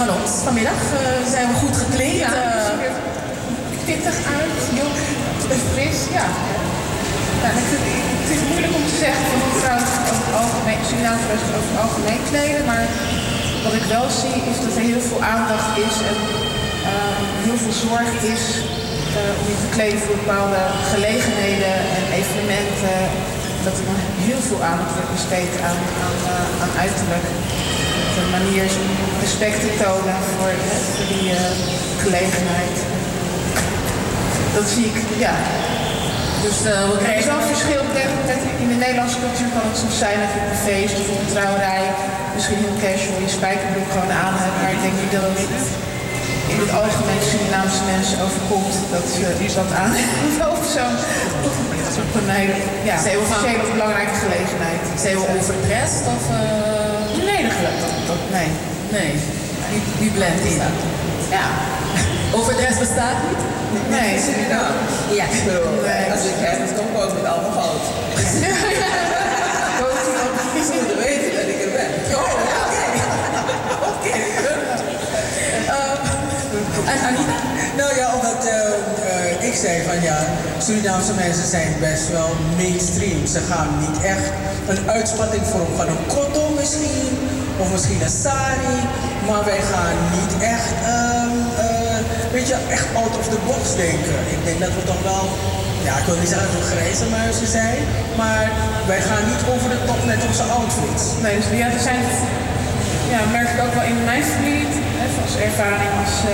van 0.00 0.08
ons 0.18 0.30
vanmiddag? 0.46 0.80
Uh, 0.92 0.98
zijn 1.34 1.46
we 1.50 1.54
goed 1.64 1.76
gekleed? 1.82 2.18
Ja, 2.26 2.32
pittig 3.84 4.16
uit, 4.38 4.58
jong, 4.78 4.96
fris, 5.72 5.98
ja. 6.18 6.26
Nou, 7.42 7.52
het, 7.58 7.68
het, 8.22 8.30
is 8.36 8.42
moeilijk 8.50 8.74
om 8.80 8.84
te 8.92 8.96
zeggen 9.04 9.24
van 9.30 9.38
hoe 9.44 9.56
vrouwen 9.60 9.88
over 10.10 10.24
het 10.26 10.36
algemeen, 10.42 10.80
Surinaamse 10.88 11.26
vrouwen 11.28 11.56
over 11.58 11.70
het 11.72 11.80
algemeen 11.84 12.22
kleden, 12.30 12.64
maar 12.70 12.84
wat 13.64 13.74
ik 13.80 13.86
wel 13.96 14.06
zie 14.22 14.38
is 14.50 14.58
dat 14.64 14.72
er 14.78 14.84
heel 14.92 15.04
veel 15.08 15.22
aandacht 15.34 15.72
is 15.88 15.96
en 16.10 16.18
uh, 16.90 17.18
heel 17.46 17.58
veel 17.62 17.76
zorg 17.86 18.10
is 18.34 18.44
om 19.40 19.46
je 19.52 19.58
te 19.64 19.70
kleden 19.76 20.00
voor 20.04 20.16
bepaalde 20.24 20.62
gelegenheden 20.92 21.74
en 21.98 22.04
evenementen. 22.20 22.98
Dat 23.66 23.76
er 23.80 23.86
heel 24.28 24.42
veel 24.48 24.62
aandacht 24.70 24.94
wordt 24.96 25.16
besteed 25.18 25.52
aan, 25.68 25.80
aan, 26.04 26.18
uh, 26.32 26.62
aan 26.62 26.74
uiterlijk. 26.84 27.26
De 28.18 28.24
manier 28.38 28.64
om 28.82 28.90
respect 29.24 29.58
te 29.64 29.72
tonen 29.82 30.18
voor, 30.30 30.52
voor 30.94 31.06
die 31.14 31.26
gelegenheid. 32.04 32.76
Dat 34.56 34.66
zie 34.74 34.86
ik, 34.90 34.96
ja, 35.26 35.34
dus 36.44 36.58
uh, 36.70 36.72
we 36.92 36.98
krijgen 37.04 37.28
wel 37.32 37.40
een 37.40 37.54
verschil. 37.54 37.82
In 38.64 38.70
de 38.74 38.80
Nederlandse 38.84 39.18
cultuur 39.24 39.50
kan 39.56 39.64
het 39.70 39.78
soms 39.82 39.98
zijn 40.04 40.18
dat 40.22 40.30
je 40.34 40.40
op 40.44 40.50
een 40.52 40.66
feest 40.70 40.96
of 41.00 41.06
op 41.14 41.18
een 41.22 41.34
trouwerij 41.36 41.84
misschien 42.34 42.60
heel 42.64 42.78
casual 42.84 43.20
je 43.26 43.32
spijkerbroek 43.38 43.90
gewoon 43.94 44.14
aan 44.24 44.36
hebt. 44.42 44.56
Maar 44.60 44.72
ik 44.76 44.82
denk 44.86 44.96
niet 45.02 45.14
dat 45.16 45.24
het 45.28 45.38
in 46.52 46.58
het 46.64 46.72
algemeen 46.82 47.22
Surinaamse 47.30 47.84
mensen 47.94 48.16
overkomt 48.26 48.74
dat 48.94 49.04
ze 49.14 49.24
iets 49.44 49.56
wat 49.60 49.72
aan 49.82 49.92
hebben 49.94 50.46
of 50.56 50.62
zo. 50.76 50.84
Op 52.04 52.14
een 52.20 52.30
hele 52.40 52.56
ja, 52.90 52.96
hele 53.50 53.66
belangrijke 53.76 54.16
gelegenheid. 54.24 54.82
Zijn 55.04 55.16
we 55.20 55.26
overdressed 55.36 56.04
of... 56.14 56.22
Uh... 56.30 57.24
Nee, 57.28 57.40
dat, 57.48 57.58
dat, 57.82 57.92
dat, 58.10 58.22
nee. 58.36 58.48
Nee, 58.96 59.10
die, 59.70 59.82
die 60.00 60.10
blend 60.18 60.40
in. 60.50 60.60
Ja. 61.36 61.46
Overdress 62.38 62.78
bestaat 62.78 63.18
niet? 63.28 63.40
Nee. 63.96 64.12
Ja. 64.48 64.62
ja. 65.20 65.26
Nee. 65.88 66.04
Als 66.14 66.24
ik 66.32 66.38
heb, 66.44 66.56
dan 66.58 66.76
kom 66.76 66.86
ik 66.92 66.96
ook 67.04 67.14
met 67.18 67.24
allemaal 67.32 67.50
goud. 67.60 67.84
Ze 70.66 70.72
moeten 70.74 70.98
weten 70.98 71.30
dat 71.38 71.48
ik 71.54 71.60
er 71.64 71.72
ben. 71.78 71.90
Oh, 72.16 72.32
oké. 73.90 74.12
Anita? 74.12 74.63
Nou 77.76 77.96
ja, 78.00 78.06
omdat 78.14 78.40
uh, 78.46 78.52
uh, 78.52 79.48
ik 79.48 79.54
zei 79.54 79.82
van 79.88 80.02
ja, 80.02 80.18
Surinaamse 80.58 81.14
mensen 81.14 81.46
zijn 81.46 81.72
best 81.80 82.08
wel 82.10 82.30
mainstream. 82.56 83.26
Ze 83.26 83.40
gaan 83.50 83.68
niet 83.84 84.02
echt 84.02 84.26
een 84.68 84.90
uitspatting 84.90 85.46
vormen 85.46 85.76
van 85.76 85.88
een 85.88 86.06
kotto 86.06 86.42
misschien, 86.60 87.08
of 87.58 87.72
misschien 87.72 88.02
een 88.02 88.16
sari, 88.24 88.78
maar 89.28 89.44
wij 89.44 89.62
gaan 89.72 89.96
niet 90.18 90.32
echt, 90.54 90.70
um, 90.96 91.34
uh, 91.64 91.98
weet 92.32 92.48
je, 92.48 92.56
echt 92.76 92.86
out 92.94 93.14
of 93.20 93.26
the 93.28 93.40
box 93.46 93.62
denken. 93.76 94.18
Ik 94.36 94.40
denk 94.44 94.58
dat 94.60 94.72
we 94.78 94.82
toch 94.92 95.02
wel, 95.02 95.24
ja, 95.86 95.92
ik 96.00 96.06
wil 96.08 96.18
niet 96.22 96.28
zeggen 96.28 96.48
dat 96.52 96.56
we 96.60 96.74
grijze 96.74 97.06
muizen 97.18 97.46
zijn, 97.46 97.78
maar 98.16 98.44
wij 98.86 99.00
gaan 99.08 99.24
niet 99.30 99.42
over 99.52 99.68
de 99.74 99.80
top 99.86 100.00
met 100.12 100.20
onze 100.28 100.44
outfits. 100.58 101.04
Nee, 101.22 101.36
dus 101.36 101.46
ja, 101.62 101.66
er 101.78 101.84
zijn, 101.90 102.02
ja, 103.14 103.20
merk 103.36 103.48
ik 103.54 103.60
ook 103.64 103.74
wel 103.78 103.88
in 103.92 104.04
mijn 104.04 104.24
familie, 104.32 104.83
als 105.24 105.34
ervaring 105.48 105.92
als 106.02 106.14
uh, 106.24 106.32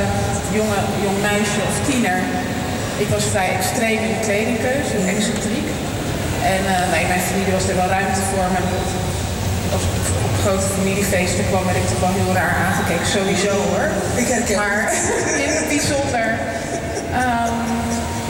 jonge, 0.58 0.80
jong 1.04 1.18
meisje 1.30 1.60
of 1.70 1.76
tiener. 1.88 2.20
Ik 3.04 3.08
was 3.14 3.24
vrij 3.34 3.50
extreem 3.58 4.00
in 4.06 4.12
de 4.16 4.22
kledingkeuze, 4.26 4.96
excentriek. 5.14 5.68
En 6.54 6.62
uh, 6.72 6.74
nee, 6.92 7.04
mijn 7.12 7.24
familie 7.28 7.54
was 7.58 7.66
er 7.68 7.80
wel 7.82 7.90
ruimte 7.96 8.22
voor. 8.30 8.46
Maar 8.54 8.66
als 9.74 9.84
ik 9.88 9.94
op 10.28 10.34
grote 10.44 10.68
familiefeesten 10.76 11.44
kwam, 11.50 11.64
werd 11.68 11.80
ik 11.82 11.88
toch 11.92 12.02
wel 12.06 12.16
heel 12.20 12.34
raar 12.40 12.54
aangekeken. 12.66 13.06
Sowieso 13.16 13.54
hoor. 13.70 13.86
Ik 14.22 14.28
herken 14.34 14.56
Maar 14.62 14.82
in 15.44 15.50
het 15.58 15.66
bijzonder. 15.74 16.26
Um, 17.22 17.58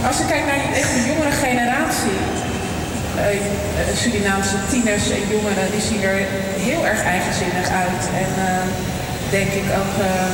als 0.08 0.16
je 0.20 0.26
kijkt 0.32 0.46
naar 0.50 0.62
echt 0.80 0.92
de 0.96 1.04
jongere 1.10 1.34
generatie. 1.46 2.18
Uh, 3.16 3.24
Surinaamse 4.02 4.58
tieners 4.70 5.06
en 5.10 5.24
jongeren, 5.34 5.66
die 5.74 5.84
zien 5.88 6.02
er 6.10 6.18
heel 6.68 6.82
erg 6.92 7.00
eigenzinnig 7.16 7.66
uit. 7.84 8.02
En 8.22 8.30
uh, 8.48 8.64
denk 9.39 9.51
ik 9.61 9.69
ook 9.81 9.94
uh, 10.09 10.32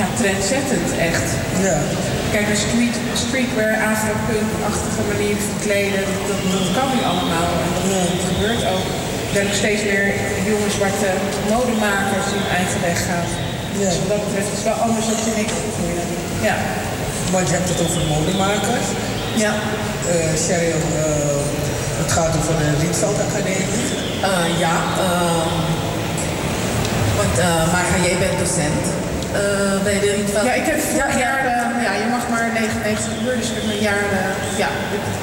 ja, 0.00 0.06
trendzettend 0.20 0.88
echt. 1.08 1.26
Ja. 1.68 1.78
Kijk, 2.34 2.46
een 2.52 2.62
street, 2.66 2.96
streetwear, 3.24 3.72
afropunk-achtige 3.92 5.02
manier 5.12 5.36
van 5.46 5.56
kleden, 5.66 6.04
dat, 6.28 6.40
dat 6.54 6.68
kan 6.78 6.88
nu 6.94 7.00
allemaal. 7.12 7.50
En 7.64 7.70
dat, 7.76 7.84
ja. 7.92 8.02
dat 8.12 8.24
gebeurt 8.32 8.62
ook. 8.74 8.86
Er 9.28 9.32
zijn 9.36 9.46
ook 9.50 9.60
steeds 9.64 9.82
meer 9.90 10.06
jonge 10.50 10.70
zwarte 10.78 11.10
modemakers 11.54 12.26
die 12.30 12.38
hun 12.42 12.50
eigen 12.58 12.80
weg 12.88 12.98
gaan. 13.08 13.28
Ja. 13.80 13.88
Dus 13.88 13.96
wat 14.00 14.10
dat 14.14 14.22
betreft 14.26 14.48
is 14.52 14.58
het 14.58 14.68
wel 14.72 14.80
anders 14.86 15.06
dan 15.10 15.20
toen 15.24 15.38
ik 15.44 15.50
opgroeide. 15.66 16.04
Ja. 16.48 16.56
Want 17.34 17.46
je 17.48 17.54
hebt 17.58 17.70
het 17.72 17.80
over 17.86 18.02
modemakers. 18.14 18.88
Ja. 19.44 19.52
Uh, 19.54 20.32
Cheryl, 20.44 20.84
uh, 21.02 21.42
het 22.02 22.10
gaat 22.16 22.32
over 22.38 22.54
de 22.62 22.70
Rietveld 22.80 23.18
Academie. 23.28 23.66
Uh, 24.28 24.58
ja, 24.64 24.74
Marga, 27.72 27.96
jij 28.06 28.16
bent 28.24 28.38
docent. 28.44 28.84
Bij 29.86 29.98
de 30.04 30.10
Rietveld. 30.16 30.46
Ja, 30.50 30.54
ik 30.62 30.66
heb 30.72 30.78
ja, 31.00 31.08
jaren, 31.26 31.60
ja, 31.86 31.92
je 32.02 32.08
mag 32.16 32.24
maar 32.32 32.46
99 32.52 33.12
uur, 33.24 33.36
dus 33.40 33.48
ik 33.50 33.56
heb 33.60 33.66
een 33.74 33.84
jaar, 33.90 34.04
ja, 34.62 34.68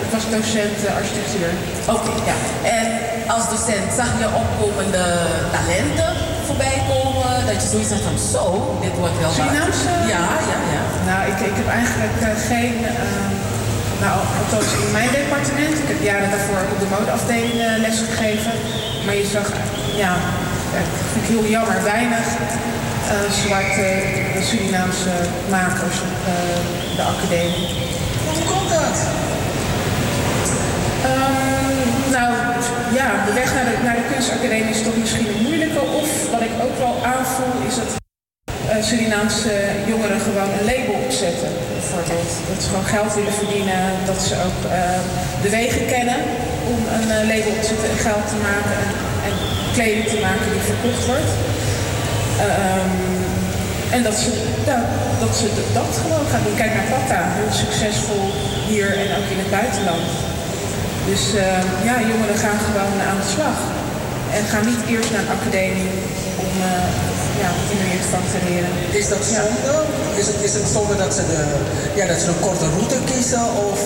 ik 0.03 0.09
was 0.15 0.23
docent 0.37 0.79
architectuur. 1.01 1.51
Oké, 1.93 2.09
okay, 2.09 2.19
ja. 2.29 2.37
En 2.77 2.87
als 3.35 3.45
docent 3.53 3.89
zag 3.99 4.09
je 4.21 4.27
opkomende 4.43 5.03
talenten 5.55 6.11
voorbij 6.47 6.77
komen, 6.93 7.31
dat 7.49 7.57
je 7.61 7.67
zoiets 7.73 7.91
had 7.95 8.03
van 8.09 8.19
zo, 8.33 8.43
dit 8.85 8.95
wordt 9.01 9.17
wel 9.23 9.31
Surinaamse? 9.37 9.93
Ja, 10.13 10.23
ja, 10.51 10.59
ja. 10.75 10.83
Nou, 11.09 11.21
ik, 11.31 11.39
ik 11.51 11.57
heb 11.61 11.69
eigenlijk 11.79 12.15
geen, 12.51 12.75
nou, 14.03 14.17
althans 14.39 14.69
in 14.85 14.91
mijn 14.99 15.11
departement, 15.19 15.75
ik 15.83 15.89
heb 15.93 15.99
jaren 16.11 16.29
daarvoor 16.33 16.61
op 16.73 16.79
de 16.83 16.89
modeafdeling 16.95 17.55
les 17.85 17.97
gegeven, 18.07 18.53
maar 19.05 19.15
je 19.21 19.27
zag, 19.35 19.47
ja, 20.03 20.13
ik 21.21 21.27
heel 21.33 21.45
jammer, 21.57 21.83
weinig 21.83 22.25
uh, 22.27 23.31
zwarte 23.43 23.87
Surinaamse 24.47 25.13
makers 25.49 25.97
op 26.07 26.17
uh, 26.23 26.33
de 26.97 27.03
academie. 27.13 27.67
Hoe 28.33 28.45
komt 28.51 28.69
dat? 28.69 28.97
Um, 31.11 32.11
nou 32.15 32.29
ja, 32.99 33.09
de 33.27 33.33
weg 33.33 33.53
naar 33.53 33.65
de, 33.69 33.75
naar 33.83 33.95
de 34.01 34.07
kunstacademie 34.13 34.73
is 34.75 34.83
toch 34.83 34.97
misschien 34.97 35.27
een 35.27 35.43
moeilijke. 35.47 35.81
Of 36.01 36.09
wat 36.31 36.41
ik 36.41 36.55
ook 36.65 36.77
wel 36.77 36.95
aanvoel 37.13 37.55
is 37.67 37.75
dat 37.81 37.89
uh, 37.95 38.83
Surinaamse 38.83 39.53
jongeren 39.91 40.21
gewoon 40.27 40.49
een 40.57 40.65
label 40.73 40.95
opzetten. 41.05 41.49
Bijvoorbeeld 41.77 42.31
dat 42.49 42.59
ze 42.63 42.69
gewoon 42.69 42.91
geld 42.95 43.13
willen 43.13 43.37
verdienen. 43.43 43.81
Dat 44.05 44.21
ze 44.27 44.33
ook 44.47 44.59
de 45.43 45.49
wegen 45.49 45.85
kennen 45.85 46.19
om 46.73 46.79
een 46.95 47.27
label 47.31 47.51
op 47.55 47.61
te 47.61 47.67
zetten 47.67 47.89
en 47.89 48.01
geld 48.09 48.25
te 48.33 48.39
maken. 48.49 49.09
Kleding 49.75 50.07
te 50.13 50.19
maken 50.27 50.47
die 50.53 50.69
verkocht 50.71 51.05
wordt. 51.11 51.31
Um, 52.47 52.93
en 53.95 54.01
dat 54.07 54.17
ze, 54.23 54.29
nou, 54.69 54.81
dat 55.23 55.33
ze 55.39 55.47
dat 55.79 55.91
gewoon 56.03 56.25
gaan 56.31 56.43
doen. 56.45 56.57
Kijk 56.61 56.73
naar 56.77 56.89
Tata, 56.93 57.19
heel 57.39 57.53
succesvol 57.63 58.23
hier 58.71 58.89
en 59.03 59.09
ook 59.17 59.27
in 59.33 59.41
het 59.43 59.51
buitenland. 59.59 60.07
Dus 61.09 61.23
uh, 61.41 61.61
ja, 61.89 61.95
jongeren 62.11 62.39
gaan 62.45 62.59
gewoon 62.67 62.97
aan 63.09 63.19
de 63.23 63.29
slag. 63.35 63.57
En 64.37 64.43
gaan 64.51 64.65
niet 64.71 64.83
eerst 64.93 65.11
naar 65.11 65.23
een 65.25 65.37
academie 65.39 65.91
om 66.45 66.53
uh, 66.71 66.87
ja, 67.43 67.49
te 68.33 68.39
leren. 68.47 68.73
Is 69.01 69.07
dat 69.13 69.23
zonde? 69.35 69.71
Ja. 69.71 70.19
Is, 70.21 70.27
het, 70.31 70.39
is 70.47 70.53
het 70.59 70.67
zonde 70.75 70.95
dat 71.03 71.11
ze, 71.17 71.23
de, 71.31 71.41
ja, 71.99 72.05
dat 72.11 72.19
ze 72.21 72.27
een 72.27 72.45
korte 72.47 72.67
route 72.75 72.99
kiezen? 73.09 73.45
Of 73.69 73.79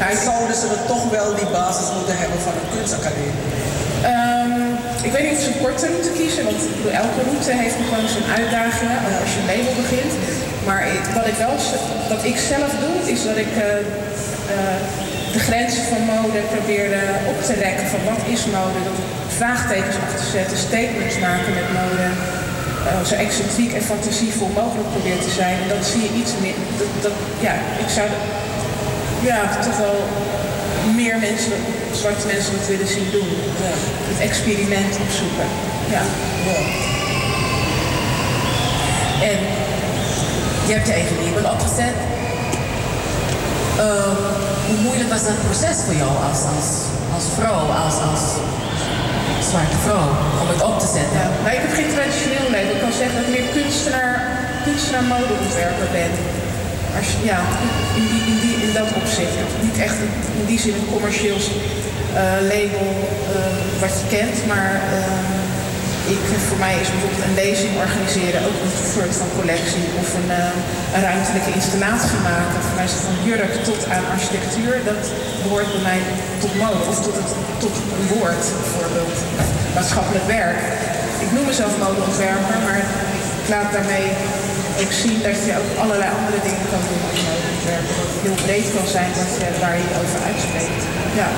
nou, 0.00 0.10
zouden 0.28 0.56
ze 0.62 0.66
toch 0.92 1.04
wel 1.16 1.28
die 1.40 1.50
basis 1.58 1.88
moeten 1.96 2.16
hebben 2.22 2.40
van 2.46 2.54
een 2.58 2.70
kunstacademie? 2.76 3.38
Ik 5.10 5.16
weet 5.16 5.26
niet 5.28 5.38
of 5.38 5.44
ze 5.44 5.52
een 5.52 5.64
korte 5.66 5.86
route 5.92 6.12
kiezen, 6.18 6.44
want 6.50 6.62
elke 7.04 7.20
route 7.28 7.52
heeft 7.62 7.76
gewoon 7.88 8.08
zijn 8.16 8.28
uitdagingen 8.38 8.98
als 9.22 9.32
je 9.36 9.42
label 9.50 9.74
begint. 9.82 10.12
Maar 10.68 10.82
wat 11.18 11.26
ik 11.32 11.38
wel, 11.44 11.56
wat 12.12 12.22
ik 12.30 12.38
zelf 12.52 12.70
doe, 12.84 12.96
is 13.14 13.20
dat 13.28 13.38
ik 13.46 13.52
uh, 13.56 13.64
uh, 14.54 14.78
de 15.34 15.42
grenzen 15.48 15.84
van 15.92 16.00
mode 16.14 16.40
probeerde 16.54 17.02
op 17.32 17.38
te 17.48 17.54
rekken. 17.64 17.86
Van 17.94 18.02
wat 18.10 18.22
is 18.34 18.42
mode? 18.56 18.80
Dat 18.90 18.98
vraagtekens 19.40 19.96
af 20.04 20.12
te 20.22 20.28
zetten, 20.36 20.56
statements 20.68 21.16
maken 21.28 21.52
met 21.60 21.68
mode. 21.80 22.06
Uh, 22.10 23.00
zo 23.10 23.14
excentriek 23.26 23.72
en 23.78 23.84
fantasievol 23.92 24.50
mogelijk 24.60 24.88
probeer 24.94 25.20
te 25.26 25.32
zijn. 25.40 25.56
En 25.62 25.68
dat 25.74 25.84
zie 25.90 26.02
je 26.06 26.12
iets 26.20 26.32
meer. 26.42 26.58
Dat, 27.04 27.16
ja, 27.46 27.54
ik 27.84 27.90
zou 27.96 28.06
ja, 29.30 29.40
toch 29.66 29.78
wel 29.86 29.98
meer 31.00 31.16
mensen, 31.28 31.58
zwarte 31.96 32.26
mensen 32.26 32.52
dat 32.58 32.66
willen 32.66 32.90
zien 32.96 33.08
doen. 33.16 33.30
Ja. 33.64 33.74
Het 34.10 34.20
experiment 34.28 34.94
opzoeken. 35.04 35.48
Ja. 35.94 36.02
ja. 36.48 36.58
En 39.30 39.38
je 40.66 40.72
hebt 40.76 40.86
je 40.86 40.92
eigen 40.92 41.16
label 41.24 41.50
opgezet. 41.52 41.96
Ehm, 43.84 44.16
hoe 44.66 44.78
moeilijk 44.86 45.10
was 45.14 45.24
dat 45.24 45.44
proces 45.46 45.76
voor 45.84 45.96
jou 46.02 46.12
als, 46.28 46.40
als, 46.56 46.68
als 47.16 47.26
vrouw, 47.38 47.64
als, 47.84 47.96
als 48.10 48.24
zwarte 49.50 49.78
vrouw, 49.86 50.08
om 50.42 50.48
het 50.54 50.62
op 50.70 50.76
te 50.84 50.88
zetten? 50.96 51.16
Ja, 51.22 51.28
maar 51.42 51.54
ik 51.58 51.62
heb 51.64 51.72
geen 51.80 51.92
traditioneel 51.96 52.48
label. 52.54 52.74
Ik 52.76 52.82
kan 52.86 52.96
zeggen 53.00 53.16
dat 53.18 53.26
ik 53.26 53.34
meer 53.36 53.48
kunstenaar, 53.56 54.16
kunstenaar 54.66 55.06
modeontwerper 55.14 55.88
ben. 55.98 56.12
Als, 56.98 57.08
ja, 57.30 57.38
in, 57.98 58.06
die, 58.12 58.22
in, 58.32 58.38
die, 58.44 58.56
in 58.66 58.72
dat 58.80 58.90
opzicht. 59.00 59.36
Niet 59.66 59.78
echt 59.86 59.98
in 60.40 60.46
die 60.46 60.60
zin 60.64 60.74
een 60.74 60.92
commercieel 60.96 61.38
eh, 62.14 62.40
label 62.54 62.88
eh, 63.36 63.80
wat 63.82 63.94
je 64.00 64.06
kent, 64.16 64.36
maar 64.52 64.70
eh, 64.96 66.12
ik, 66.14 66.22
voor 66.48 66.60
mij 66.66 66.76
is 66.82 66.90
bijvoorbeeld 66.92 67.26
een 67.28 67.40
lezing 67.44 67.72
organiseren 67.84 68.40
ook 68.48 68.58
een 68.64 68.76
soort 68.94 69.14
van 69.20 69.28
collectie 69.40 69.86
of 70.02 70.08
een, 70.18 70.30
een 70.94 71.04
ruimtelijke 71.08 71.52
installatie 71.58 72.20
maken. 72.30 72.58
Voor 72.66 72.76
mij 72.78 72.88
is 72.90 72.96
het 72.96 73.06
van 73.08 73.18
jurk 73.28 73.54
tot 73.70 73.80
aan 73.94 74.04
architectuur, 74.16 74.74
dat 74.90 75.02
behoort 75.42 75.70
bij 75.74 75.84
mij 75.90 76.00
tot 76.42 76.52
mode 76.62 76.84
of 76.92 76.98
tot, 77.06 77.16
het, 77.20 77.30
tot 77.64 77.74
een 77.96 78.06
woord 78.14 78.44
bijvoorbeeld. 78.62 79.16
Maatschappelijk 79.76 80.26
werk. 80.38 80.58
Ik 81.24 81.30
noem 81.34 81.46
mezelf 81.52 81.72
modeontwerper, 81.84 82.58
maar 82.66 82.80
ik 83.42 83.48
laat 83.54 83.72
daarmee 83.76 84.06
ook 84.82 84.92
zien 85.04 85.18
dat 85.28 85.38
je 85.46 85.52
ook 85.60 85.72
allerlei 85.82 86.10
andere 86.18 86.40
dingen 86.48 86.66
kan 86.72 86.82
doen 86.88 87.02
als 87.10 87.20
modeontwerper. 87.28 87.92
Dat 88.00 88.08
het 88.12 88.22
heel 88.26 88.40
breed 88.46 88.66
kan 88.76 88.86
zijn 88.96 89.10
wat 89.20 89.30
je, 89.38 89.46
waar 89.62 89.76
je 89.80 89.84
je 89.90 89.96
over 90.02 90.20
uitspreekt. 90.30 90.82
Ja. 91.20 91.28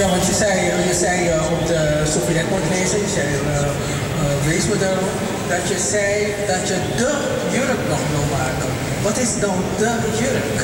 Ja, 0.00 0.06
want 0.14 0.24
je 0.30 0.34
zei, 0.42 0.54
je 0.90 0.96
zei 1.04 1.18
eh, 1.28 1.52
op 1.52 1.62
de 1.70 1.78
lezen, 2.76 2.98
je 3.06 3.12
zei, 3.18 3.28
eh, 3.28 3.62
eh, 3.62 4.36
wees 4.48 4.64
me 4.70 4.76
dat 5.52 5.64
je 5.70 5.78
zei 5.92 6.34
dat 6.52 6.62
je 6.68 6.76
de 7.00 7.12
jurk 7.56 7.82
nog 7.92 8.02
wil 8.14 8.26
maken. 8.38 8.68
Wat 9.06 9.18
is 9.24 9.30
dan 9.40 9.56
de 9.82 9.92
jurk? 10.22 10.58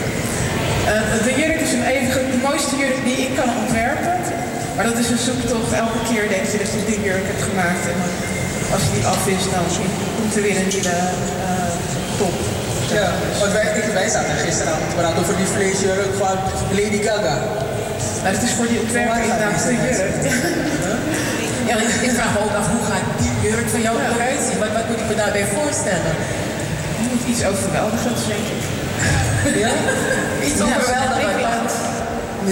De 1.28 1.34
jurk 1.40 1.60
is 1.66 1.72
een 1.72 1.86
eeuwige, 1.94 2.20
de 2.34 2.40
mooiste 2.48 2.76
jurk 2.76 2.98
die 3.04 3.16
ik 3.26 3.32
kan 3.40 3.50
ontwerpen. 3.62 4.16
Maar 4.74 4.84
dat 4.84 4.98
is 4.98 5.08
een 5.10 5.24
zoektocht. 5.28 5.72
Elke 5.72 6.00
keer 6.08 6.24
denk 6.34 6.46
je 6.52 6.58
dat 6.62 6.70
je 6.74 6.80
die 6.90 7.00
jurk 7.08 7.26
hebt 7.30 7.44
gemaakt. 7.50 7.84
En 7.92 7.98
als 8.76 8.84
die 8.94 9.04
af 9.14 9.22
is, 9.36 9.44
dan 9.54 9.64
komt 10.16 10.34
er 10.36 10.42
weer 10.46 10.56
een 10.62 10.70
nieuwe 10.74 10.96
eh, 11.48 11.72
top. 12.20 12.36
Ja, 12.98 13.08
want 13.40 13.52
wij, 13.56 13.66
ik, 13.80 13.92
wij 14.00 14.08
zaten 14.08 14.34
gisteravond 14.46 14.88
te 14.90 14.96
praten 14.96 15.18
over 15.22 15.36
die 15.42 15.50
vleesjurk 15.56 16.12
van 16.22 16.36
Lady 16.78 17.00
Gaga. 17.06 17.36
Nou, 18.22 18.34
dat 18.36 18.42
is 18.48 18.54
voor 18.58 18.68
die 18.72 18.80
ontwerper 18.84 19.22
inderdaad 19.22 19.62
de 19.66 19.74
jurk. 19.84 20.14
Ja, 21.70 21.74
ik, 21.76 21.94
ik 22.08 22.12
vraag 22.18 22.32
me 22.34 22.38
ook 22.44 22.54
af, 22.60 22.66
hoe 22.74 22.84
gaat 22.90 23.06
die 23.22 23.34
jurk 23.46 23.68
van 23.74 23.82
jou 23.86 23.96
eruit 24.00 24.40
zien? 24.46 24.58
Wat, 24.62 24.72
wat 24.78 24.86
moet 24.88 25.00
ik 25.04 25.08
me 25.08 25.16
daarbij 25.22 25.46
voorstellen? 25.58 26.14
Je 27.00 27.06
moet 27.10 27.24
iets 27.32 27.42
overweldigends, 27.50 28.22
denk 28.32 28.46
ik. 28.54 28.62
Ja? 29.64 29.72
Iets 30.48 30.60
overweldigends. 30.60 31.74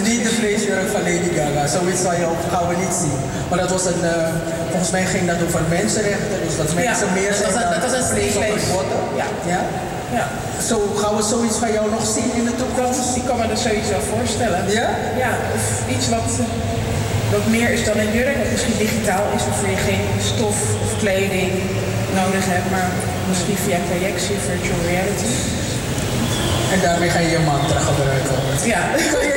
Niet 0.09 0.23
de 0.23 0.35
vleesjurk 0.41 0.89
van 0.95 1.03
Lady 1.09 1.31
Gaga, 1.39 1.67
zoiets 1.67 2.03
je 2.21 2.27
ook, 2.33 2.43
gaan 2.53 2.69
we 2.69 2.77
niet 2.85 2.97
zien. 3.03 3.19
Maar 3.49 3.59
dat 3.59 3.71
was 3.71 3.85
een, 3.87 4.03
eh, 4.05 4.60
volgens 4.81 4.99
mij 5.01 5.09
ging 5.15 5.25
dat 5.33 5.41
over 5.47 5.63
mensenrechten, 5.79 6.37
dus 6.47 6.57
dat 6.61 6.69
mensen 6.75 7.07
Ja, 7.11 7.17
meer 7.21 7.33
dat 7.33 7.39
zijn 7.41 7.53
was 7.53 7.57
een- 7.63 7.71
dan 7.73 7.81
dat 7.85 7.91
was 7.91 7.97
een 8.01 8.09
vlees 8.15 8.35
bord. 8.75 8.91
Ja. 9.23 9.29
ja? 9.55 9.61
Ja. 10.19 10.25
Zo 10.71 10.77
gaan 11.01 11.15
we 11.19 11.23
zoiets 11.35 11.59
van 11.65 11.71
jou 11.77 11.85
nog 11.97 12.05
zien 12.17 12.31
in 12.41 12.45
de 12.51 12.57
toekomst? 12.63 13.17
Ik 13.21 13.25
kan 13.29 13.37
me 13.41 13.45
dat 13.53 13.61
zoiets 13.69 13.91
wel 13.97 14.05
voorstellen. 14.15 14.61
Ja? 14.81 14.89
Ja, 15.25 15.33
of 15.57 15.65
iets 15.95 16.07
wat, 16.17 16.29
wat 17.35 17.47
meer 17.57 17.69
is 17.77 17.83
dan 17.89 17.97
een 18.03 18.13
jurk, 18.19 18.37
wat 18.43 18.51
misschien 18.55 18.79
digitaal 18.87 19.25
is, 19.37 19.43
waarvoor 19.49 19.71
je 19.77 19.81
geen 19.91 20.05
stof 20.33 20.59
of 20.85 20.91
kleding 21.03 21.51
nodig 22.21 22.45
hebt, 22.55 22.69
maar 22.75 22.89
misschien 23.31 23.59
via 23.67 23.79
projectie, 23.91 24.37
virtual 24.51 24.81
reality. 24.93 25.31
En 26.75 26.79
daarmee 26.87 27.11
ga 27.15 27.19
je 27.27 27.31
je 27.37 27.43
mantra 27.53 27.81
gebruiken. 27.91 28.37
Ja. 28.75 28.83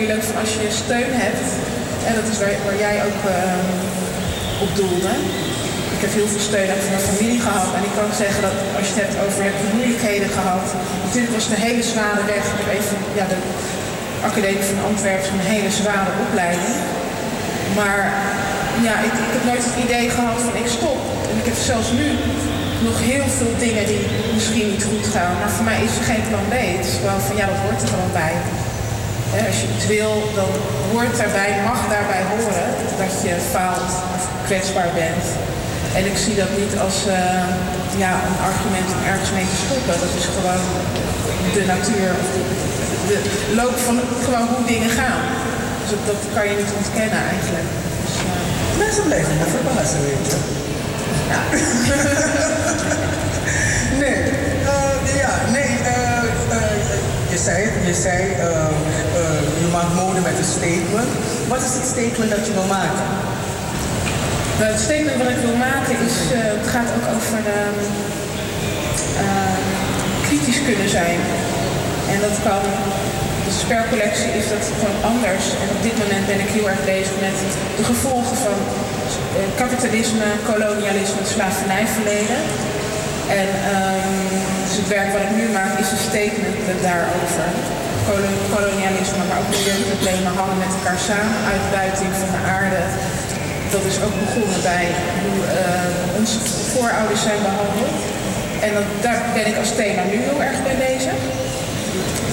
moeilijk 0.00 0.28
als 0.42 0.52
je 0.60 0.68
steun 0.84 1.14
hebt, 1.26 1.48
en 2.08 2.12
dat 2.18 2.26
is 2.32 2.38
waar, 2.42 2.56
waar 2.66 2.80
jij 2.86 2.96
ook 3.08 3.20
eh, 3.36 4.64
op 4.64 4.70
doelde. 4.80 5.12
Ik 5.96 6.00
heb 6.04 6.12
heel 6.18 6.30
veel 6.34 6.46
steun 6.50 6.70
uit 6.74 6.90
mijn 6.92 7.08
familie 7.10 7.40
gehad. 7.46 7.66
En 7.76 7.82
ik 7.88 7.94
kan 8.00 8.10
zeggen 8.24 8.40
dat 8.48 8.56
als 8.78 8.86
je 8.86 8.92
het 8.94 9.02
hebt 9.04 9.16
over 9.24 9.40
je 9.46 9.52
moeilijkheden 9.76 10.30
gehad. 10.38 10.66
Natuurlijk 11.06 11.34
was 11.36 11.44
het 11.46 11.54
een 11.56 11.68
hele 11.70 11.84
zware 11.94 12.22
weg. 12.34 12.42
Ik 12.52 12.60
heb 12.62 12.70
even 12.78 12.96
ja, 13.20 13.24
de 13.34 13.40
Academie 14.28 14.66
van 14.70 14.78
Antwerpen 14.90 15.32
een 15.32 15.52
hele 15.54 15.72
zware 15.82 16.12
opleiding. 16.24 16.74
Maar 17.78 18.00
ja, 18.86 18.94
ik, 19.08 19.14
ik 19.26 19.32
heb 19.36 19.44
nooit 19.50 19.64
het 19.68 19.78
idee 19.86 20.06
gehad 20.16 20.38
van 20.46 20.54
ik 20.62 20.68
stop. 20.78 21.00
En 21.30 21.36
ik 21.42 21.46
heb 21.50 21.58
zelfs 21.72 21.90
nu 22.00 22.06
nog 22.88 22.96
heel 23.12 23.28
veel 23.38 23.54
dingen 23.64 23.84
die 23.92 24.02
misschien 24.36 24.68
niet 24.72 24.84
goed 24.90 25.06
gaan. 25.14 25.34
Maar 25.40 25.52
voor 25.56 25.66
mij 25.70 25.80
is 25.86 25.94
er 25.98 26.06
geen 26.10 26.24
plan 26.28 26.46
B. 26.52 26.54
Het 26.76 26.86
is 26.90 26.96
gewoon 27.02 27.22
van 27.28 27.36
ja, 27.40 27.46
dat 27.52 27.60
hoort 27.64 27.82
er 27.84 27.92
gewoon 27.94 28.14
bij. 28.24 28.34
Hè, 29.34 29.40
als 29.50 29.58
je 29.62 29.68
iets 29.74 29.86
wil, 29.96 30.12
dan 30.40 30.50
hoort 30.90 31.14
daarbij, 31.20 31.50
mag 31.70 31.80
daarbij 31.94 32.22
horen 32.32 32.68
dat 33.02 33.12
je 33.24 33.34
faalt 33.54 33.92
of 34.16 34.22
kwetsbaar 34.48 34.92
bent. 35.02 35.24
En 35.98 36.04
ik 36.12 36.18
zie 36.24 36.34
dat 36.42 36.52
niet 36.60 36.74
als 36.86 36.96
eh, 37.06 37.48
ja, 38.04 38.12
een 38.28 38.40
argument 38.50 38.88
om 38.96 39.02
ergens 39.12 39.32
mee 39.38 39.48
te 39.52 39.58
stoppen. 39.66 39.94
Dat 40.04 40.12
is 40.20 40.26
gewoon 40.36 40.64
de 41.56 41.64
natuur, 41.74 42.10
de, 43.08 43.16
loop 43.60 43.76
van 43.86 43.96
gewoon 44.24 44.46
hoe 44.52 44.64
dingen 44.72 44.92
gaan. 45.00 45.22
Dus 45.82 45.90
dat, 46.10 46.20
kan 46.36 46.44
je 46.48 46.54
niet 46.62 46.72
ontkennen 46.80 47.22
eigenlijk. 47.34 47.68
Dus, 48.02 48.14
eh, 48.26 48.38
Mensen 48.84 49.04
blijven 49.10 49.34
me 49.40 49.46
verbazen, 49.56 50.00
weet 50.08 50.26
je. 50.30 50.38
Ja. 51.32 51.40
nee, 54.02 54.16
eh, 54.72 54.96
ja, 55.22 55.32
nee, 55.56 55.70
je 57.32 57.38
zei 57.38 57.64
het, 57.64 57.86
je 57.86 57.94
zei, 58.02 58.20
maakt 59.76 59.94
mode 60.02 60.20
met 60.28 60.36
een 60.38 60.52
statement. 60.58 61.10
Wat 61.52 61.62
is 61.68 61.74
het 61.78 61.86
statement 61.94 62.30
dat 62.34 62.46
je 62.46 62.52
wil 62.58 62.70
maken? 62.80 63.06
Nou, 64.58 64.68
het 64.74 64.82
statement 64.88 65.18
wat 65.22 65.32
ik 65.36 65.40
wil 65.48 65.58
maken 65.70 65.94
is, 66.08 66.16
eh, 66.36 66.38
het 66.58 66.68
gaat 66.74 66.90
ook 66.96 67.06
over 67.16 67.40
ehm, 67.58 67.78
ehm, 69.24 69.62
kritisch 70.26 70.60
kunnen 70.68 70.90
zijn. 70.98 71.18
En 72.12 72.18
dat 72.26 72.36
kan, 72.46 72.62
de 73.46 73.54
spercollectie 73.64 74.32
is 74.40 74.46
dat 74.54 74.64
gewoon 74.80 75.00
anders. 75.12 75.44
En 75.62 75.68
op 75.76 75.80
dit 75.88 75.96
moment 76.02 76.24
ben 76.32 76.40
ik 76.44 76.50
heel 76.56 76.68
erg 76.72 76.82
bezig 76.94 77.16
met 77.26 77.36
de 77.78 77.84
gevolgen 77.92 78.36
van 78.46 78.58
eh, 79.36 79.40
kapitalisme, 79.62 80.28
kolonialisme, 80.50 81.22
slavernijverleden. 81.34 82.40
En 83.42 83.48
ehm, 83.72 84.14
dus 84.64 84.76
het 84.80 84.88
werk 84.96 85.10
wat 85.16 85.24
ik 85.28 85.34
nu 85.40 85.44
maak 85.58 85.72
is 85.82 85.90
een 85.90 86.06
statement 86.10 86.82
daarover. 86.88 87.48
Kolo- 88.08 88.40
kolonialisme, 88.56 89.22
maar 89.28 89.38
ook 89.42 89.50
milieuproblemen 89.56 90.32
hangen 90.40 90.58
met 90.64 90.72
elkaar 90.76 91.00
samen. 91.10 91.36
Uitbuiting 91.54 92.10
van 92.22 92.30
de 92.36 92.42
aarde. 92.58 92.80
Dat 93.74 93.84
is 93.90 93.96
ook 94.04 94.16
begonnen 94.24 94.60
bij 94.72 94.86
hoe 95.24 95.40
eh, 95.60 96.18
onze 96.18 96.38
voorouders 96.72 97.22
zijn 97.28 97.42
behandeld. 97.48 97.96
En 98.66 98.70
dat, 98.76 98.88
daar 99.06 99.20
ben 99.36 99.46
ik 99.50 99.56
als 99.62 99.72
thema 99.80 100.02
nu 100.12 100.16
heel 100.28 100.40
erg 100.48 100.58
mee 100.68 100.78
bezig. 100.88 101.18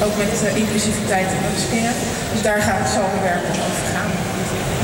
Ook 0.06 0.16
met 0.24 0.34
eh, 0.46 0.62
inclusiviteit 0.64 1.28
en 1.36 1.42
upscale. 1.52 1.94
Dus 2.34 2.42
daar 2.48 2.62
gaat 2.68 2.80
het 2.84 2.92
mijn 3.14 3.24
werk 3.32 3.46
over 3.68 3.86
gaan. 3.96 4.12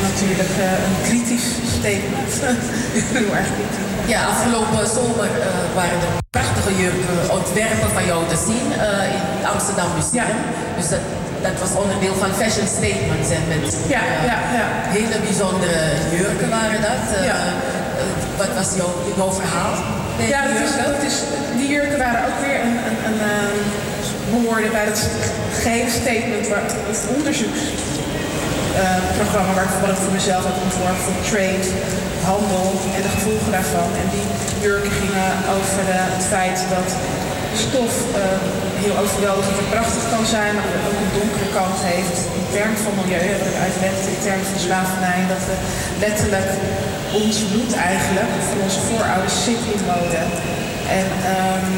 Natuurlijk 0.10 0.54
eh, 0.68 0.86
een 0.86 0.98
kritisch 1.08 1.50
statement. 1.78 2.32
heel 3.18 3.32
erg 3.40 3.50
kritisch. 3.58 3.84
Ja, 4.14 4.20
afgelopen 4.34 4.88
zomer 4.98 5.32
eh, 5.42 5.48
waren 5.80 6.00
er 6.06 6.14
prachtige 6.74 6.82
jurken, 6.82 7.18
ontwerpen 7.40 7.90
van 7.98 8.06
jou 8.06 8.20
te 8.34 8.40
zien 8.48 8.68
eh, 8.72 9.16
in 9.16 9.22
het 9.38 9.46
Amsterdam 9.54 9.90
Museum. 10.00 10.38
Dus 10.78 10.88
dat, 10.94 11.04
dat 11.48 11.56
was 11.64 11.72
onderdeel 11.84 12.16
van 12.24 12.32
Fashion 12.42 12.70
Statements 12.80 13.30
en 13.38 13.44
met 13.52 13.64
Ja, 13.96 14.04
eh, 14.12 14.18
ja, 14.32 14.38
ja. 14.60 14.66
hele 14.98 15.18
bijzondere 15.28 15.80
jurken 16.18 16.50
waren 16.60 16.82
dat. 16.90 17.04
Eh, 17.18 17.22
eh, 17.30 17.36
wat 18.42 18.52
was 18.60 18.70
jouw, 18.80 18.94
jouw 19.18 19.32
verhaal? 19.42 19.74
Ja, 20.34 20.40
dat 20.50 20.58
is, 20.66 20.72
dat 20.88 21.00
is, 21.10 21.16
die 21.60 21.70
jurken 21.76 22.00
waren 22.06 22.22
ook 22.30 22.40
weer 22.46 22.60
een, 22.68 22.78
een, 22.90 23.00
een 23.10 23.18
behoorden 24.34 24.72
bij 24.78 24.86
het 24.92 25.02
gehele 25.62 25.92
statement, 26.02 26.46
waar, 26.52 26.66
het 26.92 27.02
onderzoeksprogramma 27.16 29.54
waar, 29.60 29.70
wat 29.82 29.92
ik 29.96 30.02
voor 30.06 30.16
mezelf 30.20 30.44
heb 30.50 30.58
ontworpen 30.66 31.04
voor 31.06 31.18
trade, 31.30 31.66
handel 32.32 32.68
en 32.96 33.02
de 33.06 33.14
gevolgen 33.18 33.52
daarvan. 33.58 33.90
En 34.02 34.08
die 34.16 34.26
jurken 34.66 34.94
gingen 35.02 35.32
over 35.58 35.82
de, 35.90 36.00
het 36.18 36.26
feit 36.36 36.60
dat 36.76 36.90
stof 37.68 37.94
eh, 38.22 38.40
heel 38.84 38.96
overweldigend 39.04 39.58
en 39.64 39.70
prachtig 39.76 40.04
kan 40.14 40.26
zijn, 40.36 40.52
maar 40.58 40.70
ook 40.90 41.00
een 41.04 41.18
donkere 41.20 41.50
kant 41.60 41.78
heeft 41.92 42.18
in 42.40 42.48
termen 42.56 42.80
van 42.86 42.94
milieu, 43.00 43.26
wat 43.38 43.50
ik 43.52 43.58
uitlegde, 43.68 44.08
in 44.16 44.24
termen 44.28 44.48
van 44.52 44.62
slavernij, 44.68 45.22
dat 45.34 45.44
we 45.50 45.56
letterlijk 46.06 46.50
ons 47.22 47.36
bloed 47.52 47.74
eigenlijk, 47.92 48.32
onze 48.66 48.82
voorouders, 48.88 49.38
zit 49.48 49.64
in 49.74 49.84
mode. 49.94 50.22
En 51.00 51.08
ehm, 51.34 51.72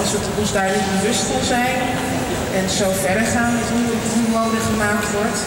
als 0.00 0.10
we 0.12 0.18
ons 0.40 0.52
daar 0.56 0.70
niet 0.76 0.90
bewust 0.96 1.24
van 1.32 1.44
zijn 1.54 1.78
en 2.58 2.66
zo 2.80 2.86
verder 3.06 3.26
gaan 3.34 3.52
met 3.58 3.68
hoe 4.14 4.26
mode 4.38 4.60
gemaakt 4.70 5.08
wordt, 5.18 5.40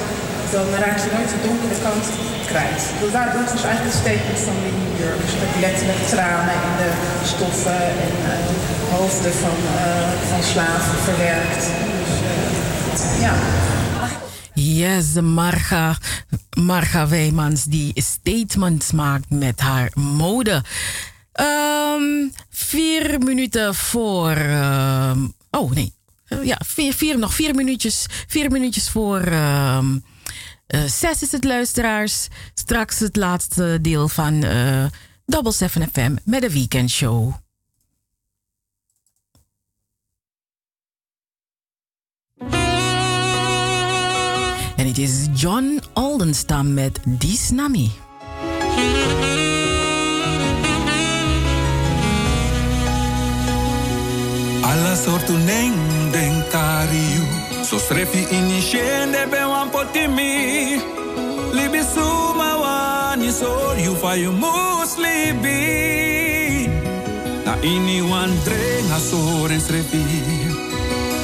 dan 0.56 0.66
raak 0.84 0.98
je 1.04 1.10
nooit 1.16 1.34
de 1.36 1.42
donkere 1.48 1.78
kant 1.88 2.06
kwijt. 2.54 2.82
Dat, 3.02 3.12
daar- 3.12 3.36
eigenlijk 3.36 3.84
het 3.84 3.94
statement 4.04 4.40
van 4.48 4.56
Winnie 4.64 4.94
Burgers. 5.00 5.34
Met 5.44 5.54
letterlijk 5.60 6.04
tranen 6.08 6.54
in 6.68 6.76
de 6.82 6.92
stoffen 7.34 7.82
en 8.06 8.14
eh, 8.32 8.98
hoofden 8.98 9.34
van, 9.34 9.58
eh, 9.76 10.12
van 10.32 10.44
slaven 10.44 10.98
verwerkt. 11.04 11.66
Dus 12.92 13.02
eh, 13.02 13.22
ja. 13.22 13.34
Yes, 14.54 15.14
Marga, 15.22 15.98
Marga 16.60 17.08
Wijmans 17.08 17.64
die 17.64 17.92
statements 18.02 18.92
maakt 18.92 19.30
met 19.30 19.60
haar 19.60 19.92
mode. 19.94 20.64
Ehm, 21.34 22.28
vier 22.50 23.20
minuten 23.20 23.76
voor. 23.76 24.36
ehm, 24.36 25.20
oh 25.52 25.72
nee. 25.72 25.94
Ja, 26.44 26.58
vier, 26.66 27.18
nog 27.20 27.34
vier 27.34 27.56
minuutjes. 27.56 28.06
Vier 28.28 28.52
minuutjes 28.52 28.90
voor. 28.90 29.20
eh, 29.22 29.78
zes 30.68 31.22
is 31.22 31.32
het, 31.32 31.44
luisteraars. 31.44 32.28
Straks 32.54 33.00
het 33.00 33.16
laatste 33.16 33.80
deel 33.82 34.08
van 34.08 34.44
eh 34.44 34.86
Double 35.26 35.52
7 35.52 35.90
FM 35.94 36.16
met 36.24 36.42
de 36.42 36.50
weekendshow. 36.50 37.34
En 44.76 44.88
het 44.88 44.98
is 44.98 45.28
John 45.34 45.82
Aldenstam 45.94 46.74
met 46.74 47.00
Disnami. 47.06 47.92
Alla 54.62 54.96
sortu 54.96 55.34
neng 55.34 55.94
So 57.74 57.80
strefi 57.80 58.22
initiende 58.30 59.26
be 59.32 59.42
wan 59.52 59.70
potimi. 59.72 60.78
Libi 61.58 61.82
suma 61.82 62.50
wani 62.62 63.32
so 63.32 63.74
you 63.74 63.96
fa 63.96 64.14
you 64.16 64.32
muslibi. 64.32 65.58
Na 67.46 67.54
ini 67.66 67.98
wan 68.08 68.30
drenga 68.46 69.00
soren 69.00 69.60
strefi. 69.60 70.04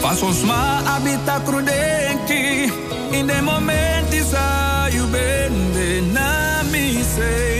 Fasos 0.01 0.41
ma 0.43 0.81
abita 0.95 1.37
crudenki 1.45 2.43
In 3.13 3.27
de 3.27 3.41
momenti 3.41 4.21
sa 4.31 4.87
you 4.87 5.05
bende 5.13 6.01
na 6.13 6.63
mi 6.71 7.03
sei 7.03 7.58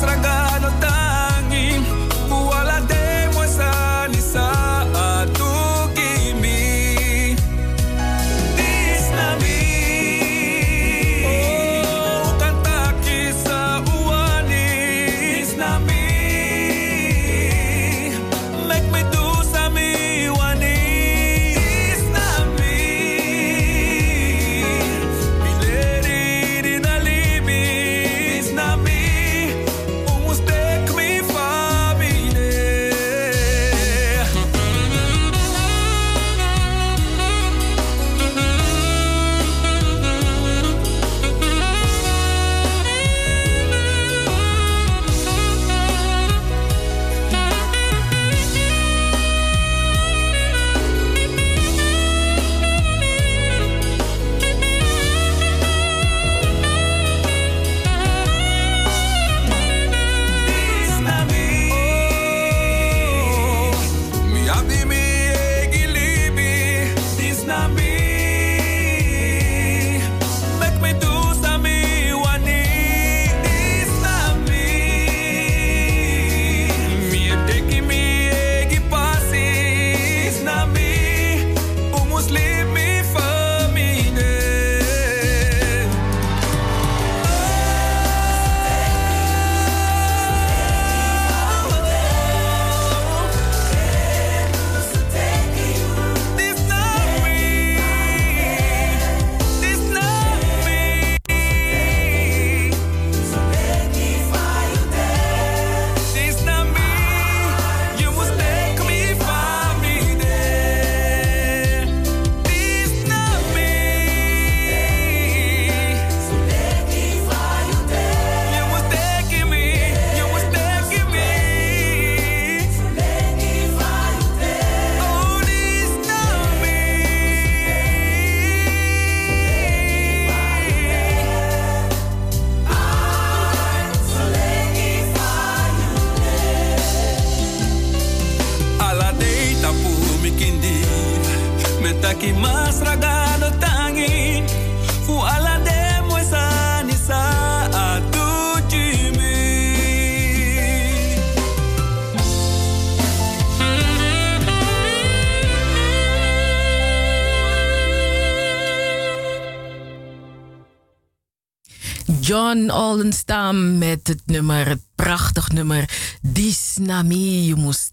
estragar. 0.00 0.49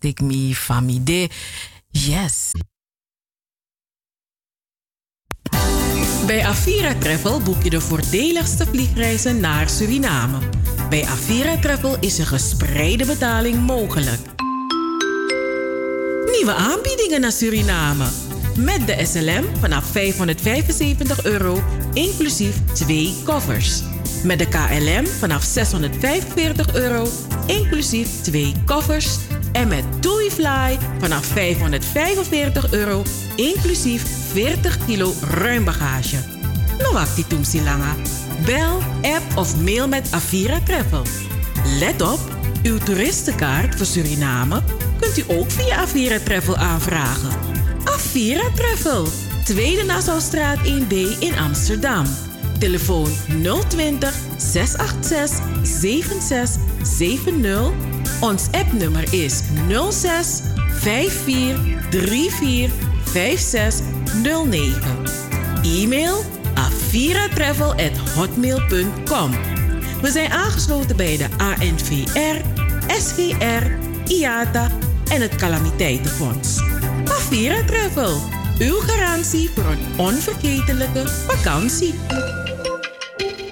Take 0.08 0.24
me 0.24 0.56
famide. 0.56 1.30
Yes. 1.90 2.52
Bij 6.26 6.46
Avira 6.46 6.94
Travel 6.94 7.42
boek 7.42 7.64
je 7.64 7.70
de 7.70 7.82
voordeligste 7.82 8.66
vliegreizen 8.66 9.40
naar 9.40 9.70
Suriname. 9.70 10.40
Bij 10.90 11.06
Avira 11.06 11.58
Travel 11.58 11.98
is 12.00 12.18
een 12.18 12.26
gespreide 12.26 13.06
betaling 13.06 13.66
mogelijk. 13.66 14.20
Nieuwe 16.32 16.54
aanbiedingen 16.54 17.22
naar 17.22 17.32
Suriname. 17.32 18.27
Met 18.58 18.88
de 18.88 19.06
SLM 19.06 19.44
vanaf 19.60 19.86
575 19.86 21.26
euro, 21.26 21.64
inclusief 21.94 22.56
twee 22.74 23.16
koffers. 23.24 23.84
Met 24.24 24.40
de 24.40 24.48
KLM 24.48 25.06
vanaf 25.06 25.44
645 25.44 26.76
euro, 26.76 27.08
inclusief 27.46 28.22
twee 28.22 28.54
koffers. 28.66 29.18
En 29.52 29.68
met 29.68 29.84
TuiFly 30.02 30.78
vanaf 31.00 31.26
545 31.26 32.74
euro, 32.74 33.04
inclusief 33.36 34.04
40 34.32 34.86
kilo 34.86 35.14
ruim 35.22 35.64
bagage. 35.64 36.18
No 36.84 36.92
wacht 36.94 37.16
die 37.16 37.64
langa. 37.64 37.96
Bel, 38.46 38.82
app 39.02 39.38
of 39.38 39.62
mail 39.62 39.88
met 39.88 40.08
Avira 40.12 40.60
Travel. 40.60 41.04
Let 41.80 42.02
op, 42.02 42.20
uw 42.64 42.78
toeristenkaart 42.78 43.76
voor 43.76 43.86
Suriname 43.86 44.62
kunt 45.00 45.18
u 45.18 45.24
ook 45.28 45.52
via 45.52 45.76
Avira 45.76 46.18
Travel 46.24 46.56
aanvragen. 46.56 47.57
Avira 47.94 48.50
Travel, 48.56 49.06
Tweede 49.44 49.84
Nassaustraat 49.84 50.58
1B 50.58 51.20
in 51.20 51.38
Amsterdam. 51.38 52.06
Telefoon 52.60 53.10
020 53.68 54.14
686 54.38 55.40
7670. 55.64 57.72
Ons 58.20 58.48
appnummer 58.52 59.14
is 59.14 59.42
06 59.90 60.42
54 60.80 61.58
34 61.90 62.72
5609. 63.04 64.82
E-mail. 65.64 66.36
We 70.02 70.12
zijn 70.12 70.32
aangesloten 70.32 70.96
bij 70.96 71.18
de 71.18 71.28
ANVR, 71.38 72.42
SGR, 72.88 73.66
IATA 74.08 74.72
en 75.10 75.22
het 75.22 75.36
Calamiteitenfonds. 75.36 76.60
Avira 77.28 77.64
Travel, 77.64 78.22
uw 78.60 78.80
garantie 78.80 79.50
voor 79.56 79.66
een 79.66 80.00
onvergetelijke 80.00 81.08
vakantie. 81.08 81.94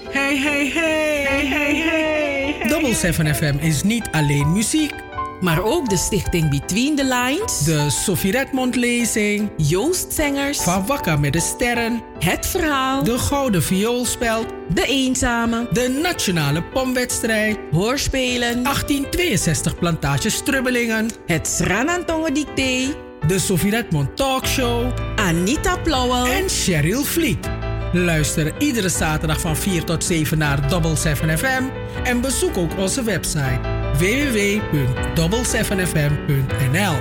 Hey, 0.09 0.37
hey, 0.37 0.71
hey, 0.73 1.25
hey, 1.27 1.47
hey, 1.47 1.75
hey. 1.75 2.67
Double 2.67 2.93
7 2.93 3.35
FM 3.35 3.57
is 3.59 3.83
niet 3.83 4.07
alleen 4.11 4.51
muziek 4.51 4.93
maar 5.41 5.63
ook 5.63 5.89
de 5.89 5.97
stichting 5.97 6.49
Between 6.49 6.95
the 6.95 7.03
Lines, 7.03 7.63
de 7.63 7.89
Sophie 7.89 8.31
Redmond 8.31 8.75
lezing, 8.75 9.49
Joost 9.57 10.13
Zengers, 10.13 10.61
Van 10.61 10.85
Wakker 10.85 11.19
met 11.19 11.33
de 11.33 11.39
Sterren, 11.39 12.01
Het 12.19 12.45
Verhaal, 12.45 13.03
de 13.03 13.19
Gouden 13.19 13.63
Vioolspeld, 13.63 14.45
De 14.73 14.85
Eenzame, 14.85 15.67
de 15.71 15.99
Nationale 16.01 16.63
Pomwedstrijd, 16.63 17.57
Hoorspelen, 17.71 18.63
1862 18.63 19.79
Plantage 19.79 20.29
Strubbelingen, 20.29 21.09
het 21.25 21.47
Sranantongen 21.47 22.33
Dicté, 22.33 22.95
de 23.27 23.39
Sophie 23.39 23.71
Redmond 23.71 24.15
Talkshow, 24.15 24.93
Anita 25.15 25.77
Plauwel 25.77 26.25
en 26.25 26.49
Cheryl 26.49 27.03
Vliet. 27.03 27.49
Luister 27.91 28.53
iedere 28.57 28.89
zaterdag 28.89 29.39
van 29.39 29.57
4 29.57 29.83
tot 29.83 30.03
7 30.03 30.37
naar 30.37 30.69
Double 30.69 30.95
7 30.95 31.37
FM 31.37 31.63
en 32.03 32.21
bezoek 32.21 32.57
ook 32.57 32.77
onze 32.77 33.03
website 33.03 33.59
www.double7fm.nl. 33.97 36.95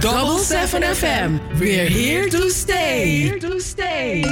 Double 0.00 0.44
7 0.44 0.96
FM, 0.96 1.30
we're 1.58 1.90
here 1.90 2.28
to 2.28 2.48
stay. 2.48 3.22
Here 3.22 3.38
to 3.38 3.58
stay. 3.58 4.24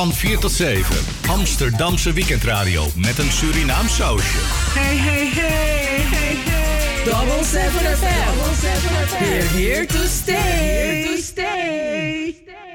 Van 0.00 0.12
4 0.12 0.38
tot 0.38 0.52
7. 0.52 0.96
Amsterdamse 1.28 2.12
weekendradio 2.12 2.86
met 2.94 3.18
een 3.18 3.32
Surinaam 3.32 3.88
sausje. 3.88 4.38
Hey, 4.38 4.96
hey, 4.96 5.26
hey, 5.26 6.00
hey, 6.00 6.34
hey. 6.36 7.04
Double 7.04 7.44
7 7.44 7.96
FM. 7.96 9.24
We're 9.24 9.48
here 9.48 9.86
to 9.86 10.06
stay. 10.06 10.34
Here 10.36 11.16
to 11.16 11.22
stay. 11.22 12.69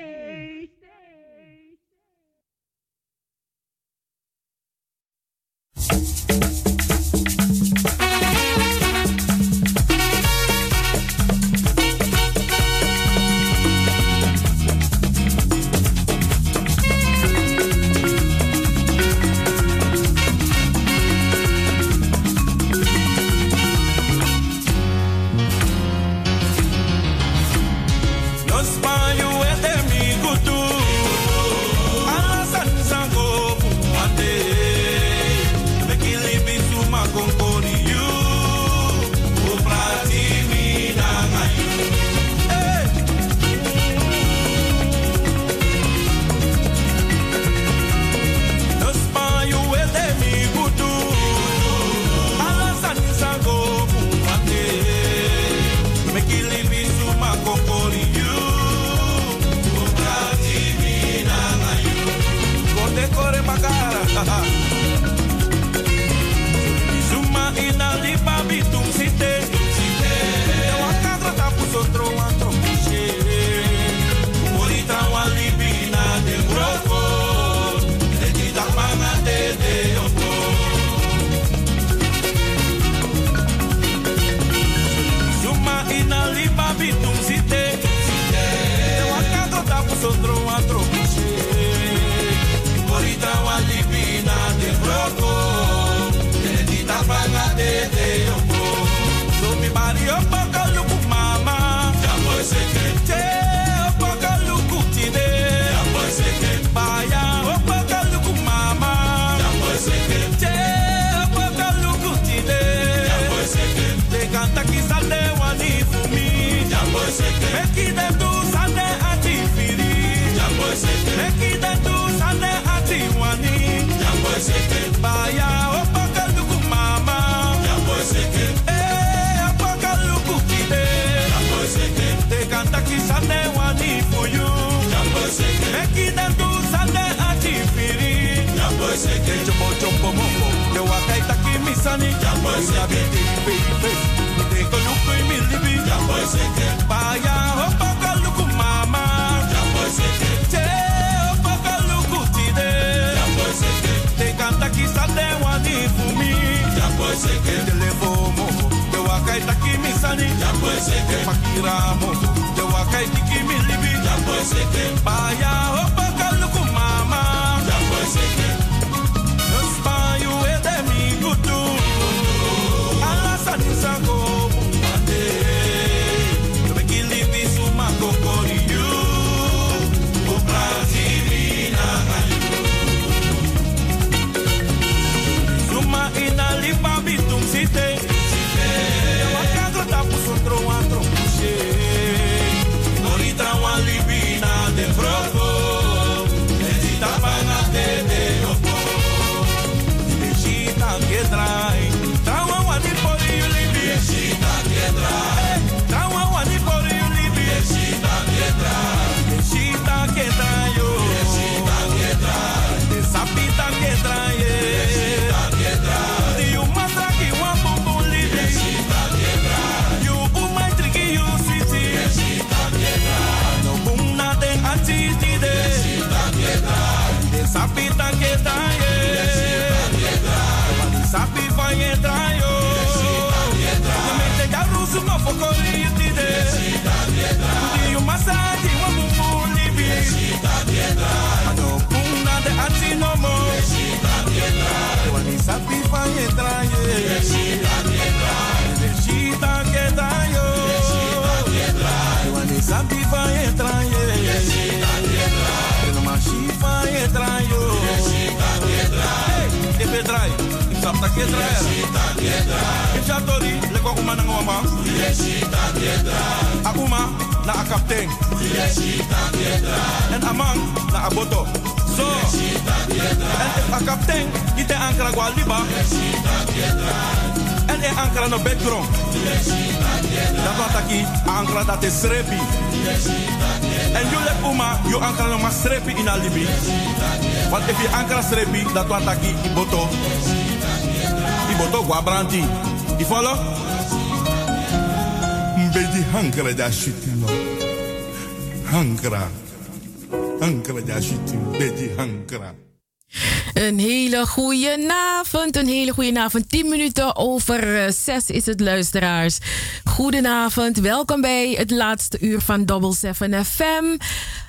Een 306.34 306.46
hele 306.50 306.50
goede 306.50 306.50
avond. 306.50 306.50
10 306.50 306.70
minuten 306.70 307.16
over 307.16 307.86
eh, 307.86 307.92
zes 307.92 308.30
is 308.30 308.46
het, 308.46 308.60
luisteraars. 308.60 309.38
Goedenavond, 309.84 310.78
welkom 310.78 311.22
bij 311.22 311.52
het 311.58 311.72
laatste 311.72 312.18
uur 312.20 312.42
van 312.42 312.66
Double 312.66 312.94
7 312.94 313.46
FM. 313.46 313.98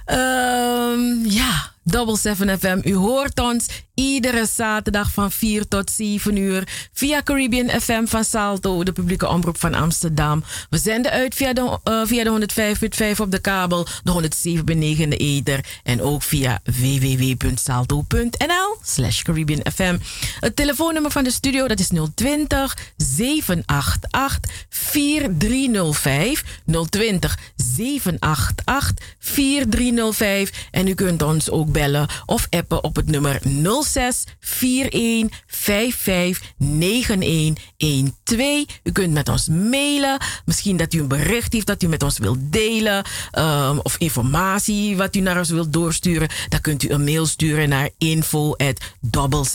Ehm, 0.05 1.25
ja, 1.25 1.73
Double 1.83 2.17
7 2.17 2.59
FM. 2.59 2.81
U 2.85 2.95
hoort 2.95 3.41
ons 3.41 3.67
iedere 3.95 4.47
zaterdag 4.47 5.11
van 5.11 5.33
4 5.33 5.69
tot 5.69 5.91
7 5.91 6.37
uur 6.37 6.86
via 6.97 7.23
Caribbean 7.23 7.81
FM 7.81 8.07
van 8.07 8.25
Salto, 8.25 8.83
de 8.83 8.93
publieke 8.93 9.29
omroep 9.29 9.59
van 9.59 9.75
Amsterdam. 9.75 10.45
We 10.71 10.79
zenden 10.79 11.11
uit 11.11 11.35
via 11.35 11.53
de, 11.53 11.79
eh, 11.85 12.07
de 12.09 12.31
105.5 12.31 13.21
op 13.21 13.31
de 13.31 13.39
kabel, 13.39 13.87
de 14.03 14.11
107.9 14.11 15.03
in 15.03 15.11
de 15.11 15.17
ether 15.17 15.65
en 15.83 16.03
ook 16.03 16.23
via 16.23 16.61
www.salto.nl 16.65 18.77
slash 18.83 19.23
Caribbean 19.23 19.61
FM. 19.75 19.99
Het 20.41 20.57
telefoonnummer 20.57 21.11
van 21.11 21.25
de 21.25 21.31
studio 21.31 21.69
dat 21.69 21.79
is 21.79 21.91
020 22.15 22.77
788 22.97 24.67
4305 24.69 26.45
020 26.91 27.39
788 27.57 29.07
4305 29.19 30.69
en 30.71 30.89
u 30.89 30.95
kunt 30.95 31.23
ons 31.23 31.51
ook 31.51 31.73
bellen 31.73 32.09
of 32.27 32.47
appen 32.51 32.85
op 32.85 32.97
het 32.97 33.07
nummer 33.07 33.41
06 33.83 34.25
41 34.61 35.43
55 35.47 36.55
9112. 36.87 38.65
U 38.83 38.93
kunt 38.93 39.13
met 39.13 39.29
ons 39.29 39.49
mailen. 39.49 40.19
Misschien 40.45 40.77
dat 40.77 40.95
u 40.95 41.01
een 41.01 41.09
bericht 41.09 41.53
heeft 41.53 41.67
dat 41.67 41.83
u 41.83 41.87
met 41.89 42.03
ons 42.03 42.19
wilt 42.19 42.39
delen. 42.41 43.05
um, 43.39 43.79
of 43.79 43.97
informatie 43.97 44.97
wat 44.97 45.17
u 45.17 45.21
naar 45.21 45.39
ons 45.39 45.51
wilt 45.51 45.73
doorsturen. 45.73 46.29
Dan 46.49 46.61
kunt 46.61 46.83
u 46.83 46.91
een 46.91 47.05
mail 47.05 47.27
sturen 47.27 47.69
naar 47.69 47.91
info 47.99 48.55
at 48.57 48.81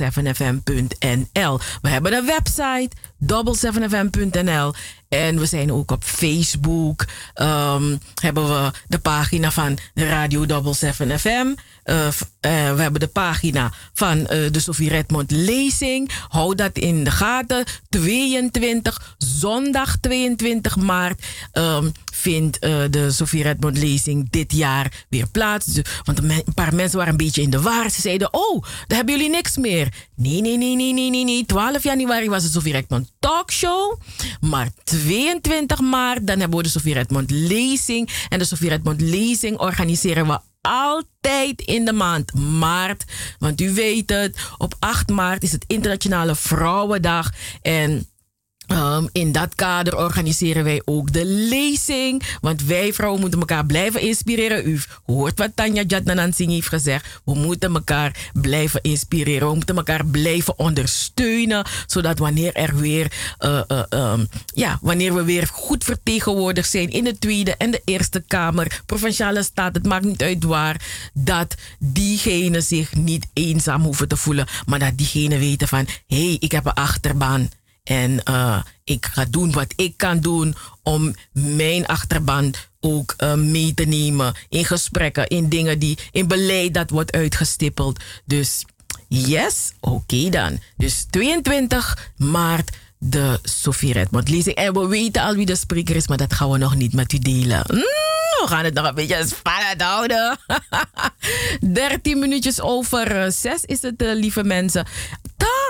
7fm.nl. 0.04 1.60
We 1.82 1.90
hebben 1.90 2.14
een 2.14 2.26
website 2.26 2.90
7fm.nl. 3.58 4.74
En 5.12 5.40
we 5.40 5.46
zijn 5.46 5.72
ook 5.72 5.92
op 5.92 6.04
Facebook. 6.04 7.06
Um, 7.36 8.00
hebben 8.22 8.48
we 8.48 8.72
de 8.88 9.00
pagina 9.00 9.52
van 9.52 9.78
Radio 9.94 10.46
Double 10.46 10.74
7 10.74 11.20
FM. 11.20 11.30
Uh, 11.86 12.06
uh, 12.06 12.12
we 12.76 12.82
hebben 12.82 13.00
de 13.00 13.08
pagina 13.08 13.72
van 13.94 14.18
uh, 14.18 14.28
de 14.28 14.60
Sophie 14.60 14.90
Redmond 14.90 15.32
lezing. 15.32 16.12
Hou 16.30 16.56
dat 16.56 16.78
in 16.78 17.04
de 17.04 17.12
gaten. 17.12 17.66
22, 17.90 19.16
zondag 19.18 19.98
22 19.98 20.76
maart 20.76 21.26
um, 21.54 21.92
vindt 22.22 22.62
de 22.62 23.12
Sophie 23.12 23.44
Redmond 23.44 23.78
lezing 23.78 24.30
dit 24.30 24.54
jaar 24.54 25.06
weer 25.10 25.28
plaats. 25.28 25.66
Dus, 25.66 25.86
want 26.04 26.18
een 26.18 26.44
paar 26.54 26.76
mensen 26.76 26.98
waren 26.98 27.12
een 27.12 27.26
beetje 27.26 27.42
in 27.42 27.50
de 27.50 27.62
war. 27.62 27.90
Ze 27.90 28.02
zeiden, 28.02 28.34
oh, 28.34 28.62
daar 28.62 28.98
hebben 28.98 29.16
jullie 29.16 29.30
niks 29.30 29.58
meer. 29.58 29.88
Nee, 30.16 30.42
nee, 30.42 30.58
nee, 30.58 30.76
nee, 30.76 30.94
nee, 30.94 31.10
nee. 31.10 31.24
nee. 31.24 31.46
12 31.46 31.84
januari 31.84 32.30
was 32.30 32.44
de 32.44 32.50
Sophie 32.50 32.72
Redmond 32.72 33.12
talkshow. 33.20 34.00
Maar 34.42 34.70
22 34.84 35.80
maart, 35.80 36.28
dan 36.28 36.40
hebben 36.40 36.58
we 36.58 36.64
de 36.64 36.70
Sophie 36.70 36.94
Redmond 36.94 37.32
lezing. 37.32 38.10
En 38.30 38.40
de 38.40 38.46
Sophie 38.46 38.70
Redmond 38.70 39.02
lezing 39.02 39.58
organiseren 39.58 40.28
we 40.28 40.40
altijd 40.62 41.62
in 41.62 41.86
de 41.86 41.94
maand 41.94 42.34
maart. 42.34 43.04
Want 43.40 43.62
u 43.62 43.74
weet 43.74 44.10
het, 44.10 44.38
op 44.58 44.76
8 44.80 45.10
maart 45.10 45.44
is 45.44 45.52
het 45.52 45.64
Internationale 45.68 46.36
Vrouwendag. 46.36 47.32
En 47.62 48.08
Um, 48.72 49.10
in 49.12 49.32
dat 49.32 49.56
kader 49.56 49.98
organiseren 49.98 50.64
wij 50.64 50.82
ook 50.86 51.14
de 51.14 51.26
lezing. 51.26 52.24
Want 52.42 52.64
wij 52.64 52.94
vrouwen 52.94 53.20
moeten 53.22 53.40
elkaar 53.40 53.66
blijven 53.66 54.02
inspireren. 54.02 54.68
U 54.68 54.80
hoort 55.06 55.40
wat 55.40 55.52
Tanja 55.56 55.84
Jadnanansing 55.88 56.52
heeft 56.52 56.68
gezegd. 56.68 57.22
We 57.26 57.34
moeten 57.34 57.74
elkaar 57.74 58.30
blijven 58.34 58.82
inspireren. 58.82 59.48
We 59.48 59.56
moeten 59.56 59.76
elkaar 59.76 60.06
blijven 60.06 60.60
ondersteunen. 60.60 61.66
Zodat 61.88 62.20
wanneer 62.20 62.54
er 62.54 62.76
weer, 62.76 63.12
uh, 63.40 63.62
uh, 63.68 63.84
um, 63.90 64.28
ja, 64.46 64.80
wanneer 64.82 65.14
we 65.14 65.24
weer 65.24 65.48
goed 65.52 65.84
vertegenwoordigd 65.84 66.70
zijn 66.70 66.90
in 66.90 67.04
de 67.04 67.18
Tweede 67.20 67.56
en 67.56 67.72
de 67.72 67.82
Eerste 67.86 68.24
Kamer, 68.28 68.82
provinciale 68.86 69.44
staat, 69.44 69.76
het 69.76 69.86
maakt 69.86 70.06
niet 70.06 70.22
uit 70.22 70.44
waar, 70.44 70.82
dat 71.14 71.56
diegenen 71.80 72.64
zich 72.64 72.96
niet 72.96 73.28
eenzaam 73.34 73.82
hoeven 73.84 74.08
te 74.08 74.18
voelen. 74.18 74.48
Maar 74.66 74.80
dat 74.80 74.98
diegenen 74.98 75.40
weten 75.40 75.68
van, 75.68 75.88
hé, 76.08 76.26
hey, 76.26 76.38
ik 76.40 76.52
heb 76.52 76.66
een 76.66 76.74
achterbaan. 76.74 77.50
En 77.84 78.22
uh, 78.30 78.62
ik 78.84 79.06
ga 79.06 79.26
doen 79.30 79.52
wat 79.52 79.74
ik 79.76 79.98
kan 79.98 80.20
doen 80.20 80.56
om 80.84 81.16
mijn 81.32 81.88
achterban 81.88 82.54
ook 82.80 83.14
uh, 83.18 83.34
mee 83.34 83.74
te 83.74 83.84
nemen 83.84 84.34
in 84.50 84.66
gesprekken, 84.66 85.28
in 85.28 85.50
dingen 85.50 85.80
die, 85.80 85.98
in 86.12 86.28
beleid 86.28 86.74
dat 86.74 86.90
wordt 86.90 87.12
uitgestippeld. 87.12 88.00
Dus 88.26 88.66
yes, 89.08 89.72
oké 89.80 90.30
dan. 90.30 90.60
Dus 90.78 91.06
22 91.10 92.12
maart 92.18 92.70
de 92.98 93.40
Sophie 93.44 93.94
Redmond 93.94 94.30
lezing. 94.30 94.56
En 94.56 94.74
we 94.74 94.88
weten 94.88 95.22
al 95.22 95.36
wie 95.36 95.46
de 95.46 95.56
spreker 95.56 95.96
is, 95.96 96.08
maar 96.08 96.18
dat 96.18 96.34
gaan 96.34 96.52
we 96.52 96.58
nog 96.58 96.76
niet 96.76 96.94
met 96.94 97.14
u 97.14 97.20
delen. 97.20 97.64
Mm, 97.68 97.80
we 98.42 98.46
gaan 98.48 98.66
het 98.66 98.74
nog 98.74 98.88
een 98.88 98.96
beetje 98.96 99.28
spannend 99.28 99.82
houden. 99.82 100.38
13 101.74 102.20
minuutjes 102.20 102.62
over 102.62 103.32
6 103.32 103.66
is 103.66 103.82
het, 103.82 103.94
lieve 103.98 104.44
mensen. 104.44 104.86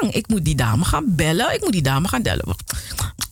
Ik 0.10 0.28
moet 0.28 0.46
die 0.46 0.56
dame 0.56 0.86
gaan 0.86 1.06
bellen. 1.08 1.54
Ik 1.54 1.62
moet 1.62 1.72
die 1.72 1.82
dame 1.82 2.08
gaan 2.08 2.22
bellen. 2.22 2.46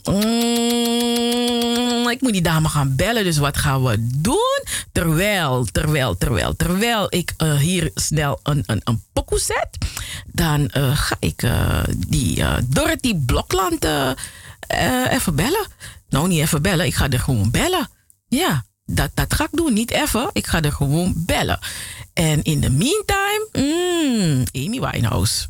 Mm, 0.03 2.10
ik 2.10 2.22
moet 2.22 2.32
die 2.32 2.41
dame 2.41 2.70
gaan 2.70 2.95
bellen. 2.95 3.24
Dus 3.24 3.38
wat 3.38 3.57
gaan 3.57 3.84
we 3.84 3.95
doen? 3.99 4.64
Terwijl, 4.91 5.66
terwijl, 5.72 6.18
terwijl, 6.18 6.56
terwijl 6.56 7.07
ik 7.10 7.34
uh, 7.38 7.57
hier 7.57 7.91
snel 7.94 8.40
een, 8.44 8.64
een, 8.66 8.82
een 8.84 9.03
pokoe 9.14 9.40
zet, 9.40 9.78
dan 10.26 10.72
uh, 10.78 10.98
ga 10.98 11.16
ik 11.20 11.44
uh, 11.44 11.84
die 12.07 12.44
Dorothy 12.66 13.16
Blokland 13.16 13.88
even 15.10 15.36
bellen. 15.36 15.68
Nou, 16.10 16.28
niet 16.28 16.40
even 16.40 16.61
bellen. 16.61 16.86
Ik 16.86 16.95
ga 16.95 17.10
er 17.10 17.20
gewoon 17.20 17.52
bellen. 17.52 17.90
Ja, 18.28 18.66
dat, 18.86 19.10
dat 19.14 19.34
ga 19.34 19.44
ik 19.44 19.49
doen. 19.52 19.74
Niet 19.74 19.91
even. 19.91 20.30
Ik 20.34 20.48
ga 20.48 20.61
er 20.61 20.72
gewoon 20.72 21.14
bellen. 21.16 21.60
En 22.14 22.44
in 22.44 22.61
the 22.61 22.70
meantime, 22.70 23.48
mm, 23.52 24.44
Amy 24.53 24.80
Winehouse. 24.80 25.48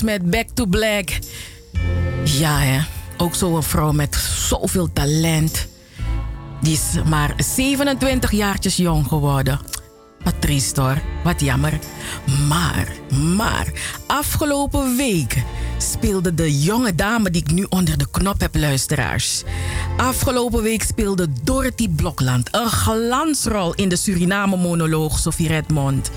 Met 0.00 0.30
Back 0.30 0.46
to 0.54 0.66
Black. 0.66 1.18
Ja, 2.24 2.58
hè. 2.58 2.80
Ook 3.16 3.34
zo'n 3.34 3.62
vrouw 3.62 3.92
met 3.92 4.14
zoveel 4.48 4.92
talent. 4.92 5.66
Die 6.60 6.72
is 6.72 7.02
maar 7.08 7.34
27 7.36 8.30
jaartjes 8.30 8.76
jong 8.76 9.06
geworden. 9.06 9.60
Triest 10.42 10.76
hoor. 10.76 11.00
Wat 11.24 11.40
jammer. 11.40 11.78
Maar, 12.48 12.88
maar, 13.36 13.72
afgelopen 14.06 14.96
week 14.96 15.42
speelde 15.78 16.34
de 16.34 16.60
jonge 16.60 16.94
dame 16.94 17.30
die 17.30 17.42
ik 17.42 17.50
nu 17.50 17.66
onder 17.68 17.98
de 17.98 18.10
knop 18.10 18.40
heb, 18.40 18.56
luisteraars. 18.56 19.42
Afgelopen 19.96 20.62
week 20.62 20.82
speelde 20.82 21.28
Dorothy 21.42 21.88
Blokland 21.88 22.48
een 22.54 22.66
glansrol 22.66 23.74
in 23.74 23.88
de 23.88 23.96
Suriname-monoloog 23.96 25.18
Sophie 25.18 25.48
Redmond. 25.48 26.10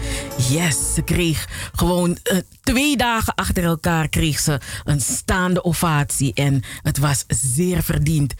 Yes, 0.49 0.93
ze 0.93 1.01
kreeg 1.01 1.47
gewoon 1.75 2.09
uh, 2.09 2.37
twee 2.63 2.97
dagen 2.97 3.35
achter 3.35 3.63
elkaar 3.63 4.07
kreeg 4.07 4.39
ze 4.39 4.59
een 4.83 5.01
staande 5.01 5.63
ovatie 5.63 6.33
en 6.33 6.63
het 6.81 6.97
was 6.97 7.23
zeer 7.27 7.83
verdiend. 7.83 8.33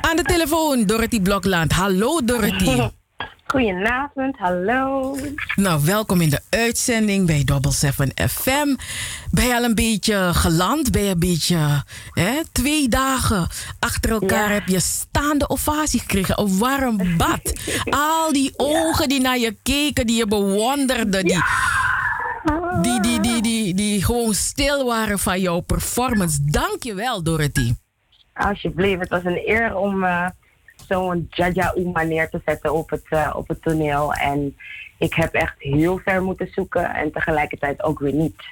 Aan 0.00 0.16
de 0.16 0.22
telefoon, 0.22 0.84
Dorothy 0.84 1.20
Blokland. 1.20 1.72
Hallo, 1.72 2.24
Dorothy. 2.24 2.88
Goedenavond, 3.50 4.38
hallo. 4.38 5.16
Nou, 5.56 5.84
welkom 5.84 6.20
in 6.20 6.30
de 6.30 6.40
uitzending 6.50 7.26
bij 7.26 7.44
Double 7.44 7.72
7 7.72 8.12
FM. 8.28 8.76
Ben 9.30 9.46
je 9.46 9.54
al 9.54 9.64
een 9.64 9.74
beetje 9.74 10.30
geland? 10.34 10.90
Ben 10.90 11.02
je 11.02 11.10
een 11.10 11.18
beetje 11.18 11.56
hè, 12.12 12.40
twee 12.52 12.88
dagen 12.88 13.48
achter 13.78 14.10
elkaar 14.10 14.52
heb 14.52 14.66
je 14.66 14.80
staande 14.80 15.48
ovatie 15.48 16.00
gekregen. 16.00 16.40
Een 16.40 16.58
warm 16.58 17.16
bad. 17.16 17.52
Al 18.24 18.32
die 18.32 18.52
ogen 18.56 19.08
die 19.08 19.20
naar 19.20 19.38
je 19.38 19.56
keken, 19.62 20.06
die 20.06 20.16
je 20.16 20.26
bewonderden, 20.26 21.24
die, 21.24 21.42
die, 22.82 23.00
die, 23.00 23.20
die, 23.20 23.42
die, 23.42 23.74
die 23.74 24.04
gewoon 24.04 24.34
stil 24.34 24.84
waren 24.84 25.18
van 25.18 25.40
jouw 25.40 25.60
performance. 25.60 26.38
Dank 26.44 26.82
je 26.82 26.94
wel, 26.94 27.22
Dorothy. 27.22 27.74
Alsjeblieft, 28.32 29.00
het 29.00 29.08
was 29.08 29.24
een 29.24 29.42
eer 29.46 29.76
om 29.76 30.04
eh, 30.04 30.26
zo'n 30.90 31.26
Jaja 31.30 31.74
Uma 31.76 32.02
neer 32.02 32.30
te 32.30 32.40
zetten 32.44 32.72
op 32.74 32.90
het, 32.90 33.04
eh, 33.08 33.32
op 33.36 33.48
het 33.48 33.62
toneel. 33.62 34.12
En 34.14 34.56
ik 34.98 35.14
heb 35.14 35.32
echt 35.34 35.54
heel 35.58 35.98
ver 35.98 36.22
moeten 36.22 36.48
zoeken 36.52 36.94
en 36.94 37.12
tegelijkertijd 37.12 37.82
ook 37.82 37.98
weer 37.98 38.12
niet. 38.14 38.42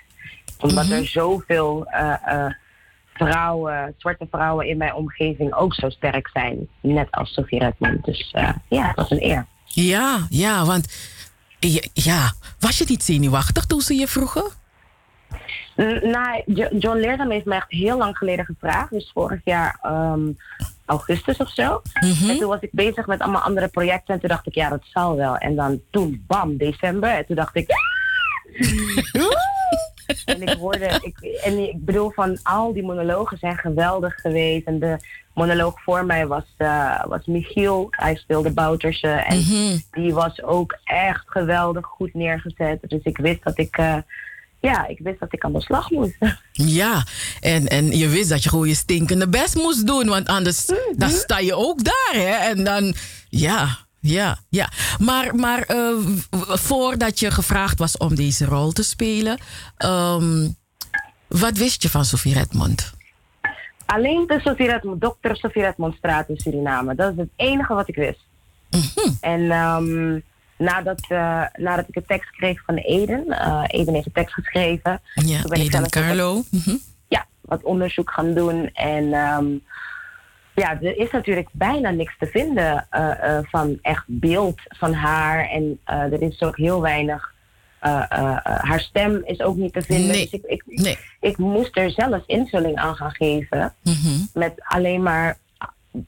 Omdat 0.61 0.85
Mhm. 0.85 0.93
er 0.95 1.07
zoveel 1.07 1.87
eh, 1.87 2.15
eh, 2.25 2.53
vrouwen, 3.15 3.95
zwarte 3.99 4.27
vrouwen 4.31 4.67
in 4.67 4.77
mijn 4.77 4.95
omgeving 4.95 5.55
ook 5.55 5.75
zo 5.75 5.89
sterk 5.91 6.29
zijn. 6.33 6.69
Net 6.81 7.11
als 7.11 7.33
Sophie 7.35 7.59
Redmond. 7.59 8.05
Dus 8.05 8.31
ja, 8.69 8.87
het 8.87 8.97
was 8.97 9.11
een 9.11 9.23
eer. 9.25 9.47
Ja, 9.65 10.27
ja, 10.31 10.65
want 10.65 11.17
ja, 11.93 12.33
was 12.59 12.79
je 12.79 12.85
niet 12.89 13.03
zenuwachtig 13.03 13.65
toen 13.67 13.81
ze 13.81 13.95
je 13.95 14.07
vroegen? 14.09 14.45
Nou, 16.03 16.43
Jo- 16.47 16.69
John 16.79 16.99
Leerdam 16.99 17.31
heeft 17.31 17.45
mij 17.45 17.57
echt 17.57 17.71
heel 17.71 17.97
lang 17.99 18.17
geleden 18.17 18.45
gevraagd. 18.45 18.91
Dus 18.91 19.11
vorig 19.15 19.41
jaar 19.45 19.79
ehm, 19.83 20.21
augustus 20.89 21.37
of 21.37 21.51
zo. 21.51 21.83
En 22.29 22.39
toen 22.39 22.49
was 22.49 22.61
ik 22.61 22.71
bezig 22.73 23.07
met 23.07 23.21
allemaal 23.21 23.41
andere 23.41 23.69
projecten. 23.69 24.15
En 24.15 24.21
toen 24.21 24.29
dacht 24.29 24.47
ik, 24.47 24.55
ja, 24.55 24.69
dat 24.69 24.83
zal 24.85 25.17
wel. 25.17 25.37
En 25.37 25.57
dan 25.57 25.81
toen, 25.91 26.25
bam, 26.27 26.57
december. 26.57 27.11
En 27.11 27.27
toen 27.27 27.37
dacht 27.37 27.57
ik... 27.57 27.69
en 30.25 30.43
ik 30.43 30.57
hoorde... 30.59 30.99
Ik, 31.03 31.19
en 31.45 31.59
ik 31.59 31.85
bedoel, 31.85 32.11
van 32.11 32.39
al 32.43 32.73
die 32.73 32.85
monologen 32.85 33.39
zijn 33.39 33.57
geweldig 33.57 34.15
geweest. 34.15 34.67
En 34.67 34.79
de 34.79 34.97
monoloog 35.35 35.83
voor 35.83 36.05
mij 36.05 36.27
was, 36.27 36.55
eh, 36.57 37.05
was 37.05 37.27
Michiel. 37.27 37.87
Hij 37.91 38.15
speelde 38.15 38.51
Bouterse. 38.51 39.09
En 39.09 39.39
die 39.91 40.15
was 40.15 40.43
ook 40.43 40.79
echt 40.85 41.25
geweldig 41.27 41.87
goed 41.87 42.15
neergezet. 42.15 42.79
Dus 42.81 43.03
ik 43.03 43.17
wist 43.17 43.45
dat 43.45 43.59
ik... 43.59 43.77
eh, 43.77 43.97
ja, 44.61 44.87
ik 44.87 44.99
wist 44.99 45.21
dat 45.21 45.33
ik 45.33 45.45
aan 45.45 45.53
de 45.53 45.61
slag 45.61 45.91
moest. 45.91 46.17
Ja, 46.53 47.07
en, 47.41 47.67
en 47.67 47.99
je 47.99 48.09
wist 48.09 48.29
dat 48.29 48.43
je 48.43 48.49
gewoon 48.49 48.69
je 48.69 48.75
stinkende 48.75 49.29
best 49.29 49.55
moest 49.55 49.87
doen, 49.87 50.07
want 50.07 50.27
anders 50.27 50.67
dan 50.97 51.11
sta 51.11 51.39
je 51.39 51.55
ook 51.55 51.85
daar, 51.85 52.13
hè? 52.13 52.35
En 52.51 52.65
dan, 52.65 52.95
ja, 53.29 53.79
ja, 54.01 54.39
ja. 54.49 54.69
Maar, 54.99 55.35
maar 55.35 55.63
eh, 55.63 55.95
voordat 56.47 57.21
je 57.21 57.31
gevraagd 57.31 57.79
was 57.79 57.97
om 57.97 58.15
deze 58.15 58.45
rol 58.45 58.73
te 58.73 58.83
spelen, 58.83 59.39
ehm, 59.77 60.49
wat 61.27 61.57
wist 61.57 61.83
je 61.83 61.89
van 61.89 62.05
Sophie 62.05 62.35
Redmond? 62.35 62.93
Alleen 63.87 64.27
de 64.27 64.41
Sofie 64.41 64.67
Redmond, 64.67 65.01
dokter 65.01 65.37
Sofie 65.37 65.63
Redmondstraat 65.63 66.29
in 66.29 66.37
Suriname. 66.37 66.95
Dat 66.95 67.13
is 67.13 67.19
het 67.19 67.29
enige 67.37 67.75
wat 67.75 67.89
ik 67.89 67.95
wist. 67.95 68.21
En 69.21 69.51
ehm, 69.51 70.19
nadat, 70.59 71.01
eh, 71.09 71.43
nadat 71.57 71.89
ik 71.89 71.95
de 71.95 72.05
tekst 72.07 72.31
kreeg 72.31 72.63
van 72.65 72.77
Eden, 72.77 73.27
eh, 73.27 73.65
Eden 73.67 73.95
heeft 73.95 74.05
de 74.05 74.13
tekst 74.13 74.35
geschreven. 74.35 75.01
Ja, 75.15 75.41
toen 75.41 75.51
ben 75.51 75.59
ik 75.59 75.67
Eden 75.67 75.71
zelf 75.71 75.89
Carlo. 75.89 76.43
Mhm. 76.51 76.77
ja, 77.09 77.27
wat 77.41 77.63
onderzoek 77.63 78.11
gaan 78.11 78.35
doen. 78.35 78.71
En 78.75 79.13
ehm, 79.13 79.47
ja, 80.55 80.81
er 80.81 80.97
is 80.97 81.11
natuurlijk 81.11 81.49
bijna 81.53 81.91
niks 81.91 82.15
te 82.19 82.27
vinden 82.27 82.87
eh, 82.91 83.39
van 83.43 83.79
echt 83.83 84.05
beeld 84.07 84.61
van 84.69 84.93
haar. 84.93 85.49
En 85.51 85.81
er 85.85 86.23
is 86.23 86.43
ook 86.43 86.57
heel 86.57 86.81
weinig. 86.81 87.37
haar 88.43 88.81
stem 88.81 89.23
is 89.25 89.41
ook 89.41 89.57
niet 89.57 89.73
te 89.73 89.83
vinden. 89.83 90.07
Nee. 90.07 90.29
Dus 90.31 90.41
ik, 90.41 90.63
ik, 90.65 90.99
ik 91.21 91.39
moest 91.39 91.77
er 91.77 91.91
zelf 91.91 92.23
invulling 92.27 92.77
aan 92.77 92.97
gaan 92.97 93.15
geven. 93.15 93.75
Met 94.35 94.53
alleen 94.57 95.03
maar 95.03 95.39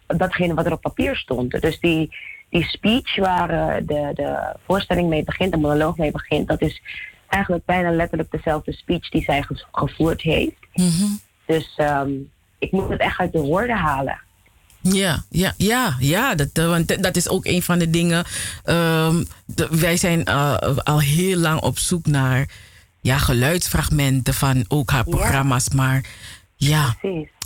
datgene 0.07 0.55
wat 0.55 0.67
er 0.67 0.73
op 0.73 0.81
papier 0.81 1.17
stond. 1.17 1.61
Dus 1.61 1.81
die, 1.81 2.11
die 2.51 2.65
speech 2.65 3.17
waar 3.17 3.51
eh, 3.51 3.75
de, 3.87 4.11
de 4.15 4.57
voorstelling 4.67 5.09
mee 5.09 5.25
begint, 5.25 5.53
de 5.53 5.59
monoloog 5.59 5.97
mee 5.97 6.11
begint, 6.11 6.49
dat 6.49 6.61
is 6.63 6.83
eigenlijk 7.29 7.65
bijna 7.65 7.91
letterlijk 7.91 8.31
dezelfde 8.31 8.73
speech 8.73 9.09
die 9.09 9.23
zij 9.23 9.43
ge- 9.43 9.65
gevoerd 9.73 10.21
heeft. 10.23 10.57
Dus 11.47 11.73
ehm, 11.77 12.11
ik 12.59 12.73
moet 12.73 12.89
het 12.89 13.01
echt 13.01 13.19
uit 13.19 13.33
de 13.33 13.41
woorden 13.41 13.77
halen. 13.77 14.21
Ja, 14.83 15.25
ja, 15.29 15.55
ja, 15.57 15.97
ja 15.99 16.35
dat, 16.35 16.49
eh, 16.53 16.69
want 16.69 17.03
dat- 17.03 17.17
is 17.17 17.29
ook 17.29 17.45
een 17.47 17.63
van 17.63 17.79
de 17.79 17.91
dingen. 17.91 18.25
ehm, 18.65 19.25
de- 19.47 19.69
wij 19.71 19.97
zijn 19.97 20.25
eh, 20.25 20.57
al 20.77 21.01
heel 21.01 21.37
lang 21.39 21.61
op 21.61 21.79
zoek 21.79 22.07
naar 22.07 22.49
ja, 23.01 23.19
geluidsfragmenten 23.19 24.35
van 24.35 24.65
ook 24.69 24.91
haar 24.91 25.05
programma's. 25.05 25.69
Maar 25.69 26.05
ja, 26.61 26.97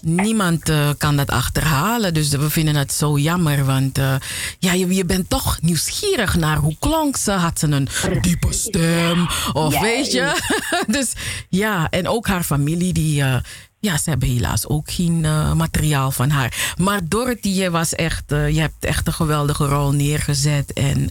niemand 0.02 0.68
eh, 0.68 0.88
kan 0.98 1.16
dat 1.16 1.30
achterhalen. 1.30 2.14
Dus 2.14 2.28
we 2.28 2.50
vinden 2.50 2.76
het 2.76 2.92
zo 2.92 3.18
jammer. 3.18 3.64
Want 3.64 3.98
eh, 3.98 4.14
ja, 4.58 4.72
je, 4.72 4.94
je 4.94 5.04
bent 5.04 5.28
toch 5.28 5.58
nieuwsgierig 5.62 6.36
naar 6.36 6.56
hoe 6.56 6.76
klonk 6.78 7.16
ze. 7.16 7.30
Had 7.32 7.58
ze 7.58 7.66
een 7.66 7.88
diepe 8.20 8.52
stem? 8.52 9.26
Of 9.52 9.72
Ja. 9.72 9.80
weet 9.80 10.12
je? 10.12 10.40
dus 10.86 11.12
ja, 11.48 11.86
en 11.90 12.08
ook 12.08 12.26
haar 12.26 12.42
familie 12.42 12.92
die... 12.92 13.22
eh, 13.22 13.36
ja, 13.80 13.98
ze 13.98 14.10
hebben 14.10 14.28
helaas 14.28 14.68
ook 14.68 14.90
geen 14.90 15.20
materiaal 15.56 16.10
van 16.10 16.30
haar. 16.30 16.74
Maar 16.78 17.00
Dorothy, 17.08 17.48
je, 17.48 17.70
was 17.70 17.94
echt, 17.94 18.24
je 18.28 18.60
hebt 18.60 18.84
echt 18.84 19.06
een 19.06 19.12
geweldige 19.12 19.66
rol 19.66 19.92
neergezet. 19.92 20.72
En 20.72 21.08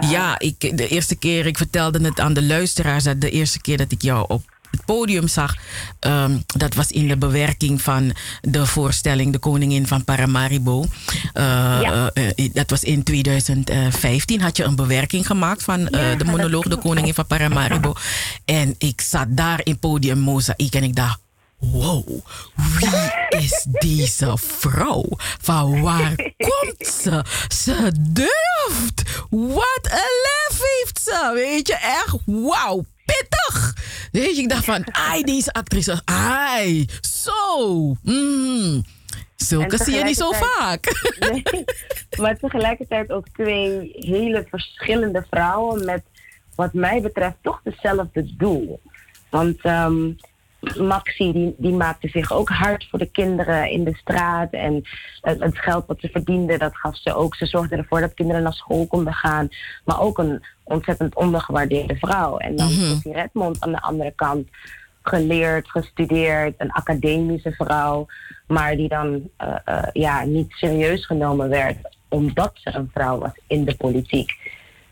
ja, 0.00 0.38
ik, 0.38 0.76
de 0.76 0.88
eerste 0.88 1.14
keer, 1.16 1.46
ik 1.46 1.56
vertelde 1.56 2.04
het 2.04 2.20
aan 2.20 2.32
de 2.32 2.42
luisteraars, 2.42 3.04
dat 3.04 3.20
de 3.20 3.30
eerste 3.30 3.60
keer 3.60 3.76
dat 3.76 3.92
ik 3.92 4.02
jou 4.02 4.24
op 4.28 4.42
het 4.70 4.84
podium 4.84 5.28
zag, 5.28 5.56
ehm, 6.00 6.38
dat 6.46 6.74
was 6.74 6.90
in 6.90 7.08
de 7.08 7.16
bewerking 7.16 7.82
van 7.82 8.14
de 8.40 8.66
voorstelling 8.66 9.32
De 9.32 9.38
Koningin 9.38 9.86
van 9.86 10.04
Paramaribo. 10.04 10.86
Eh, 11.32 11.80
eh, 11.80 12.06
eh, 12.14 12.50
dat 12.52 12.70
was 12.70 12.82
in 12.82 13.02
2015. 13.02 14.40
Had 14.40 14.56
je 14.56 14.64
een 14.64 14.76
bewerking 14.76 15.26
gemaakt 15.26 15.62
van 15.62 15.84
de 15.84 16.24
monoloog 16.24 16.64
De 16.64 16.76
Koningin 16.76 17.14
van 17.14 17.26
Paramaribo. 17.26 17.94
En 18.44 18.74
ik 18.78 19.00
zat 19.00 19.26
daar 19.28 19.60
in 19.62 19.78
podium 19.78 20.18
Mozaïek 20.18 20.74
en 20.74 20.82
ik 20.82 20.96
dacht. 20.96 21.18
Wow, 21.58 22.08
wie 22.78 23.40
is 23.40 23.66
deze 23.70 24.36
vrouw? 24.36 25.04
Van 25.40 25.80
waar 25.80 26.14
komt 26.48 26.86
ze? 27.02 27.24
Ze 27.48 27.92
durft. 27.98 29.02
Wat 29.30 29.80
een 29.82 30.14
lef 30.22 30.60
heeft 30.60 31.00
ze. 31.02 31.30
Weet 31.34 31.66
je, 31.66 31.74
echt 31.74 32.16
wauw, 32.24 32.84
pittig. 33.16 33.74
Weet 34.12 34.36
je, 34.36 34.42
ik 34.42 34.48
dacht 34.48 34.64
van, 34.64 34.94
ai, 34.94 35.22
deze 35.22 35.52
actrice, 35.52 36.00
ai, 36.04 36.88
zo. 37.00 37.96
Mm. 38.02 38.84
Zulke 39.36 39.84
zie 39.84 39.94
je 39.94 40.04
niet 40.04 40.16
zo 40.16 40.32
vaak. 40.32 41.14
Nee, 41.18 41.64
maar 42.20 42.38
tegelijkertijd 42.38 43.10
ook 43.10 43.28
twee 43.28 43.92
hele 43.94 44.46
verschillende 44.50 45.26
vrouwen 45.30 45.84
met, 45.84 46.02
wat 46.54 46.72
mij 46.72 47.00
betreft, 47.00 47.36
toch 47.42 47.60
hetzelfde 47.64 48.36
doel. 48.36 48.80
Want 49.30 49.60
ehm, 49.60 50.10
Maxi, 50.76 51.32
die, 51.32 51.54
die 51.58 51.72
maakte 51.72 52.08
zich 52.08 52.32
ook 52.32 52.48
hard 52.48 52.86
voor 52.90 52.98
de 52.98 53.10
kinderen 53.10 53.70
in 53.70 53.84
de 53.84 53.94
straat. 53.94 54.52
En 54.52 54.82
het, 55.20 55.40
het 55.40 55.58
geld 55.58 55.86
wat 55.86 56.00
ze 56.00 56.08
verdiende, 56.08 56.58
dat 56.58 56.76
gaf 56.76 56.96
ze 56.96 57.14
ook. 57.14 57.34
Ze 57.34 57.46
zorgde 57.46 57.76
ervoor 57.76 58.00
dat 58.00 58.14
kinderen 58.14 58.42
naar 58.42 58.52
school 58.52 58.86
konden 58.86 59.12
gaan. 59.12 59.48
Maar 59.84 60.00
ook 60.00 60.18
een 60.18 60.44
ontzettend 60.64 61.14
ondergewaardeerde 61.14 61.96
vrouw. 61.96 62.36
En 62.36 62.56
dan. 62.56 62.68
Sophie 62.68 63.12
Redmond 63.12 63.60
aan 63.60 63.72
de 63.72 63.80
andere 63.82 64.12
kant 64.16 64.48
geleerd, 65.02 65.70
gestudeerd, 65.70 66.54
een 66.58 66.72
academische 66.72 67.52
vrouw, 67.52 68.06
maar 68.46 68.76
die 68.76 68.88
dan 68.88 69.30
eh, 69.36 69.56
eh, 69.64 69.82
ja, 69.92 70.24
niet 70.24 70.50
serieus 70.50 71.06
genomen 71.06 71.48
werd 71.48 71.96
omdat 72.08 72.50
ze 72.54 72.74
een 72.74 72.90
vrouw 72.92 73.18
was 73.18 73.32
in 73.46 73.64
de 73.64 73.76
politiek. 73.76 74.30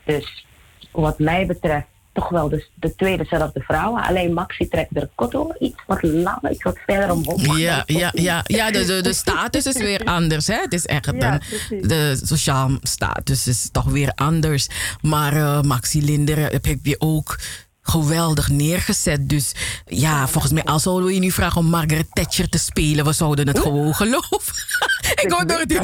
Dus 0.05 0.47
wat 0.93 1.19
mij 1.19 1.47
betreft 1.47 1.87
toch 2.17 2.29
wel 2.29 2.49
de, 2.49 2.67
de 2.75 2.95
twee 2.95 3.17
dezelfde 3.17 3.61
vrouwen. 3.61 4.03
Alleen 4.03 4.33
Maxi 4.33 4.69
trekt 4.69 4.95
de 4.95 5.09
kotto 5.15 5.53
iets 5.59 5.83
wat 5.87 6.03
langer, 6.03 6.51
iets 6.51 6.63
wat 6.63 6.79
verder 6.87 7.13
omhoog. 7.13 7.59
Ja, 7.59 7.83
ja, 7.87 8.11
ja, 8.15 8.43
ja 8.45 8.71
de, 8.71 8.85
de, 8.85 9.01
de 9.01 9.13
status 9.13 9.67
is 9.67 9.79
weer 9.79 10.05
anders. 10.19 10.47
Hè? 10.47 10.61
Het 10.61 10.73
is 10.73 10.87
echt 10.87 11.07
een, 11.07 11.41
de 11.81 12.21
sociaal 12.23 12.71
status 12.83 13.47
is 13.47 13.69
toch 13.73 13.85
weer 13.85 14.13
anders. 14.15 14.69
Maar 15.01 15.37
eh, 15.37 15.61
Maxi 15.61 16.05
Linder 16.05 16.39
heb, 16.39 16.65
heb 16.65 16.79
je 16.83 16.97
ook 16.99 17.39
geweldig 17.87 18.49
neergezet. 18.49 19.29
Dus 19.29 19.53
ja, 19.87 20.29
volgens 20.29 20.53
mij, 20.53 20.65
als 20.65 20.83
zouden 20.83 21.07
we 21.07 21.15
je 21.15 21.21
nu 21.21 21.31
vragen 21.31 21.57
om 21.61 21.67
Margaret 21.67 22.07
Thatcher 22.13 22.49
te 22.49 22.59
spelen, 22.59 23.05
we 23.05 23.13
zouden 23.13 23.47
het 23.49 23.59
gewoon 23.59 23.95
geloven. 23.95 24.55
ik 25.23 25.31
hoor 25.31 25.47
door 25.47 25.59
het. 25.59 25.73
weet 25.73 25.83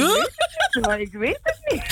het 0.72 0.86
Maar 0.86 1.00
ik 1.06 1.12
weet 1.12 1.38
het 1.42 1.58
niet. 1.72 1.82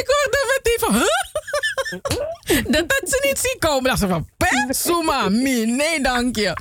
ik 0.00 0.06
hoorde 0.06 0.60
meteen 0.62 0.78
van, 0.78 0.94
huh? 0.94 1.35
dat, 2.86 3.02
ze 3.04 3.20
niet 3.22 3.38
zien 3.38 3.56
komen. 3.58 3.90
Dat 3.90 3.98
ze 3.98 4.08
van, 4.08 4.26
Suma, 4.68 5.28
mi, 5.28 5.66
nee 5.66 6.00
dank 6.02 6.36
je. 6.36 6.56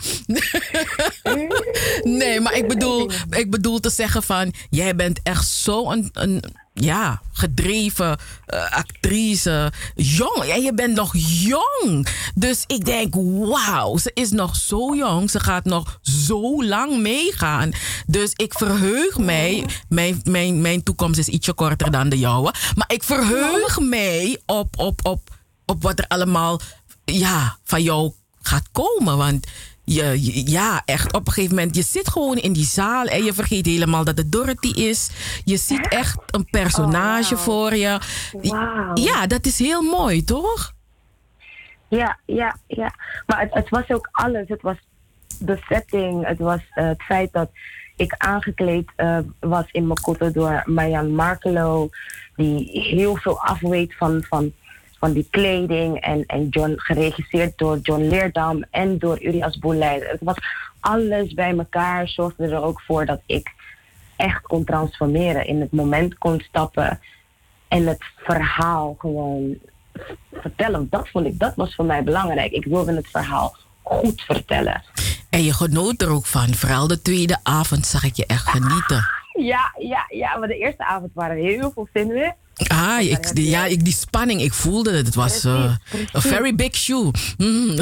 nee, 2.20 2.40
maar 2.40 2.54
ik 2.54 2.68
bedoel, 2.68 3.12
ik 3.30 3.52
bedoel 3.52 3.80
te 3.80 3.90
zeggen 3.90 4.24
van, 4.24 4.54
jij 4.70 4.96
bent 4.96 5.20
echt 5.24 5.48
zo 5.48 5.92
een, 5.92 6.10
een 6.14 6.44
ja, 6.76 7.22
gedreven 7.34 8.18
uh, 8.54 8.72
actrice. 8.72 9.72
Jong, 9.96 10.44
en 10.44 10.62
je 10.62 10.74
bent 10.74 10.96
nog 10.96 11.14
jong. 11.18 12.08
Dus 12.36 12.64
ik 12.68 12.86
denk, 12.86 13.14
wauw, 13.16 13.98
ze 13.98 14.12
is 14.14 14.32
nog 14.32 14.56
zo 14.56 14.96
jong. 14.96 15.32
Ze 15.32 15.40
gaat 15.40 15.66
nog 15.66 16.00
zo 16.02 16.64
lang 16.64 16.98
meegaan. 17.02 17.72
Dus 18.08 18.32
ik 18.36 18.54
verheug 18.54 19.18
mij. 19.18 19.66
Mijn, 19.90 20.22
mijn, 20.24 20.62
mijn 20.62 20.84
toekomst 20.84 21.20
is 21.20 21.28
ietsje 21.28 21.54
korter 21.54 21.92
dan 21.92 22.10
de 22.10 22.20
jouwe. 22.20 22.54
Maar 22.76 22.92
ik 22.94 23.04
verheug 23.04 23.80
mij 23.80 24.42
op, 24.46 24.75
op, 24.78 25.00
op, 25.04 25.22
op 25.66 25.84
wat 25.84 26.00
er 26.00 26.08
allemaal 26.08 26.60
ja, 27.06 27.58
van 27.64 27.84
jou 27.84 28.12
gaat 28.42 28.70
komen. 28.72 29.18
Want 29.18 29.48
je, 29.86 30.42
ja, 30.52 30.82
echt 30.86 31.14
op 31.14 31.28
een 31.28 31.34
gegeven 31.34 31.56
moment, 31.56 31.76
je 31.76 31.82
zit 31.82 32.10
gewoon 32.10 32.38
in 32.38 32.54
die 32.54 32.66
zaal 32.66 33.06
en 33.06 33.24
je 33.24 33.34
vergeet 33.34 33.66
helemaal 33.66 34.04
dat 34.04 34.18
het 34.18 34.32
Dorothy 34.32 34.72
is. 34.72 35.10
Je 35.44 35.58
ziet 35.58 35.88
echt 35.88 36.18
een 36.26 36.46
personage 36.50 37.34
Oh, 37.34 37.40
voor 37.40 37.76
je. 37.76 38.00
Ja, 38.94 39.28
dat 39.28 39.46
is 39.46 39.60
heel 39.60 39.82
mooi, 39.82 40.24
toch? 40.24 40.74
Ja, 41.88 42.20
ja, 42.26 42.58
ja. 42.68 42.94
Maar 43.26 43.40
het, 43.40 43.54
het 43.54 43.70
was 43.70 43.90
ook 43.90 44.10
alles. 44.12 44.48
Het 44.48 44.62
was 44.62 44.78
de 45.40 45.60
setting. 45.68 46.28
Het 46.28 46.40
was 46.40 46.62
eh, 46.70 46.88
het 46.88 47.02
feit 47.02 47.34
dat 47.34 47.50
ik 47.96 48.14
aangekleed 48.18 48.92
eh, 48.96 49.20
was 49.40 49.66
in 49.72 49.88
Makoto 49.88 50.32
door 50.32 50.64
Marjan 50.66 51.16
Markelo. 51.16 51.90
Die 52.36 52.70
heel 52.82 53.16
veel 53.16 53.40
afweet 53.40 53.96
van, 53.96 54.24
van, 54.24 54.54
van 55.06 55.14
die 55.14 55.28
kleding. 55.30 56.00
En, 56.02 56.26
en 56.26 56.48
John, 56.50 56.74
geregisseerd 56.78 57.58
door 57.58 57.78
John 57.78 58.02
Leerdam 58.02 58.64
en 58.72 58.98
door 58.98 59.24
Urias 59.24 59.58
Boelei. 59.58 60.00
Het 60.04 60.20
was 60.22 60.38
alles 60.80 61.34
bij 61.34 61.58
elkaar. 61.58 62.08
Zorgde 62.08 62.48
er 62.48 62.64
ook 62.64 62.82
voor 62.82 63.06
dat 63.06 63.22
ik 63.26 63.52
echt 64.16 64.42
kon 64.42 64.64
transformeren. 64.64 65.48
In 65.48 65.62
het 65.62 65.72
moment 65.72 66.18
kon 66.18 66.40
stappen. 66.40 67.00
En 67.68 67.88
het 67.88 68.04
verhaal 68.16 68.96
gewoon 68.98 69.58
vertellen. 70.32 70.88
Dat 70.90 71.10
vond 71.10 71.26
ik, 71.26 71.40
dat 71.40 71.56
was 71.56 71.76
voor 71.76 71.86
mij 71.86 72.04
belangrijk. 72.04 72.52
Ik 72.52 72.66
wilde 72.66 72.96
het 72.96 73.08
verhaal 73.08 73.56
goed 73.84 74.22
vertellen. 74.22 74.84
En 75.30 75.44
je 75.44 75.54
genoot 75.54 76.02
er 76.02 76.10
ook 76.10 76.26
van. 76.26 76.54
Vooral 76.54 76.88
de 76.88 77.02
tweede 77.02 77.38
avond 77.44 77.86
zag 77.86 78.04
ik 78.04 78.16
je 78.16 78.26
echt 78.26 78.48
genieten. 78.48 79.06
Ja, 79.34 79.74
ja, 79.78 80.06
ja. 80.10 80.38
Maar 80.38 80.48
de 80.48 80.58
eerste 80.58 80.86
avond 80.86 81.12
waren 81.14 81.38
heel 81.38 81.72
veel 81.72 81.88
zenuwen. 81.94 82.36
Ah, 82.56 83.02
ik, 83.02 83.36
die, 83.36 83.50
ja, 83.50 83.66
ik, 83.66 83.84
die 83.84 83.94
spanning, 83.94 84.42
ik 84.42 84.54
voelde 84.54 84.92
het. 84.96 85.06
Het 85.06 85.16
was 85.16 85.46
uh, 85.46 85.76
a 86.16 86.20
very 86.20 86.56
big 86.56 86.76
shoe. 86.76 87.12
Mm. 87.38 87.76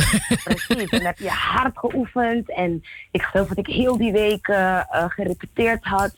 Precies, 0.44 0.90
en 0.90 1.06
heb 1.06 1.18
je 1.18 1.30
hard 1.30 1.78
geoefend. 1.78 2.52
En 2.52 2.84
ik 3.12 3.22
geloof 3.22 3.48
dat 3.48 3.58
ik 3.58 3.68
heel 3.68 3.98
die 3.98 4.12
week 4.12 4.48
uh, 4.48 4.58
uh, 4.58 5.06
gerepeteerd 5.08 5.84
had. 5.84 6.16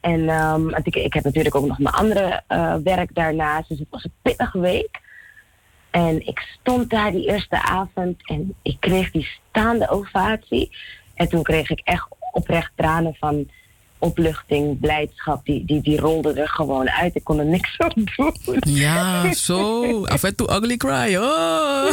En 0.00 0.28
um, 0.28 0.74
ik, 0.82 0.96
ik 0.96 1.14
heb 1.14 1.24
natuurlijk 1.24 1.54
ook 1.54 1.66
nog 1.66 1.78
mijn 1.78 1.94
andere 1.94 2.42
werk 2.84 3.14
daarnaast. 3.14 3.68
Dus 3.68 3.78
het 3.78 3.88
was 3.90 4.04
een 4.04 4.12
pittige 4.22 4.60
week. 4.60 5.00
En 5.90 6.26
ik 6.26 6.38
stond 6.60 6.90
daar 6.90 7.12
die 7.12 7.28
eerste 7.28 7.62
avond 7.62 8.28
en 8.28 8.54
ik 8.62 8.76
kreeg 8.80 9.10
die 9.10 9.28
staande 9.48 9.88
ovatie. 9.88 10.76
En 11.14 11.28
toen 11.28 11.42
kreeg 11.42 11.70
ik 11.70 11.80
echt 11.84 12.06
oprecht 12.32 12.72
tranen 12.76 13.14
van 13.18 13.50
opluchting, 14.00 14.80
blijdschap. 14.80 15.44
Die, 15.44 15.64
die, 15.64 15.82
die 15.82 16.00
rolde 16.00 16.32
er 16.32 16.48
gewoon 16.48 16.90
uit. 16.90 17.14
Ik 17.14 17.24
kon 17.24 17.38
er 17.38 17.44
niks 17.44 17.78
aan 17.78 18.04
doen. 18.16 18.34
Ja, 18.60 19.32
zo. 19.34 20.04
Af 20.04 20.22
en 20.22 20.34
toe 20.34 20.50
ugly 20.50 20.76
cry. 20.76 21.16
Oh. 21.16 21.92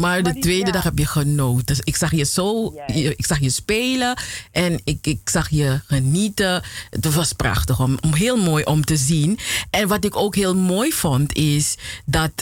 maar 0.00 0.22
de 0.22 0.38
tweede 0.38 0.70
dag 0.70 0.82
heb 0.82 0.98
je 0.98 1.06
genoten. 1.06 1.66
Dus 1.66 1.80
ik 1.80 1.96
zag 1.96 2.10
je 2.10 2.24
zo, 2.24 2.74
ik 2.86 3.26
zag 3.26 3.40
je 3.40 3.50
spelen 3.50 4.16
en 4.52 4.80
ik, 4.84 5.06
ik 5.06 5.28
zag 5.30 5.48
je 5.50 5.80
genieten. 5.86 6.62
Het 6.90 7.14
was 7.14 7.32
prachtig, 7.32 7.80
om, 7.80 7.98
om 8.00 8.14
heel 8.14 8.36
mooi 8.36 8.64
om 8.64 8.84
te 8.84 8.96
zien. 8.96 9.38
En 9.70 9.88
wat 9.88 10.04
ik 10.04 10.16
ook 10.16 10.34
heel 10.34 10.54
mooi 10.54 10.92
vond 10.92 11.34
is 11.34 11.78
dat. 12.04 12.32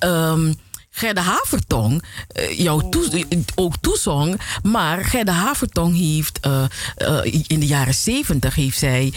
Um, 0.00 0.54
Gerda 0.94 1.20
Havertong 1.20 2.02
uh, 2.36 2.58
jou 2.58 2.90
toe, 2.90 3.26
ook 3.54 3.74
toezong. 3.80 4.40
Maar 4.62 5.04
Gerda 5.04 5.32
Havertong 5.32 5.96
heeft 5.96 6.46
uh, 6.46 6.64
uh, 6.98 7.44
in 7.46 7.60
de 7.60 7.66
jaren 7.66 7.94
zeventig 7.94 8.54
heeft 8.54 8.78
zij 8.78 9.12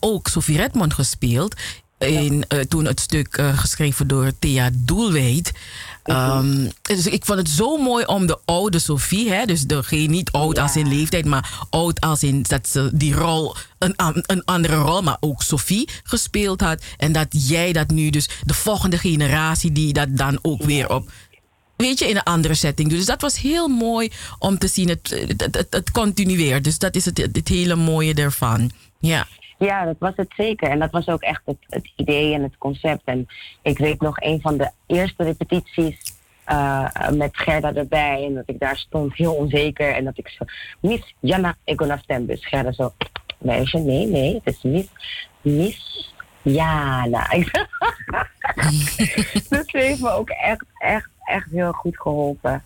ook 0.00 0.28
Sophie 0.28 0.56
Redmond 0.56 0.94
gespeeld. 0.94 1.54
In, 1.98 2.44
toen 2.68 2.84
het 2.84 3.00
stuk 3.00 3.42
geschreven 3.54 4.06
door 4.06 4.32
Thea 4.38 4.70
Doelwijd. 4.72 5.52
Um, 6.04 6.70
dus 6.82 7.06
ik 7.06 7.24
vond 7.24 7.38
het 7.38 7.48
zo 7.48 7.76
mooi 7.76 8.04
om 8.04 8.26
de 8.26 8.38
oude 8.44 8.78
Sophie, 8.78 9.30
hè, 9.30 9.44
dus 9.44 9.62
degene 9.62 10.06
niet 10.06 10.32
oud 10.32 10.56
ja. 10.56 10.62
als 10.62 10.76
in 10.76 10.88
leeftijd, 10.88 11.24
maar 11.24 11.66
oud 11.70 12.00
als 12.00 12.22
in 12.22 12.42
dat 12.42 12.68
ze 12.68 12.90
die 12.92 13.14
rol, 13.14 13.54
een, 13.78 13.94
een 14.26 14.44
andere 14.44 14.76
rol, 14.76 15.02
maar 15.02 15.16
ook 15.20 15.42
Sophie 15.42 15.88
gespeeld 16.02 16.60
had. 16.60 16.82
En 16.96 17.12
dat 17.12 17.26
jij 17.30 17.72
dat 17.72 17.90
nu, 17.90 18.10
dus 18.10 18.28
de 18.44 18.54
volgende 18.54 18.98
generatie, 18.98 19.72
die 19.72 19.92
dat 19.92 20.08
dan 20.10 20.38
ook 20.42 20.60
ja. 20.60 20.66
weer 20.66 20.90
op 20.90 21.10
weet 21.76 21.98
je, 21.98 22.08
in 22.08 22.16
een 22.16 22.22
andere 22.22 22.54
setting. 22.54 22.90
Dus 22.90 23.06
dat 23.06 23.20
was 23.20 23.38
heel 23.38 23.68
mooi 23.68 24.10
om 24.38 24.58
te 24.58 24.68
zien. 24.68 24.88
Het, 24.88 25.24
het, 25.26 25.56
het, 25.56 25.66
het 25.70 25.90
continueert. 25.90 26.64
Dus 26.64 26.78
dat 26.78 26.94
is 26.94 27.04
het, 27.04 27.18
het 27.18 27.48
hele 27.48 27.74
mooie 27.74 28.14
ervan. 28.14 28.70
Ja. 29.00 29.26
Ja, 29.62 29.84
dat 29.84 29.96
was 29.98 30.12
het 30.16 30.32
zeker. 30.36 30.68
En 30.68 30.78
dat 30.78 30.90
was 30.90 31.08
ook 31.08 31.20
echt 31.20 31.42
het, 31.46 31.92
idee 31.96 32.34
en 32.34 32.42
het 32.42 32.58
concept. 32.58 33.02
En 33.04 33.26
ik 33.62 33.78
weet 33.78 34.00
nog 34.00 34.20
een 34.20 34.40
van 34.40 34.56
de 34.56 34.70
eerste 34.86 35.24
repetities 35.24 35.96
uh, 36.48 37.08
met 37.10 37.36
Gerda 37.36 37.74
erbij. 37.74 38.24
En 38.24 38.34
dat 38.34 38.48
ik 38.48 38.58
daar 38.58 38.76
stond 38.76 39.16
heel 39.16 39.34
onzeker. 39.34 39.94
En 39.94 40.04
dat 40.04 40.18
ik 40.18 40.28
zo, 40.28 40.44
Miss 40.80 41.14
Jana 41.20 41.56
Egonastembus. 41.64 42.46
Gerda 42.46 42.72
zo, 42.72 42.92
meisje, 43.38 43.78
nee, 43.78 44.06
nee, 44.06 44.40
het 44.44 44.54
is 44.54 44.62
Miss, 44.62 44.88
Miss 45.40 46.12
Jana. 46.42 47.26
ze 49.48 49.64
heeft 49.70 50.00
me 50.00 50.10
ook 50.10 50.30
echt, 50.30 50.64
echt, 50.78 51.08
echt 51.24 51.50
heel 51.50 51.72
goed 51.72 52.00
geholpen. 52.00 52.62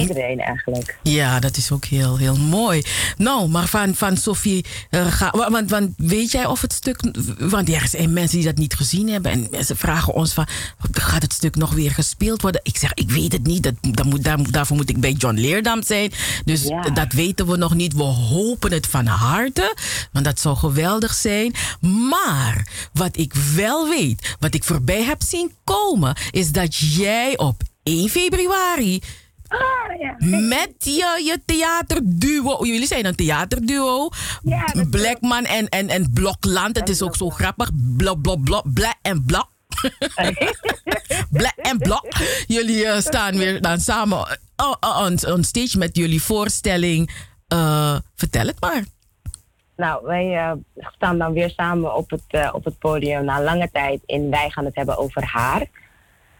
Iedereen 0.00 0.40
eigenlijk. 0.40 0.98
Ja, 1.02 1.40
dat 1.40 1.56
is 1.56 1.70
ook 1.70 1.84
heel, 1.84 2.16
heel 2.16 2.36
mooi. 2.36 2.82
Nou, 3.16 3.48
maar 3.48 3.66
van, 3.66 3.94
van 3.94 4.16
Sophie, 4.16 4.64
uh, 4.90 5.06
ga, 5.06 5.30
want, 5.50 5.70
want 5.70 5.92
weet 5.96 6.30
jij 6.30 6.46
of 6.46 6.60
het 6.60 6.72
stuk. 6.72 7.00
Want 7.38 7.68
er 7.68 7.88
zijn 7.88 8.12
mensen 8.12 8.36
die 8.36 8.46
dat 8.46 8.56
niet 8.56 8.74
gezien 8.74 9.08
hebben. 9.08 9.32
En 9.32 9.48
mensen 9.50 9.76
vragen 9.76 10.14
ons 10.14 10.32
van: 10.32 10.46
gaat 10.92 11.22
het 11.22 11.32
stuk 11.32 11.56
nog 11.56 11.72
weer 11.72 11.90
gespeeld 11.90 12.42
worden? 12.42 12.60
Ik 12.64 12.76
zeg: 12.76 12.94
ik 12.94 13.10
weet 13.10 13.32
het 13.32 13.46
niet. 13.46 13.62
Dat, 13.62 13.74
dat 13.80 14.04
moet, 14.04 14.24
daar, 14.24 14.50
daarvoor 14.50 14.76
moet 14.76 14.90
ik 14.90 15.00
bij 15.00 15.12
John 15.12 15.36
Leerdam 15.36 15.82
zijn. 15.82 16.12
Dus 16.44 16.62
ja. 16.62 16.82
dat 16.82 17.12
weten 17.12 17.46
we 17.46 17.56
nog 17.56 17.74
niet. 17.74 17.94
We 17.94 18.02
hopen 18.02 18.72
het 18.72 18.86
van 18.86 19.06
harte. 19.06 19.76
Want 20.12 20.24
dat 20.24 20.40
zou 20.40 20.56
geweldig 20.56 21.14
zijn. 21.14 21.54
Maar 21.80 22.66
wat 22.92 23.16
ik 23.16 23.34
wel 23.34 23.88
weet, 23.88 24.36
wat 24.40 24.54
ik 24.54 24.64
voorbij 24.64 25.02
heb 25.02 25.22
zien 25.22 25.52
komen, 25.64 26.16
is 26.30 26.52
dat 26.52 26.76
jij 26.76 27.38
op 27.38 27.62
1 27.82 28.08
februari. 28.08 29.00
Ah, 29.48 30.00
ja. 30.00 30.38
Met 30.38 30.74
je, 30.78 31.22
je 31.24 31.40
theaterduo. 31.44 32.66
Jullie 32.66 32.86
zijn 32.86 33.06
een 33.06 33.14
theaterduo. 33.14 34.08
Ja, 34.42 34.64
Blackman 34.90 35.44
en, 35.44 35.68
en, 35.68 35.88
en 35.88 36.10
Blokland. 36.12 36.76
Het 36.76 36.88
is 36.88 37.02
ook 37.02 37.16
zo 37.16 37.30
grappig. 37.30 37.70
Blok, 37.96 38.22
blok, 38.22 38.44
blok. 38.44 38.72
Bla 38.72 38.94
en 39.02 39.24
blok. 39.24 39.48
Bla 41.36 41.52
en 41.56 41.78
blok. 41.78 42.06
Jullie 42.46 42.84
uh, 42.84 42.98
staan 42.98 43.36
weer 43.36 43.60
dan 43.60 43.80
samen 43.80 44.38
on, 44.80 45.32
on 45.32 45.44
stage 45.44 45.78
met 45.78 45.96
jullie 45.96 46.22
voorstelling. 46.22 47.10
Uh, 47.52 47.96
vertel 48.14 48.46
het 48.46 48.60
maar. 48.60 48.84
Nou, 49.76 50.06
wij 50.06 50.34
uh, 50.34 50.52
staan 50.74 51.18
dan 51.18 51.32
weer 51.32 51.50
samen 51.50 51.94
op 51.94 52.10
het, 52.10 52.52
op 52.52 52.64
het 52.64 52.78
podium 52.78 53.24
na 53.24 53.42
lange 53.42 53.70
tijd 53.72 54.00
in 54.06 54.30
Wij 54.30 54.50
gaan 54.50 54.64
het 54.64 54.76
hebben 54.76 54.98
over 54.98 55.24
haar. 55.24 55.66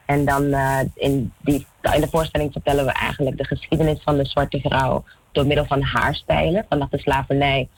En 0.07 0.25
dan 0.25 0.55
in, 0.95 1.33
die, 1.41 1.67
in 1.95 2.01
de 2.01 2.09
voorstelling 2.09 2.53
vertellen 2.53 2.85
we 2.85 2.93
eigenlijk 2.93 3.37
de 3.37 3.45
geschiedenis 3.45 4.03
van 4.03 4.17
de 4.17 4.25
zwarte 4.25 4.61
vrouw 4.61 5.05
door 5.33 5.47
middel 5.47 5.65
van 5.65 5.83
haarstijlen, 5.83 6.67
vanaf 6.69 6.89
de 6.89 6.99
slavernij 6.99 7.69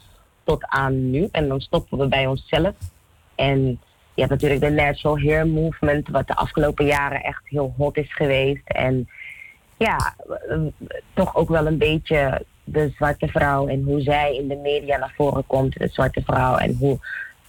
tot 0.45 0.67
aan 0.67 1.11
nu. 1.11 1.28
En 1.33 1.49
dan 1.49 1.61
stoppen 1.61 1.99
we 1.99 2.07
bij 2.07 2.27
onszelf. 2.27 2.75
En 3.35 3.81
je 4.15 4.25
hebt 4.25 4.31
natuurlijk 4.31 4.61
de 4.61 4.70
natural 4.70 5.19
hair 5.19 5.47
movement, 5.47 6.09
wat 6.09 6.27
de 6.27 6.37
afgelopen 6.37 6.87
jaren 6.87 7.23
echt 7.23 7.43
heel 7.45 7.75
hot 7.77 7.97
is 7.97 8.15
geweest. 8.15 8.62
En 8.65 9.09
ja, 9.77 10.15
toch 11.15 11.37
ook 11.37 11.49
wel 11.49 11.67
een 11.67 11.78
beetje 11.78 12.43
de 12.65 12.93
zwarte 12.97 13.27
vrouw 13.27 13.69
en 13.69 13.83
hoe 13.83 14.01
zij 14.01 14.37
in 14.37 14.49
de 14.49 14.57
media 14.57 14.97
naar 14.97 15.12
voren 15.17 15.47
komt, 15.47 15.78
de 15.78 15.89
zwarte 15.89 16.23
vrouw 16.25 16.57
en 16.57 16.77
hoe 16.78 16.99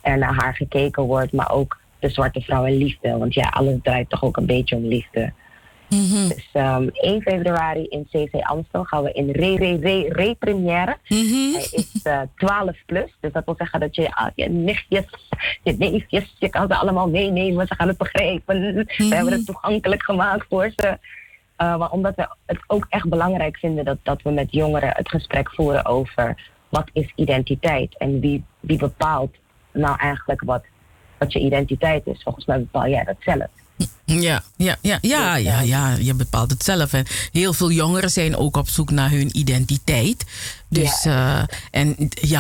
er 0.02 0.18
naar 0.18 0.36
haar 0.36 0.56
gekeken 0.56 1.04
wordt, 1.04 1.32
maar 1.32 1.52
ook 1.52 1.78
de 2.00 2.10
zwarte 2.10 2.42
vrouw 2.42 2.66
en 2.66 2.78
liefde. 2.78 3.18
Want 3.18 3.34
ja, 3.34 3.48
alles 3.48 3.78
draait 3.84 4.10
toch 4.10 4.24
ook 4.24 4.38
een 4.38 4.46
beetje 4.46 4.76
om 4.76 4.86
liefde. 4.86 5.32
Dus 5.90 6.50
ehm 6.54 6.88
1 6.92 7.22
februari 7.22 7.84
in 7.84 8.08
CC 8.12 8.42
Amstel 8.42 8.84
gaan 8.84 9.04
we 9.04 9.12
in 9.12 9.32
re 9.32 9.56
re 9.56 9.78
re 9.82 10.06
re 10.10 10.36
première. 10.40 10.98
Hij 11.04 11.68
is 11.72 12.02
eh 12.04 12.22
12 12.36 12.76
plus, 12.86 13.18
dus 13.20 13.32
dat 13.32 13.46
wil 13.46 13.56
zeggen 13.58 13.80
dat 13.80 13.96
je 13.96 14.12
ah, 14.12 14.28
je 14.36 14.50
nichtjes, 14.50 15.06
je 15.64 15.76
neefjes, 15.78 16.36
je 16.40 16.50
kan 16.50 16.68
ze 16.68 16.76
allemaal 16.76 17.10
meenemen. 17.10 17.68
Ze 17.68 17.76
gaan 17.76 17.88
het 17.88 17.98
begrijpen. 17.98 18.74
We 18.98 19.16
hebben 19.16 19.34
het 19.34 19.46
toegankelijk 19.46 20.04
gemaakt 20.04 20.46
voor 20.50 20.72
ze. 20.76 20.98
Eh, 21.60 21.78
maar 21.78 21.92
omdat 21.92 22.16
we 22.16 22.28
het 22.46 22.60
ook 22.68 22.86
echt 22.90 23.10
belangrijk 23.10 23.58
vinden 23.58 23.86
dat, 23.86 23.98
dat 24.04 24.22
we 24.22 24.32
met 24.32 24.52
jongeren 24.52 24.90
het 24.94 25.10
gesprek 25.10 25.50
voeren 25.50 25.86
over 25.86 26.52
wat 26.70 26.90
is 26.94 27.12
identiteit 27.16 27.98
en 27.98 28.20
wie, 28.20 28.44
wie 28.60 28.78
bepaalt 28.78 29.36
nou 29.72 29.98
eigenlijk 29.98 30.42
wat, 30.42 30.64
wat 31.18 31.34
je 31.34 31.40
identiteit 31.40 32.08
is. 32.08 32.24
Volgens 32.24 32.46
mij 32.46 32.60
bepaal 32.60 32.88
jij 32.88 33.04
dat 33.04 33.16
zelf. 33.20 33.48
Ja, 34.18 34.44
ja, 34.58 34.78
ja, 34.82 34.98
ja, 35.02 35.36
ja, 35.36 35.60
ja, 35.62 35.96
je 36.00 36.14
bepaalt 36.14 36.52
het 36.52 36.64
zelf. 36.64 36.94
En 36.94 37.06
heel 37.32 37.54
veel 37.54 37.72
jongeren 37.72 38.12
zijn 38.12 38.36
ook 38.36 38.58
op 38.58 38.70
zoek 38.70 38.92
naar 38.92 39.10
hun 39.10 39.38
identiteit. 39.38 40.26
Dus, 40.70 41.06
eh, 41.06 41.42
en 41.72 41.96
je, 42.10 42.40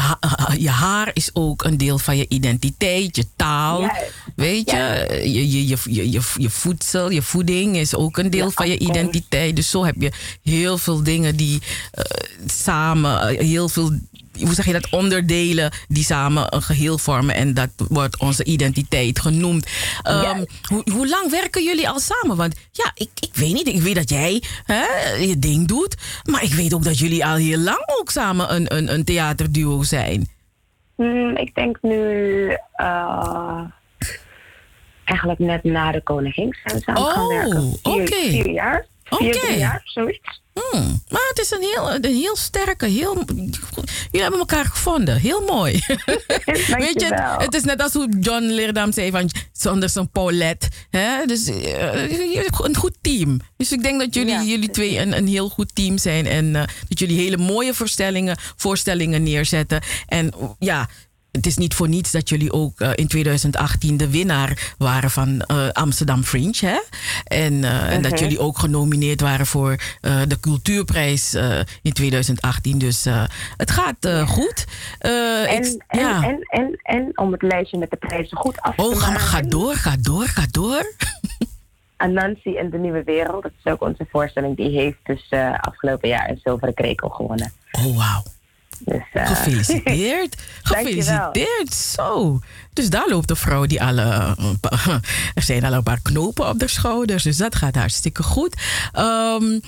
je 0.58 0.70
haar 0.70 1.12
is 1.14 1.30
ook 1.34 1.64
een 1.64 1.78
deel 1.78 2.00
van 2.00 2.18
je 2.18 2.26
identiteit, 2.30 3.16
je 3.16 3.26
taal. 3.36 3.92
Weet 4.36 4.70
je? 4.70 5.08
Je, 5.24 5.52
je, 5.52 5.68
je, 5.68 5.78
je, 5.86 6.12
je, 6.12 6.22
je 6.38 6.50
voedsel, 6.50 7.10
je 7.10 7.22
voeding 7.22 7.78
is 7.78 7.96
ook 7.96 8.18
een 8.18 8.30
deel 8.30 8.52
van 8.52 8.70
je 8.70 8.80
identiteit. 8.80 9.56
Dus 9.56 9.70
zo 9.70 9.86
heb 9.86 9.96
je 10.00 10.12
heel 10.44 10.78
veel 10.78 11.04
dingen 11.04 11.36
die 11.36 11.62
eh, 11.92 12.04
samen, 12.46 13.22
eh, 13.22 13.40
heel 13.40 13.70
veel 13.70 13.92
hoe 14.42 14.54
zeg 14.54 14.66
je 14.66 14.74
dat, 14.74 14.90
onderdelen 14.90 15.72
die 15.88 16.04
samen 16.04 16.56
een 16.56 16.62
geheel 16.62 16.98
vormen. 16.98 17.36
En 17.36 17.54
dat 17.54 17.70
wordt 17.78 18.18
onze 18.20 18.44
identiteit 18.44 19.20
genoemd. 19.20 19.68
Ehm, 20.02 20.44
hoe, 20.68 20.84
hoe 20.92 21.08
lang 21.08 21.30
werken 21.32 21.64
jullie 21.64 21.90
al 21.90 22.00
samen? 22.00 22.38
Want 22.38 22.56
ja, 22.72 22.92
ik, 22.94 23.10
ik 23.20 23.34
weet 23.34 23.54
niet. 23.54 23.68
Ik 23.68 23.82
weet 23.82 23.96
dat 23.96 24.10
jij 24.10 24.44
hè, 24.64 25.14
je 25.20 25.40
ding 25.40 25.68
doet. 25.68 25.96
Maar 26.24 26.44
ik 26.44 26.54
weet 26.54 26.74
ook 26.74 26.84
dat 26.84 27.00
jullie 27.00 27.26
al 27.26 27.36
heel 27.36 27.58
lang 27.58 27.84
ook 28.00 28.10
samen 28.10 28.56
een, 28.56 28.76
een, 28.76 28.94
een 28.94 29.04
theaterduo 29.04 29.84
zijn. 29.84 30.28
Hmm, 30.96 31.38
ik 31.38 31.56
denk 31.56 31.78
nu 31.82 32.48
eh, 32.74 33.64
eigenlijk 35.04 35.40
net 35.40 35.64
na 35.64 35.92
de 35.92 36.02
koningin 36.04 36.56
zijn 36.64 36.78
we 36.78 36.84
samen 36.84 37.02
gaan 37.12 37.24
Oh, 37.24 37.30
werken. 37.38 37.62
Vier, 37.84 38.02
oké. 38.02 38.30
vier 38.30 38.50
jaar. 38.50 38.86
Vier, 39.10 39.36
Oké. 39.36 39.40
drie 39.40 39.58
jaar, 39.58 39.82
zoiets. 39.84 40.42
Hmm, 40.54 41.04
maar 41.10 41.28
het 41.30 41.40
is 41.40 41.52
een 41.52 41.62
heel, 41.62 41.94
een 41.94 42.06
heel 42.06 42.36
sterke, 42.36 42.86
heel. 42.86 43.24
Jullie 43.26 44.22
hebben 44.22 44.40
elkaar 44.40 44.66
gevonden. 44.66 45.18
Heel 45.18 45.42
mooi. 45.42 45.74
Weet 46.78 47.02
je, 47.02 47.36
het 47.38 47.54
is 47.54 47.64
net 47.64 47.82
als 47.82 47.94
hoe 47.94 48.18
John 48.20 48.44
Leerdam 48.44 48.92
zei 48.92 49.12
van 49.12 49.30
zonder 49.52 49.90
zijn 49.90 50.12
Paulette. 50.12 50.68
Hè? 50.90 51.26
Dus 51.26 51.48
eh, 51.48 52.44
een 52.58 52.76
goed 52.76 52.98
team. 53.02 53.40
Dus 53.58 53.72
ik 53.72 53.84
denk 53.84 54.00
dat 54.00 54.14
jullie, 54.14 54.44
jullie 54.46 54.70
twee 54.70 55.00
een, 55.00 55.18
een 55.18 55.28
heel 55.28 55.50
goed 55.50 55.76
team 55.76 55.98
zijn. 55.98 56.26
En 56.26 56.56
eh, 56.56 56.64
dat 56.88 57.00
jullie 57.00 57.20
hele 57.20 57.38
mooie 57.38 57.74
voorstellingen, 57.74 58.38
voorstellingen 58.56 59.24
neerzetten. 59.24 59.82
En 60.08 60.34
ja. 60.60 60.90
Het 61.32 61.46
is 61.46 61.58
niet 61.58 61.74
voor 61.74 61.88
niets 61.90 62.12
dat 62.12 62.30
jullie 62.30 62.52
ook 62.54 62.80
eh, 62.80 62.90
in 62.96 63.08
2018 63.08 63.98
de 63.98 64.10
winnaar 64.10 64.74
waren 64.78 65.12
van 65.12 65.42
eh, 65.42 65.70
Amsterdam 65.70 66.24
Fringe. 66.24 66.54
Hè? 66.60 66.80
En, 67.24 67.64
eh, 67.64 67.94
en 67.94 68.02
dat 68.02 68.12
Mhm. 68.12 68.22
jullie 68.22 68.40
ook 68.40 68.58
genomineerd 68.60 69.22
waren 69.22 69.46
voor 69.46 69.76
de 70.02 70.38
Cultuurprijs 70.40 71.34
in 71.82 71.94
2018. 71.94 72.78
Dus 72.78 73.06
het 73.58 73.72
gaat 73.72 74.10
goed. 74.28 74.66
En, 75.00 75.64
ik- 75.66 75.84
en, 75.88 76.00
ja. 76.00 76.24
en, 76.24 76.40
en, 76.50 76.80
en 76.84 77.12
om 77.18 77.32
het 77.32 77.42
lijstje 77.42 77.78
met 77.78 77.90
de 77.90 77.98
prijzen 77.98 78.38
goed 78.38 78.62
af 78.62 78.76
te 78.76 78.82
Oh, 78.84 78.96
maken. 79.00 79.20
ga 79.20 79.42
door, 79.42 79.76
ga 79.76 79.96
door, 80.02 80.26
ga 80.28 80.46
door. 80.52 80.94
Anansi 81.98 82.56
en 82.56 82.70
de 82.70 82.78
Nieuwe 82.78 83.04
Wereld, 83.04 83.44
dat 83.44 83.52
is 83.64 83.72
ook 83.72 83.82
onze 83.82 84.06
voorstelling, 84.12 84.56
die 84.58 84.70
heeft 84.80 84.98
dus 85.04 85.28
afgelopen 85.62 86.10
jaar 86.10 86.30
een 86.30 86.40
zilveren 86.44 86.74
krekel 86.74 87.10
gewonnen. 87.10 87.52
Oh, 87.72 87.98
wauw. 87.98 88.24
Dus, 88.80 89.02
eh, 89.14 89.28
Gefeliciteerd. 89.28 90.36
Gefeliciteerd. 90.64 91.74
Zo. 91.74 92.40
Dus 92.74 92.90
daar 92.90 93.10
loopt 93.10 93.30
een 93.30 93.36
vrouw 93.36 93.66
die 93.66 93.84
alle. 93.84 94.36
Er 95.34 95.44
zijn 95.44 95.64
al 95.64 95.74
een 95.74 95.84
paar 95.84 96.02
knopen 96.02 96.50
op 96.50 96.60
de 96.60 96.68
schouders. 96.68 97.24
Dus 97.24 97.38
dat 97.38 97.56
gaat 97.56 97.76
hartstikke 97.76 98.24
goed. 98.24 98.56
Ehm, 98.92 99.60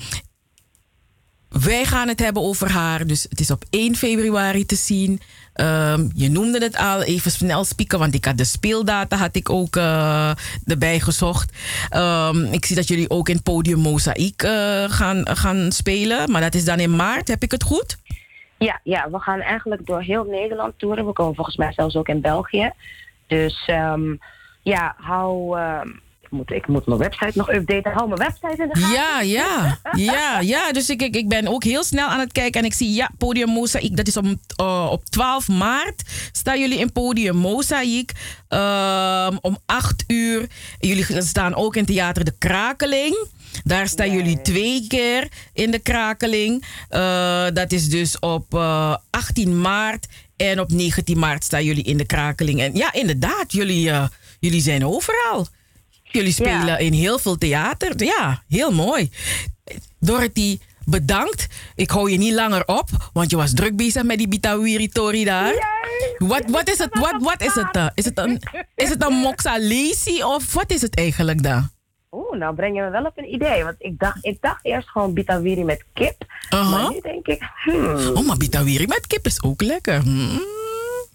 wij 1.48 1.84
gaan 1.84 2.08
het 2.08 2.20
hebben 2.20 2.42
over 2.42 2.70
haar. 2.70 3.06
Dus 3.06 3.26
het 3.28 3.40
is 3.40 3.50
op 3.50 3.64
1 3.70 3.96
februari 3.96 4.66
te 4.66 4.76
zien. 4.76 5.20
Ehm, 5.52 6.08
je 6.14 6.30
noemde 6.30 6.58
het 6.58 6.76
al, 6.76 7.02
even 7.02 7.30
snel 7.30 7.64
spieken, 7.64 7.98
want 7.98 8.14
ik 8.14 8.24
had 8.24 8.38
de 8.38 8.44
speeldata 8.44 9.16
had 9.16 9.36
ik 9.36 9.50
ook 9.50 9.76
eh, 9.76 10.30
erbij 10.66 11.00
gezocht. 11.00 11.52
Ehm, 11.88 12.44
ik 12.44 12.64
zie 12.64 12.76
dat 12.76 12.88
jullie 12.88 13.10
ook 13.10 13.28
in 13.28 13.42
Podium 13.42 13.78
Mozaïek 13.78 14.42
eh, 14.42 14.84
gaan, 14.88 15.36
gaan 15.36 15.72
spelen, 15.72 16.30
maar 16.30 16.40
dat 16.40 16.54
is 16.54 16.64
dan 16.64 16.80
in 16.80 16.96
maart, 16.96 17.28
heb 17.28 17.42
ik 17.42 17.50
het 17.50 17.62
goed? 17.62 17.96
Ja, 18.62 18.80
ja, 18.82 19.10
we 19.10 19.18
gaan 19.18 19.40
eigenlijk 19.40 19.86
door 19.86 20.00
heel 20.02 20.24
Nederland 20.24 20.72
toeren. 20.76 21.06
We 21.06 21.12
komen 21.12 21.34
volgens 21.34 21.56
mij 21.56 21.72
zelfs 21.72 21.96
ook 21.96 22.08
in 22.08 22.20
België. 22.20 22.72
Dus 23.26 23.62
ehm, 23.66 24.16
ja, 24.62 24.94
hou. 24.96 25.58
ehm, 25.58 25.88
ik, 26.20 26.30
moet, 26.30 26.50
ik 26.50 26.66
moet 26.66 26.86
mijn 26.86 26.98
website 26.98 27.38
nog 27.38 27.52
updaten. 27.52 27.92
Hou 27.92 28.08
mijn 28.08 28.20
website 28.20 28.62
in 28.62 28.68
de 28.68 28.78
gaten. 28.78 28.94
Ja, 28.94 29.20
ja, 29.20 29.78
ja, 30.12 30.40
ja. 30.40 30.72
Dus 30.72 30.90
ik, 30.90 31.02
ik, 31.02 31.16
ik 31.16 31.28
ben 31.28 31.48
ook 31.48 31.64
heel 31.64 31.84
snel 31.84 32.08
aan 32.08 32.20
het 32.20 32.32
kijken 32.32 32.60
en 32.60 32.66
ik 32.66 32.72
zie, 32.74 32.94
ja, 32.94 33.10
Podium 33.18 33.48
Mozaïek, 33.48 33.96
dat 33.96 34.06
is 34.06 34.16
om, 34.16 34.38
eh, 34.56 34.88
op 34.90 35.04
12 35.04 35.48
maart. 35.48 36.02
Staan 36.32 36.60
jullie 36.60 36.78
in 36.78 36.92
Podium 36.92 37.36
Mozaïek 37.36 38.12
ehm, 38.48 39.36
om 39.40 39.56
8 39.66 40.04
uur. 40.06 40.46
Jullie 40.78 41.22
staan 41.22 41.54
ook 41.54 41.76
in 41.76 41.84
Theater 41.84 42.24
De 42.24 42.38
Krakeling. 42.38 43.26
Daar 43.64 43.88
staan 43.88 44.12
jullie 44.12 44.40
twee 44.42 44.86
keer 44.86 45.28
in 45.52 45.70
de 45.70 45.78
krakeling. 45.78 46.64
Eh, 46.88 47.46
dat 47.52 47.72
is 47.72 47.88
dus 47.88 48.18
op 48.18 48.54
eh, 48.54 48.96
18 49.10 49.60
maart 49.60 50.06
en 50.36 50.60
op 50.60 50.70
19 50.70 51.18
maart 51.18 51.44
staan 51.44 51.64
jullie 51.64 51.84
in 51.84 51.96
de 51.96 52.06
krakeling. 52.06 52.60
En 52.60 52.74
ja, 52.74 52.92
inderdaad, 52.92 53.52
jullie, 53.52 53.90
eh, 53.90 54.06
jullie 54.40 54.60
zijn 54.62 54.86
overal. 54.86 55.46
Jullie 56.02 56.32
spelen 56.32 56.66
Ja. 56.66 56.76
in 56.78 56.92
heel 56.92 57.18
veel 57.18 57.36
theater. 57.38 58.04
Ja, 58.04 58.42
heel 58.48 58.72
mooi. 58.72 59.10
Dorothy, 60.00 60.58
bedankt. 60.84 61.46
Ik 61.74 61.90
hou 61.90 62.10
je 62.10 62.18
niet 62.18 62.32
langer 62.32 62.66
op, 62.66 62.88
want 63.12 63.30
je 63.30 63.36
was 63.36 63.52
druk 63.54 63.76
bezig 63.76 64.02
met 64.02 64.18
die 64.18 64.28
Bitawiri 64.28 64.88
Tori 64.88 65.24
daar. 65.24 65.80
Wat, 66.18 66.42
wat 66.46 66.68
is 66.70 66.78
het? 66.78 66.98
Wat, 66.98 67.14
wat 67.18 67.40
is 67.42 67.54
het? 67.54 67.76
eh? 67.76 67.86
Is 67.94 68.04
het 68.04 68.18
een, 68.18 68.42
is 68.74 68.88
het 68.88 69.04
een 69.04 69.12
moxalesi 69.26 70.22
of 70.24 70.52
wat 70.52 70.70
is 70.72 70.80
het 70.82 70.96
eigenlijk 70.96 71.42
dan? 71.42 71.70
Oeh, 72.12 72.38
nou 72.38 72.54
breng 72.54 72.76
je 72.76 72.82
me 72.82 72.90
wel 72.90 73.04
op 73.04 73.18
een 73.18 73.34
idee. 73.34 73.64
Want 73.64 73.76
ik 73.78 73.98
dacht, 73.98 74.18
ik 74.20 74.36
dacht 74.40 74.64
eerst 74.64 74.88
gewoon 74.88 75.12
bitawiri 75.12 75.64
met 75.64 75.84
kip. 75.92 76.24
Maar 76.50 76.90
nu 76.90 77.00
denk 77.00 77.26
ik, 77.26 77.42
hmm. 77.64 78.16
Oh, 78.16 78.26
maar 78.26 78.36
Bitawiri 78.36 78.86
met 78.86 79.06
kip 79.06 79.26
is 79.26 79.42
ook 79.42 79.62
lekker. 79.62 80.00
Hmm. 80.02 80.40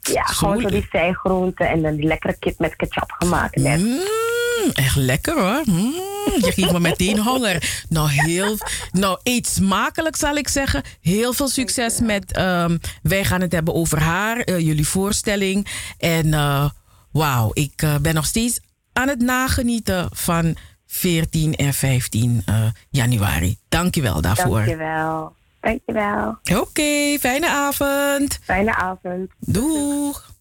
Ja, 0.02 0.24
gewoon 0.24 0.62
zo 0.62 0.68
die 0.68 0.88
zijgroenten 0.92 1.70
en 1.70 1.82
dan 1.82 1.96
die 1.96 2.08
lekkere 2.08 2.36
kip 2.40 2.60
met 2.60 2.76
ketchup 2.76 3.12
gemaakt. 3.18 3.56
Net. 3.56 3.80
Mm, 3.80 4.72
echt 4.74 4.96
lekker 4.96 5.34
hoor. 5.40 5.62
Mm, 5.66 5.94
je 6.38 6.52
geeft 6.52 6.72
me 6.72 6.80
meteen 6.80 7.20
honger. 7.20 7.84
Nou, 7.90 8.10
heel, 8.10 8.58
nou, 8.92 9.20
eet 9.24 9.48
smakelijk 9.48 10.16
zal 10.16 10.36
ik 10.36 10.48
zeggen. 10.48 10.84
Heel 11.02 11.34
veel 11.34 11.48
succes 11.48 12.00
met. 12.00 12.32
ehm, 12.32 12.78
wij 13.02 13.24
gaan 13.26 13.42
het 13.42 13.52
hebben 13.52 13.74
over 13.74 14.00
haar, 14.02 14.38
eh, 14.40 14.60
jullie 14.60 14.88
voorstelling. 14.88 15.68
En 15.98 16.34
eh, 16.34 16.70
wauw, 17.12 17.52
ik 17.54 17.82
eh, 17.82 17.96
ben 18.02 18.14
nog 18.14 18.26
steeds 18.26 18.60
aan 18.94 19.08
het 19.08 19.22
nagenieten 19.22 20.10
van 20.14 20.56
14 20.88 21.56
en 21.56 21.74
15 21.74 22.42
eh, 22.46 22.64
januari. 22.90 23.58
Dank 23.70 23.96
je 23.96 24.02
wel 24.02 24.22
daarvoor. 24.22 24.58
Dankjewel. 24.58 25.36
Dankjewel. 25.62 26.38
Oké, 26.62 27.18
fijne 27.20 27.50
avond. 27.50 28.40
Fijne 28.44 28.76
avond. 28.76 29.32
Doeg. 29.40 30.36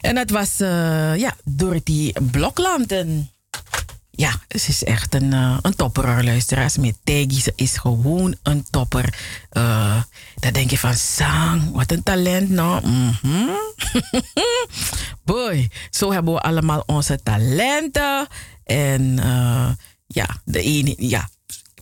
En 0.00 0.14
dat 0.14 0.30
was 0.30 0.60
uh, 0.60 1.16
ja, 1.16 1.34
Dorothy 1.44 2.12
Blokland. 2.30 2.92
En 2.92 3.30
ja, 4.18 4.30
ze 4.48 4.68
is 4.68 4.84
echt 4.84 5.14
een, 5.14 5.32
uh, 5.32 5.58
een 5.62 5.74
topper, 5.76 6.24
luisteraars. 6.24 6.76
Met 6.76 6.96
Teggy, 7.04 7.40
ze 7.40 7.52
is 7.56 7.76
gewoon 7.76 8.34
een 8.42 8.66
topper. 8.70 9.14
Uh, 9.52 10.02
dan 10.34 10.52
denk 10.52 10.70
je 10.70 10.78
van, 10.78 10.94
zang, 10.94 11.72
wat 11.72 11.90
een 11.90 12.02
talent 12.02 12.50
nou. 12.50 12.86
Mm 12.86 13.16
-hmm. 13.20 13.56
Boy, 15.24 15.70
zo 15.90 16.12
hebben 16.12 16.34
we 16.34 16.40
allemaal 16.40 16.82
onze 16.86 17.22
talenten. 17.22 18.26
En 18.68 19.02
uh, 19.02 19.70
ja, 20.06 20.26
de 20.44 20.62
ene, 20.62 20.94
ja, 20.96 21.28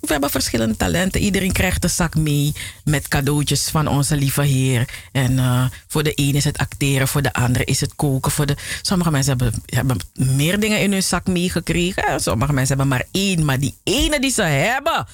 we 0.01 0.13
hebben 0.13 0.31
verschillende 0.31 0.77
talenten. 0.77 1.21
Iedereen 1.21 1.53
krijgt 1.53 1.85
een 1.85 1.91
zak 1.91 2.15
mee 2.15 2.53
met 2.85 3.09
cadeautjes 3.09 3.69
van 3.69 3.87
onze 3.89 4.17
lieve 4.17 4.43
Heer. 4.43 4.89
En 5.13 5.33
uh, 5.33 5.65
voor 5.87 6.03
de 6.03 6.13
een 6.15 6.35
is 6.35 6.45
het 6.45 6.59
acteren, 6.59 7.09
voor 7.09 7.23
de 7.23 7.33
andere 7.33 7.65
is 7.65 7.81
het 7.81 7.95
koken. 7.95 8.31
Voor 8.31 8.47
de, 8.47 8.57
sommige 8.83 9.11
mensen 9.11 9.39
hebben, 9.39 9.63
hebben 9.67 9.99
meer 10.37 10.61
dingen 10.61 10.81
in 10.81 10.93
hun 10.93 11.03
zak 11.03 11.27
meegekregen. 11.27 12.21
Sommige 12.21 12.53
mensen 12.53 12.77
hebben 12.77 12.99
maar 12.99 13.07
één, 13.11 13.45
maar 13.45 13.59
die 13.59 13.77
ene 13.85 14.21
die 14.21 14.33
ze 14.33 14.43
hebben, 14.43 15.07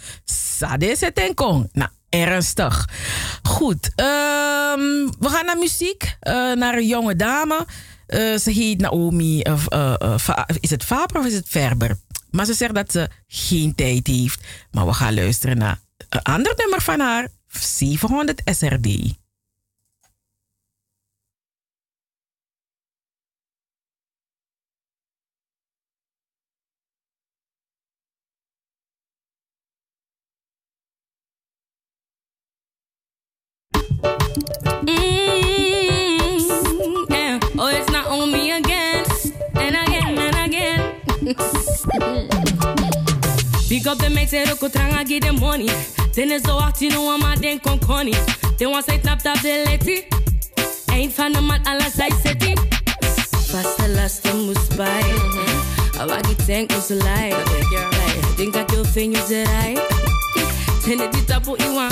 dat 0.59 0.83
is 0.83 1.01
het 1.01 1.19
en 1.19 1.35
kon. 1.35 1.69
Nou, 1.73 1.91
ernstig. 2.09 2.89
Goed, 3.43 3.87
um, 3.87 5.11
we 5.19 5.29
gaan 5.29 5.45
naar 5.45 5.59
muziek, 5.59 6.17
uh, 6.23 6.33
naar 6.53 6.75
een 6.75 6.87
jonge 6.87 7.17
dame. 7.17 7.67
Uh, 8.13 8.37
ze 8.37 8.51
heet 8.51 8.81
Naomi, 8.81 9.43
uh, 9.43 10.27
is 10.61 10.71
het 10.71 10.85
Faber 10.85 11.19
of 11.19 11.27
is 11.27 11.35
het 11.35 11.49
Verber? 11.49 11.99
Maar 12.31 12.47
ze 12.47 12.55
zegt 12.55 12.75
dat 12.75 12.93
ze 12.93 13.09
geen 13.27 13.75
tijd 13.75 14.07
heeft. 14.07 14.41
Maar 14.71 14.87
we 14.87 14.93
gaan 14.93 15.15
luisteren 15.15 15.59
naar 15.59 15.81
een 16.09 16.23
ander 16.23 16.55
nummer 16.57 16.81
van 16.81 17.01
haar. 17.01 17.29
700 17.49 18.43
SRD. 18.45 19.21
Pick 43.69 43.87
up 43.87 43.99
the 43.99 44.11
mate, 44.15 44.29
say, 44.29 44.45
Roko 44.45 44.71
Tranga, 44.71 45.05
give 45.05 45.23
them 45.23 45.41
money. 45.41 45.69
Then 46.15 46.31
it's 46.31 46.45
so 46.45 46.59
hot, 46.59 46.81
you 46.81 46.91
know, 46.91 47.11
I'm 47.11 47.23
a 47.23 47.37
den 47.41 47.59
con 47.59 47.79
conny. 47.79 48.13
They 48.59 48.67
want 48.67 48.85
say, 48.85 48.99
tap 48.99 49.23
tap 49.23 49.41
the 49.41 49.65
leti. 49.65 50.05
Ain't 50.93 51.13
fan 51.13 51.35
of 51.37 51.45
mat, 51.45 51.67
alas, 51.67 51.99
I 51.99 52.11
said 52.11 52.43
it. 52.43 52.59
Vasta 53.51 53.89
lasten 53.89 54.45
moest 54.45 54.77
bij. 54.77 55.03
Awag 55.99 56.31
ik 56.31 56.47
denk 56.47 56.73
ons 56.75 56.89
lijf. 56.89 57.37
Denk 58.37 58.53
dat 58.53 58.71
je 58.71 58.85
vingers 58.93 59.29
eruit. 59.29 59.81
Ten 60.85 60.99
het 60.99 61.27
tapo 61.27 61.55
iwan. 61.55 61.91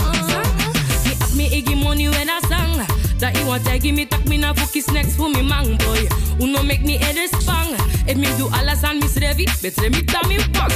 He 1.04 1.14
ask 1.20 1.34
me 1.34 1.44
iggy 1.44 1.74
money 1.74 2.08
when 2.08 2.28
I 2.28 2.40
sang. 2.48 2.89
That 3.20 3.36
he 3.36 3.44
want 3.44 3.64
give 3.82 3.94
me 3.94 4.06
tak 4.06 4.24
me 4.26 4.38
na 4.38 4.54
fuki 4.54 4.80
snacks 4.80 5.14
for 5.14 5.28
me 5.28 5.42
mang 5.42 5.76
boy. 5.76 6.08
Uno 6.40 6.62
make 6.62 6.80
me 6.80 6.96
head 6.96 7.18
spang. 7.28 7.76
If 8.08 8.16
me 8.16 8.28
do 8.38 8.48
alles 8.48 8.82
aan 8.82 8.98
mis 8.98 9.14
revi, 9.20 9.44
betre 9.60 9.90
me 9.90 10.00
ta 10.02 10.20
me 10.26 10.38
bang. 10.56 10.72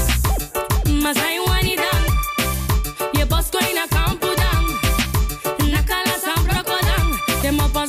Mas 1.02 1.16
I 1.16 1.40
want 1.46 1.64
it 1.64 1.80
down. 1.80 2.04
Je 3.14 3.24
boss 3.24 3.48
go 3.50 3.58
in 3.60 3.78
a 3.78 3.88
campo 3.88 4.28
down. 4.36 4.64
Nakala 5.72 6.16
sam 6.20 6.44
broko 6.44 6.76
down. 6.84 7.16
Dem 7.40 7.58
op 7.60 7.83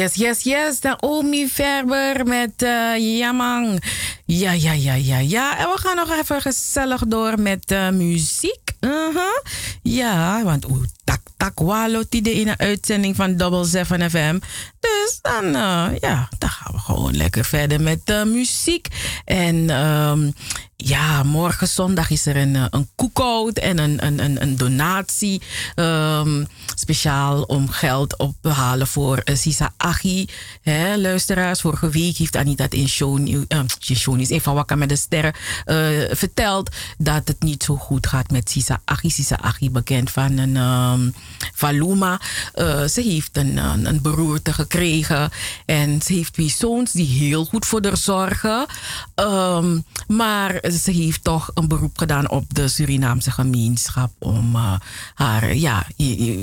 Yes, 0.00 0.14
yes, 0.14 0.42
yes. 0.42 0.80
Naomi 0.80 1.48
Verber 1.48 2.26
met 2.26 2.62
uh, 2.62 3.18
Yamang. 3.18 3.82
Ja, 4.24 4.52
ja, 4.52 4.72
ja, 4.72 4.94
ja, 4.94 5.18
ja. 5.18 5.58
En 5.58 5.64
we 5.64 5.78
gaan 5.78 5.96
nog 5.96 6.18
even 6.18 6.40
gezellig 6.40 7.02
door 7.06 7.40
met 7.40 7.70
uh, 7.70 7.90
muziek. 7.90 8.72
Uh-huh. 8.80 9.38
Ja, 9.82 10.44
want 10.44 10.70
oeh, 10.70 10.84
tak, 11.04 11.20
tak, 11.36 11.58
walo, 11.58 12.02
die 12.08 12.32
in 12.32 12.48
een 12.48 12.58
uitzending 12.58 13.16
van 13.16 13.36
Double 13.36 13.64
7 13.64 14.10
FM. 14.10 14.38
Dus 14.80 15.18
dan, 15.22 15.44
uh, 15.44 15.88
ja, 16.00 16.28
dan 16.38 16.50
gaan 16.50 16.72
we 16.72 16.78
gewoon 16.78 17.16
lekker 17.16 17.44
verder 17.44 17.80
met 17.80 18.24
muziek. 18.24 18.88
En 19.24 19.70
um, 19.70 20.34
ja, 20.76 21.22
morgen 21.22 21.68
zondag 21.68 22.10
is 22.10 22.26
er 22.26 22.36
een, 22.36 22.54
een 22.70 22.88
cookout 22.96 23.58
en 23.58 23.78
een, 23.78 24.06
een, 24.06 24.18
een, 24.18 24.42
een 24.42 24.56
donatie. 24.56 25.42
Um, 25.76 26.46
speciaal 26.90 27.42
om 27.42 27.68
geld 27.68 28.18
op 28.18 28.34
te 28.40 28.48
halen 28.48 28.86
voor 28.86 29.22
uh, 29.24 29.36
Sisa 29.36 29.72
Achi. 29.76 30.28
Luisteraars, 30.96 31.60
vorige 31.60 31.88
week 31.88 32.16
heeft 32.16 32.36
Anita 32.36 32.66
in 32.68 32.88
show, 32.88 34.20
is 34.20 34.30
even 34.30 34.54
wakker 34.54 34.78
met 34.78 34.88
de 34.88 34.96
sterren 34.96 35.34
uh, 35.66 35.76
verteld 36.10 36.70
dat 36.98 37.28
het 37.28 37.42
niet 37.42 37.62
zo 37.62 37.76
goed 37.76 38.06
gaat 38.06 38.30
met 38.30 38.50
Sisa 38.50 38.80
Achi. 38.84 39.10
Sisa 39.10 39.38
Achi, 39.40 39.70
bekend 39.70 40.10
van 40.10 40.38
een 40.38 40.56
um, 40.56 41.14
Valuma. 41.54 42.20
Ze 42.88 43.00
heeft 43.04 43.36
een, 43.36 43.56
een, 43.86 44.02
beroerte 44.02 44.52
gekregen 44.52 45.30
en 45.66 46.02
ze 46.02 46.12
heeft 46.12 46.32
twee 46.32 46.48
zoons 46.48 46.92
die 46.92 47.06
heel 47.06 47.44
goed 47.44 47.66
voor 47.66 47.82
haar 47.82 47.96
zorgen. 47.96 48.66
Um, 49.14 49.84
maar 50.06 50.60
ze 50.84 50.90
heeft 50.90 51.24
toch 51.24 51.50
een 51.54 51.68
beroep 51.68 51.98
gedaan 51.98 52.30
op 52.30 52.54
de 52.54 52.68
Surinaamse 52.68 53.30
gemeenschap 53.30 54.12
om 54.18 54.54
uh, 54.54 54.72
haar, 55.14 55.54
ja, 55.54 55.86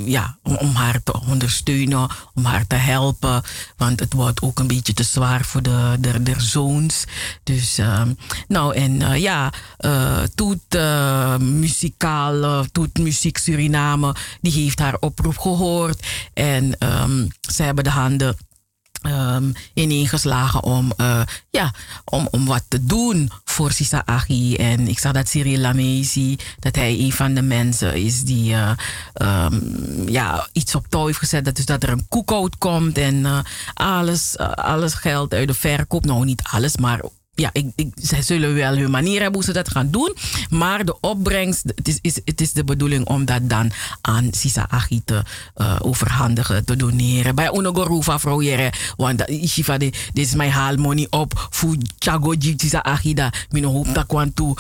ja, 0.06 0.38
om, 0.44 0.56
om, 0.56 0.76
haar 0.76 1.04
te 1.04 1.22
ondersteunen, 1.28 2.10
om 2.34 2.46
haar 2.46 2.68
te 2.68 2.76
helpen. 2.76 3.42
Want 3.78 4.00
het 4.00 4.14
wordt 4.18 4.42
ook 4.42 4.60
een 4.60 4.68
beetje 4.68 4.94
te 4.94 5.04
zwaar 5.04 5.46
voor 5.46 5.62
de, 5.62 5.96
de, 6.00 6.24
de 6.24 6.34
zoons. 6.38 7.04
Dus, 7.44 7.80
uh, 7.80 8.02
nou, 8.48 8.76
en 8.76 9.02
uh, 9.02 9.18
ja, 9.18 9.54
Toet 10.36 10.78
muzikaal, 11.40 12.66
Toet 12.72 12.98
Muziek 12.98 13.38
Suriname, 13.38 14.16
die 14.42 14.52
heeft 14.52 14.80
haar 14.80 14.98
oproep 15.00 15.38
gehoord. 15.38 16.08
En 16.34 16.76
um, 16.80 17.28
ze 17.52 17.64
hebben 17.64 17.84
de 17.84 17.90
handen 17.90 18.38
um, 19.04 19.54
ineengeslagen 19.74 20.64
om, 20.64 20.94
uh, 20.98 21.22
ja, 21.50 21.74
om, 22.06 22.28
om 22.32 22.46
wat 22.46 22.64
te 22.68 22.86
doen 22.86 23.32
voor 23.46 23.72
Sisa 23.72 24.02
Agi. 24.06 24.56
En 24.56 24.88
ik 24.88 25.00
zag 25.00 25.12
dat 25.12 25.28
Cyril 25.28 25.60
Lamezi, 25.60 26.38
dat 26.60 26.76
hij 26.76 27.00
een 27.00 27.12
van 27.12 27.34
de 27.34 27.42
mensen 27.42 27.94
is 27.94 28.24
die 28.24 28.52
uh, 28.52 28.72
um, 29.22 30.10
ja, 30.10 30.48
iets 30.52 30.76
op 30.76 30.88
touw 30.90 31.06
heeft 31.06 31.20
gezet. 31.20 31.46
Dat, 31.46 31.56
dus 31.56 31.66
dat 31.66 31.84
er 31.84 31.90
een 31.90 32.08
cookout 32.10 32.58
komt 32.58 32.98
en 32.98 33.16
uh, 33.16 33.40
alles, 33.74 34.38
alles 34.38 34.94
geld 34.94 35.34
uit 35.34 35.48
de 35.48 35.54
verkoop. 35.54 36.06
Nou, 36.06 36.26
niet 36.26 36.44
alles, 36.52 36.78
maar 36.78 37.02
ja, 37.38 37.50
ik, 37.54 37.66
ik, 37.76 37.88
zij 37.96 38.22
zullen 38.22 38.54
wel 38.54 38.78
hun 38.78 38.92
manier 38.92 39.22
hebben 39.22 39.34
hoe 39.34 39.44
ze 39.44 39.54
dat 39.54 39.70
gaan 39.70 39.92
doen. 39.92 40.16
Maar 40.50 40.86
de 40.86 41.00
opbrengst, 41.00 41.64
het 41.76 41.88
is, 41.88 42.00
is, 42.02 42.20
het 42.26 42.42
is 42.42 42.52
de 42.52 42.64
bedoeling 42.64 43.06
om 43.08 43.26
dat 43.26 43.50
dan 43.50 43.72
aan 44.02 44.28
Sisa 44.32 44.68
Achi 44.70 45.02
te 45.06 45.24
uh, 45.58 45.76
overhandigen, 45.82 46.66
te 46.66 46.76
doneren. 46.76 47.36
Bij 47.36 47.54
Unogorufa 47.54 48.20
vrouw 48.20 48.42
Jere, 48.42 48.74
want 48.96 49.30
Ishifa, 49.30 49.78
dit 49.78 49.96
is 50.14 50.34
mijn 50.34 50.52
haalmoney 50.52 51.08
op 51.10 51.48
voor 51.50 51.76
Chago 52.00 52.34
Sisa 52.40 52.80
Achi. 52.80 53.16
Mino 53.50 53.72
hoop 53.72 53.94
dat 53.94 54.06
kwantu, 54.06 54.54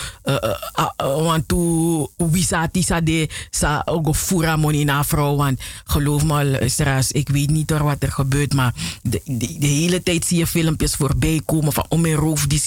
want 0.97 1.47
tu 1.47 2.07
wisati 2.17 2.81
sa 2.83 3.01
de 3.01 3.29
sa 3.49 3.81
ogo 3.85 4.13
fura 4.13 4.55
money 4.55 4.83
na 4.83 5.03
vrouw. 5.03 5.35
Want 5.35 5.59
geloof 5.85 6.23
me, 6.23 6.45
luisteraars, 6.45 7.11
ik 7.11 7.29
weet 7.29 7.49
niet 7.49 7.71
wat 7.71 8.03
er 8.03 8.11
gebeurt, 8.11 8.53
maar 8.53 8.73
de, 9.01 9.21
de, 9.25 9.65
hele 9.67 10.03
tijd 10.03 10.25
zie 10.25 10.37
je 10.37 10.47
filmpjes 10.47 10.95
voorbij 10.95 11.41
komen 11.45 11.73
van 11.73 11.85
om 11.89 12.05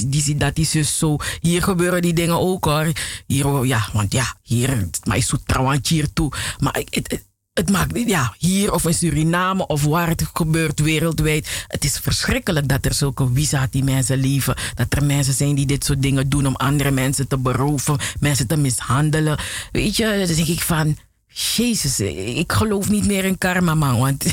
die 0.09 0.23
die, 0.23 0.37
dat 0.37 0.59
is 0.59 0.71
dus 0.71 0.99
zo. 0.99 1.17
Hier 1.41 1.63
gebeuren 1.63 2.03
die 2.03 2.13
dingen 2.13 2.39
ook 2.39 2.65
hoor. 2.65 2.93
Hier, 3.27 3.67
ja, 3.67 3.89
want 3.93 4.13
ja, 4.13 4.35
hier, 4.43 4.89
maar 5.05 5.17
is 5.17 5.27
zo 5.27 5.37
trouwens 5.47 5.89
hier 5.89 6.13
toe. 6.13 6.33
Maar 6.59 6.83
het, 6.91 7.25
het, 7.53 7.71
maakt 7.71 7.93
niet, 7.93 8.09
ja, 8.09 8.35
hier 8.39 8.73
of 8.73 8.87
in 8.87 8.95
Suriname 8.95 9.67
of 9.67 9.83
waar 9.85 10.09
het 10.09 10.25
gebeurt 10.33 10.81
wereldwijd. 10.81 11.65
Het 11.67 11.85
is 11.85 11.99
verschrikkelijk 11.99 12.69
dat 12.69 12.85
er 12.85 12.95
zulke 12.95 13.29
visa 13.35 13.67
die 13.71 13.85
mensen 13.85 14.19
leven. 14.19 14.55
Dat 14.75 14.87
er 14.95 15.05
mensen 15.05 15.35
zijn 15.35 15.55
die 15.55 15.67
dit 15.67 15.85
soort 15.85 16.03
dingen 16.03 16.29
doen 16.29 16.47
om 16.47 16.57
andere 16.57 16.91
mensen 16.91 17.29
te 17.29 17.39
beroven, 17.39 17.99
mensen 18.21 18.47
te 18.47 18.57
mishandelen. 18.57 19.39
Weet 19.73 19.97
je, 19.97 20.25
dan 20.27 20.37
denk 20.37 20.49
ik 20.49 20.61
van. 20.61 20.97
Jezus, 21.33 22.01
ik 22.01 22.53
geloof 22.53 22.89
niet 22.89 23.07
meer 23.07 23.25
in 23.25 23.39
karma, 23.39 23.75
man. 23.75 23.99
Want, 23.99 24.25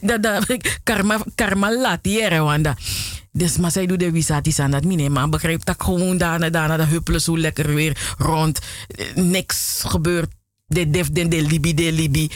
dat, 0.02 0.22
dat, 0.22 0.56
karma, 0.82 1.18
karma 1.34 1.72
laat 1.72 1.98
hier, 2.02 2.42
want 2.42 2.68
dus 3.36 3.56
maar 3.56 3.70
zij 3.70 3.86
doet 3.86 3.98
de 3.98 4.10
wisatis 4.10 4.58
aan 4.58 4.70
dat 4.70 4.84
mine. 4.84 5.08
Maar 5.08 5.28
begrijp 5.28 5.64
dat 5.64 5.82
gewoon 5.82 6.16
daarna, 6.16 6.50
daarna, 6.50 6.76
dat 6.76 6.86
huppelen 6.86 7.20
zo 7.20 7.38
lekker 7.38 7.74
weer 7.74 8.14
rond. 8.18 8.58
Niks 9.14 9.82
gebeurt. 9.86 10.30
De 10.66 10.90
def 10.90 11.10
de 11.10 11.28
de 11.28 11.42
libi 11.42 11.74
de 11.74 11.92
libi. 11.92 12.30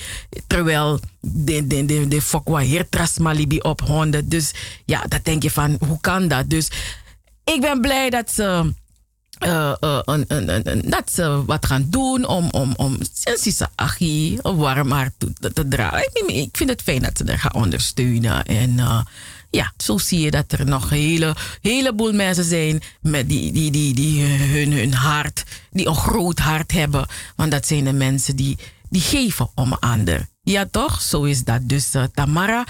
Terwijl 0.46 1.00
de 1.20 1.66
de 1.66 1.84
de 1.84 2.08
de 2.08 2.22
fokwa 2.22 2.60
hier 2.60 2.88
trasma 2.88 3.32
libi 3.32 3.58
op 3.58 3.80
honden. 3.80 4.28
Dus 4.28 4.52
ja, 4.84 5.02
dat 5.08 5.24
denk 5.24 5.42
je 5.42 5.50
van, 5.50 5.76
hoe 5.86 6.00
kan 6.00 6.28
dat? 6.28 6.50
Dus 6.50 6.70
ik 7.44 7.60
ben 7.60 7.80
blij 7.80 8.10
dat 8.10 8.30
ze... 8.30 8.72
Uh, 9.46 9.74
uh, 9.80 10.00
dat 10.82 11.10
ze 11.12 11.44
wat 11.46 11.66
gaan 11.66 11.86
doen 11.88 12.26
om, 12.26 12.48
om, 12.50 12.74
om 12.76 12.98
een 13.98 14.38
warm 14.42 15.12
te, 15.18 15.52
te 15.52 15.68
dragen. 15.68 16.10
Ik, 16.26 16.56
vind 16.56 16.70
het 16.70 16.82
fijn 16.82 17.02
dat 17.02 17.16
ze 17.16 17.24
er 17.24 17.38
gaan 17.38 17.54
ondersteunen. 17.54 18.44
En 18.44 18.70
uh, 18.70 19.00
ja, 19.50 19.72
zo 19.76 19.98
zie 19.98 20.20
je 20.20 20.30
dat 20.30 20.52
er 20.52 20.66
nog 20.66 20.90
een 20.90 20.96
hele, 20.96 21.36
heleboel 21.60 22.12
mensen 22.12 22.44
zijn 22.44 22.82
met 23.00 23.28
die, 23.28 23.52
die, 23.52 23.70
die, 23.70 23.94
die 23.94 24.24
hun, 24.24 24.72
hun 24.72 24.94
hart, 24.94 25.44
die 25.70 25.86
een 25.86 25.94
groot 25.94 26.38
hart 26.38 26.72
hebben. 26.72 27.06
Want 27.36 27.50
dat 27.50 27.66
zijn 27.66 27.84
de 27.84 27.92
mensen 27.92 28.36
die, 28.36 28.58
die 28.88 29.00
geven 29.00 29.50
om 29.54 29.72
een 29.72 29.78
ander. 29.78 30.28
Ja, 30.42 30.66
toch? 30.70 31.02
Zo 31.02 31.22
is 31.22 31.44
dat. 31.44 31.68
Dus 31.68 31.94
uh, 31.94 32.04
Tamara, 32.14 32.66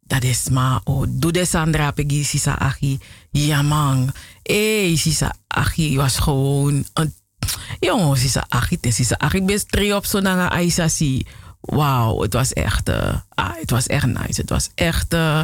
dat 0.00 0.22
is 0.22 0.48
maar, 0.48 0.80
oh, 0.84 1.06
doe 1.08 1.32
de 1.32 1.44
Sandra 1.44 1.90
Peggy 1.90 2.24
Sisa 2.24 2.54
Achi. 2.58 2.98
Ja, 3.30 3.62
man. 3.62 4.12
Hé, 4.42 4.96
Sisa 4.96 5.34
Achi 5.46 5.96
was 5.96 6.18
gewoon 6.18 6.84
een. 6.92 7.14
Jongen, 7.80 8.16
Sisa 8.16 8.44
Achi, 8.48 8.78
Sisa 8.80 9.14
Achi, 9.18 9.42
best 9.42 9.70
drie 9.70 9.94
op 9.94 10.04
zo'n 10.04 10.26
Aisa 10.26 10.88
Wauw, 11.60 12.20
het 12.20 12.32
was 12.32 12.52
echt, 12.52 12.88
uh, 12.88 13.14
ah, 13.28 13.50
het 13.60 13.70
was 13.70 13.86
echt 13.86 14.06
nice. 14.06 14.40
Het 14.40 14.50
was 14.50 14.70
echt. 14.74 15.14
Uh, 15.14 15.42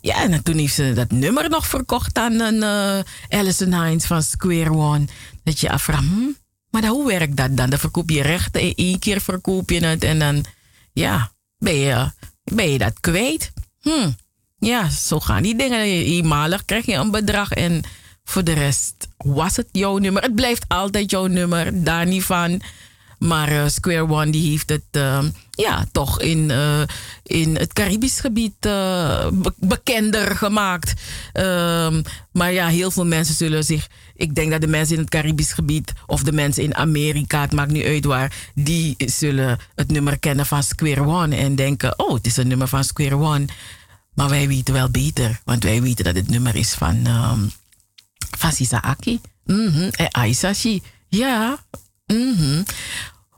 ja, 0.00 0.22
en 0.22 0.42
toen 0.42 0.56
heeft 0.56 0.74
ze 0.74 0.92
dat 0.92 1.10
nummer 1.10 1.50
nog 1.50 1.66
verkocht 1.66 2.18
aan 2.18 2.40
een 2.40 2.54
uh, 2.54 3.38
Alison 3.38 3.84
Hines 3.84 4.04
van 4.04 4.22
Square 4.22 4.72
One. 4.72 5.04
Dat 5.44 5.60
je 5.60 5.70
afvraagt, 5.70 6.04
hm, 6.04 6.30
maar 6.70 6.86
hoe 6.86 7.06
werkt 7.06 7.36
dat 7.36 7.56
dan? 7.56 7.70
Dan 7.70 7.78
verkoop 7.78 8.10
je 8.10 8.22
rechten, 8.22 8.74
één 8.74 8.98
keer 8.98 9.20
verkoop 9.20 9.70
je 9.70 9.84
het 9.86 10.04
en 10.04 10.18
dan, 10.18 10.44
ja, 10.92 11.32
ben 11.58 11.76
je, 11.76 12.10
ben 12.44 12.70
je 12.70 12.78
dat 12.78 13.00
kwijt. 13.00 13.52
Hm, 13.80 14.10
ja, 14.58 14.88
zo 14.88 15.20
gaan 15.20 15.42
die 15.42 15.56
dingen. 15.56 15.80
Eenmalig 15.80 16.64
krijg 16.64 16.86
je 16.86 16.94
een 16.94 17.10
bedrag 17.10 17.52
en 17.52 17.82
voor 18.24 18.44
de 18.44 18.52
rest 18.52 19.08
was 19.16 19.56
het 19.56 19.68
jouw 19.72 19.98
nummer. 19.98 20.22
Het 20.22 20.34
blijft 20.34 20.64
altijd 20.68 21.10
jouw 21.10 21.26
nummer, 21.26 21.84
daar 21.84 22.06
niet 22.06 22.24
van. 22.24 22.60
Maar 23.18 23.52
uh, 23.52 23.68
Square 23.68 24.08
One 24.08 24.30
die 24.30 24.50
heeft 24.50 24.68
het 24.68 24.84
uh, 24.92 25.24
ja, 25.60 25.86
toch 25.92 26.20
in, 26.20 26.50
uh, 26.50 26.82
in 27.22 27.56
het 27.56 27.72
Caribisch 27.72 28.20
gebied 28.20 28.60
be 28.60 29.52
bekender 29.56 30.36
gemaakt. 30.36 30.92
Ehm, 31.32 32.02
maar 32.32 32.52
ja, 32.52 32.68
heel 32.68 32.90
veel 32.90 33.06
mensen 33.06 33.34
zullen 33.34 33.64
zich. 33.64 33.88
Ik 34.14 34.34
denk 34.34 34.50
dat 34.50 34.60
de 34.60 34.66
mensen 34.66 34.94
in 34.94 35.00
het 35.00 35.10
Caribisch 35.10 35.52
gebied 35.52 35.92
of 36.06 36.22
de 36.22 36.32
mensen 36.32 36.62
in 36.62 36.74
Amerika, 36.74 37.40
het 37.40 37.52
maakt 37.52 37.70
niet 37.70 37.84
uit 37.84 38.04
waar, 38.04 38.32
die 38.54 38.94
zullen 38.96 39.58
het 39.74 39.90
nummer 39.90 40.18
kennen 40.18 40.46
van 40.46 40.62
Square 40.62 41.02
One 41.02 41.36
en 41.36 41.54
denken: 41.54 41.98
oh, 41.98 42.14
het 42.14 42.26
is 42.26 42.36
een 42.36 42.48
nummer 42.48 42.68
van 42.68 42.84
Square 42.84 43.16
One. 43.16 43.44
Maar 44.14 44.28
wij 44.28 44.48
weten 44.48 44.74
wel 44.74 44.90
beter, 44.90 45.40
want 45.44 45.64
wij 45.64 45.82
weten 45.82 46.04
dat 46.04 46.14
het 46.14 46.28
nummer 46.28 46.56
is 46.56 46.72
van, 46.74 47.06
um, 47.06 47.50
van. 48.38 49.20
Mm 49.44 49.68
-hmm. 49.68 49.88
En 49.90 50.10
Aisashi. 50.10 50.82
Ja, 51.08 51.58
Mm 52.10 52.34
-hmm. 52.36 52.64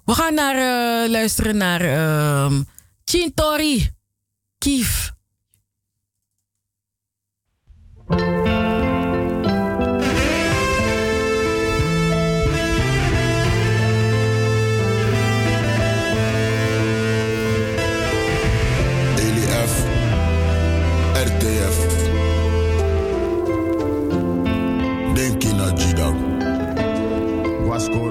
We 0.04 0.12
gaan 0.12 0.34
naar, 0.34 0.54
uh, 0.54 1.10
luisteren 1.10 1.56
naar 1.56 1.84
uh, 1.84 2.60
Chintori 3.04 3.90
Kief. 4.58 5.12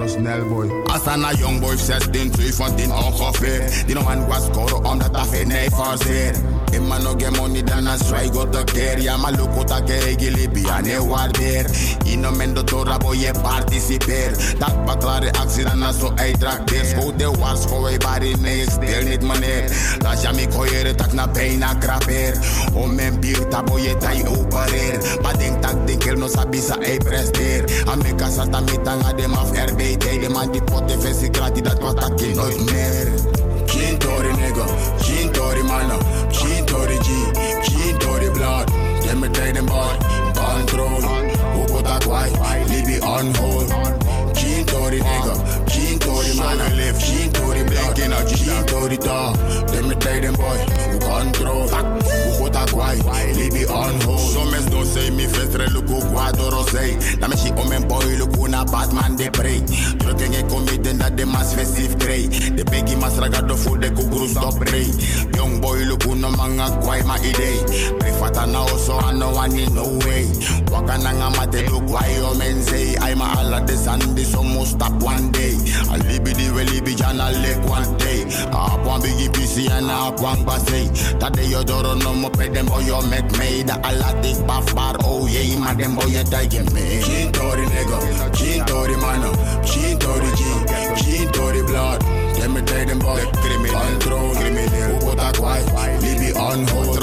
Snel 0.06 0.46
boy. 0.48 0.70
Als 0.86 1.06
een 1.06 1.38
young 1.38 1.60
boy 1.60 1.78
16, 1.78 2.32
2 2.32 2.54
van 2.54 2.76
10 2.76 2.94
ongeveer. 2.94 3.84
Die 3.86 3.96
nog 3.96 4.10
aan 4.10 4.28
was 4.28 4.44
scoren 4.44 4.86
omdat 4.86 5.14
dat 5.14 5.28
geen 5.32 5.48
nee 5.48 5.70
forceer. 5.72 6.36
In 6.72 6.88
man 6.88 7.04
no 7.04 7.14
get 7.18 7.38
money 7.38 7.64
dan 7.64 7.88
a 7.88 7.98
swai 7.98 8.30
go 8.32 8.50
te 8.50 8.64
keer. 8.64 9.02
Ja 9.02 9.18
maar 9.18 9.32
look 9.32 9.68
ta 9.68 9.82
kere 9.82 10.16
gilibi 10.18 10.68
a 10.70 10.82
ne 10.82 11.08
waardeer. 11.08 11.66
In 12.04 12.24
een 12.24 12.38
mendo 12.38 12.64
tora 12.64 12.98
boy 12.98 13.18
je 13.18 13.32
participeer. 13.42 14.56
Dat 14.58 14.86
baklare 14.86 15.32
actie 15.32 15.64
dan 15.64 15.84
a 15.84 15.92
zo 15.92 16.12
uitrakteer. 16.16 16.86
Schoot 16.86 17.20
de 17.20 17.32
wars 17.32 17.66
wij 17.82 17.98
bari 17.98 18.36
nee 18.40 18.62
stil 18.62 19.04
niet 19.04 19.22
meneer. 19.22 19.72
Laat 20.00 20.22
je 20.22 20.30
me 20.36 20.48
koyere 20.48 20.96
tak 20.96 21.14
na 21.14 21.28
bijna 21.28 21.74
krapeer. 21.74 22.38
Om 22.74 22.96
mijn 22.96 23.20
bier 23.20 23.48
tabo 23.48 23.78
je 23.78 23.98
tai 23.98 24.28
opereer. 24.28 25.20
Maar 25.22 25.38
denk 25.38 25.62
tak 25.62 25.88
dinkel 25.88 26.16
no 26.16 26.28
sabisa 26.28 26.78
ei 26.80 26.98
presteer. 26.98 27.64
Amerika 27.86 28.30
sata 28.30 28.60
mitanga 28.60 29.14
dem 29.14 29.34
af 29.34 29.52
RBT. 29.66 30.22
De 30.22 30.30
man 30.30 30.52
die 30.52 30.64
pot 30.64 30.88
defensie 30.88 31.30
gratis 31.32 31.62
dat 31.62 31.80
was 31.80 31.96
dat 31.96 32.22
nooit 32.36 32.72
meer. 32.72 33.08
Chintori 33.66 34.32
nigga, 34.34 34.66
Chintori 35.00 35.64
manna, 35.64 35.98
Chintori 36.30 36.98
G, 36.98 37.08
Chintori 37.62 38.32
blood. 38.34 38.68
Dem 39.02 39.20
me 39.20 39.30
take 39.30 39.54
them 39.54 39.66
boy, 39.66 39.98
control. 40.34 41.02
Who 41.54 41.66
put 41.66 41.84
that 41.86 42.06
white, 42.06 42.68
leave 42.70 42.90
it 42.90 43.04
on 43.04 43.34
hold. 43.36 44.01
Chintori 44.62 45.00
nigga, 45.02 45.34
Chintori 45.66 46.38
manna 46.38 46.70
live, 46.76 46.98
Chintori 47.00 47.66
blinking 47.66 48.14
out, 48.14 48.28
Chintori 48.28 48.98
dog. 49.02 49.36
Dem 49.72 49.90
me 49.90 49.96
take 49.96 50.22
them 50.22 50.36
boy, 50.36 50.58
who 50.92 51.00
control. 51.00 51.68
Who 51.68 52.38
put 52.38 52.54
that 52.54 52.72
white, 52.72 53.04
leave 53.36 53.56
it 53.56 53.72
on 53.72 54.00
hold. 54.02 54.20
Some 54.20 54.52
men 54.52 54.64
don't 54.70 54.86
say 54.86 55.10
me 55.10 55.26
festre 55.26 55.68
look 55.74 55.88
go 55.88 56.00
quadro 56.14 56.64
say. 56.70 56.94
Na 57.18 57.28
me 57.28 57.38
she 57.38 57.50
omen 57.54 57.88
boy 57.88 58.06
look 58.22 58.38
na 58.50 58.64
Batman 58.66 59.16
de 59.16 59.32
pray. 59.32 59.62
Drukken 59.98 60.34
ik 60.34 60.48
kom 60.48 60.64
met 60.64 61.00
dat 61.00 61.18
de 61.18 61.26
mas 61.26 61.54
festive 61.54 61.96
grey. 61.98 62.28
De 62.56 62.64
biggie 62.64 62.98
mas 62.98 63.18
ragado 63.18 63.58
full 63.58 63.80
de 63.80 63.90
kuguru 63.90 64.28
stop 64.28 64.60
pray. 64.60 64.86
Young 65.34 65.60
boy 65.60 65.86
look 65.86 66.06
no 66.06 66.30
manga 66.30 66.70
kwai 66.82 67.02
ma 67.04 67.16
idee. 67.18 67.64
Prefata 67.98 68.46
na 68.46 68.64
oso 68.66 68.98
ano 69.02 69.34
one 69.34 69.74
no 69.74 69.98
way. 70.06 70.30
Waka 70.70 70.98
nanga 70.98 71.30
mate 71.38 71.68
look 71.72 71.90
why 71.90 72.14
o 72.22 72.36
men 72.36 72.62
say. 72.62 72.96
I'm 72.98 73.22
a 73.22 73.26
ala 73.40 73.66
de 73.66 73.76
sandi 73.76 74.24
so 74.24 74.44
must 74.58 74.76
stop 74.76 74.94
one 75.04 75.32
day. 75.32 75.54
I 75.94 75.98
libi 76.10 76.34
di 76.34 76.50
we 76.50 76.66
libi 76.66 76.96
jana 76.98 77.30
leg 77.44 77.62
one 77.70 77.98
day. 77.98 78.26
I 78.50 78.74
up 78.74 78.86
one 78.86 79.02
biggie 79.02 79.32
piece 79.34 79.52
Isi 79.52 79.68
ana 79.68 80.14
kwang 80.16 80.46
basay 80.46 80.88
Tade 81.20 81.44
yo 81.52 81.62
doro 81.64 81.94
no 81.94 82.14
mo 82.14 82.30
pe 82.30 82.48
dem 82.48 82.66
boy 82.68 82.80
yo 82.88 83.02
met 83.12 83.28
me. 83.38 83.64
Da 83.64 83.76
ala 83.84 84.16
dik 84.22 84.38
baf 84.48 84.74
bar 84.74 84.96
oh 85.04 85.28
yeah 85.28 85.60
Ma 85.60 85.74
dem 85.74 85.94
boy 85.96 86.08
yo 86.08 86.24
taigen 86.24 86.72
me. 86.74 87.02
Chintori 87.04 87.66
nigga. 87.68 88.00
Chintori 88.32 88.96
mano 89.02 89.32
Chintori 89.68 90.32
G. 90.38 90.42
Chintori 91.02 91.68
blood. 91.68 92.00
Dem 92.40 92.54
me 92.54 92.62
tell 92.62 92.86
them 92.86 93.00
boy. 93.00 93.20
Control. 93.72 94.36
Criminal. 94.36 94.96
Upota 94.96 95.32
kwai 95.38 95.62
Libi 96.00 96.32
on 96.36 96.66
hold. 96.68 97.00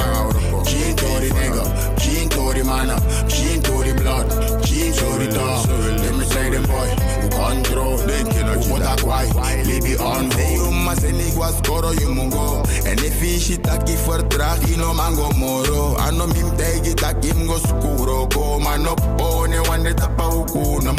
Chintori 0.64 1.30
nigga. 1.30 1.64
Chintori 2.00 2.62
mano 2.64 2.96
Chintori 3.28 3.92
blood. 3.92 4.26
Chintori 4.64 5.28
dog 5.34 5.97
Boy. 6.68 6.88
Control 7.32 7.98
Upota 8.58 8.96
kwai 9.02 9.28
Libi 9.64 9.96
on 10.00 10.30
hold 10.30 10.74
ma 10.84 10.94
se 10.94 11.12
ni 11.12 11.24
was 11.36 11.60
koro 11.62 11.92
yu 11.92 12.08
mungo? 12.14 12.62
En 12.86 12.98
if 12.98 13.22
ishi 13.22 13.56
taki 13.56 13.94
verdrag 14.04 14.62
ino 14.72 14.92
mango 14.94 15.30
moro. 15.38 15.96
Ano 15.98 16.26
mim 16.26 16.50
tegi 16.56 16.94
taki 16.94 17.32
mgo 17.32 17.58
skuro 17.58 18.28
Go 18.34 18.58
man 18.58 18.86
uku 18.86 20.82
no 20.82 20.94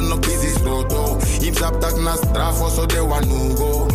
no 0.00 0.16
roto 0.64 1.18
na 2.02 2.16
so 2.70 2.86
de 2.86 3.00
wanugo 3.00 3.88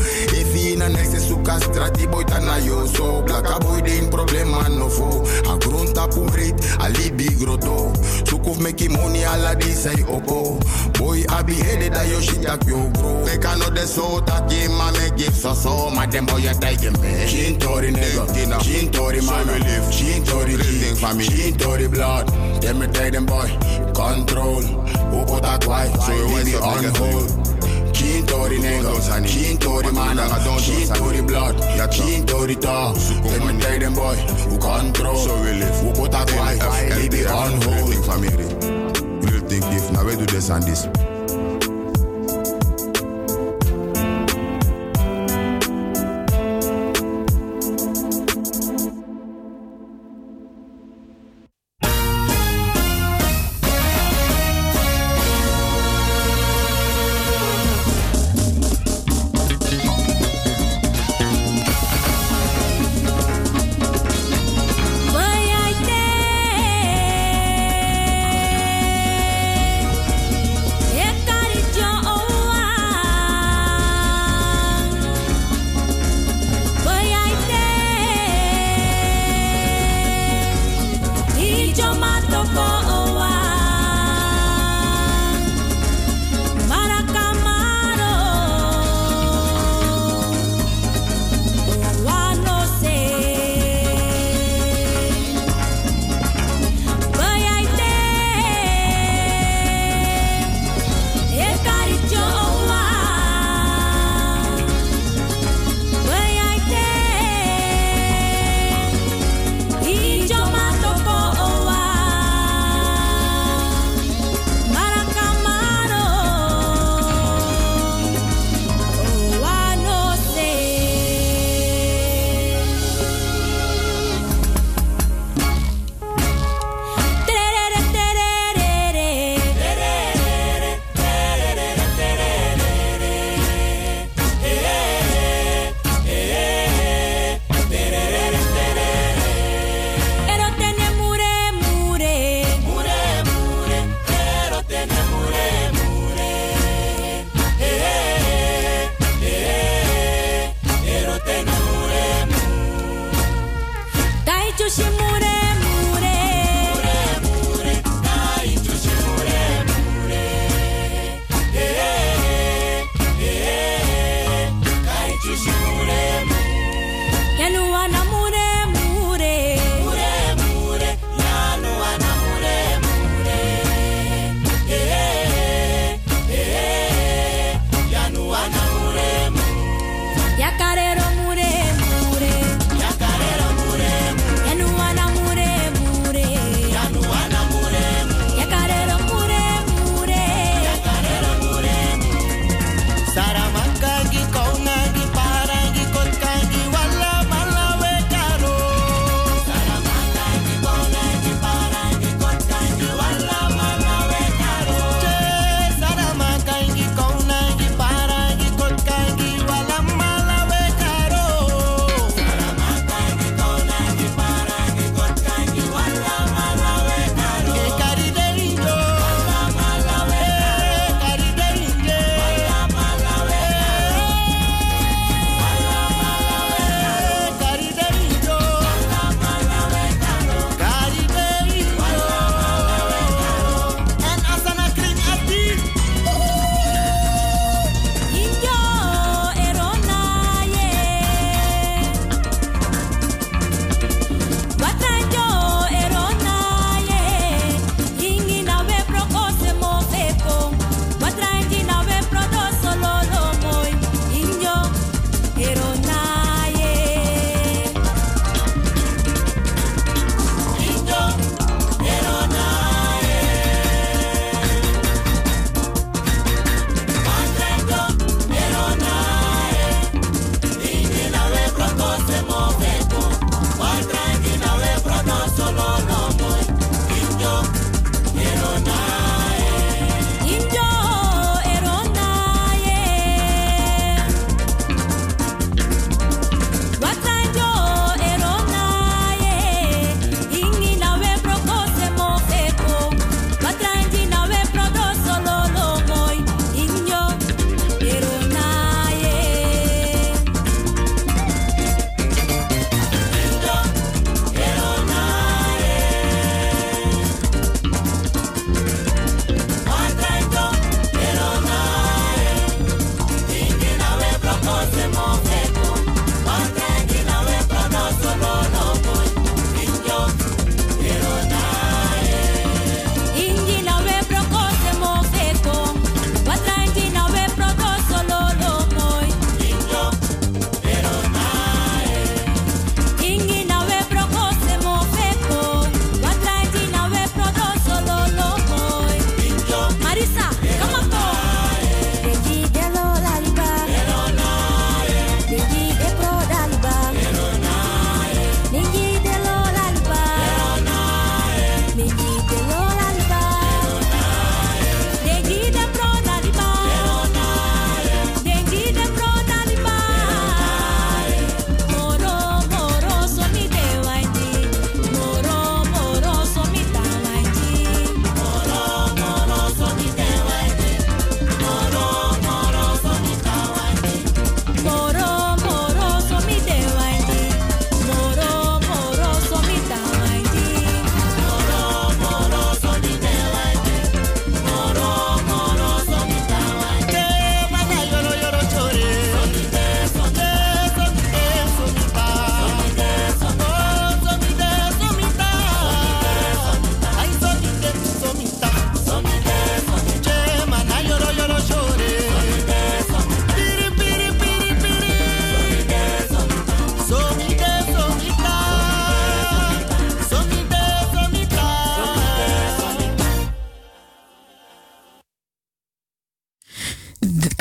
ina 0.76 0.90
nexe 0.90 1.20
suka 1.20 1.60
strati 1.60 2.08
boy 2.12 2.24
ta 2.24 2.40
na 2.40 2.58
yo 2.58 2.86
so 2.86 3.22
Blaka 3.24 3.60
boy 3.60 3.82
de 3.82 3.98
in 3.98 4.10
problema 4.10 4.68
no 4.70 4.90
fo. 4.90 5.08
A 5.50 5.58
grun 5.58 5.88
tapu 5.94 6.28
rit 6.36 6.56
a 6.80 6.90
libi 6.96 7.28
groto. 7.40 7.94
Sukuf 8.28 8.58
meki 8.60 8.90
money 8.90 9.24
ala 9.24 9.56
di 9.56 9.72
say 9.72 9.96
opo. 10.04 10.60
Boy 11.00 11.24
abi 11.30 11.54
hede 11.54 11.90
da 11.94 12.02
yo 12.04 12.20
shit 12.20 12.44
tak 12.44 12.64
yo 12.68 12.90
bro. 12.92 13.24
Meka 13.26 13.58
no 13.58 13.70
de 13.70 13.88
so 13.88 14.20
taki 14.22 14.68
ma 14.68 14.92
me 14.92 15.10
give 15.18 15.36
so 15.36 15.54
so 15.54 15.90
Ma 15.96 16.06
dem 16.06 16.26
boy 16.26 16.38
ya 16.38 16.54
take 16.54 16.92
me 17.00 17.12
Chintori 17.32 17.92
nigga 17.92 18.60
Chintori 18.60 19.22
man 19.26 19.48
Chintori 19.92 20.56
G 20.60 20.94
Chintori 21.26 21.88
blood. 21.90 22.28
Dem 22.62 22.80
me 22.80 22.88
take 22.88 23.14
them 23.14 23.26
boy 23.26 23.48
Control. 23.96 24.64
Upo 25.16 25.40
tak 25.42 25.66
white? 25.68 25.96
So 26.02 26.12
you 26.14 26.34
went 26.34 26.56
on 26.56 26.84
hold 26.96 27.55
Chintori 27.96 28.60
nigga 28.60 28.92
Chintori 29.24 29.92
man 29.94 30.18
Chintori 30.60 31.26
blood. 31.26 31.56
Chintori 31.90 32.56
talk 32.60 32.96
Dem 33.24 33.48
me 33.48 33.62
take 33.62 33.80
them 33.80 33.94
boy 33.94 34.16
Who 34.50 34.58
control. 34.58 35.16
So 35.16 35.36
we 35.42 35.54
live. 35.54 35.76
Upo 35.88 36.08
tak 36.08 36.30
white 36.36 36.60
Baby 36.90 37.26
on 37.26 37.62
hold 37.62 38.06
Family 38.06 38.48
Real 39.24 39.42
thing 39.48 39.64
if 39.72 39.92
Now 39.92 40.04
we 40.04 40.16
do 40.16 40.26
this 40.26 40.50
and 40.50 40.64
this 40.64 40.88
enfants. 82.46 82.85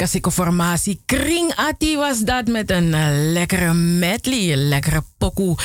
Kasiko 0.05 0.31
formatie 0.31 1.00
Kring 1.07 1.52
Ati 1.57 1.97
was 1.97 2.20
dat 2.20 2.47
met 2.47 2.70
een 2.70 2.94
eh, 2.94 3.08
lekkere 3.10 3.73
medley, 3.74 4.52
een 4.52 4.68
lekkere 4.68 5.05
pokoe. 5.18 5.57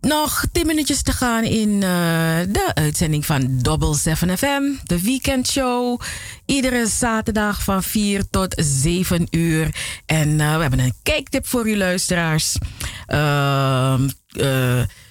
Nog 0.00 0.44
10 0.52 0.66
minuutjes 0.66 1.02
te 1.02 1.12
gaan 1.12 1.44
in 1.44 1.82
eh, 1.82 2.38
de 2.48 2.70
uitzending 2.74 3.26
van 3.26 3.58
Double 3.62 3.94
7 3.94 4.38
FM, 4.38 4.62
de 4.84 5.02
weekendshow. 5.02 6.00
Iedere 6.46 6.86
zaterdag 6.86 7.62
van 7.62 7.82
4 7.82 8.30
tot 8.30 8.54
7 8.56 9.26
uur. 9.30 9.74
En 10.06 10.40
eh, 10.40 10.54
we 10.54 10.60
hebben 10.60 10.78
een 10.78 10.94
kijktip 11.02 11.46
voor 11.46 11.68
u 11.68 11.76
luisteraars. 11.76 12.56
Eh 13.06 14.00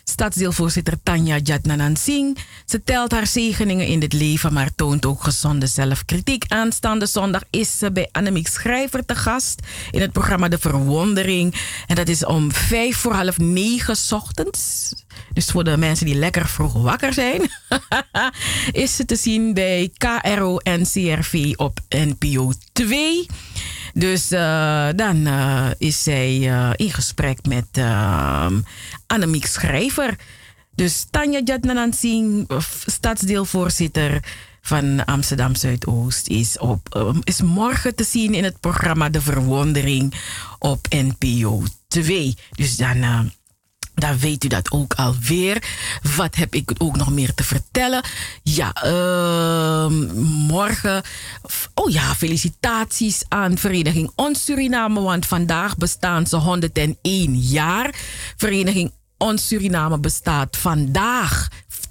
Stadsdeelvoorzitter 0.09 0.93
Tanja 1.03 1.37
Jatnanan 1.37 1.95
Singh. 1.95 2.39
Ze 2.65 2.83
telt 2.83 3.11
haar 3.11 3.27
zegeningen 3.27 3.87
in 3.87 4.01
het 4.01 4.13
leven, 4.13 4.53
maar 4.53 4.75
toont 4.75 5.05
ook 5.05 5.23
gezonde 5.23 5.67
zelfkritiek. 5.67 6.45
Aanstaande 6.47 7.05
zondag 7.05 7.41
is 7.49 7.77
ze 7.77 7.91
bij 7.91 8.09
Annemiek 8.11 8.47
Schrijver 8.47 9.05
te 9.05 9.15
gast 9.15 9.61
in 9.91 10.01
het 10.01 10.11
programma 10.11 10.47
De 10.47 10.57
Verwondering. 10.57 11.55
En 11.87 11.95
dat 11.95 12.07
is 12.07 12.25
om 12.25 12.51
vijf 12.51 12.97
voor 12.97 13.13
half 13.13 13.37
negen 13.37 13.97
ochtends. 14.09 14.93
Dus 15.33 15.45
voor 15.45 15.63
de 15.63 15.77
mensen 15.77 16.05
die 16.05 16.15
lekker 16.15 16.47
vroeg 16.47 16.73
wakker 16.73 17.13
zijn, 17.13 17.41
is 18.71 18.95
ze 18.95 19.05
te 19.05 19.15
zien 19.15 19.53
bij 19.53 19.91
KRO 19.97 20.57
en 20.57 20.83
CRV 20.83 21.53
op 21.55 21.79
NPO 21.89 22.51
2. 22.71 23.25
Dus 23.93 24.31
uh, 24.31 24.87
dan 24.95 25.27
uh, 25.27 25.67
is 25.77 26.03
zij 26.03 26.37
uh, 26.37 26.69
in 26.75 26.91
gesprek 26.91 27.39
met 27.47 27.67
Annemiek 29.07 29.45
Schrijver. 29.45 30.15
Dus 30.75 31.05
Tanja 31.09 31.41
Jatnanan 31.43 31.93
Singh, 31.93 32.51
stadsdeelvoorzitter 32.85 34.23
van 34.61 35.05
Amsterdam 35.05 35.55
Zuidoost, 35.55 36.27
is, 36.27 36.57
op, 36.57 37.13
is 37.23 37.41
morgen 37.41 37.95
te 37.95 38.03
zien 38.03 38.33
in 38.33 38.43
het 38.43 38.59
programma 38.59 39.09
De 39.09 39.21
Verwondering 39.21 40.13
op 40.59 40.87
NPO 40.89 41.63
2. 41.87 42.35
Dus 42.51 42.77
dan 42.77 43.31
dan 43.99 44.17
weet 44.17 44.43
u 44.43 44.47
dat 44.47 44.71
ook 44.71 44.93
alweer. 44.93 45.63
Wat 46.15 46.35
heb 46.35 46.53
ik 46.53 46.71
ook 46.77 46.95
nog 46.95 47.11
meer 47.11 47.33
te 47.33 47.43
vertellen? 47.43 48.03
Ja, 48.43 48.85
uh, 48.85 49.87
morgen. 50.47 51.01
Oh 51.73 51.91
ja, 51.91 52.15
felicitaties 52.15 53.23
aan 53.27 53.57
Vereniging 53.57 54.11
Ons 54.15 54.45
Suriname. 54.45 55.01
Want 55.01 55.25
vandaag 55.25 55.77
bestaan 55.77 56.27
ze 56.27 56.35
101 56.35 57.37
jaar. 57.37 57.95
Vereniging 58.37 58.91
Ons 59.17 59.47
Suriname 59.47 59.99
bestaat 59.99 60.57
vandaag 60.57 61.47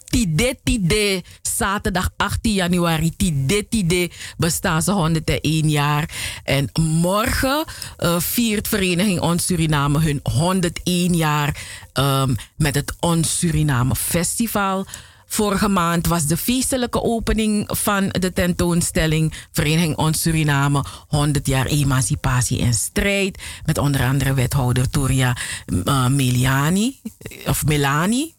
Tide 0.08 0.58
Tide, 0.64 1.22
zaterdag 1.42 2.10
18 2.16 2.52
januari, 2.52 3.16
Tide 3.16 3.68
Tide, 3.68 4.10
bestaan 4.36 4.82
ze 4.82 4.92
101 4.92 5.68
jaar. 5.70 6.10
En 6.44 6.70
morgen 6.80 7.64
uh, 7.98 8.20
viert 8.20 8.68
Vereniging 8.68 9.20
Ons 9.20 9.46
Suriname 9.46 10.00
hun 10.00 10.20
101 10.22 11.14
jaar 11.14 11.56
um, 11.94 12.36
met 12.56 12.74
het 12.74 12.94
Ons 13.00 13.38
Suriname 13.38 13.94
Festival. 13.94 14.86
Vorige 15.30 15.68
maand 15.68 16.06
was 16.06 16.26
de 16.26 16.36
feestelijke 16.36 17.02
opening 17.02 17.68
van 17.72 18.08
de 18.08 18.32
tentoonstelling 18.32 19.32
Vereniging 19.52 19.96
Ons 19.96 20.20
Suriname 20.20 20.84
100 21.08 21.46
jaar 21.46 21.66
emancipatie 21.66 22.60
en 22.60 22.74
strijd. 22.74 23.42
Met 23.64 23.78
onder 23.78 24.04
andere 24.04 24.34
wethouder 24.34 24.90
Toria 24.90 25.36
uh, 25.66 26.06
Meliani, 26.06 27.00
of 27.46 27.66
Melani. 27.66 28.34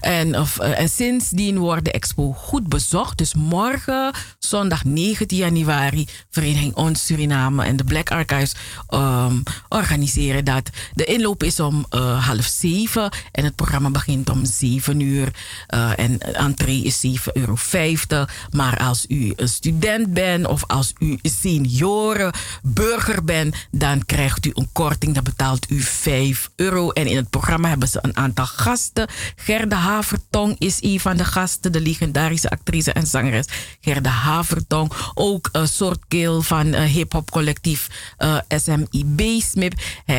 En, 0.00 0.38
of, 0.38 0.58
en 0.58 0.88
sindsdien 0.88 1.58
wordt 1.58 1.84
de 1.84 1.92
expo 1.92 2.32
goed 2.32 2.68
bezocht. 2.68 3.18
Dus 3.18 3.34
morgen, 3.34 4.14
zondag 4.38 4.84
19 4.84 5.38
januari, 5.38 6.08
Vereniging 6.30 6.74
Ons 6.74 7.06
Suriname 7.06 7.64
en 7.64 7.76
de 7.76 7.84
Black 7.84 8.10
Archives 8.10 8.54
um, 8.90 9.42
organiseren 9.68 10.44
dat. 10.44 10.70
De 10.92 11.04
inloop 11.04 11.42
is 11.42 11.60
om 11.60 11.86
uh, 11.94 12.26
half 12.26 12.44
zeven 12.44 13.12
en 13.32 13.44
het 13.44 13.54
programma 13.54 13.90
begint 13.90 14.30
om 14.30 14.44
zeven 14.44 15.00
uur. 15.00 15.28
En 15.96 16.19
entree 16.20 16.82
is 16.82 17.06
7,50 17.06 17.12
euro. 17.32 17.56
Maar 18.50 18.78
als 18.78 19.04
u 19.08 19.32
een 19.36 19.48
student 19.48 20.12
bent 20.12 20.46
of 20.46 20.64
als 20.66 20.92
u 20.98 21.18
senioren 21.22 22.32
burger 22.62 23.24
bent, 23.24 23.56
dan 23.70 24.04
krijgt 24.06 24.46
u 24.46 24.50
een 24.54 24.68
korting. 24.72 25.14
Dan 25.14 25.24
betaalt 25.24 25.70
u 25.70 25.80
5 25.80 26.50
euro. 26.56 26.90
En 26.90 27.06
in 27.06 27.16
het 27.16 27.30
programma 27.30 27.68
hebben 27.68 27.88
ze 27.88 27.98
een 28.02 28.16
aantal 28.16 28.46
gasten. 28.46 29.08
Gerda 29.36 29.76
Havertong 29.76 30.56
is 30.58 30.78
een 30.80 31.00
van 31.00 31.16
de 31.16 31.24
gasten, 31.24 31.72
de 31.72 31.80
legendarische 31.80 32.50
actrice 32.50 32.92
en 32.92 33.06
zangeres 33.06 33.46
Gerda 33.80 34.10
Havertong. 34.10 34.92
Ook 35.14 35.48
een 35.52 35.68
soort 35.68 36.00
keel 36.08 36.42
van 36.42 36.66
uh, 36.66 36.82
hip-hop 36.82 37.30
collectief 37.30 37.88
uh, 38.18 38.38
SMIB 38.48 39.40
SMIP. 39.40 39.72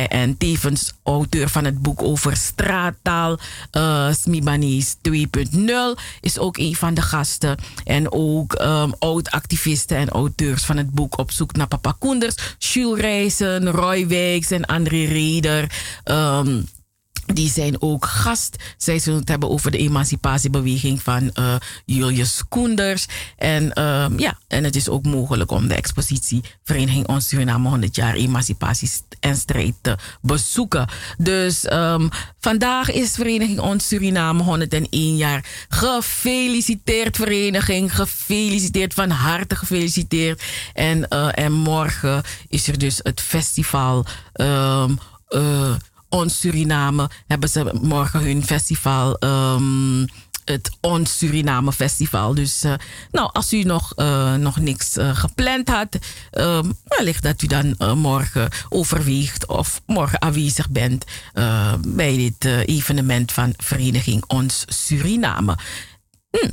En 0.08 0.36
tevens 0.36 0.92
auteur 1.02 1.48
van 1.48 1.64
het 1.64 1.82
boek 1.82 2.02
over 2.02 2.36
straattaal, 2.36 3.38
uh, 3.72 4.12
Smibanis 4.12 4.96
2.0 5.08 5.91
is 6.20 6.38
ook 6.38 6.56
een 6.56 6.76
van 6.76 6.94
de 6.94 7.02
gasten. 7.02 7.56
En 7.84 8.12
ook 8.12 8.60
um, 8.60 8.92
oud-activisten 8.98 9.96
en 9.96 10.08
auteurs 10.08 10.64
van 10.64 10.76
het 10.76 10.90
boek 10.90 11.18
Op 11.18 11.30
zoek 11.30 11.56
naar 11.56 11.68
Papa 11.68 11.94
Koenders. 11.98 12.34
Jules 12.58 13.00
Rijssen, 13.00 13.70
Roy 13.70 14.06
Wijks 14.06 14.50
en 14.50 14.64
André 14.64 15.04
Reder. 15.04 15.70
Um, 16.04 16.66
die 17.26 17.50
zijn 17.50 17.82
ook 17.82 18.06
gast. 18.06 18.56
Zij 18.76 18.98
zullen 18.98 19.20
het 19.20 19.28
hebben 19.28 19.50
over 19.50 19.70
de 19.70 19.78
emancipatiebeweging 19.78 21.02
van 21.02 21.30
uh, 21.34 21.54
Julius 21.84 22.42
Koenders. 22.48 23.06
En, 23.36 23.82
um, 23.82 24.18
ja, 24.18 24.38
en 24.48 24.64
het 24.64 24.76
is 24.76 24.88
ook 24.88 25.04
mogelijk 25.04 25.50
om 25.50 25.68
de 25.68 25.74
expositie 25.74 26.44
Vereniging 26.64 27.06
Ons 27.06 27.28
Suriname 27.28 27.68
100 27.68 27.96
jaar 27.96 28.14
emancipatie 28.14 28.90
en 29.20 29.36
strijd 29.36 29.74
te 29.80 29.96
bezoeken. 30.20 30.88
Dus 31.18 31.72
um, 31.72 32.08
vandaag 32.40 32.90
is 32.90 33.14
Vereniging 33.14 33.60
Ons 33.60 33.88
Suriname 33.88 34.42
101 34.42 35.16
jaar. 35.16 35.66
Gefeliciteerd 35.68 37.16
Vereniging, 37.16 37.94
gefeliciteerd, 37.94 38.94
van 38.94 39.10
harte 39.10 39.56
gefeliciteerd. 39.56 40.42
En, 40.74 41.06
uh, 41.08 41.28
en 41.38 41.52
morgen 41.52 42.22
is 42.48 42.68
er 42.68 42.78
dus 42.78 43.00
het 43.02 43.20
festival... 43.20 44.06
Um, 44.34 44.98
uh, 45.28 45.74
ons 46.12 46.40
Suriname 46.40 47.10
hebben 47.26 47.48
ze 47.48 47.78
morgen 47.82 48.20
hun 48.20 48.44
festival. 48.44 49.16
Um, 49.20 50.06
het 50.44 50.70
Ons 50.80 51.18
Suriname 51.18 51.72
Festival. 51.72 52.34
Dus 52.34 52.64
uh, 52.64 52.74
nou, 53.10 53.30
als 53.32 53.52
u 53.52 53.62
nog, 53.62 53.92
uh, 53.96 54.34
nog 54.34 54.56
niks 54.56 54.96
uh, 54.96 55.16
gepland 55.16 55.68
had, 55.68 55.98
um, 56.32 56.78
wellicht 56.84 57.22
dat 57.22 57.42
u 57.42 57.46
dan 57.46 57.74
morgen 57.98 58.48
overweegt 58.68 59.46
of 59.46 59.80
morgen 59.86 60.22
aanwezig 60.22 60.70
bent 60.70 61.04
bij 61.88 62.16
dit 62.16 62.44
evenement 62.68 63.32
van 63.32 63.54
Vereniging 63.56 64.24
Ons 64.26 64.64
Suriname. 64.66 65.56
Hm. 66.30 66.50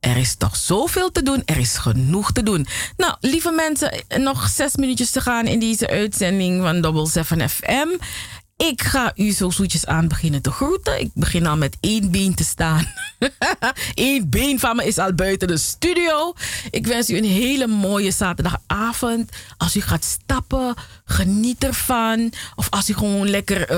Er 0.00 0.16
is 0.16 0.36
toch 0.36 0.56
zoveel 0.56 1.12
te 1.12 1.22
doen. 1.22 1.42
Er 1.44 1.58
is 1.58 1.76
genoeg 1.76 2.32
te 2.32 2.42
doen. 2.42 2.66
Nou, 2.96 3.14
lieve 3.20 3.50
mensen, 3.50 4.04
nog 4.16 4.48
zes 4.48 4.76
minuutjes 4.76 5.10
te 5.10 5.20
gaan 5.20 5.46
in 5.46 5.58
deze 5.58 5.88
uitzending 5.88 6.62
van 6.62 6.80
Double 6.80 7.06
7 7.06 7.50
FM. 7.50 7.88
Ik 8.56 8.82
ga 8.82 9.12
u 9.16 9.30
zo 9.30 9.50
zoetjes 9.50 9.86
aan 9.86 10.08
beginnen 10.08 10.42
te 10.42 10.50
groeten. 10.50 11.00
Ik 11.00 11.10
begin 11.14 11.46
al 11.46 11.56
met 11.56 11.76
één 11.80 12.10
been 12.10 12.34
te 12.34 12.44
staan. 12.44 12.92
Eén 13.94 14.28
been 14.28 14.58
van 14.58 14.76
me 14.76 14.86
is 14.86 14.98
al 14.98 15.12
buiten 15.12 15.48
de 15.48 15.56
studio. 15.56 16.34
Ik 16.70 16.86
wens 16.86 17.10
u 17.10 17.16
een 17.16 17.24
hele 17.24 17.66
mooie 17.66 18.10
zaterdagavond. 18.10 19.30
Als 19.56 19.76
u 19.76 19.80
gaat 19.80 20.04
stappen, 20.04 20.74
geniet 21.04 21.64
ervan. 21.64 22.32
Of 22.54 22.70
als 22.70 22.90
u 22.90 22.94
gewoon 22.94 23.30
lekker 23.30 23.70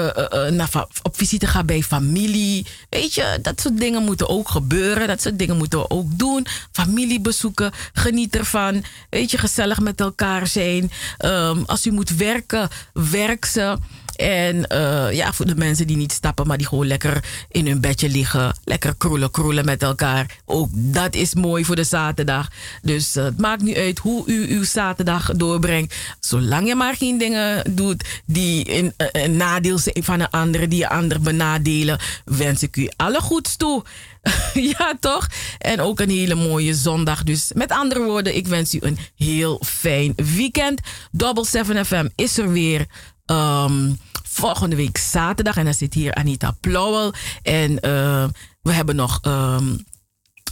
uh, 0.53 0.83
op 1.03 1.17
visite 1.17 1.47
gaat 1.47 1.67
bij 1.67 1.83
familie. 1.83 2.67
Weet 2.91 3.15
je, 3.15 3.39
dat 3.43 3.61
soort 3.61 3.79
dingen 3.79 4.03
moeten 4.03 4.29
ook 4.29 4.49
gebeuren. 4.49 5.09
Dat 5.09 5.23
soort 5.23 5.39
dingen 5.39 5.57
moeten 5.57 5.79
we 5.79 5.91
ook 5.91 6.19
doen. 6.19 6.47
Familie 6.73 7.21
bezoeken, 7.21 7.73
geniet 7.93 8.37
ervan. 8.37 8.85
Weet 9.11 9.31
je, 9.31 9.39
gezellig 9.39 9.81
met 9.81 10.01
elkaar 10.01 10.47
zijn. 10.47 10.91
Um, 11.25 11.65
als 11.67 11.87
u 11.87 11.91
moet 11.91 12.11
werken, 12.11 12.69
werk 12.93 13.45
ze. 13.45 13.79
En 14.19 14.67
uh, 14.73 15.13
ja, 15.13 15.33
voor 15.33 15.47
de 15.47 15.57
mensen 15.57 15.87
die 15.87 15.97
niet 15.97 16.13
stappen, 16.13 16.47
maar 16.47 16.59
die 16.59 16.67
gewoon 16.67 16.87
lekker 16.87 17.25
in 17.49 17.67
hun 17.67 17.81
bedje 17.81 18.09
liggen. 18.09 18.57
Lekker 18.65 18.95
kroelen, 18.97 19.31
kroelen 19.31 19.65
met 19.65 19.83
elkaar. 19.83 20.39
Ook 20.45 20.69
dat 20.73 21.15
is 21.15 21.35
mooi 21.35 21.65
voor 21.65 21.77
de 21.77 21.85
zaterdag. 21.85 22.49
Dus 22.83 23.17
uh, 23.17 23.25
het 23.25 23.39
maakt 23.39 23.63
niet 23.63 23.77
uit 23.77 23.99
hoe 23.99 24.23
u 24.27 24.55
uw 24.55 24.65
zaterdag 24.65 25.33
doorbrengt. 25.33 25.95
Zolang 26.21 26.67
je 26.67 26.75
maar 26.75 26.97
geen 26.97 27.19
dingen 27.19 27.75
doet 27.75 28.05
die 28.27 28.79
een, 28.79 28.95
een 28.97 29.37
nadeel 29.37 29.79
zijn 29.79 30.05
van 30.05 30.21
een 30.21 30.31
ander, 30.31 30.69
die 30.69 30.83
een 30.83 30.91
ander 30.91 31.21
benadelen, 31.21 31.99
wens 32.25 32.63
ik 32.63 32.77
u 32.77 32.89
alle 32.97 33.21
goeds 33.21 33.57
toe. 33.57 33.85
ja, 34.79 34.97
toch? 35.01 35.29
En 35.59 35.81
ook 35.81 36.01
een 36.01 36.11
hele 36.11 36.35
mooie 36.35 36.75
zondag. 36.75 37.23
Dus 37.23 37.51
met 37.55 37.73
andere 37.73 38.03
woorden, 38.03 38.37
ik 38.37 38.47
wens 38.47 38.75
u 38.75 38.79
een 38.81 38.99
heel 39.17 39.63
fijn 39.67 40.13
weekend. 40.17 40.81
Double 41.11 41.45
7 41.45 41.87
FM 41.87 42.09
is 42.15 42.39
er 42.39 42.53
weer. 42.53 42.87
Um, 43.27 43.99
volgende 44.39 44.77
week 44.77 44.99
zaterdag. 44.99 45.57
En 45.57 45.65
dan 45.65 45.75
zit 45.75 45.95
hier 45.95 46.15
Anita 46.15 46.57
Plauwel. 46.61 47.13
En 47.43 47.71
uh, 47.71 48.25
we 48.63 48.73
hebben 48.73 48.97
nog. 48.97 49.21
Um, 49.23 49.87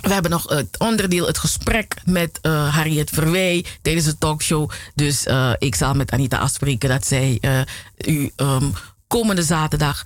we 0.00 0.12
hebben 0.12 0.30
nog 0.30 0.48
het 0.48 0.78
onderdeel, 0.78 1.26
het 1.26 1.38
gesprek 1.38 1.94
met 2.04 2.38
uh, 2.42 2.74
Harriet 2.74 3.10
Verwij 3.10 3.64
tijdens 3.82 4.04
de 4.04 4.18
talkshow. 4.18 4.70
Dus 4.94 5.26
uh, 5.26 5.52
ik 5.58 5.74
zal 5.74 5.94
met 5.94 6.10
Anita 6.10 6.38
afspreken 6.38 6.88
dat 6.88 7.06
zij 7.06 7.40
u 8.06 8.30
um, 8.36 8.72
komende 9.06 9.42
zaterdag 9.42 10.04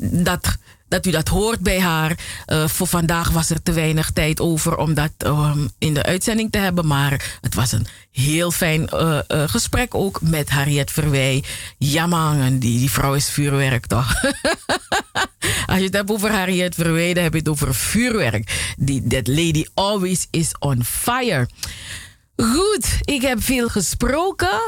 dat 0.00 0.56
dat 0.88 1.06
u 1.06 1.10
dat 1.10 1.28
hoort 1.28 1.60
bij 1.60 1.80
haar. 1.80 2.18
Uh, 2.46 2.68
voor 2.68 2.86
vandaag 2.86 3.30
was 3.30 3.50
er 3.50 3.62
te 3.62 3.72
weinig 3.72 4.10
tijd 4.10 4.40
over 4.40 4.76
om 4.76 4.94
dat 4.94 5.12
um, 5.24 5.70
in 5.78 5.94
de 5.94 6.02
uitzending 6.02 6.52
te 6.52 6.58
hebben. 6.58 6.86
Maar 6.86 7.38
het 7.40 7.54
was 7.54 7.72
een 7.72 7.86
heel 8.12 8.50
fijn 8.50 8.88
uh, 8.94 9.18
uh, 9.28 9.42
gesprek 9.46 9.94
ook 9.94 10.20
met 10.22 10.50
Harriet 10.50 10.90
Verwij. 10.90 11.44
Ja 11.78 12.06
man, 12.06 12.58
die, 12.58 12.78
die 12.78 12.90
vrouw 12.90 13.14
is 13.14 13.30
vuurwerk 13.30 13.86
toch? 13.86 14.14
Als 15.66 15.78
je 15.78 15.84
het 15.84 15.94
hebt 15.94 16.10
over 16.10 16.30
Harriet 16.30 16.74
Verwij, 16.74 17.14
dan 17.14 17.22
heb 17.22 17.32
je 17.32 17.38
het 17.38 17.48
over 17.48 17.74
vuurwerk. 17.74 18.74
Die, 18.78 19.06
that 19.06 19.26
lady 19.28 19.64
always 19.74 20.26
is 20.30 20.50
on 20.58 20.84
fire. 20.84 21.48
Goed, 22.36 22.98
ik 23.00 23.22
heb 23.22 23.42
veel 23.42 23.68
gesproken. 23.68 24.60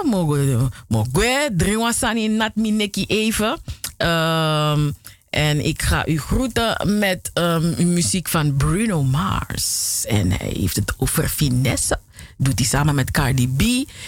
Mogwe, 0.88 1.50
drinkwasani 1.56 2.28
nat 2.28 2.54
mineki 2.54 3.04
even. 3.06 3.60
Um, 3.98 4.96
en 5.30 5.64
ik 5.64 5.82
ga 5.82 6.06
u 6.06 6.18
groeten 6.18 6.98
met 6.98 7.30
um, 7.34 7.92
muziek 7.92 8.28
van 8.28 8.56
Bruno 8.56 9.02
Mars. 9.02 10.04
En 10.06 10.30
hij 10.30 10.52
heeft 10.56 10.76
het 10.76 10.92
over 10.96 11.28
finesse. 11.28 11.98
Doet 12.36 12.58
hij 12.58 12.68
samen 12.68 12.94
met 12.94 13.10
Cardi 13.10 13.48
B 13.48 13.62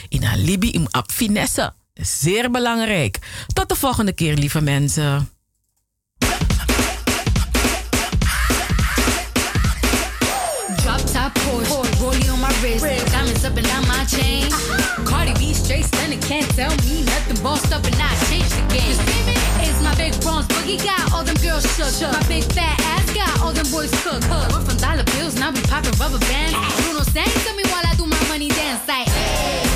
in 0.09 0.25
Alibi 0.25 0.71
in 0.71 0.95
op 0.95 1.11
finesse. 1.11 1.73
Zeer 1.95 2.51
belangrijk. 2.51 3.19
Tot 3.53 3.69
de 3.69 3.77
volgende 3.77 4.13
keer, 4.13 4.35
lieve 4.35 4.61
mensen. 4.61 5.31
Drop 10.77 10.97
top 10.97 11.33
Porsche, 11.33 11.90
rollie 12.01 12.33
on 12.33 12.41
my 12.41 12.53
wrist, 12.63 12.85
diamonds 13.13 13.45
up 13.45 13.57
and 13.57 13.67
down 13.67 13.87
my 13.87 14.05
chain. 14.05 14.51
Cardi 15.05 15.35
B 15.35 15.53
straight 15.53 15.85
stunning, 15.85 16.21
can't 16.21 16.49
tell 16.57 16.71
me 16.89 17.05
nothing. 17.05 17.39
Bossed 17.43 17.73
up 17.73 17.85
and 17.85 17.95
I 17.97 18.11
changed 18.29 18.51
the 18.57 18.65
game. 18.73 18.97
It's 19.61 19.81
my 19.83 19.95
big 19.95 20.19
bronze 20.23 20.47
boogie 20.49 20.83
got 20.83 21.13
all 21.13 21.23
them 21.23 21.37
girls 21.37 21.65
shook. 21.77 22.13
My 22.13 22.23
big 22.27 22.45
fat 22.57 22.81
ass 22.93 23.07
got 23.15 23.41
all 23.41 23.53
them 23.53 23.69
boys 23.71 23.93
cook. 24.03 24.23
We're 24.51 24.65
from 24.65 24.77
dollar 24.79 25.05
bills, 25.15 25.37
now 25.37 25.53
we 25.53 25.61
popping 25.63 25.97
rubber 26.01 26.19
bands. 26.31 26.57
Bruno 26.83 27.05
sang 27.05 27.31
to 27.47 27.53
me 27.55 27.65
while 27.71 27.85
I 27.85 27.95
do 27.97 28.07
my 28.07 28.23
money 28.29 28.49
dance 28.49 28.87
like. 28.89 29.09
Hey. 29.09 29.70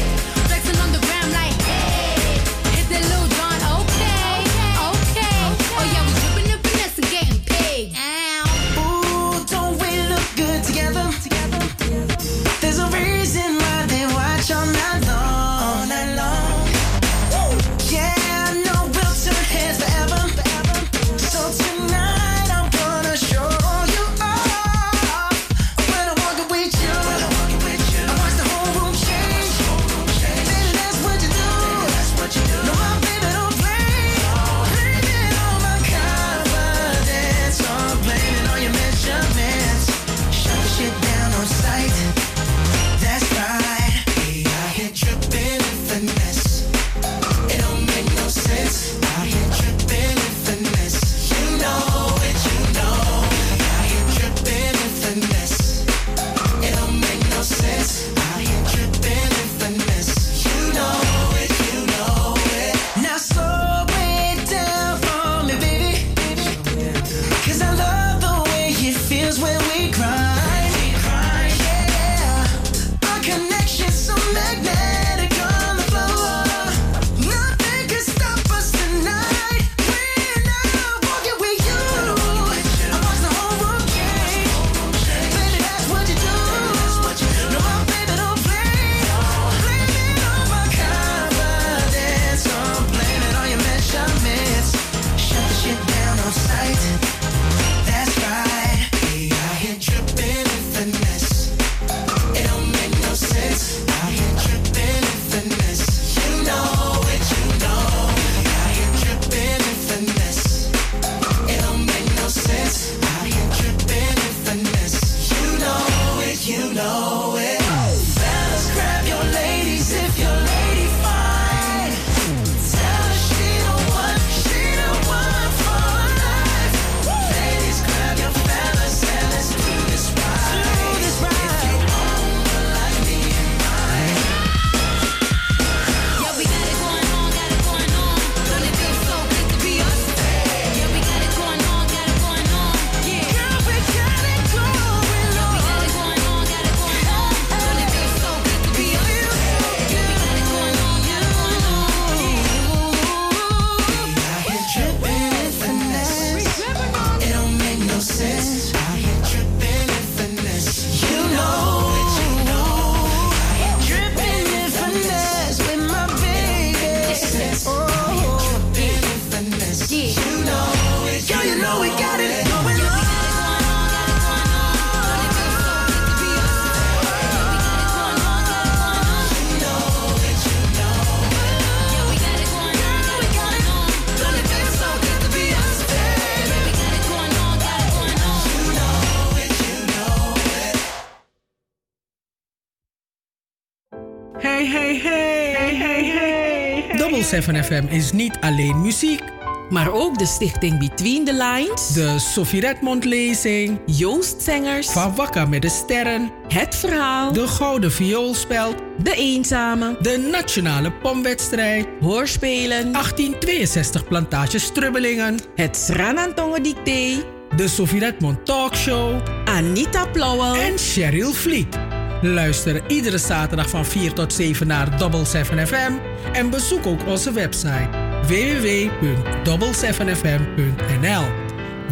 7 197.25 197.65
FM 197.65 197.87
is 197.89 198.13
niet 198.13 198.37
alleen 198.41 198.81
muziek, 198.81 199.23
maar 199.71 199.93
ook 199.93 200.19
de 200.19 200.27
stichting 200.27 200.79
Between 200.79 201.25
the 201.25 201.33
Lines, 201.33 201.89
de 201.89 202.19
Sophie 202.19 202.61
Redmond 202.61 203.05
lezing, 203.05 203.81
Joost 203.87 204.43
Zengers, 204.43 204.91
Van 204.91 205.15
Wakka 205.15 205.45
met 205.45 205.63
de 205.63 205.69
Sterren, 205.69 206.31
Het 206.49 206.75
Verhaal, 206.75 207.33
de 207.33 207.49
Gouden 207.49 207.93
Vioolspeld, 207.93 208.75
De 209.03 209.15
Eenzame, 209.15 209.97
de 210.01 210.29
Nationale 210.31 210.93
Pomwedstrijd, 210.93 211.87
Hoorspelen, 212.01 212.93
1862 212.93 214.09
Plantage 214.09 214.59
Strubbelingen, 214.59 215.39
het 215.55 215.77
Sranantongen 215.77 216.63
Dicté, 216.63 217.25
De 217.57 217.69
Sophie 217.69 218.01
Redmond 218.01 218.47
Talk 218.47 218.77
Show. 218.77 219.21
Anita 219.45 220.07
Plauwel. 220.07 220.55
En 220.55 220.79
Cheryl 220.79 221.33
Vliet. 221.33 221.84
Luister 222.33 222.83
iedere 222.87 223.19
zaterdag 223.19 223.71
van 223.71 223.87
4 223.87 224.13
tot 224.13 224.33
7 224.33 224.67
naar 224.67 224.99
Double 224.99 225.25
7 225.25 225.67
FM. 225.67 225.93
En 226.33 226.51
bezoek 226.51 226.87
ook 226.87 227.07
onze 227.07 227.33
website 227.33 227.89
www.double7fm.nl 228.27 231.25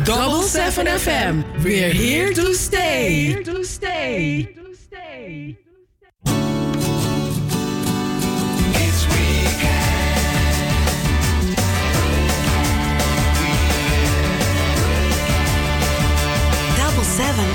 Double 0.05 0.43
7 0.43 0.86
FM. 0.86 1.43
We're 1.62 1.94
here 1.94 2.33
to 2.33 2.52
stay. 2.52 3.27
Here 3.27 3.43
to 3.43 3.62
stay. 3.62 4.57
Double 16.77 17.05
seven 17.05 17.51